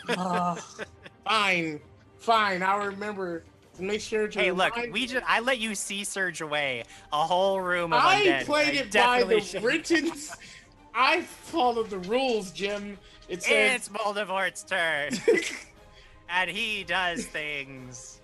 Ah, 0.09 0.55
fine, 1.25 1.79
fine. 2.17 2.61
I'll 2.63 2.85
remember 2.87 3.43
make 3.79 4.01
sure 4.01 4.27
to. 4.27 4.39
Hey, 4.39 4.51
look, 4.51 4.75
we 4.91 5.07
just 5.07 5.23
I 5.27 5.39
let 5.39 5.57
you 5.59 5.73
see 5.73 6.03
surge 6.03 6.41
away 6.41 6.83
a 7.13 7.23
whole 7.23 7.61
room 7.61 7.93
of 7.93 8.03
I 8.03 8.21
undead. 8.25 8.45
played 8.45 8.67
I 8.69 8.71
it 8.81 8.83
by 8.85 8.89
definitely 8.89 9.39
the 9.39 9.45
should- 9.45 9.63
written. 9.63 10.11
I 10.93 11.21
followed 11.21 11.89
the 11.89 11.99
rules, 11.99 12.51
Jim. 12.51 12.97
It 13.29 13.43
says 13.43 13.75
It's 13.75 13.89
Moldavort's 13.89 14.63
turn, 14.63 15.11
and 16.29 16.49
he 16.49 16.83
does 16.83 17.25
things. 17.25 18.19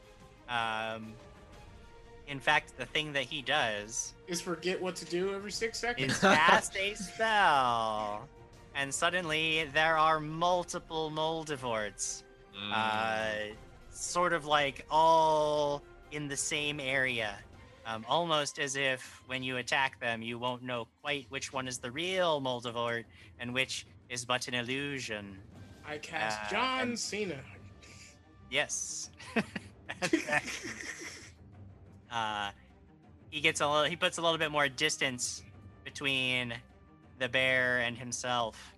Um, 0.50 1.14
in 2.28 2.40
fact, 2.40 2.76
the 2.78 2.86
thing 2.88 3.14
that 3.14 3.24
he 3.24 3.42
does 3.44 4.14
is 4.28 4.42
forget 4.42 4.82
what 4.82 4.96
to 4.98 5.06
do 5.06 5.34
every 5.34 5.52
six 5.52 5.80
seconds. 5.80 6.14
is 6.14 6.20
cast 6.20 6.76
a 6.76 6.96
spell, 6.96 8.28
and 8.76 8.94
suddenly 8.94 9.66
there 9.74 9.98
are 9.98 10.20
multiple 10.20 11.12
Moldavorts, 11.12 12.24
Hmm. 12.56 12.72
uh, 12.74 13.30
sort 13.92 14.34
of 14.34 14.46
like 14.46 14.86
all 14.90 15.84
in 16.12 16.28
the 16.28 16.38
same 16.38 16.80
area. 16.80 17.36
Um, 17.86 18.04
almost 18.10 18.58
as 18.58 18.76
if 18.76 19.22
when 19.28 19.44
you 19.44 19.58
attack 19.58 20.00
them, 20.00 20.24
you 20.24 20.40
won't 20.40 20.64
know 20.64 20.88
quite 21.04 21.28
which 21.30 21.54
one 21.54 21.68
is 21.68 21.78
the 21.78 21.92
real 21.92 22.42
Moldavort 22.42 23.04
and 23.40 23.54
which 23.54 23.86
is 24.10 24.26
but 24.26 24.48
an 24.48 24.54
illusion. 24.54 25.38
I 25.88 25.98
cast 25.98 26.40
Uh, 26.48 26.50
John 26.56 26.82
and- 26.90 27.00
Cena. 27.00 27.40
Yes. 28.50 29.10
Uh, 32.12 32.52
he 33.30 33.42
gets 33.42 33.60
a 33.60 33.68
little. 33.68 33.84
He 33.84 33.96
puts 33.98 34.18
a 34.18 34.22
little 34.22 34.38
bit 34.38 34.50
more 34.52 34.70
distance 34.70 35.44
between 35.84 36.54
the 37.20 37.28
bear 37.28 37.80
and 37.80 37.98
himself. 37.98 38.74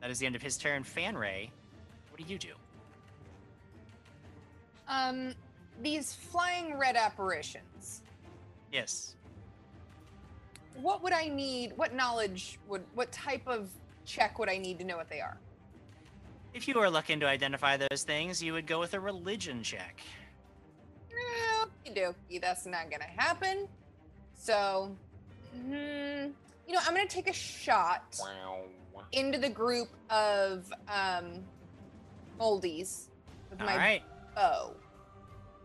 That 0.00 0.08
is 0.10 0.20
the 0.20 0.26
end 0.26 0.36
of 0.36 0.42
his 0.42 0.56
turn. 0.56 0.84
Fanray, 0.84 1.50
what 2.10 2.20
do 2.24 2.32
you 2.32 2.38
do? 2.38 2.52
Um, 4.86 5.34
these 5.82 6.14
flying 6.14 6.78
red 6.78 6.96
apparitions. 6.96 8.02
Yes. 8.72 9.16
What 10.74 11.02
would 11.02 11.12
I 11.12 11.28
need? 11.28 11.72
What 11.76 11.94
knowledge 11.94 12.58
would? 12.68 12.82
What 12.94 13.12
type 13.12 13.46
of 13.46 13.68
check 14.04 14.38
would 14.38 14.48
I 14.48 14.58
need 14.58 14.78
to 14.78 14.84
know 14.84 14.96
what 14.96 15.08
they 15.08 15.20
are? 15.20 15.38
If 16.52 16.66
you 16.66 16.74
were 16.74 16.90
looking 16.90 17.20
to 17.20 17.26
identify 17.26 17.76
those 17.76 18.02
things, 18.02 18.42
you 18.42 18.52
would 18.52 18.66
go 18.66 18.80
with 18.80 18.94
a 18.94 19.00
religion 19.00 19.62
check. 19.62 20.00
Okie 21.62 21.96
dokie, 21.96 22.40
that's 22.40 22.66
not 22.66 22.90
gonna 22.90 23.04
happen. 23.04 23.68
So, 24.34 24.96
hmm, 25.54 25.72
you 26.66 26.74
know, 26.74 26.80
I'm 26.86 26.94
gonna 26.94 27.06
take 27.06 27.28
a 27.28 27.32
shot 27.32 28.18
into 29.12 29.38
the 29.38 29.48
group 29.50 29.88
of 30.08 30.72
um, 30.88 31.44
moldies 32.38 33.08
with 33.50 33.60
All 33.60 33.66
my 33.66 33.76
right. 33.76 34.02
bow. 34.34 34.72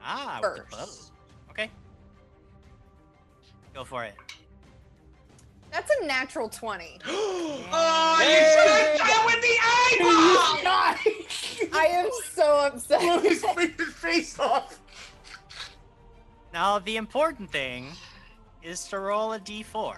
Ah, 0.04 0.40
with 0.42 0.56
the 0.56 0.62
bow. 0.72 0.78
First. 0.78 1.12
Okay. 1.50 1.70
Go 3.74 3.84
for 3.84 4.04
it. 4.04 4.16
That's 5.76 5.92
a 6.02 6.06
natural 6.06 6.48
20. 6.48 7.00
Oh, 7.78 8.18
you 8.22 8.28
should 8.28 8.70
have 8.70 9.08
done 9.10 9.26
with 9.26 9.42
the 9.42 9.58
eyeball! 9.62 10.64
God! 10.64 10.98
I 11.74 11.86
am 11.88 12.10
so 12.32 12.60
upset. 12.60 13.02
Blew 13.02 13.20
his 13.30 13.44
freaking 13.44 13.92
face 13.92 14.40
off. 14.40 14.80
Now, 16.54 16.80
the 16.80 16.96
important 16.96 17.52
thing 17.52 17.90
is 18.64 18.88
to 18.88 19.00
roll 19.00 19.34
a 19.34 19.40
d4. 19.40 19.98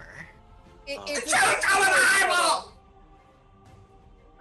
It- 0.88 0.98
Oh. 0.98 1.04
it's 1.06 1.30
Shoot, 1.30 1.62
go 1.72 1.78
with 1.78 1.88
the 1.88 2.24
eyeball! 2.24 2.72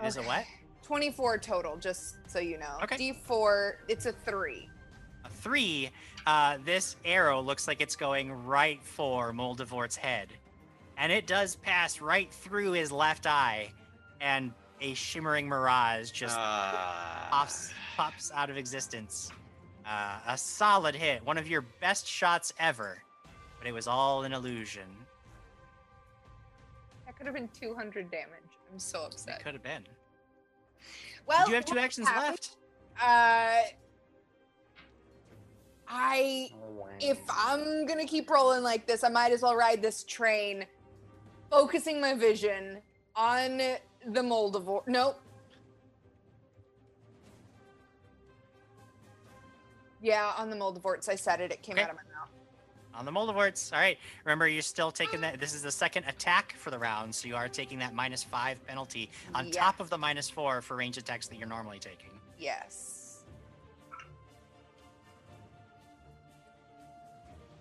It 0.01 0.07
is 0.07 0.17
a 0.17 0.23
what? 0.23 0.45
24 0.83 1.37
total, 1.37 1.77
just 1.77 2.15
so 2.27 2.39
you 2.39 2.57
know. 2.57 2.79
Okay. 2.83 3.13
D4, 3.13 3.73
it's 3.87 4.07
a 4.07 4.11
3. 4.11 4.69
A 5.25 5.29
three. 5.29 5.91
Uh, 6.25 6.57
this 6.65 6.95
arrow 7.05 7.41
looks 7.41 7.67
like 7.67 7.81
it's 7.81 7.95
going 7.95 8.31
right 8.45 8.81
for 8.81 9.33
Moldavort's 9.33 9.97
head. 9.97 10.29
And 10.97 11.11
it 11.11 11.27
does 11.27 11.55
pass 11.57 12.01
right 12.01 12.31
through 12.31 12.71
his 12.71 12.91
left 12.91 13.27
eye, 13.27 13.71
and 14.19 14.51
a 14.81 14.93
shimmering 14.95 15.47
mirage 15.47 16.11
just 16.11 16.35
Ah. 16.37 17.27
pops, 17.29 17.71
pops 17.95 18.31
out 18.31 18.49
of 18.49 18.57
existence. 18.57 19.31
Uh, 19.85 20.19
a 20.27 20.37
solid 20.37 20.95
hit, 20.95 21.23
one 21.23 21.37
of 21.37 21.47
your 21.47 21.61
best 21.61 22.07
shots 22.07 22.51
ever, 22.59 23.01
but 23.59 23.67
it 23.67 23.71
was 23.71 23.87
all 23.87 24.23
an 24.23 24.33
illusion. 24.33 24.87
That 27.05 27.15
could 27.15 27.25
have 27.27 27.35
been 27.35 27.47
200 27.49 28.11
damage. 28.11 28.29
I'm 28.71 28.79
so 28.79 29.03
upset. 29.05 29.39
It 29.39 29.43
could 29.43 29.53
have 29.53 29.63
been. 29.63 29.87
Well, 31.25 31.45
do 31.45 31.51
you 31.51 31.55
have 31.55 31.65
two 31.65 31.77
actions 31.79 32.07
happened- 32.07 32.27
left. 32.31 32.57
Uh, 33.01 33.61
I 35.87 36.49
if 36.99 37.19
I'm 37.29 37.85
gonna 37.85 38.05
keep 38.05 38.29
rolling 38.29 38.63
like 38.63 38.85
this, 38.87 39.03
I 39.03 39.09
might 39.09 39.31
as 39.31 39.41
well 39.41 39.55
ride 39.55 39.81
this 39.81 40.03
train, 40.03 40.65
focusing 41.49 41.99
my 42.01 42.13
vision 42.13 42.77
on 43.15 43.57
the 43.57 44.21
Moldavor. 44.21 44.81
Nope. 44.87 45.19
Yeah, 50.01 50.33
on 50.37 50.49
the 50.49 50.55
Moldavorts. 50.55 51.09
I 51.09 51.15
said 51.15 51.41
it. 51.41 51.51
It 51.51 51.61
came 51.63 51.73
Okay. 51.75 51.83
out 51.83 51.89
of 51.89 51.95
my 51.95 52.03
mouth. 52.03 52.29
On 52.93 53.03
the 53.05 53.11
Moldavorts. 53.11 53.73
All 53.73 53.79
right. 53.79 53.97
Remember, 54.25 54.47
you're 54.47 54.61
still 54.61 54.91
taking 54.91 55.21
that. 55.21 55.39
This 55.39 55.53
is 55.53 55.63
the 55.63 55.71
second 55.71 56.05
attack 56.05 56.53
for 56.53 56.69
the 56.71 56.77
round, 56.79 57.13
so 57.13 57.27
you 57.27 57.35
are 57.35 57.49
taking 57.49 57.79
that 57.79 57.93
minus 57.93 58.23
five 58.23 58.63
penalty 58.67 59.09
on 59.33 59.47
Yeah. 59.47 59.59
top 59.59 59.79
of 59.79 59.89
the 59.89 59.97
minus 59.97 60.29
four 60.29 60.61
for 60.61 60.75
range 60.75 60.97
attacks 60.97 61.27
that 61.27 61.37
you're 61.37 61.47
normally 61.47 61.79
taking. 61.79 62.09
Yes. 62.37 63.23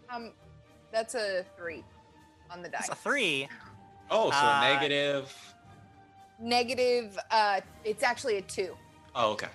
Um, 0.08 0.32
that's 0.92 1.15
a 1.15 1.44
three 1.56 1.84
on 2.50 2.62
the 2.62 2.68
It's 2.68 2.86
die. 2.89 2.92
a 2.92 2.97
three. 2.97 3.48
Oh, 4.10 4.31
so 4.31 4.36
Uh, 4.36 4.60
negative. 4.60 5.55
Negative. 6.39 7.18
Uh, 7.31 7.60
it's 7.85 8.02
actually 8.02 8.36
a 8.36 8.43
two. 8.43 8.76
Oh, 9.15 9.33
okay. 9.33 9.49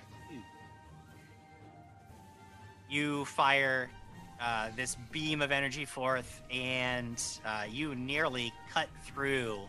You 2.88 3.24
fire 3.24 3.88
uh, 4.40 4.68
this 4.76 4.96
beam 5.12 5.40
of 5.40 5.52
energy 5.52 5.84
forth, 5.84 6.42
and 6.50 7.22
uh, 7.46 7.64
you 7.70 7.94
nearly 7.94 8.52
cut 8.70 8.88
through 9.04 9.60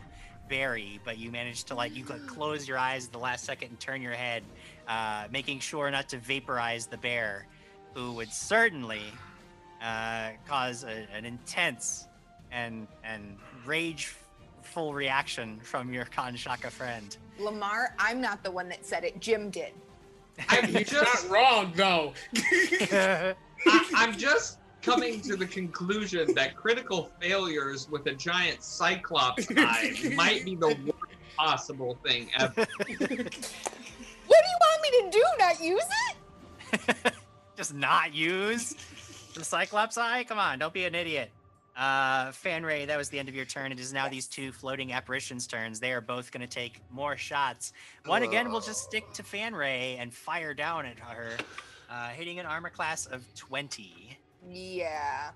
Barry, 0.48 1.00
but 1.04 1.16
you 1.16 1.30
managed 1.30 1.68
to 1.68 1.74
like 1.74 1.94
you 1.94 2.04
could 2.04 2.26
close 2.26 2.68
your 2.68 2.76
eyes 2.76 3.06
at 3.06 3.12
the 3.12 3.18
last 3.18 3.44
second 3.44 3.68
and 3.68 3.80
turn 3.80 4.02
your 4.02 4.12
head, 4.12 4.42
uh, 4.88 5.26
making 5.30 5.60
sure 5.60 5.90
not 5.90 6.08
to 6.10 6.18
vaporize 6.18 6.86
the 6.86 6.98
bear, 6.98 7.46
who 7.94 8.12
would 8.12 8.30
certainly 8.30 9.04
uh, 9.80 10.30
cause 10.46 10.84
a, 10.84 11.06
an 11.14 11.24
intense 11.24 12.08
and 12.52 12.86
and 13.04 13.38
rageful 14.74 14.92
reaction 14.92 15.60
from 15.62 15.92
your 15.92 16.04
Kanshaka 16.04 16.68
friend. 16.68 17.16
Lamar, 17.38 17.94
I'm 17.96 18.20
not 18.20 18.42
the 18.42 18.50
one 18.50 18.68
that 18.70 18.84
said 18.84 19.04
it. 19.04 19.20
Jim 19.20 19.48
did. 19.50 19.72
I'm 20.48 20.66
just, 20.84 20.92
not 20.92 21.30
wrong 21.30 21.72
though. 21.76 22.12
I, 22.36 23.34
I'm 23.94 24.18
just 24.18 24.58
coming 24.82 25.20
to 25.20 25.36
the 25.36 25.46
conclusion 25.46 26.34
that 26.34 26.56
critical 26.56 27.08
failures 27.20 27.88
with 27.88 28.04
a 28.06 28.14
giant 28.14 28.64
cyclops 28.64 29.46
eye 29.56 29.94
might 30.16 30.44
be 30.44 30.56
the 30.56 30.76
worst 30.84 31.36
possible 31.36 31.96
thing 32.04 32.30
ever. 32.38 32.66
What 34.26 34.42
do 34.42 34.48
you 34.48 34.58
want 34.58 34.82
me 34.82 34.90
to 34.90 35.18
do? 35.18 35.24
Not 35.38 35.62
use 35.62 35.84
it? 36.08 37.12
just 37.56 37.74
not 37.74 38.14
use 38.14 38.74
the 39.34 39.44
Cyclops 39.44 39.98
eye? 39.98 40.24
Come 40.24 40.38
on, 40.38 40.58
don't 40.58 40.72
be 40.72 40.86
an 40.86 40.94
idiot. 40.94 41.30
Uh, 41.76 42.26
Fanray, 42.30 42.86
that 42.86 42.96
was 42.96 43.08
the 43.08 43.18
end 43.18 43.28
of 43.28 43.34
your 43.34 43.44
turn. 43.44 43.72
It 43.72 43.80
is 43.80 43.92
now 43.92 44.08
these 44.08 44.28
two 44.28 44.52
floating 44.52 44.92
apparitions' 44.92 45.46
turns. 45.46 45.80
They 45.80 45.92
are 45.92 46.00
both 46.00 46.30
going 46.30 46.40
to 46.40 46.46
take 46.46 46.80
more 46.90 47.16
shots. 47.16 47.72
One 48.06 48.22
again 48.22 48.52
will 48.52 48.60
just 48.60 48.84
stick 48.84 49.12
to 49.14 49.22
Fanray 49.22 49.98
and 49.98 50.14
fire 50.14 50.54
down 50.54 50.86
at 50.86 50.98
her, 51.00 51.30
uh, 51.90 52.08
hitting 52.10 52.38
an 52.38 52.46
armor 52.46 52.70
class 52.70 53.06
of 53.06 53.22
20. 53.34 54.16
Yeah. 54.48 55.30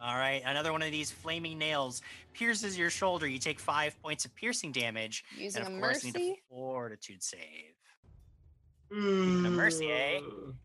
All 0.00 0.16
right, 0.16 0.42
another 0.44 0.72
one 0.72 0.82
of 0.82 0.90
these 0.90 1.10
flaming 1.12 1.58
nails 1.58 2.02
pierces 2.32 2.76
your 2.76 2.90
shoulder. 2.90 3.26
You 3.26 3.38
take 3.38 3.60
five 3.60 4.00
points 4.02 4.24
of 4.24 4.34
piercing 4.34 4.72
damage, 4.72 5.24
Using 5.38 5.62
and 5.62 5.74
a 5.74 5.76
of 5.76 5.80
course 5.82 6.04
need 6.04 6.16
a 6.16 6.34
fortitude 6.48 7.22
save. 7.22 7.74
A 8.90 8.94
mercy, 8.94 9.90
eh? 9.92 10.20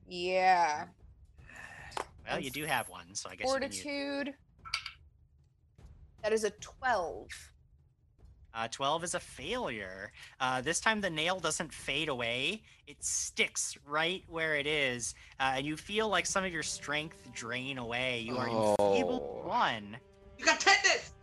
Yeah. 0.07 0.85
Well, 2.27 2.39
you 2.39 2.49
do 2.49 2.65
have 2.65 2.89
one, 2.89 3.13
so 3.13 3.29
I 3.29 3.35
guess 3.35 3.47
you 3.47 3.53
can 3.53 3.71
use. 3.71 3.81
Fortitude. 3.83 4.33
That 6.27 6.33
is 6.33 6.43
a 6.43 6.49
12. 6.49 7.29
Uh, 8.53 8.67
12 8.69 9.03
is 9.05 9.13
a 9.13 9.19
failure. 9.21 10.11
Uh, 10.41 10.59
this 10.59 10.81
time 10.81 10.99
the 10.99 11.09
nail 11.09 11.39
doesn't 11.39 11.73
fade 11.73 12.09
away. 12.09 12.63
It 12.85 13.01
sticks 13.01 13.77
right 13.87 14.25
where 14.27 14.57
it 14.57 14.67
is. 14.67 15.15
Uh, 15.39 15.53
and 15.55 15.65
you 15.65 15.77
feel 15.77 16.09
like 16.09 16.25
some 16.25 16.43
of 16.43 16.51
your 16.51 16.63
strength 16.63 17.15
drain 17.33 17.77
away. 17.77 18.19
You 18.19 18.35
are 18.35 18.49
enfeebled 18.49 19.21
Oh. 19.23 19.47
one. 19.47 19.95
You 20.37 20.43
got 20.43 20.59
tetanus! 20.59 21.13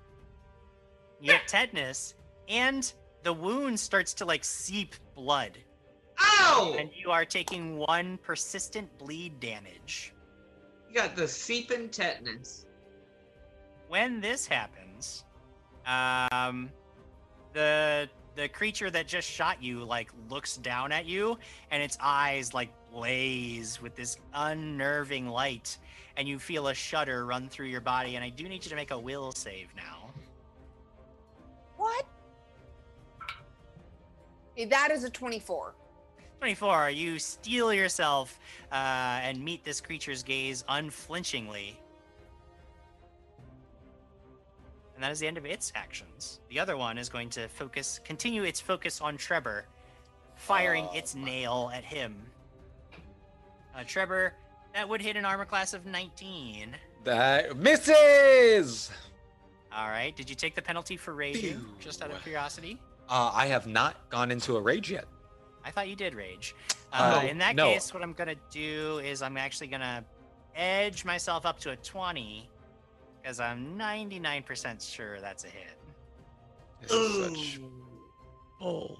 You 1.21 1.33
get 1.33 1.49
tetanus. 1.49 2.15
And 2.49 2.91
the 3.25 3.33
wound 3.35 3.79
starts 3.79 4.15
to 4.15 4.25
like 4.25 4.43
seep 4.43 4.95
blood. 5.15 5.59
Ow! 6.19 6.77
And 6.79 6.89
you 6.97 7.11
are 7.11 7.27
taking 7.27 7.77
one 7.77 8.17
persistent 8.23 8.89
bleed 8.97 9.39
damage. 9.39 10.15
You 10.89 10.95
got 10.95 11.15
the 11.15 11.29
seeping 11.29 11.91
tetanus. 11.91 12.65
when 13.89 14.19
this 14.23 14.47
happens, 14.47 14.81
um, 15.87 16.71
the 17.53 18.09
the 18.37 18.49
creature 18.49 18.91
that 18.91 19.07
just 19.07 19.29
shot 19.29 19.63
you 19.63 19.85
like 19.85 20.11
looks 20.29 20.57
down 20.57 20.93
at 20.93 21.07
you, 21.07 21.39
and 21.71 21.83
its 21.83 21.97
eyes 22.01 22.53
like 22.53 22.71
blaze 22.93 23.81
with 23.81 23.95
this 23.95 24.19
unnerving 24.35 25.29
light, 25.29 25.79
and 26.17 26.29
you 26.29 26.39
feel 26.39 26.69
a 26.69 26.75
shudder 26.75 27.27
run 27.27 27.49
through 27.49 27.67
your 27.67 27.81
body. 27.81 28.17
And 28.17 28.25
I 28.25 28.31
do 28.31 28.49
need 28.49 28.65
you 28.65 28.71
to 28.71 28.77
make 28.77 28.91
a 28.91 28.99
will 28.99 29.33
save 29.33 29.69
now. 29.77 30.11
What? 31.77 32.07
That 34.69 34.91
is 34.91 35.05
a 35.05 35.11
24. 35.11 35.75
24. 36.39 36.91
You 36.91 37.19
steel 37.19 37.73
yourself 37.73 38.39
uh, 38.71 38.75
and 38.75 39.43
meet 39.43 39.65
this 39.65 39.81
creature's 39.81 40.23
gaze 40.23 40.65
unflinchingly. 40.69 41.81
That 45.05 45.13
is 45.13 45.19
the 45.21 45.27
end 45.27 45.37
of 45.37 45.45
its 45.45 45.71
actions. 45.75 46.41
The 46.49 46.59
other 46.59 46.79
one 46.79 46.97
is 46.97 47.11
going 47.11 47.29
to 47.31 47.47
focus, 47.49 48.01
continue 48.07 48.45
its 48.45 48.59
focus 48.59 49.03
on 49.03 49.19
Trevor, 49.19 49.67
firing 50.35 50.87
Oh, 50.91 50.97
its 50.97 51.15
nail 51.15 51.71
at 51.75 51.85
him. 51.85 52.17
Uh, 53.77 53.85
Trevor, 53.87 54.33
that 54.73 54.89
would 54.89 55.03
hit 55.03 55.17
an 55.17 55.27
armor 55.27 55.45
class 55.45 55.75
of 55.75 55.85
19. 55.85 56.75
That 57.05 57.55
misses. 57.59 58.91
All 59.77 59.89
right. 59.89 60.17
Did 60.17 60.31
you 60.31 60.37
take 60.37 60.55
the 60.55 60.63
penalty 60.63 60.97
for 60.97 61.13
raging? 61.13 61.63
Just 61.81 62.03
out 62.03 62.11
of 62.11 62.23
curiosity. 62.23 62.81
Uh, 63.07 63.31
I 63.35 63.45
have 63.49 63.67
not 63.67 64.09
gone 64.09 64.31
into 64.31 64.57
a 64.57 64.61
rage 64.63 64.91
yet. 64.91 65.05
I 65.67 65.71
thought 65.71 65.89
you 65.89 65.97
did 65.97 66.15
rage. 66.15 66.55
Uh, 66.95 67.21
Oh, 67.23 67.27
in 67.27 67.37
that 67.39 67.57
no. 67.57 67.71
case, 67.75 67.93
what 67.93 68.03
I'm 68.03 68.15
gonna 68.15 68.37
do 68.51 69.01
is 69.05 69.21
I'm 69.21 69.37
actually 69.37 69.67
gonna 69.67 70.03
edge 70.57 71.05
myself 71.05 71.45
up 71.45 71.59
to 71.61 71.73
a 71.73 71.77
20 71.77 72.49
because 73.25 73.41
I'm 73.41 73.79
99% 73.79 74.95
sure 74.95 75.19
that's 75.21 75.45
a 75.45 75.49
hit. 75.49 75.79
Such. 76.87 77.61
Oh. 78.61 78.99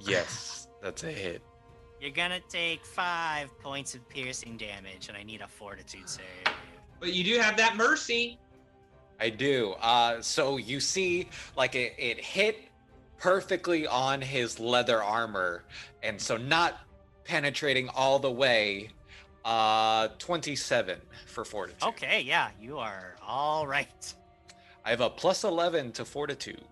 Yes, 0.00 0.66
that's 0.82 1.04
a 1.04 1.12
hit. 1.12 1.40
You're 2.00 2.10
gonna 2.10 2.40
take 2.48 2.84
five 2.84 3.56
points 3.60 3.94
of 3.94 4.06
piercing 4.08 4.56
damage, 4.56 5.08
and 5.08 5.16
I 5.16 5.22
need 5.22 5.40
a 5.40 5.46
fortitude 5.46 6.08
save. 6.08 6.24
But 6.98 7.12
you 7.12 7.22
do 7.22 7.38
have 7.38 7.56
that 7.56 7.76
mercy. 7.76 8.38
I 9.20 9.30
do. 9.30 9.74
Uh, 9.80 10.20
so 10.20 10.56
you 10.56 10.80
see, 10.80 11.28
like 11.56 11.76
it, 11.76 11.94
it 11.96 12.22
hit 12.22 12.58
perfectly 13.16 13.86
on 13.86 14.20
his 14.20 14.58
leather 14.58 15.02
armor, 15.02 15.64
and 16.02 16.20
so 16.20 16.36
not 16.36 16.80
penetrating 17.24 17.88
all 17.90 18.18
the 18.18 18.30
way. 18.30 18.90
Uh, 19.44 20.08
27 20.18 20.98
for 21.26 21.44
fortitude. 21.44 21.82
Okay, 21.82 22.22
yeah, 22.22 22.48
you 22.58 22.78
are 22.78 23.14
all 23.22 23.66
right. 23.66 24.14
I 24.86 24.90
have 24.90 25.02
a 25.02 25.10
plus 25.10 25.44
11 25.44 25.92
to 25.92 26.04
fortitude. 26.04 26.62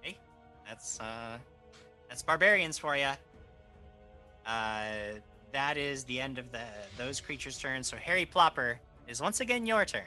Hey, 0.00 0.16
that's 0.66 0.98
uh, 1.00 1.36
that's 2.08 2.22
barbarians 2.22 2.78
for 2.78 2.96
you. 2.96 3.10
Uh, 4.46 4.84
that 5.52 5.76
is 5.76 6.04
the 6.04 6.18
end 6.18 6.38
of 6.38 6.50
the 6.50 6.64
those 6.96 7.20
creatures' 7.20 7.58
turn. 7.58 7.82
So 7.82 7.96
Harry 7.98 8.26
Plopper 8.26 8.76
is 9.06 9.20
once 9.20 9.40
again 9.40 9.66
your 9.66 9.84
turn. 9.84 10.02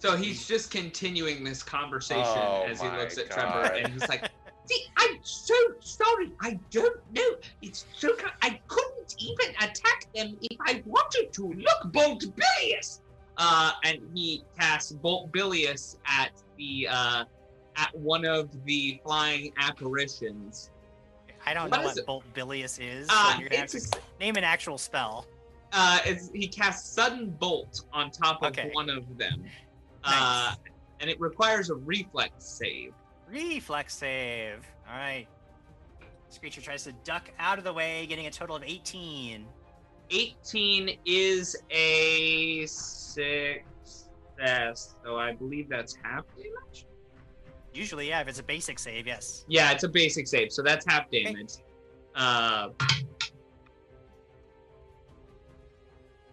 So 0.00 0.16
he's 0.16 0.48
just 0.48 0.72
continuing 0.72 1.44
this 1.44 1.62
conversation 1.62 2.24
Oh 2.24 2.66
as 2.68 2.80
he 2.80 2.88
looks 2.88 3.16
at 3.18 3.28
God. 3.28 3.34
Trevor, 3.36 3.74
and 3.74 3.92
he's 3.92 4.08
like, 4.08 4.28
See, 4.66 4.84
I'm 4.96 5.18
so 5.22 5.54
sorry. 5.80 6.30
I 6.40 6.58
don't 6.70 6.96
know. 7.14 7.30
It's 7.62 7.84
so. 7.96 8.10
I 8.42 8.60
couldn't 8.68 9.14
even 9.18 9.54
attack 9.56 10.06
them 10.14 10.36
if 10.40 10.56
I 10.66 10.82
wanted 10.86 11.32
to. 11.32 11.52
Look, 11.52 11.92
Bolt 11.92 12.24
Bilious. 12.36 13.00
uh, 13.38 13.72
and 13.84 13.98
he 14.14 14.44
casts 14.58 14.92
Bolt 14.92 15.32
Bilious 15.32 15.96
at 16.06 16.30
the 16.56 16.86
uh, 16.90 17.24
at 17.76 17.90
one 17.98 18.24
of 18.24 18.50
the 18.64 19.00
flying 19.04 19.52
apparitions. 19.58 20.70
I 21.44 21.54
don't 21.54 21.70
What 21.70 21.80
know 21.80 21.86
what 21.86 21.96
it? 21.96 22.06
Bolt 22.06 22.24
Bilious 22.34 22.78
is. 22.80 23.08
so 23.08 23.14
Uh, 23.16 23.36
you're 23.40 23.48
gonna 23.48 23.62
have 23.62 23.70
to 23.70 23.80
name 24.20 24.36
an 24.36 24.44
actual 24.44 24.78
spell. 24.78 25.26
uh, 25.72 25.98
it's, 26.04 26.30
he 26.32 26.46
casts 26.46 26.94
sudden 26.94 27.30
bolt 27.30 27.80
on 27.92 28.10
top 28.12 28.42
of 28.42 28.48
Okay. 28.50 28.70
one 28.74 28.88
of 28.88 29.18
them, 29.18 29.42
uh, 30.04 30.54
and 31.00 31.10
it 31.10 31.18
requires 31.18 31.70
a 31.70 31.74
reflex 31.74 32.32
save. 32.38 32.92
Reflex 33.32 33.96
save. 33.96 34.66
All 34.88 34.96
right. 34.96 35.26
This 36.28 36.38
creature 36.38 36.60
tries 36.60 36.84
to 36.84 36.92
duck 37.04 37.30
out 37.38 37.58
of 37.58 37.64
the 37.64 37.72
way, 37.72 38.06
getting 38.06 38.26
a 38.26 38.30
total 38.30 38.56
of 38.56 38.62
18. 38.62 39.46
18 40.10 40.98
is 41.06 41.56
a 41.70 42.66
success, 42.66 43.64
so 45.02 45.16
I 45.16 45.32
believe 45.32 45.68
that's 45.70 45.96
half 46.02 46.24
damage. 46.36 46.86
Usually, 47.72 48.08
yeah, 48.08 48.20
if 48.20 48.28
it's 48.28 48.38
a 48.38 48.42
basic 48.42 48.78
save, 48.78 49.06
yes. 49.06 49.46
Yeah, 49.48 49.72
it's 49.72 49.84
a 49.84 49.88
basic 49.88 50.26
save, 50.26 50.52
so 50.52 50.62
that's 50.62 50.84
half 50.86 51.10
damage. 51.10 51.54
Uh, 52.14 52.68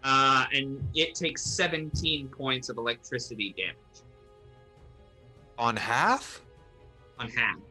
uh, 0.04 0.44
and 0.52 0.86
it 0.94 1.14
takes 1.14 1.42
17 1.42 2.28
points 2.28 2.68
of 2.68 2.76
electricity 2.76 3.54
damage 3.56 4.04
On 5.58 5.76
half? 5.76 6.42
On 7.20 7.30
half. 7.30 7.56
So 7.56 7.62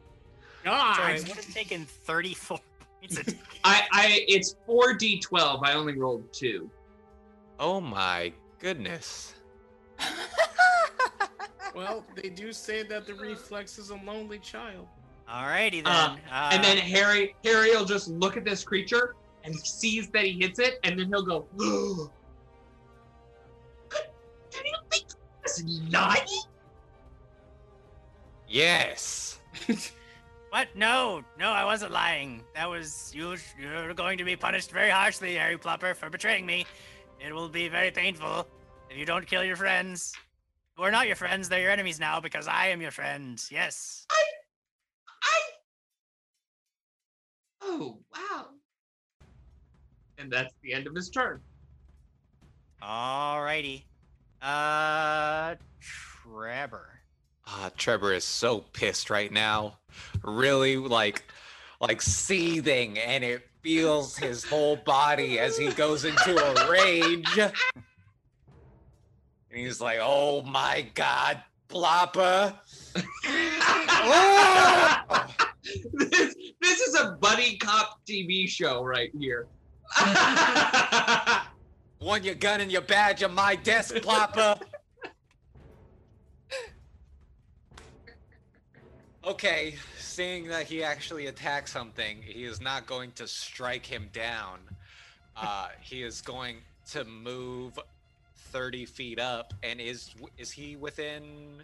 God. 0.66 1.10
it 1.12 1.28
would 1.28 1.38
have 1.38 1.54
taken 1.54 1.86
34 1.86 2.58
points 3.02 3.18
I, 3.64 3.84
I, 3.92 4.26
it's 4.28 4.56
4d12. 4.68 5.62
I 5.64 5.74
only 5.74 5.98
rolled 5.98 6.32
two. 6.34 6.70
Oh 7.60 7.80
my 7.82 8.32
goodness. 8.60 9.36
Well, 11.76 12.04
they 12.16 12.30
do 12.30 12.52
say 12.52 12.84
that 12.84 13.06
the 13.06 13.14
reflex 13.14 13.78
is 13.78 13.92
a 13.92 13.96
lonely 13.96 14.40
child. 14.40 14.88
Alrighty 15.30 15.84
then. 15.84 15.88
Uh, 15.88 16.18
Uh, 16.30 16.50
and 16.52 16.64
then 16.64 16.78
Harry, 16.78 17.36
Harry 17.46 17.72
will 17.72 17.86
just 17.86 18.10
look 18.10 18.36
at 18.38 18.44
this 18.44 18.64
creature 18.64 19.16
and 19.44 19.56
sees 19.56 20.10
that 20.10 20.26
he 20.26 20.34
hits 20.34 20.60
it, 20.60 20.80
and 20.84 21.00
then 21.00 21.08
he'll 21.08 21.24
go, 21.24 21.46
Do 21.58 22.10
you 24.66 24.76
think 24.90 25.06
that's 25.42 25.64
lying? 25.90 26.26
Yes. 28.48 29.39
What? 30.50 30.68
No, 30.76 31.24
no, 31.38 31.52
I 31.52 31.64
wasn't 31.64 31.92
lying. 31.92 32.42
That 32.56 32.68
was 32.68 33.12
you. 33.14 33.36
You're 33.62 33.94
going 33.94 34.18
to 34.18 34.24
be 34.24 34.36
punished 34.36 34.72
very 34.72 34.90
harshly, 34.90 35.36
Harry 35.36 35.58
Plopper, 35.58 35.96
for 35.96 36.10
betraying 36.10 36.44
me. 36.46 36.66
It 37.24 37.32
will 37.34 37.50
be 37.50 37.68
very 37.68 37.92
painful 37.92 38.48
if 38.90 38.98
you 38.98 39.06
don't 39.06 39.28
kill 39.28 39.44
your 39.44 39.56
friends. 39.56 40.14
Who 40.76 40.84
are 40.84 40.92
not 40.92 41.06
your 41.06 41.16
friends, 41.16 41.50
they're 41.50 41.62
your 41.62 41.72
enemies 41.72 42.00
now 42.00 42.20
because 42.20 42.48
I 42.48 42.70
am 42.70 42.82
your 42.82 42.90
friend. 42.92 43.40
Yes. 43.52 44.08
I. 44.10 44.24
I. 45.24 45.42
"Oh 47.62 48.00
wow!" 48.12 48.48
And 50.18 50.32
that's 50.32 50.54
the 50.64 50.74
end 50.74 50.88
of 50.88 50.96
his 50.96 51.10
turn. 51.10 51.42
Alrighty. 52.82 53.84
Uh, 54.42 55.56
Trevor. 55.80 56.99
Ah, 57.52 57.72
Trevor 57.76 58.14
is 58.14 58.24
so 58.24 58.60
pissed 58.74 59.10
right 59.10 59.32
now. 59.32 59.80
Really 60.24 60.78
like 60.78 61.24
like 61.82 62.02
seething 62.02 63.00
and 63.00 63.24
it 63.24 63.48
feels 63.62 64.16
his 64.18 64.44
whole 64.44 64.76
body 64.76 65.40
as 65.40 65.58
he 65.58 65.70
goes 65.72 66.06
into 66.06 66.38
a 66.38 66.70
rage. 66.70 67.38
And 67.38 67.52
he's 69.52 69.82
like, 69.82 69.98
"Oh 70.00 70.44
my 70.44 70.86
god, 70.94 71.42
Plopper." 71.68 72.54
Oh! 74.02 75.26
this, 75.94 76.36
this 76.62 76.80
is 76.82 76.96
a 76.96 77.18
buddy 77.20 77.58
cop 77.58 78.00
TV 78.08 78.48
show 78.48 78.84
right 78.84 79.12
here. 79.18 79.48
Want 82.00 82.24
your 82.24 82.36
gun 82.36 82.62
and 82.62 82.72
your 82.72 82.82
badge 82.82 83.24
on 83.24 83.34
my 83.34 83.56
desk, 83.56 83.96
Plopper. 83.96 84.59
Okay, 89.30 89.76
seeing 90.00 90.48
that 90.48 90.66
he 90.66 90.84
actually 90.84 91.28
attacked 91.28 91.70
something, 91.70 92.18
he 92.24 92.46
is 92.46 92.60
not 92.60 92.88
going 92.88 93.12
to 93.12 93.28
strike 93.28 93.86
him 93.86 94.10
down. 94.12 94.58
Uh, 95.38 95.68
he 95.82 96.02
is 96.02 96.20
going 96.22 96.58
to 96.88 97.06
move 97.06 97.78
30 98.52 98.88
feet 98.88 99.20
up, 99.20 99.54
and 99.62 99.80
is 99.80 100.16
is 100.40 100.50
he 100.50 100.76
within 100.76 101.62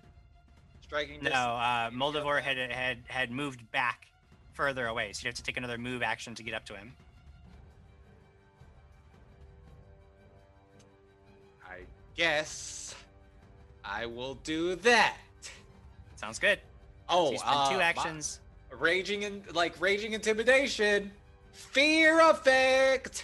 striking 0.84 1.16
No, 1.24 1.24
distance? 1.24 1.42
uh, 1.42 1.90
Moldavort 1.92 2.44
had 2.44 2.58
had 2.72 3.00
had 3.08 3.32
moved 3.32 3.72
back 3.72 4.12
further 4.54 4.86
away, 4.86 5.12
so 5.14 5.24
you 5.24 5.30
have 5.30 5.36
to 5.36 5.44
take 5.44 5.58
another 5.58 5.80
move 5.80 6.04
action 6.04 6.36
to 6.36 6.44
get 6.44 6.54
up 6.54 6.68
to 6.68 6.76
him. 6.76 6.94
I 11.68 11.80
guess 12.16 12.94
I 13.84 14.06
will 14.06 14.36
do 14.36 14.76
that. 14.76 15.18
Sounds 16.16 16.38
good. 16.38 16.60
Oh, 17.10 17.28
so 17.28 17.32
you 17.34 17.38
spend 17.40 17.56
uh, 17.56 17.70
two 17.70 17.78
my- 17.78 17.84
actions. 17.84 18.40
raging 18.72 19.24
and 19.26 19.56
like 19.56 19.80
raging 19.80 20.14
intimidation 20.14 21.12
fear 21.52 22.20
effect 22.30 23.24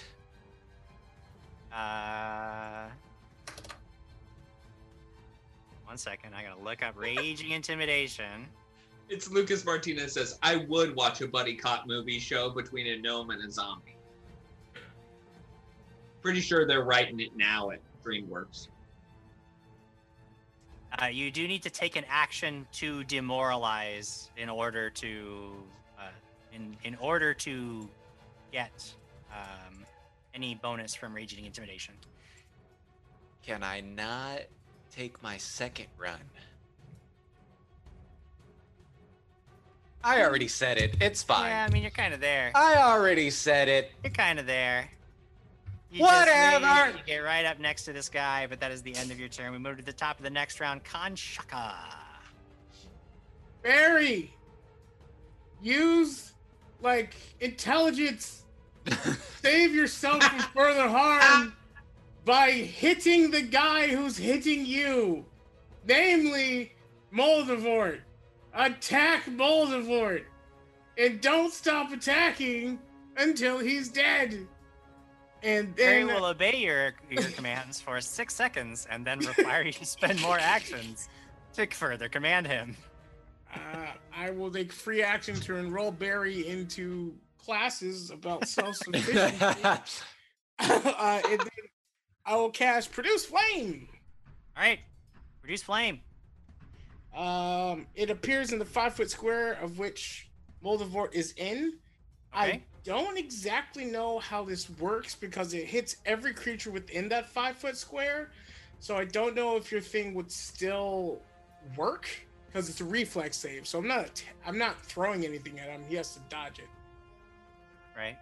Uh, 1.73 2.85
one 5.85 5.97
second, 5.97 6.33
I 6.33 6.43
gotta 6.43 6.61
look 6.61 6.83
up 6.83 6.95
raging 6.97 7.51
intimidation. 7.51 8.47
It's 9.09 9.29
Lucas 9.29 9.65
Martinez 9.65 10.13
says, 10.13 10.39
I 10.41 10.55
would 10.69 10.95
watch 10.95 11.19
a 11.19 11.27
buddy 11.27 11.53
cop 11.53 11.85
movie 11.85 12.17
show 12.17 12.49
between 12.49 12.87
a 12.87 12.97
gnome 12.97 13.31
and 13.31 13.43
a 13.43 13.51
zombie. 13.51 13.97
Pretty 16.21 16.39
sure 16.39 16.65
they're 16.65 16.85
writing 16.85 17.19
it 17.19 17.35
now 17.35 17.71
at 17.71 17.79
DreamWorks. 18.05 18.69
Uh, 20.99 21.05
you 21.05 21.31
do 21.31 21.47
need 21.47 21.63
to 21.63 21.69
take 21.69 21.95
an 21.95 22.03
action 22.09 22.65
to 22.73 23.03
demoralize 23.05 24.29
in 24.35 24.49
order 24.49 24.89
to, 24.89 25.53
uh, 25.97 26.03
in 26.53 26.75
in 26.83 26.95
order 26.95 27.33
to 27.33 27.87
get 28.51 28.93
um, 29.31 29.85
any 30.33 30.55
bonus 30.55 30.93
from 30.95 31.13
raging 31.13 31.45
intimidation. 31.45 31.93
can 33.45 33.63
i 33.63 33.79
not 33.81 34.39
take 34.93 35.21
my 35.23 35.37
second 35.37 35.87
run 35.97 36.19
i 40.03 40.21
already 40.21 40.47
said 40.47 40.77
it 40.77 40.95
it's 41.01 41.23
fine 41.23 41.49
Yeah, 41.49 41.65
I 41.67 41.71
mean 41.73 41.81
you're 41.83 41.91
kind 41.91 42.13
of 42.13 42.19
there. 42.19 42.51
i 42.53 42.75
already 42.77 43.29
said 43.29 43.67
it 43.69 43.91
You're 44.03 44.11
kind 44.13 44.37
of 44.39 44.45
there. 44.45 44.89
You 45.91 46.03
Whatever. 46.03 46.97
you 46.97 47.03
get 47.05 47.17
right 47.17 47.45
up 47.45 47.59
next 47.59 47.83
to 47.83 47.93
this 47.93 48.07
guy, 48.07 48.47
but 48.47 48.61
that 48.61 48.71
is 48.71 48.81
the 48.81 48.95
end 48.95 49.11
of 49.11 49.19
your 49.19 49.27
turn. 49.27 49.51
We 49.51 49.57
move 49.57 49.77
to 49.77 49.83
the 49.83 49.91
top 49.91 50.17
of 50.17 50.23
the 50.23 50.29
next 50.29 50.61
round. 50.61 50.85
Kanshaka. 50.85 51.73
Barry, 53.61 54.33
use 55.61 56.31
like 56.81 57.15
intelligence. 57.41 58.45
Save 59.41 59.75
yourself 59.75 60.23
from 60.23 60.39
further 60.39 60.87
harm 60.87 61.53
by 62.23 62.51
hitting 62.51 63.29
the 63.29 63.41
guy 63.41 63.87
who's 63.87 64.17
hitting 64.17 64.65
you, 64.65 65.25
namely 65.85 66.73
Moldavort. 67.13 67.99
Attack 68.53 69.25
Moldavort, 69.25 70.23
and 70.97 71.21
don't 71.21 71.53
stop 71.53 71.91
attacking 71.91 72.79
until 73.17 73.59
he's 73.59 73.89
dead. 73.89 74.47
And 75.43 75.75
Barry 75.75 76.03
then 76.03 76.15
will 76.15 76.25
obey 76.25 76.57
your 76.57 76.93
your 77.09 77.23
commands 77.31 77.81
for 77.81 77.99
six 78.01 78.35
seconds 78.35 78.87
and 78.89 79.05
then 79.05 79.19
require 79.19 79.63
you 79.63 79.73
to 79.73 79.85
spend 79.85 80.21
more 80.21 80.37
actions 80.39 81.09
to 81.53 81.65
further 81.67 82.07
command 82.09 82.47
him. 82.47 82.75
uh, 83.53 83.87
I 84.15 84.29
will 84.29 84.51
take 84.51 84.71
free 84.71 85.01
action 85.01 85.35
to 85.41 85.55
enroll 85.57 85.91
Barry 85.91 86.47
into 86.47 87.13
classes 87.37 88.11
about 88.11 88.47
self-sufficiency. 88.47 89.45
uh, 89.63 89.79
and 90.59 91.39
then 91.39 91.49
I 92.25 92.35
will 92.35 92.51
cast 92.51 92.91
Produce 92.91 93.25
Flame. 93.25 93.87
All 94.55 94.63
right, 94.63 94.79
Produce 95.41 95.63
flame. 95.63 96.01
Um, 97.15 97.87
it 97.95 98.09
appears 98.09 98.53
in 98.53 98.59
the 98.59 98.65
five 98.65 98.93
foot 98.93 99.09
square 99.09 99.53
of 99.53 99.79
which 99.79 100.29
Moldavort 100.63 101.13
is 101.13 101.33
in. 101.35 101.73
I 102.31 102.47
Okay. 102.47 102.63
Don't 102.83 103.17
exactly 103.17 103.85
know 103.85 104.19
how 104.19 104.43
this 104.43 104.69
works 104.79 105.15
because 105.15 105.53
it 105.53 105.65
hits 105.65 105.97
every 106.05 106.33
creature 106.33 106.71
within 106.71 107.09
that 107.09 107.29
five 107.29 107.55
foot 107.57 107.77
square. 107.77 108.31
So 108.79 108.97
I 108.97 109.05
don't 109.05 109.35
know 109.35 109.55
if 109.57 109.71
your 109.71 109.81
thing 109.81 110.13
would 110.15 110.31
still 110.31 111.21
work 111.77 112.09
because 112.47 112.69
it's 112.69 112.81
a 112.81 112.85
reflex 112.85 113.37
save. 113.37 113.67
So 113.67 113.77
I'm 113.79 113.87
not 113.87 113.99
att- 114.05 114.23
I'm 114.45 114.57
not 114.57 114.81
throwing 114.85 115.23
anything 115.25 115.59
at 115.59 115.69
him. 115.69 115.83
He 115.87 115.95
has 115.95 116.13
to 116.15 116.19
dodge 116.29 116.59
it. 116.59 116.67
right? 117.95 118.17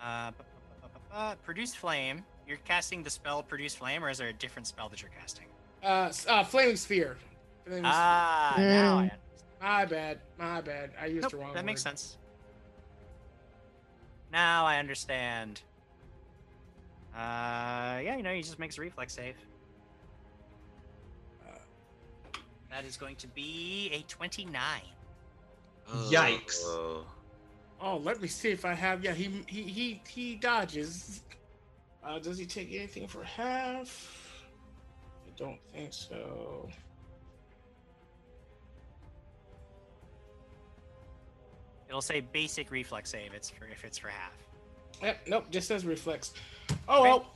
Uh, 0.00 0.30
bu- 0.30 0.44
bu- 0.44 0.88
bu- 0.88 0.88
bu- 0.94 1.30
bu- 1.30 1.36
produce 1.42 1.74
flame. 1.74 2.24
You're 2.46 2.58
casting 2.58 3.02
the 3.02 3.10
spell 3.10 3.42
produce 3.42 3.74
flame, 3.74 4.04
or 4.04 4.10
is 4.10 4.18
there 4.18 4.28
a 4.28 4.32
different 4.32 4.66
spell 4.66 4.88
that 4.88 5.00
you're 5.02 5.10
casting? 5.18 5.46
Uh, 5.82 6.12
uh 6.28 6.44
flaming 6.44 6.76
sphere. 6.76 7.16
Flaming 7.64 7.82
sphere. 7.84 7.92
Ah, 7.94 8.54
now 8.58 8.62
I 8.64 8.68
Mm. 8.68 8.98
understand. 8.98 9.20
My 9.60 9.84
bad. 9.86 10.20
My 10.38 10.60
bad. 10.60 10.90
I 11.00 11.06
used 11.06 11.22
Nope, 11.22 11.30
the 11.32 11.36
wrong. 11.38 11.54
that 11.54 11.64
makes 11.64 11.82
sense. 11.82 12.16
Now 14.32 14.64
I 14.66 14.78
understand. 14.78 15.60
Uh, 17.14 17.98
yeah, 18.04 18.16
you 18.16 18.22
know, 18.22 18.32
he 18.32 18.42
just 18.42 18.58
makes 18.58 18.78
a 18.78 18.80
reflex 18.80 19.14
save. 19.14 19.34
Uh, 21.44 21.58
That 22.70 22.84
is 22.84 22.96
going 22.96 23.16
to 23.16 23.26
be 23.28 23.90
a 23.92 24.02
29. 24.02 24.54
Yikes. 26.08 26.60
Oh. 26.64 27.04
Oh, 27.80 27.96
let 27.96 28.20
me 28.20 28.28
see 28.28 28.50
if 28.50 28.64
I 28.64 28.74
have. 28.74 29.02
Yeah, 29.02 29.14
he 29.14 29.42
he 29.46 29.62
he 29.62 30.02
he 30.06 30.34
dodges. 30.36 31.22
Uh, 32.04 32.18
does 32.18 32.36
he 32.38 32.44
take 32.46 32.68
anything 32.74 33.08
for 33.08 33.24
half? 33.24 34.44
I 35.26 35.30
don't 35.36 35.58
think 35.72 35.92
so. 35.92 36.68
It'll 41.90 42.00
say 42.00 42.20
basic 42.20 42.70
reflex 42.70 43.10
save. 43.10 43.34
It's 43.34 43.50
for 43.50 43.66
if 43.66 43.84
it's 43.84 43.98
for 43.98 44.06
half. 44.08 44.32
Yep, 45.02 45.18
nope, 45.26 45.44
just 45.50 45.66
says 45.66 45.84
reflex. 45.84 46.32
Oh 46.88 47.02
well. 47.02 47.26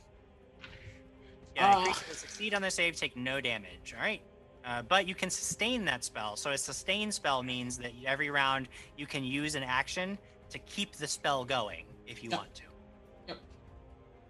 Yeah, 1.57 1.71
the 1.71 1.75
Ah. 1.77 1.83
creature 1.83 2.05
will 2.07 2.15
succeed 2.15 2.53
on 2.53 2.61
the 2.61 2.71
save, 2.71 2.95
take 2.95 3.17
no 3.17 3.41
damage. 3.41 3.93
All 3.97 4.01
right. 4.01 4.21
Uh, 4.63 4.81
but 4.83 5.07
you 5.09 5.13
can 5.13 5.29
sustain 5.29 5.83
that 5.85 6.05
spell. 6.05 6.37
So 6.37 6.51
a 6.51 6.57
sustain 6.57 7.11
spell 7.11 7.43
means 7.43 7.77
that 7.79 7.91
every 8.05 8.29
round 8.29 8.69
you 8.97 9.05
can 9.05 9.25
use 9.25 9.55
an 9.55 9.63
action 9.63 10.17
to 10.49 10.59
keep 10.59 10.93
the 10.95 11.05
spell 11.07 11.43
going 11.43 11.85
if 12.07 12.23
you 12.23 12.29
Yep. 12.29 12.39
want 12.39 12.55
to. 12.55 13.35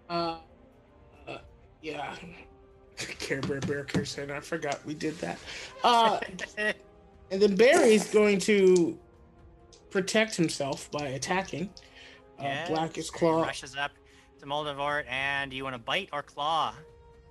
Uh, 0.08 0.38
uh 1.28 1.38
yeah. 1.82 2.16
Care 2.96 3.40
Bear 3.42 3.60
Bear 3.60 4.04
Center. 4.04 4.34
I 4.34 4.40
forgot 4.40 4.84
we 4.84 4.94
did 4.94 5.16
that. 5.18 5.38
Uh, 5.84 6.18
and 6.58 6.74
then 7.42 7.54
Barry's 7.54 8.10
going 8.12 8.38
to 8.40 8.98
protect 9.90 10.34
himself 10.36 10.90
by 10.90 11.08
attacking. 11.08 11.70
Uh, 12.38 12.42
Yeah, 12.44 12.68
Blackest 12.68 13.12
He 13.12 13.18
Claw. 13.18 13.42
rushes 13.42 13.76
up 13.76 13.92
to 14.40 14.46
Moldavort, 14.46 15.04
and 15.08 15.52
you 15.52 15.64
want 15.64 15.74
to 15.74 15.78
bite 15.82 16.08
or 16.12 16.22
claw? 16.22 16.74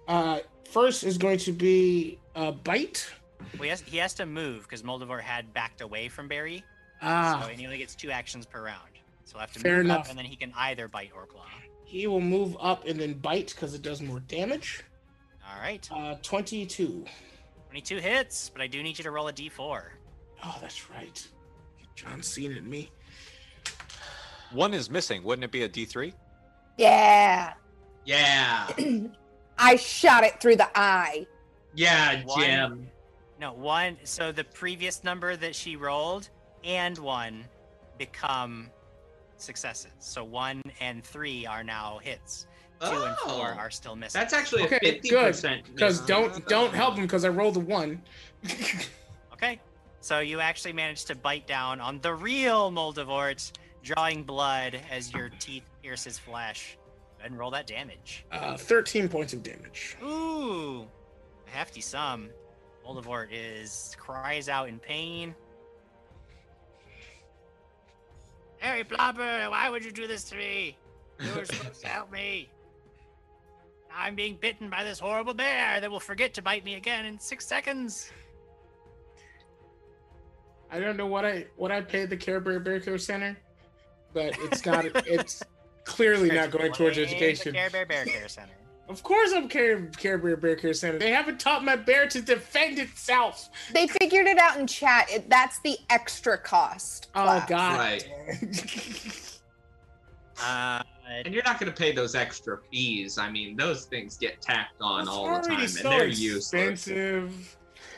Uh, 0.07 0.39
first 0.71 1.03
is 1.03 1.17
going 1.17 1.37
to 1.39 1.51
be 1.51 2.17
a 2.35 2.51
bite. 2.51 3.07
Well, 3.53 3.63
he 3.63 3.69
has, 3.69 3.81
he 3.81 3.97
has 3.97 4.13
to 4.15 4.25
move 4.25 4.63
because 4.63 4.81
Moldavort 4.83 5.21
had 5.21 5.53
backed 5.53 5.81
away 5.81 6.09
from 6.09 6.27
Barry, 6.27 6.63
Ah, 7.01 7.41
so 7.43 7.49
he 7.49 7.65
only 7.65 7.77
gets 7.77 7.93
two 7.95 8.09
actions 8.11 8.45
per 8.45 8.63
round. 8.63 8.89
So 9.25 9.33
he'll 9.33 9.41
have 9.41 9.51
to 9.53 9.59
Fair 9.59 9.77
move 9.77 9.85
enough. 9.85 10.05
up, 10.05 10.09
and 10.09 10.17
then 10.17 10.25
he 10.25 10.35
can 10.35 10.51
either 10.57 10.87
bite 10.87 11.11
or 11.15 11.25
claw. 11.25 11.41
he 11.83 12.07
will 12.07 12.21
move 12.21 12.57
up 12.59 12.85
and 12.87 12.99
then 12.99 13.13
bite 13.13 13.49
because 13.53 13.73
it 13.75 13.81
does 13.83 14.01
more 14.01 14.19
damage. 14.21 14.81
All 15.47 15.59
right, 15.61 15.87
Uh, 15.91 16.15
22. 16.23 17.05
22 17.69 17.97
hits, 17.97 18.49
but 18.49 18.61
I 18.61 18.67
do 18.67 18.81
need 18.81 18.97
you 18.97 19.03
to 19.03 19.11
roll 19.11 19.27
a 19.27 19.33
d4. 19.33 19.83
Oh, 20.43 20.57
that's 20.61 20.89
right. 20.89 21.27
John 21.95 22.21
Cena 22.21 22.57
and 22.57 22.67
me. 22.67 22.91
One 24.51 24.73
is 24.73 24.89
missing. 24.89 25.23
Wouldn't 25.23 25.43
it 25.43 25.51
be 25.51 25.63
a 25.63 25.69
D3? 25.69 26.13
Yeah. 26.77 27.53
Yeah. 28.05 28.67
I 29.57 29.75
shot 29.77 30.23
it 30.23 30.39
through 30.41 30.57
the 30.57 30.69
eye. 30.77 31.25
Yeah, 31.73 32.23
One. 32.25 32.39
Jim. 32.39 32.87
No, 33.39 33.53
one. 33.53 33.97
So 34.03 34.31
the 34.31 34.43
previous 34.43 35.03
number 35.03 35.35
that 35.35 35.55
she 35.55 35.75
rolled 35.75 36.29
and 36.63 36.97
one 36.97 37.45
become 37.97 38.69
successes. 39.37 39.91
So 39.99 40.23
one 40.23 40.61
and 40.79 41.03
three 41.03 41.45
are 41.45 41.63
now 41.63 41.99
hits. 42.01 42.47
Two 42.81 42.87
and 42.87 43.15
oh. 43.23 43.29
four 43.29 43.47
are 43.47 43.71
still 43.71 43.95
missing. 43.95 44.19
That's 44.19 44.33
actually 44.33 44.63
a 44.63 44.67
fifty 44.67 45.09
percent. 45.09 45.63
Because 45.73 46.01
don't 46.01 46.45
don't 46.47 46.73
help 46.73 46.95
him 46.95 47.03
because 47.03 47.25
I 47.25 47.29
rolled 47.29 47.57
a 47.57 47.61
one. 47.61 48.01
Okay. 49.33 49.59
So 50.05 50.19
you 50.19 50.39
actually 50.39 50.73
managed 50.73 51.07
to 51.07 51.15
bite 51.15 51.47
down 51.47 51.81
on 51.81 51.99
the 51.99 52.13
real 52.13 52.71
Moldavort, 52.71 53.51
drawing 53.81 54.21
blood 54.21 54.79
as 54.91 55.11
your 55.11 55.29
teeth 55.39 55.63
pierce 55.81 56.03
his 56.03 56.19
flesh. 56.19 56.77
Go 56.77 57.21
ahead 57.21 57.31
and 57.31 57.39
roll 57.39 57.49
that 57.49 57.65
damage. 57.65 58.23
uh, 58.31 58.55
13 58.55 59.09
points 59.09 59.33
of 59.33 59.41
damage. 59.41 59.97
Ooh, 60.03 60.85
a 61.47 61.49
hefty 61.49 61.81
sum. 61.81 62.29
Moldavort 62.85 63.29
is 63.31 63.97
cries 63.99 64.47
out 64.47 64.69
in 64.69 64.77
pain. 64.77 65.33
Harry 68.59 68.83
Plopper, 68.83 69.49
why 69.49 69.71
would 69.71 69.83
you 69.83 69.91
do 69.91 70.05
this 70.05 70.25
to 70.25 70.35
me? 70.35 70.77
You 71.19 71.33
were 71.35 71.45
supposed 71.45 71.81
to 71.81 71.87
help 71.87 72.11
me. 72.11 72.47
Now 73.89 73.95
I'm 74.01 74.13
being 74.13 74.37
bitten 74.39 74.69
by 74.69 74.83
this 74.83 74.99
horrible 74.99 75.33
bear 75.33 75.81
that 75.81 75.89
will 75.89 75.99
forget 75.99 76.35
to 76.35 76.43
bite 76.43 76.63
me 76.63 76.75
again 76.75 77.07
in 77.07 77.19
six 77.19 77.47
seconds. 77.47 78.11
I 80.71 80.79
don't 80.79 80.97
know 80.97 81.07
what 81.07 81.25
I 81.25 81.45
what 81.55 81.71
I 81.71 81.81
paid 81.81 82.09
the 82.09 82.17
Care 82.17 82.39
Bear 82.39 82.59
Bear 82.59 82.79
Care 82.79 82.97
Center, 82.97 83.37
but 84.13 84.33
it's 84.39 84.65
not. 84.65 84.85
it's 85.07 85.43
clearly 85.83 86.29
not 86.29 86.51
going 86.51 86.71
towards 86.73 86.95
Blame 86.95 87.07
the 87.09 87.15
education. 87.15 87.53
Care 87.53 87.69
Bear 87.69 87.85
Bear 87.85 88.05
Care 88.05 88.27
Center. 88.27 88.53
Of 88.87 89.01
course, 89.01 89.33
I'm 89.33 89.49
Care 89.49 89.87
Care 89.97 90.17
Bear 90.17 90.37
Bear 90.37 90.55
Care 90.55 90.73
Center. 90.73 90.99
They 90.99 91.11
haven't 91.11 91.39
taught 91.39 91.63
my 91.63 91.75
bear 91.75 92.07
to 92.07 92.21
defend 92.21 92.77
itself. 92.77 93.49
They 93.73 93.87
figured 93.87 94.27
it 94.27 94.37
out 94.37 94.59
in 94.59 94.67
chat. 94.67 95.09
It, 95.09 95.29
that's 95.29 95.59
the 95.61 95.77
extra 95.89 96.37
cost. 96.37 97.07
Oh 97.15 97.23
class. 97.23 97.49
God. 97.49 97.77
Right. 97.77 99.31
Uh, 100.43 100.83
And 101.23 101.33
you're 101.33 101.43
not 101.43 101.59
going 101.59 101.71
to 101.71 101.77
pay 101.77 101.93
those 101.93 102.15
extra 102.15 102.59
fees. 102.69 103.17
I 103.17 103.29
mean, 103.29 103.55
those 103.55 103.85
things 103.85 104.17
get 104.17 104.41
tacked 104.41 104.81
on 104.81 105.01
It's 105.01 105.09
all 105.09 105.25
the 105.25 105.31
already 105.31 105.67
time, 105.67 105.77
and 105.77 105.85
they're 105.85 106.07
useless. 106.07 106.89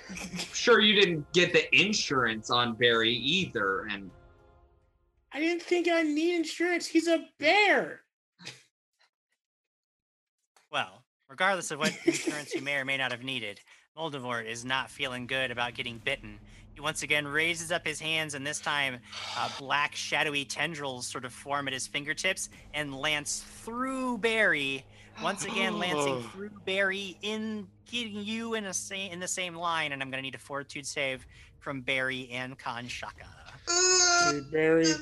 Expensive. 0.09 0.55
Sure, 0.55 0.79
you 0.79 0.99
didn't 0.99 1.31
get 1.33 1.53
the 1.53 1.73
insurance 1.75 2.49
on 2.49 2.73
Barry 2.73 3.13
either, 3.13 3.87
and 3.91 4.09
I 5.33 5.39
didn't 5.39 5.61
think 5.61 5.87
I 5.87 6.03
need 6.03 6.35
insurance. 6.35 6.87
He's 6.87 7.07
a 7.07 7.25
bear. 7.39 8.01
Well, 10.71 11.03
regardless 11.29 11.71
of 11.71 11.79
what 11.79 11.97
insurance 12.05 12.53
you 12.53 12.61
may 12.61 12.75
or 12.75 12.85
may 12.85 12.97
not 12.97 13.11
have 13.11 13.23
needed, 13.23 13.59
Moldavort 13.97 14.45
is 14.45 14.63
not 14.63 14.91
feeling 14.91 15.27
good 15.27 15.51
about 15.51 15.73
getting 15.73 15.97
bitten. 15.97 16.39
He 16.77 16.81
once 16.81 17.01
again 17.01 17.27
raises 17.27 17.71
up 17.71 17.87
his 17.87 17.99
hands, 17.99 18.35
and 18.35 18.45
this 18.45 18.59
time, 18.59 18.99
uh, 19.35 19.49
black, 19.57 19.95
shadowy 19.95 20.45
tendrils 20.45 21.07
sort 21.07 21.25
of 21.25 21.33
form 21.33 21.67
at 21.67 21.73
his 21.73 21.87
fingertips 21.87 22.49
and 22.75 22.95
lance 22.95 23.43
through 23.63 24.19
Barry. 24.19 24.85
Once 25.23 25.43
again, 25.43 25.79
lancing 25.79 26.21
through 26.29 26.51
Barry, 26.65 27.17
in 27.23 27.65
getting 27.89 28.23
you 28.23 28.53
in 28.53 28.65
a 28.65 28.73
same 28.75 29.11
in 29.11 29.19
the 29.19 29.27
same 29.27 29.55
line. 29.55 29.91
And 29.91 30.03
I'm 30.03 30.11
going 30.11 30.19
to 30.19 30.21
need 30.21 30.35
a 30.35 30.37
Fortitude 30.37 30.85
save 30.85 31.25
from 31.57 31.81
Barry 31.81 32.29
and 32.31 32.59
Kanshaka. 32.59 33.25
Okay, 34.27 34.41
Barry. 34.51 34.85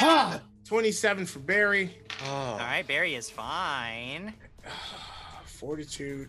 Ah, 0.00 0.40
27 0.64 1.26
for 1.26 1.38
Barry. 1.38 1.96
Oh. 2.24 2.28
All 2.28 2.58
right, 2.58 2.86
Barry 2.86 3.14
is 3.14 3.30
fine. 3.30 4.34
Fortitude. 5.44 6.28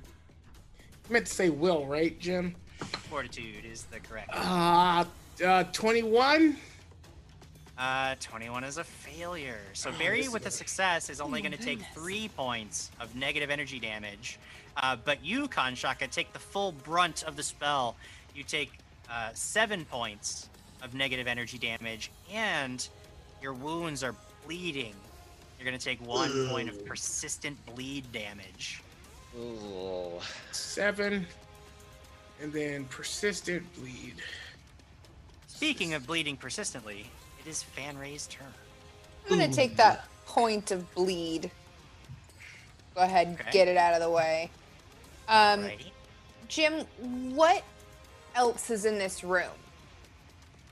I 1.10 1.14
meant 1.14 1.26
to 1.26 1.34
say 1.34 1.50
will, 1.50 1.88
right, 1.88 2.20
Jim? 2.20 2.56
Fortitude 3.10 3.66
is 3.66 3.84
the 3.84 4.00
correct. 4.00 4.30
Uh, 4.34 5.06
uh 5.46 5.64
21. 5.66 6.58
Uh, 7.78 8.16
21 8.20 8.66
is 8.66 8.78
a 8.78 8.84
failure. 8.84 9.62
So 9.74 9.90
Oh, 9.90 9.98
Barry 9.98 10.28
with 10.28 10.46
a 10.46 10.52
success 10.52 11.10
is 11.10 11.22
Oh 11.22 11.26
only 11.26 11.42
going 11.42 11.54
to 11.54 11.58
take 11.64 11.80
three 11.94 12.28
points 12.36 12.92
of 13.00 13.16
negative 13.16 13.50
energy 13.50 13.80
damage. 13.80 14.38
Uh, 14.76 14.98
but 15.04 15.24
you, 15.24 15.48
Kanshaka, 15.48 16.10
take 16.12 16.34
the 16.34 16.40
full 16.40 16.74
brunt 16.74 17.24
of 17.24 17.36
the 17.38 17.44
spell. 17.44 17.96
You 18.36 18.44
take 18.44 18.72
uh, 19.10 19.30
seven 19.34 19.86
points 19.86 20.50
of 20.82 20.94
negative 20.94 21.28
energy 21.28 21.58
damage, 21.58 22.12
and 22.32 22.88
your 23.42 23.54
wounds 23.54 24.04
are 24.04 24.16
bleeding. 24.46 24.94
You're 25.58 25.66
going 25.66 25.78
to 25.78 25.84
take 25.84 26.06
one 26.06 26.50
point 26.50 26.70
of 26.70 26.86
persistent 26.86 27.58
bleed 27.66 28.12
damage. 28.12 28.82
Ooh. 29.38 30.20
Seven. 30.52 31.26
And 32.42 32.54
then 32.54 32.86
persistent 32.86 33.64
bleed. 33.76 34.16
Speaking 35.48 35.94
of 35.94 36.08
bleeding 36.08 36.38
persistently, 36.38 37.06
it 37.44 37.50
is 37.50 37.66
Fanray's 37.76 38.28
turn. 38.28 38.48
I'm 39.30 39.38
gonna 39.38 39.52
take 39.52 39.76
that 39.78 40.06
point 40.26 40.72
of 40.72 40.94
bleed. 40.96 41.52
Go 42.96 43.02
ahead, 43.02 43.38
Okay. 43.40 43.52
get 43.52 43.68
it 43.68 43.78
out 43.78 43.94
of 43.94 44.02
the 44.02 44.10
way. 44.10 44.50
Um, 45.28 45.62
Alrighty. 45.62 45.92
Jim, 46.48 46.86
what 47.36 47.64
else 48.36 48.70
is 48.70 48.86
in 48.86 48.98
this 48.98 49.24
room? 49.24 49.52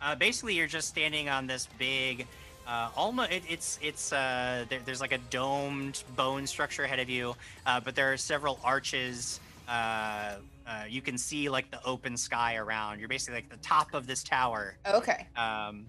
Uh, 0.01 0.15
basically, 0.15 0.53
you're 0.55 0.67
just 0.67 0.87
standing 0.87 1.27
on 1.27 1.47
this 1.47 1.67
big, 1.77 2.25
uh, 2.65 2.89
almost 2.95 3.31
it, 3.31 3.43
it's 3.49 3.77
it's 3.81 4.13
uh, 4.13 4.65
there, 4.69 4.79
there's 4.85 5.01
like 5.01 5.11
a 5.11 5.17
domed 5.17 6.03
bone 6.15 6.47
structure 6.47 6.83
ahead 6.83 6.99
of 6.99 7.09
you, 7.09 7.35
uh, 7.65 7.79
but 7.79 7.95
there 7.95 8.11
are 8.13 8.17
several 8.17 8.59
arches. 8.63 9.39
Uh, 9.67 10.35
uh, 10.67 10.83
you 10.87 11.01
can 11.01 11.17
see 11.17 11.49
like 11.49 11.71
the 11.71 11.83
open 11.85 12.17
sky 12.17 12.55
around. 12.55 12.99
You're 12.99 13.07
basically 13.07 13.35
like 13.35 13.49
the 13.49 13.57
top 13.57 13.93
of 13.93 14.05
this 14.05 14.23
tower. 14.23 14.77
Okay. 14.85 15.27
Um, 15.35 15.85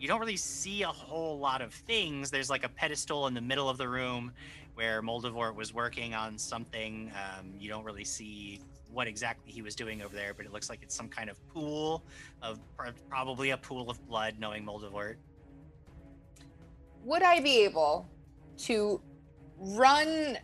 you 0.00 0.08
don't 0.08 0.20
really 0.20 0.36
see 0.36 0.82
a 0.82 0.88
whole 0.88 1.38
lot 1.38 1.60
of 1.60 1.72
things. 1.72 2.30
There's 2.30 2.50
like 2.50 2.64
a 2.64 2.68
pedestal 2.68 3.26
in 3.26 3.34
the 3.34 3.40
middle 3.40 3.68
of 3.68 3.78
the 3.78 3.88
room 3.88 4.32
where 4.74 5.02
Moldavort 5.02 5.54
was 5.54 5.74
working 5.74 6.14
on 6.14 6.38
something. 6.38 7.12
Um, 7.14 7.52
you 7.58 7.68
don't 7.68 7.84
really 7.84 8.04
see 8.04 8.60
what 8.92 9.06
exactly 9.06 9.52
he 9.52 9.62
was 9.62 9.74
doing 9.74 10.02
over 10.02 10.14
there, 10.14 10.34
but 10.34 10.46
it 10.46 10.52
looks 10.52 10.70
like 10.70 10.80
it's 10.82 10.94
some 10.94 11.08
kind 11.08 11.28
of 11.30 11.36
pool 11.48 12.04
of 12.42 12.58
pr- 12.76 12.90
probably 13.08 13.50
a 13.50 13.56
pool 13.56 13.90
of 13.90 14.04
blood, 14.08 14.36
knowing 14.38 14.64
Moldavort. 14.64 15.16
Would 17.04 17.22
I 17.22 17.40
be 17.40 17.64
able 17.64 18.08
to 18.58 19.00
run 19.58 20.38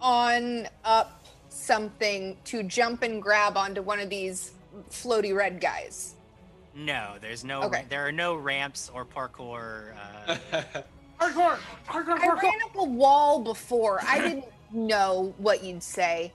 on 0.00 0.68
up 0.84 1.15
something 1.56 2.36
to 2.44 2.62
jump 2.62 3.02
and 3.02 3.22
grab 3.22 3.56
onto 3.56 3.82
one 3.82 3.98
of 3.98 4.10
these 4.10 4.52
floaty 4.90 5.34
red 5.34 5.60
guys? 5.60 6.14
No, 6.74 7.14
there's 7.20 7.42
no. 7.44 7.62
Okay. 7.62 7.84
There 7.88 8.06
are 8.06 8.12
no 8.12 8.34
ramps 8.36 8.90
or 8.92 9.04
parkour. 9.04 9.94
Uh, 10.28 10.36
Hardcore, 11.20 11.56
hardcore, 11.88 12.18
I 12.18 12.26
hardcore. 12.28 12.42
ran 12.42 12.62
up 12.66 12.76
a 12.76 12.84
wall 12.84 13.40
before. 13.42 14.00
I 14.06 14.18
didn't 14.20 14.44
know 14.70 15.32
what 15.38 15.64
you'd 15.64 15.82
say. 15.82 16.30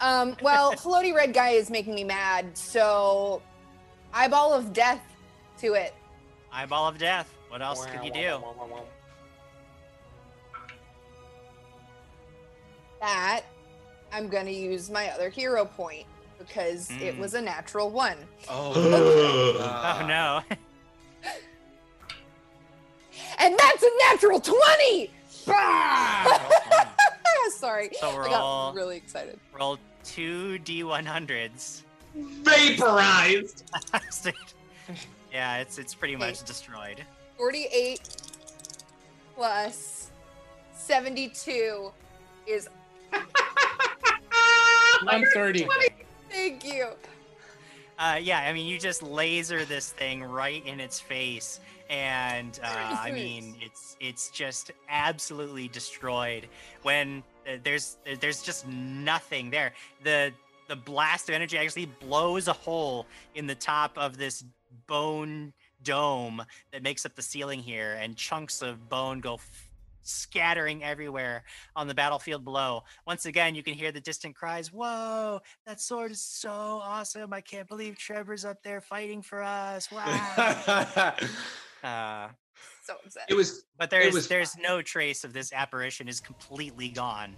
Um, 0.00 0.34
well, 0.42 0.72
floaty 0.76 1.14
red 1.14 1.34
guy 1.34 1.50
is 1.50 1.68
making 1.68 1.94
me 1.94 2.02
mad, 2.02 2.56
so 2.56 3.42
eyeball 4.14 4.54
of 4.54 4.72
death 4.72 5.02
to 5.58 5.74
it. 5.74 5.94
eyeball 6.50 6.88
of 6.88 6.96
death. 6.96 7.30
What 7.50 7.60
else 7.60 7.84
could 7.84 8.02
you 8.02 8.10
do? 8.10 8.42
That 13.00 13.42
I'm 14.12 14.28
gonna 14.28 14.50
use 14.50 14.90
my 14.90 15.08
other 15.10 15.28
hero 15.30 15.64
point 15.64 16.06
because 16.38 16.90
it 16.90 17.14
Mm. 17.16 17.18
was 17.18 17.34
a 17.34 17.40
natural 17.40 17.90
one. 17.90 18.16
Oh. 18.48 18.72
Oh 20.02 20.06
no. 20.06 20.42
And 23.38 23.56
that's 23.58 23.82
a 23.82 23.90
natural 24.10 24.40
20! 24.40 25.10
Ah! 25.48 26.88
Sorry. 27.56 27.90
So 28.00 28.10
I 28.10 28.16
roll. 28.16 28.28
got 28.30 28.74
really 28.74 28.96
excited. 28.96 29.38
Roll 29.58 29.78
two 30.04 30.58
d100s. 30.64 31.82
Vaporized. 32.14 33.64
yeah, 35.32 35.58
it's 35.58 35.78
it's 35.78 35.94
pretty 35.94 36.14
Okay. 36.16 36.26
much 36.26 36.42
destroyed. 36.44 37.04
48 37.38 38.00
plus 39.34 40.10
72 40.74 41.90
is. 42.46 42.68
130. 45.06 45.66
Thank 46.30 46.64
you. 46.64 46.88
Uh, 47.98 48.18
yeah, 48.20 48.40
I 48.40 48.52
mean, 48.52 48.66
you 48.66 48.78
just 48.78 49.02
laser 49.02 49.64
this 49.64 49.90
thing 49.90 50.22
right 50.24 50.64
in 50.66 50.80
its 50.80 50.98
face, 50.98 51.60
and 51.90 52.58
uh, 52.62 52.96
I 53.00 53.10
mean, 53.12 53.54
it's 53.60 53.96
it's 54.00 54.30
just 54.30 54.72
absolutely 54.88 55.68
destroyed. 55.68 56.48
When 56.82 57.22
uh, 57.46 57.58
there's 57.62 57.98
there's 58.20 58.42
just 58.42 58.66
nothing 58.66 59.50
there. 59.50 59.72
The 60.02 60.32
the 60.68 60.76
blast 60.76 61.28
of 61.28 61.34
energy 61.34 61.58
actually 61.58 61.86
blows 61.86 62.48
a 62.48 62.52
hole 62.52 63.06
in 63.34 63.46
the 63.46 63.54
top 63.54 63.96
of 63.96 64.16
this 64.16 64.44
bone 64.86 65.52
dome 65.84 66.42
that 66.72 66.82
makes 66.82 67.04
up 67.04 67.14
the 67.14 67.22
ceiling 67.22 67.60
here, 67.60 67.98
and 68.00 68.16
chunks 68.16 68.62
of 68.62 68.88
bone 68.88 69.20
go. 69.20 69.38
F- 70.02 70.06
scattering 70.06 70.82
everywhere 70.82 71.44
on 71.76 71.88
the 71.88 71.94
battlefield 71.94 72.44
below. 72.44 72.82
Once 73.06 73.26
again, 73.26 73.54
you 73.54 73.62
can 73.62 73.74
hear 73.74 73.92
the 73.92 74.00
distant 74.00 74.34
cries, 74.34 74.72
Whoa, 74.72 75.40
that 75.66 75.80
sword 75.80 76.12
is 76.12 76.20
so 76.20 76.50
awesome. 76.50 77.32
I 77.32 77.40
can't 77.40 77.68
believe 77.68 77.96
Trevor's 77.96 78.44
up 78.44 78.62
there 78.62 78.80
fighting 78.80 79.22
for 79.22 79.42
us. 79.42 79.90
Wow. 79.90 80.02
uh, 81.84 82.28
So 82.84 82.94
upset. 83.04 83.24
It 83.28 83.34
was 83.34 83.64
but 83.78 83.90
there's 83.90 84.14
was 84.14 84.28
there's 84.28 84.56
no 84.56 84.82
trace 84.82 85.24
of 85.24 85.32
this 85.32 85.52
apparition 85.52 86.08
is 86.08 86.20
completely 86.20 86.88
gone. 86.88 87.36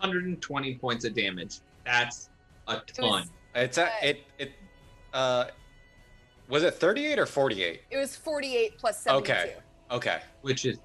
120 0.00 0.74
points 0.76 1.04
of 1.04 1.14
damage. 1.14 1.60
That's 1.84 2.28
a 2.68 2.80
ton. 2.86 3.28
It's 3.54 3.78
a, 3.78 3.88
it 4.02 4.24
it 4.38 4.52
uh 5.12 5.46
was 6.48 6.64
it 6.64 6.74
38 6.74 7.18
or 7.18 7.26
48? 7.26 7.82
It 7.90 7.96
was 7.96 8.16
48 8.16 8.78
plus 8.78 9.02
72. 9.02 9.32
Okay. 9.32 9.54
Okay. 9.92 10.20
which 10.40 10.64
is 10.64 10.78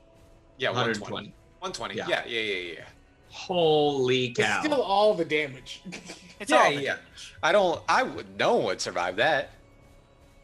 Yeah, 0.58 0.70
120. 0.70 1.12
120. 1.12 1.34
120. 1.60 1.96
Yeah. 1.96 2.08
Yeah, 2.08 2.24
yeah, 2.28 2.54
yeah, 2.54 2.74
yeah. 2.80 2.86
Holy 3.30 4.26
It's 4.28 4.40
cow. 4.40 4.62
still 4.64 4.82
all 4.82 5.14
the 5.14 5.26
damage. 5.26 5.82
It's 6.40 6.52
Yeah, 6.52 6.58
all 6.58 6.70
the 6.72 6.82
yeah. 6.82 6.96
damage. 6.98 7.36
I 7.42 7.52
don't 7.52 7.82
I 7.90 8.04
would 8.04 8.38
no 8.38 8.58
one 8.58 8.66
would 8.66 8.82
survive 8.82 9.16
that. 9.16 9.50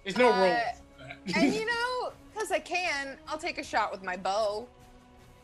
There's 0.04 0.18
no 0.18 0.32
Uh, 0.32 0.40
roll. 0.40 0.58
and 1.36 1.54
you 1.54 1.66
know, 1.68 2.14
because 2.34 2.52
I 2.52 2.58
can, 2.60 3.16
I'll 3.28 3.38
take 3.38 3.60
a 3.60 3.64
shot 3.64 3.92
with 3.92 4.02
my 4.04 4.18
bow. 4.18 4.68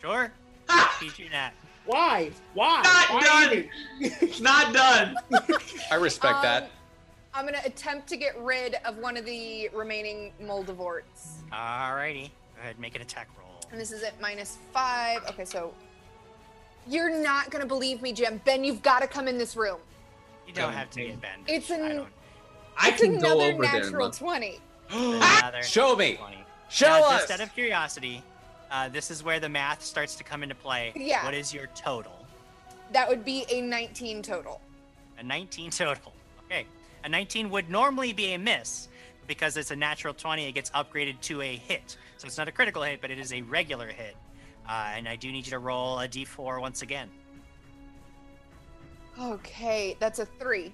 Sure. 0.02 0.32
Ah! 0.68 0.98
Teach 1.00 1.20
you 1.20 1.30
that. 1.30 1.54
Why? 1.86 2.32
Why? 2.56 2.82
Not 2.84 3.10
Why 3.14 3.46
done. 3.46 3.70
even? 4.02 4.30
Not 4.44 4.74
done. 4.74 5.16
I 5.92 5.96
respect 5.96 6.38
Um, 6.38 6.42
that. 6.44 6.72
I'm 7.36 7.46
gonna 7.46 7.62
attempt 7.64 8.08
to 8.10 8.18
get 8.18 8.36
rid 8.42 8.76
of 8.86 8.98
one 8.98 9.18
of 9.18 9.26
the 9.26 9.70
remaining 9.74 10.34
Moldavorts. 10.42 11.42
Alrighty. 11.52 12.32
Go 12.60 12.64
ahead, 12.64 12.80
make 12.80 12.94
an 12.96 13.02
attack 13.02 13.30
roll. 13.40 13.48
And 13.72 13.80
this 13.80 13.92
is 13.94 14.04
at 14.04 14.20
minus 14.20 14.58
five. 14.74 15.22
Okay, 15.30 15.46
so 15.46 15.74
you're 16.88 17.10
not 17.22 17.50
gonna 17.52 17.66
believe 17.66 18.02
me, 18.02 18.12
Jim. 18.12 18.42
Ben, 18.44 18.64
you've 18.66 18.82
got 18.82 19.00
to 19.00 19.08
come 19.08 19.28
in 19.30 19.38
this 19.38 19.56
room. 19.56 19.78
You 20.46 20.54
don't 20.54 20.74
have 20.74 20.90
to 20.92 21.02
in. 21.02 21.12
get 21.12 21.22
bend. 21.22 21.44
It's 21.48 21.72
I 21.72 21.76
an- 21.78 21.96
don't. 21.96 22.10
I 22.78 22.90
it's 22.90 23.02
can 23.02 23.20
go 23.20 23.40
another 23.40 23.54
over 23.54 23.62
there. 23.64 23.76
and 23.76 23.84
natural 23.86 24.06
look. 24.08 24.16
twenty. 24.18 24.60
Another 24.90 25.62
Show 25.64 25.96
me. 25.96 26.16
20. 26.16 26.38
Show 26.70 26.88
Now, 26.88 27.04
us. 27.12 27.22
Just 27.28 27.32
out 27.32 27.42
of 27.42 27.54
curiosity, 27.54 28.24
uh, 28.72 28.90
this 28.90 29.12
is 29.12 29.24
where 29.24 29.40
the 29.40 29.48
math 29.50 29.84
starts 29.84 30.16
to 30.16 30.24
come 30.24 30.42
into 30.44 30.56
play. 30.56 30.92
Yeah. 30.96 31.24
What 31.24 31.34
is 31.36 31.54
your 31.54 31.68
total? 31.76 32.26
That 32.92 33.08
would 33.08 33.24
be 33.24 33.46
a 33.52 33.62
19 33.62 34.24
total. 34.24 34.60
A 35.20 35.24
19 35.24 35.70
total. 35.70 36.12
Okay. 36.46 36.66
A 37.04 37.10
19 37.10 37.52
would 37.52 37.70
normally 37.70 38.14
be 38.14 38.34
a 38.34 38.40
miss. 38.40 38.88
but 39.22 39.28
Because 39.28 39.58
it's 39.58 39.70
a 39.70 39.76
natural 39.76 40.14
20, 40.14 40.48
it 40.48 40.54
gets 40.54 40.72
upgraded 40.72 41.20
to 41.22 41.42
a 41.44 41.56
hit. 41.56 41.96
So 42.20 42.28
it's 42.28 42.38
not 42.38 42.50
a 42.50 42.52
critical 42.52 42.84
hit, 42.84 43.00
but 43.00 43.12
it 43.12 43.18
is 43.18 43.32
a 43.32 43.42
regular 43.44 43.88
hit. 43.88 44.18
Uh, 44.68 44.92
and 44.94 45.08
I 45.08 45.16
do 45.16 45.32
need 45.32 45.46
you 45.46 45.52
to 45.52 45.60
roll 45.60 46.00
a 46.00 46.08
d4 46.08 46.60
once 46.60 46.82
again. 46.82 47.10
Okay, 49.18 49.96
that's 50.02 50.20
a 50.20 50.26
three. 50.26 50.74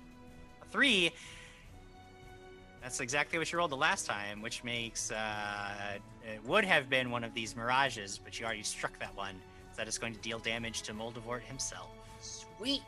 A 0.63 0.65
three. 0.65 1.11
That's 2.81 2.99
exactly 2.99 3.37
what 3.37 3.51
you 3.51 3.59
rolled 3.59 3.71
the 3.71 3.77
last 3.77 4.07
time, 4.07 4.41
which 4.41 4.63
makes 4.63 5.11
uh, 5.11 5.99
it 6.23 6.43
would 6.47 6.65
have 6.65 6.89
been 6.89 7.11
one 7.11 7.23
of 7.23 7.35
these 7.35 7.55
mirages, 7.55 8.19
but 8.23 8.39
you 8.39 8.45
already 8.47 8.63
struck 8.63 8.97
that 8.97 9.15
one. 9.15 9.35
So 9.71 9.77
that 9.77 9.87
is 9.87 9.99
going 9.99 10.15
to 10.15 10.21
deal 10.21 10.39
damage 10.39 10.81
to 10.83 10.93
Moldavort 10.95 11.41
himself. 11.41 11.89
Sweet. 12.21 12.81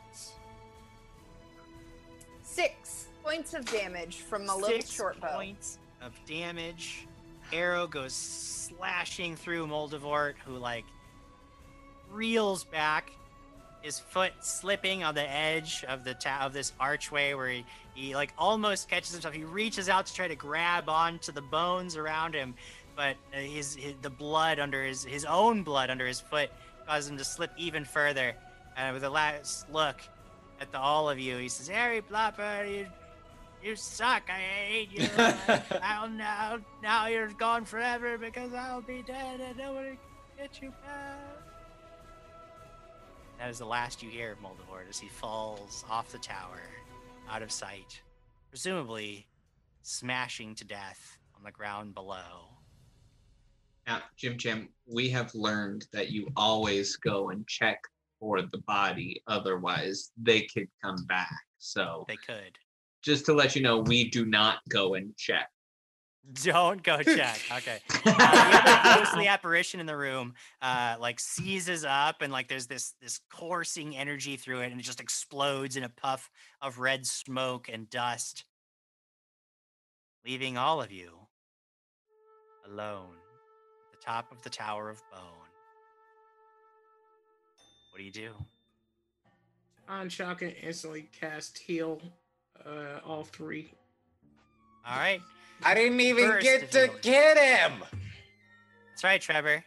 Six 2.42 3.06
points 3.22 3.54
of 3.54 3.64
damage 3.66 4.16
from 4.16 4.46
my 4.46 4.54
little 4.54 4.68
Six 4.68 4.90
short 4.90 5.20
bow. 5.20 5.36
points 5.36 5.78
of 6.02 6.12
damage. 6.26 7.06
Arrow 7.52 7.86
goes 7.86 8.12
slashing 8.12 9.36
through 9.36 9.66
Moldavort, 9.66 10.34
who 10.44 10.56
like 10.58 10.84
reels 12.10 12.64
back, 12.64 13.10
his 13.82 13.98
foot 13.98 14.32
slipping 14.40 15.04
on 15.04 15.14
the 15.14 15.28
edge 15.28 15.84
of 15.84 16.04
the 16.04 16.14
ta- 16.14 16.40
of 16.42 16.52
this 16.52 16.72
archway 16.80 17.34
where 17.34 17.48
he, 17.48 17.64
he 17.94 18.14
like 18.14 18.32
almost 18.36 18.88
catches 18.88 19.12
himself. 19.12 19.34
He 19.34 19.44
reaches 19.44 19.88
out 19.88 20.06
to 20.06 20.14
try 20.14 20.28
to 20.28 20.36
grab 20.36 20.88
onto 20.88 21.32
the 21.32 21.42
bones 21.42 21.96
around 21.96 22.34
him, 22.34 22.54
but 22.96 23.16
uh, 23.34 23.38
his, 23.38 23.74
his 23.74 23.94
the 24.02 24.10
blood 24.10 24.58
under 24.58 24.82
his 24.84 25.04
his 25.04 25.24
own 25.24 25.62
blood 25.62 25.90
under 25.90 26.06
his 26.06 26.20
foot 26.20 26.50
causes 26.86 27.10
him 27.10 27.18
to 27.18 27.24
slip 27.24 27.52
even 27.56 27.84
further. 27.84 28.34
And 28.76 28.94
with 28.94 29.04
a 29.04 29.10
last 29.10 29.70
look 29.70 30.00
at 30.60 30.70
the 30.72 30.78
all 30.78 31.08
of 31.08 31.18
you, 31.18 31.36
he 31.38 31.48
says, 31.48 31.68
"Harry 31.68 32.02
Plopper, 32.02 32.68
you 32.68 32.86
you 33.62 33.76
suck. 33.76 34.24
I 34.28 34.38
hate 34.38 34.92
you. 34.92 35.08
I'll 35.82 36.08
now 36.08 36.58
now 36.82 37.06
you're 37.06 37.28
gone 37.28 37.64
forever 37.64 38.18
because 38.18 38.52
I'll 38.54 38.80
be 38.80 39.02
dead 39.02 39.40
and 39.40 39.56
nobody 39.56 39.90
can 39.90 39.98
get 40.36 40.62
you 40.62 40.70
back." 40.84 41.18
That 43.38 43.50
is 43.50 43.58
the 43.58 43.66
last 43.66 44.02
you 44.02 44.10
hear 44.10 44.32
of 44.32 44.40
Moldavort 44.40 44.88
as 44.88 44.98
he 44.98 45.08
falls 45.08 45.84
off 45.88 46.10
the 46.10 46.18
tower, 46.18 46.60
out 47.30 47.42
of 47.42 47.52
sight, 47.52 48.00
presumably 48.50 49.28
smashing 49.82 50.54
to 50.56 50.64
death 50.64 51.18
on 51.36 51.44
the 51.44 51.52
ground 51.52 51.94
below. 51.94 52.48
Now, 53.86 54.02
Jim 54.16 54.36
Jim, 54.36 54.68
we 54.86 55.08
have 55.10 55.34
learned 55.34 55.86
that 55.92 56.10
you 56.10 56.28
always 56.36 56.96
go 56.96 57.30
and 57.30 57.46
check 57.46 57.80
for 58.18 58.42
the 58.42 58.58
body, 58.58 59.22
otherwise 59.28 60.10
they 60.20 60.42
could 60.42 60.68
come 60.82 61.04
back. 61.06 61.32
So 61.58 62.04
They 62.08 62.16
could. 62.16 62.58
Just 63.02 63.26
to 63.26 63.32
let 63.32 63.54
you 63.56 63.62
know, 63.62 63.78
we 63.78 64.10
do 64.10 64.24
not 64.26 64.58
go 64.68 64.94
and 64.94 65.16
check. 65.16 65.48
Don't 66.42 66.82
go 66.82 67.02
check. 67.02 67.40
Okay. 67.56 67.78
Uh, 68.04 68.94
the 68.94 69.00
ghostly 69.00 69.28
apparition 69.28 69.80
in 69.80 69.86
the 69.86 69.96
room, 69.96 70.34
uh, 70.60 70.96
like 71.00 71.20
seizes 71.20 71.84
up, 71.84 72.20
and 72.20 72.32
like 72.32 72.48
there's 72.48 72.66
this 72.66 72.94
this 73.00 73.20
coursing 73.30 73.96
energy 73.96 74.36
through 74.36 74.60
it, 74.60 74.70
and 74.70 74.80
it 74.80 74.84
just 74.84 75.00
explodes 75.00 75.76
in 75.76 75.84
a 75.84 75.88
puff 75.88 76.30
of 76.60 76.78
red 76.78 77.06
smoke 77.06 77.68
and 77.72 77.88
dust, 77.88 78.44
leaving 80.24 80.58
all 80.58 80.82
of 80.82 80.92
you 80.92 81.12
alone 82.66 83.14
at 83.86 83.98
the 83.98 84.04
top 84.04 84.30
of 84.30 84.42
the 84.42 84.50
Tower 84.50 84.90
of 84.90 85.00
Bone. 85.10 85.48
What 87.90 87.98
do 87.98 88.04
you 88.04 88.12
do? 88.12 88.30
On 89.88 90.10
Shotgun 90.10 90.52
instantly 90.62 91.08
cast 91.18 91.56
heal 91.56 92.02
uh, 92.66 93.00
all 93.06 93.24
three. 93.24 93.72
All 94.86 94.96
right. 94.96 95.20
I 95.62 95.74
didn't 95.74 96.00
even 96.00 96.28
Burst 96.28 96.44
get 96.44 96.70
to 96.72 96.78
healing. 96.86 96.96
get 97.02 97.36
him. 97.36 97.72
That's 98.90 99.04
right, 99.04 99.20
Trevor. 99.20 99.64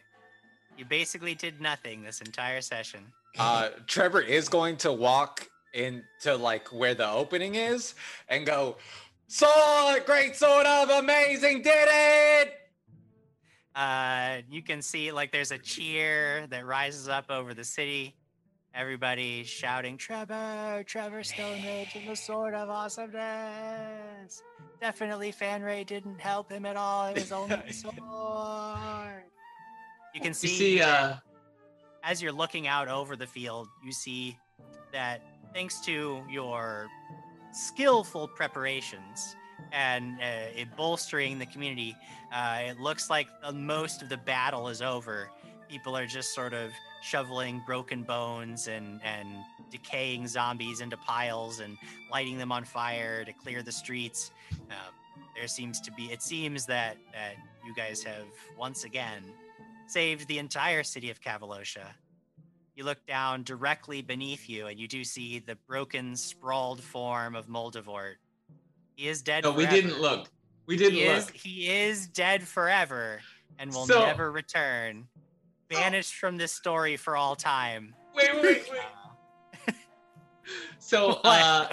You 0.76 0.84
basically 0.84 1.34
did 1.34 1.60
nothing 1.60 2.02
this 2.02 2.20
entire 2.20 2.60
session. 2.60 3.00
Uh, 3.38 3.70
Trevor 3.86 4.20
is 4.20 4.48
going 4.48 4.76
to 4.78 4.92
walk 4.92 5.48
into 5.74 6.36
like 6.36 6.68
where 6.68 6.94
the 6.94 7.08
opening 7.08 7.54
is 7.54 7.94
and 8.28 8.44
go, 8.44 8.76
sword, 9.26 10.04
great 10.06 10.36
sword 10.36 10.66
of 10.66 10.90
amazing, 10.90 11.62
did 11.62 11.88
it! 11.88 12.54
Uh, 13.74 14.38
you 14.50 14.62
can 14.62 14.82
see 14.82 15.12
like 15.12 15.32
there's 15.32 15.50
a 15.50 15.58
cheer 15.58 16.46
that 16.48 16.66
rises 16.66 17.08
up 17.08 17.30
over 17.30 17.54
the 17.54 17.64
city. 17.64 18.14
Everybody 18.74 19.44
shouting, 19.44 19.98
Trevor, 19.98 20.82
Trevor 20.86 21.20
Stoneridge 21.20 21.94
and 21.94 22.08
the 22.08 22.16
Sword 22.16 22.54
of 22.54 22.70
Awesomeness. 22.70 24.42
Definitely 24.80 25.30
fan 25.30 25.60
Fanray 25.60 25.86
didn't 25.86 26.18
help 26.18 26.50
him 26.50 26.64
at 26.64 26.76
all. 26.76 27.08
It 27.08 27.16
was 27.16 27.32
only 27.32 27.56
the 27.66 27.72
sword. 27.72 29.24
You 30.14 30.20
can 30.20 30.28
You 30.28 30.34
see, 30.34 30.48
see, 30.48 30.80
uh, 30.80 31.16
as 32.02 32.22
you're 32.22 32.32
looking 32.32 32.66
out 32.66 32.88
over 32.88 33.14
the 33.14 33.26
field, 33.26 33.68
you 33.84 33.92
see 33.92 34.38
that 34.90 35.20
thanks 35.52 35.80
to 35.82 36.22
your 36.30 36.88
skillful 37.52 38.26
preparations 38.28 39.36
and 39.70 40.18
uh, 40.20 40.50
it 40.56 40.74
bolstering 40.76 41.38
the 41.38 41.46
community, 41.46 41.94
uh, 42.32 42.60
it 42.68 42.80
looks 42.80 43.10
like 43.10 43.28
most 43.52 44.02
of 44.02 44.08
the 44.08 44.16
battle 44.16 44.68
is 44.68 44.80
over. 44.80 45.30
People 45.72 45.96
are 45.96 46.04
just 46.04 46.34
sort 46.34 46.52
of 46.52 46.70
shoveling 47.00 47.62
broken 47.66 48.02
bones 48.02 48.68
and, 48.68 49.00
and 49.02 49.26
decaying 49.70 50.28
zombies 50.28 50.82
into 50.82 50.98
piles 50.98 51.60
and 51.60 51.78
lighting 52.10 52.36
them 52.36 52.52
on 52.52 52.62
fire 52.62 53.24
to 53.24 53.32
clear 53.32 53.62
the 53.62 53.72
streets. 53.72 54.32
Um, 54.70 54.92
there 55.34 55.48
seems 55.48 55.80
to 55.80 55.90
be, 55.92 56.12
it 56.12 56.20
seems 56.20 56.66
that, 56.66 56.98
that 57.14 57.36
you 57.64 57.74
guys 57.74 58.02
have 58.02 58.26
once 58.58 58.84
again 58.84 59.22
saved 59.86 60.28
the 60.28 60.36
entire 60.36 60.82
city 60.82 61.08
of 61.08 61.22
Cavalosha. 61.22 61.86
You 62.76 62.84
look 62.84 63.04
down 63.06 63.42
directly 63.42 64.02
beneath 64.02 64.46
you, 64.50 64.66
and 64.66 64.78
you 64.78 64.86
do 64.86 65.04
see 65.04 65.38
the 65.38 65.56
broken, 65.66 66.14
sprawled 66.16 66.82
form 66.82 67.34
of 67.34 67.46
Moldavort. 67.46 68.16
He 68.94 69.08
is 69.08 69.22
dead. 69.22 69.44
no, 69.44 69.52
we 69.52 69.64
didn't 69.66 70.02
look. 70.02 70.28
We 70.66 70.76
didn't 70.76 70.94
He 70.98 71.04
is, 71.04 71.24
look. 71.26 71.34
he 71.34 71.70
is 71.70 72.08
dead 72.08 72.42
forever 72.42 73.20
and 73.58 73.72
will 73.72 73.86
So- 73.86 74.04
never 74.04 74.30
return. 74.30 75.08
Banished 75.72 76.14
from 76.14 76.36
this 76.36 76.52
story 76.52 76.96
for 76.96 77.16
all 77.16 77.36
time. 77.36 77.94
Wait, 78.14 78.34
wait, 78.34 78.42
wait. 78.42 78.62
Uh, 79.64 79.74
So 80.78 81.20
uh, 81.24 81.68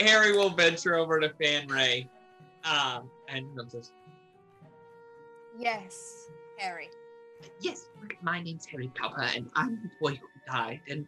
Harry 0.00 0.36
will 0.36 0.50
venture 0.50 0.94
over 0.94 1.18
to 1.20 1.28
Fanray, 1.30 2.08
um, 2.64 3.10
and 3.28 3.46
he'll 3.54 3.82
Yes, 5.58 6.28
Harry. 6.58 6.88
Yes, 7.60 7.88
my 8.22 8.40
name's 8.40 8.66
Harry 8.66 8.90
Popper, 8.94 9.22
and 9.34 9.50
I'm 9.56 9.76
the 9.82 9.90
boy 10.00 10.12
who 10.14 10.28
died. 10.46 10.80
And 10.88 11.06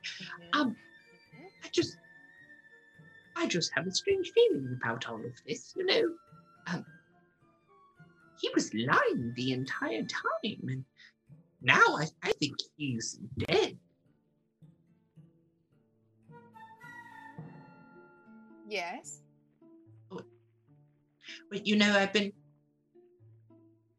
um, 0.53 0.77
I 1.65 1.69
just, 1.73 1.97
I 3.37 3.47
just 3.47 3.71
have 3.75 3.87
a 3.87 3.93
strange 3.93 4.33
feeling 4.33 4.77
about 4.81 5.09
all 5.09 5.25
of 5.25 5.33
this. 5.47 5.75
You 5.77 5.87
know, 5.87 6.03
um, 6.67 6.85
he 8.41 8.51
was 8.55 8.73
lying 8.75 9.33
the 9.37 9.53
entire 9.53 10.03
time, 10.03 10.61
and 10.69 10.85
now 11.61 11.83
I, 11.99 12.07
I 12.23 12.33
think 12.33 12.57
he's 12.77 13.19
dead. 13.37 13.77
Yes. 18.69 19.21
But 21.51 21.67
you 21.67 21.77
know, 21.77 21.97
I've 21.97 22.13
been, 22.13 22.33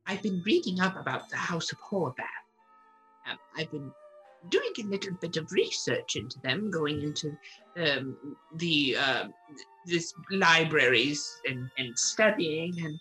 I've 0.06 0.22
been 0.22 0.42
reading 0.46 0.80
up 0.80 0.96
about 1.00 1.30
the 1.30 1.38
House 1.38 1.72
of 1.72 1.80
Horvath. 1.80 2.24
Um, 3.30 3.38
I've 3.58 3.72
been 3.72 3.92
doing 4.50 4.72
a 4.80 4.84
little 4.84 5.14
bit 5.20 5.38
of 5.38 5.52
research 5.52 6.16
into 6.16 6.40
them, 6.42 6.72
going 6.72 7.02
into 7.02 7.36
um, 7.78 8.16
the 8.56 8.96
uh, 8.98 9.28
this 9.86 10.14
libraries 10.32 11.28
and, 11.48 11.70
and 11.78 11.98
studying, 11.98 12.74
and 12.86 13.00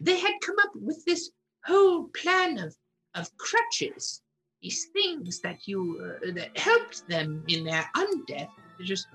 they 0.00 0.18
had 0.18 0.34
come 0.42 0.56
up 0.62 0.72
with 0.74 1.04
this 1.04 1.30
whole 1.64 2.08
plan 2.08 2.58
of 2.58 2.74
of 3.14 3.36
crutches, 3.36 4.22
these 4.62 4.86
things 4.92 5.40
that 5.40 5.66
you 5.66 6.00
uh, 6.02 6.32
that 6.32 6.56
helped 6.56 7.06
them 7.08 7.44
in 7.48 7.64
their 7.64 7.88
undeath 7.96 8.48
to 8.78 8.84
just 8.84 9.06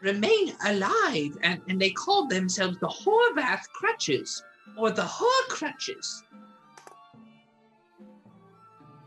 remain 0.00 0.54
alive, 0.66 1.36
and, 1.42 1.60
and 1.68 1.80
they 1.80 1.90
called 1.90 2.30
themselves 2.30 2.78
the 2.80 2.88
Horvath 2.88 3.68
crutches 3.74 4.42
or 4.76 4.90
the 4.90 5.04
Hor 5.04 5.28
crutches. 5.48 6.24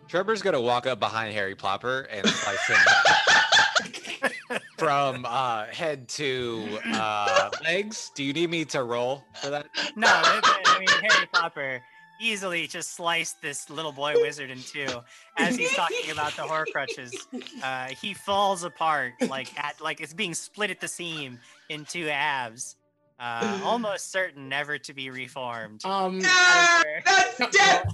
Trevor's 0.07 0.41
gonna 0.43 0.61
walk 0.61 0.85
up 0.85 0.99
behind 0.99 1.33
Harry 1.33 1.55
Plopper 1.55 2.05
and 2.11 2.27
slice 2.27 2.67
him 2.67 4.59
from 4.77 5.25
uh, 5.25 5.65
head 5.65 6.07
to 6.09 6.79
uh, 6.93 7.49
legs. 7.63 8.11
Do 8.13 8.23
you 8.23 8.33
need 8.33 8.51
me 8.51 8.65
to 8.65 8.83
roll 8.83 9.23
for 9.41 9.49
that? 9.49 9.65
no, 9.95 10.07
I 10.07 10.61
I 10.65 10.79
mean 10.79 10.87
Harry 10.89 11.27
Popper 11.33 11.81
easily 12.23 12.67
just 12.67 12.95
sliced 12.95 13.41
this 13.41 13.69
little 13.69 13.91
boy 13.91 14.13
wizard 14.15 14.49
in 14.49 14.59
two 14.59 14.87
as 15.37 15.55
he's 15.55 15.73
talking 15.73 16.11
about 16.11 16.35
the 16.35 16.43
Horcruxes. 16.43 17.11
Uh, 17.63 17.87
he 17.87 18.13
falls 18.13 18.63
apart 18.63 19.13
like 19.29 19.47
at 19.57 19.79
like 19.79 20.01
it's 20.01 20.13
being 20.13 20.33
split 20.33 20.69
at 20.69 20.81
the 20.81 20.87
seam 20.87 21.39
in 21.69 21.85
two 21.85 22.05
halves. 22.05 22.75
Uh, 23.19 23.59
almost 23.63 24.11
certain 24.11 24.49
never 24.49 24.77
to 24.77 24.93
be 24.93 25.09
reformed. 25.09 25.83
Um, 25.85 26.21
ah, 26.25 26.83
that's 27.05 27.37
death 27.55 27.85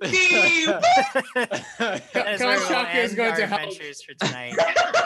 50! 0.00 0.66
That 0.66 2.04
is 2.06 2.08
Count 2.12 2.40
where 2.40 2.58
we'll 2.58 2.68
Shaka 2.68 2.98
is 2.98 3.10
end 3.10 3.16
going 3.16 3.36
to 3.36 3.46
help. 3.46 3.60
adventures 3.62 4.02
for 4.02 4.14
tonight. 4.14 4.54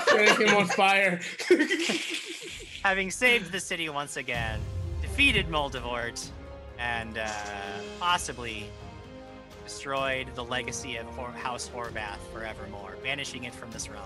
setting 0.06 0.48
him 0.48 0.56
on 0.56 0.66
fire. 0.66 1.20
Having 2.82 3.10
saved 3.10 3.52
the 3.52 3.60
city 3.60 3.88
once 3.88 4.16
again, 4.16 4.60
defeated 5.02 5.48
Moldavort, 5.48 6.30
and 6.80 7.18
uh, 7.18 7.28
possibly 8.00 8.66
destroyed 9.64 10.26
the 10.34 10.42
legacy 10.44 10.96
of 10.96 11.06
Hor- 11.06 11.30
House 11.30 11.70
Horvath 11.72 12.18
forevermore, 12.32 12.96
banishing 13.02 13.44
it 13.44 13.54
from 13.54 13.70
this 13.70 13.88
realm. 13.88 14.04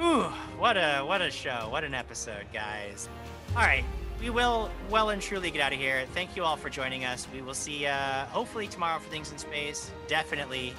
Ooh, 0.00 0.22
what 0.58 0.76
a 0.76 1.00
what 1.00 1.20
a 1.20 1.30
show, 1.30 1.68
what 1.70 1.84
an 1.84 1.94
episode, 1.94 2.46
guys. 2.52 3.08
All 3.50 3.62
right, 3.62 3.84
we 4.20 4.30
will 4.30 4.70
well 4.90 5.10
and 5.10 5.20
truly 5.20 5.50
get 5.50 5.60
out 5.60 5.72
of 5.72 5.78
here. 5.78 6.04
Thank 6.14 6.34
you 6.36 6.44
all 6.44 6.56
for 6.56 6.70
joining 6.70 7.04
us. 7.04 7.26
We 7.32 7.42
will 7.42 7.54
see 7.54 7.86
uh, 7.86 8.24
hopefully 8.26 8.66
tomorrow 8.66 8.98
for 8.98 9.08
Things 9.10 9.30
in 9.30 9.38
Space. 9.38 9.90
Definitely 10.08 10.72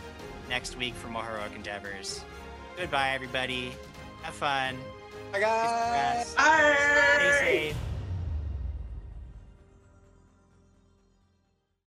next 0.50 0.78
week 0.78 0.94
for 0.96 1.08
more 1.08 1.24
heroic 1.24 1.56
endeavors. 1.56 2.24
Goodbye, 2.78 3.12
everybody. 3.12 3.72
Have 4.24 4.34
fun. 4.34 4.78
Bye, 5.32 5.40
guys. 5.40 6.34
Bye. 6.36 6.76
Stay 7.18 7.70
safe. 7.70 7.76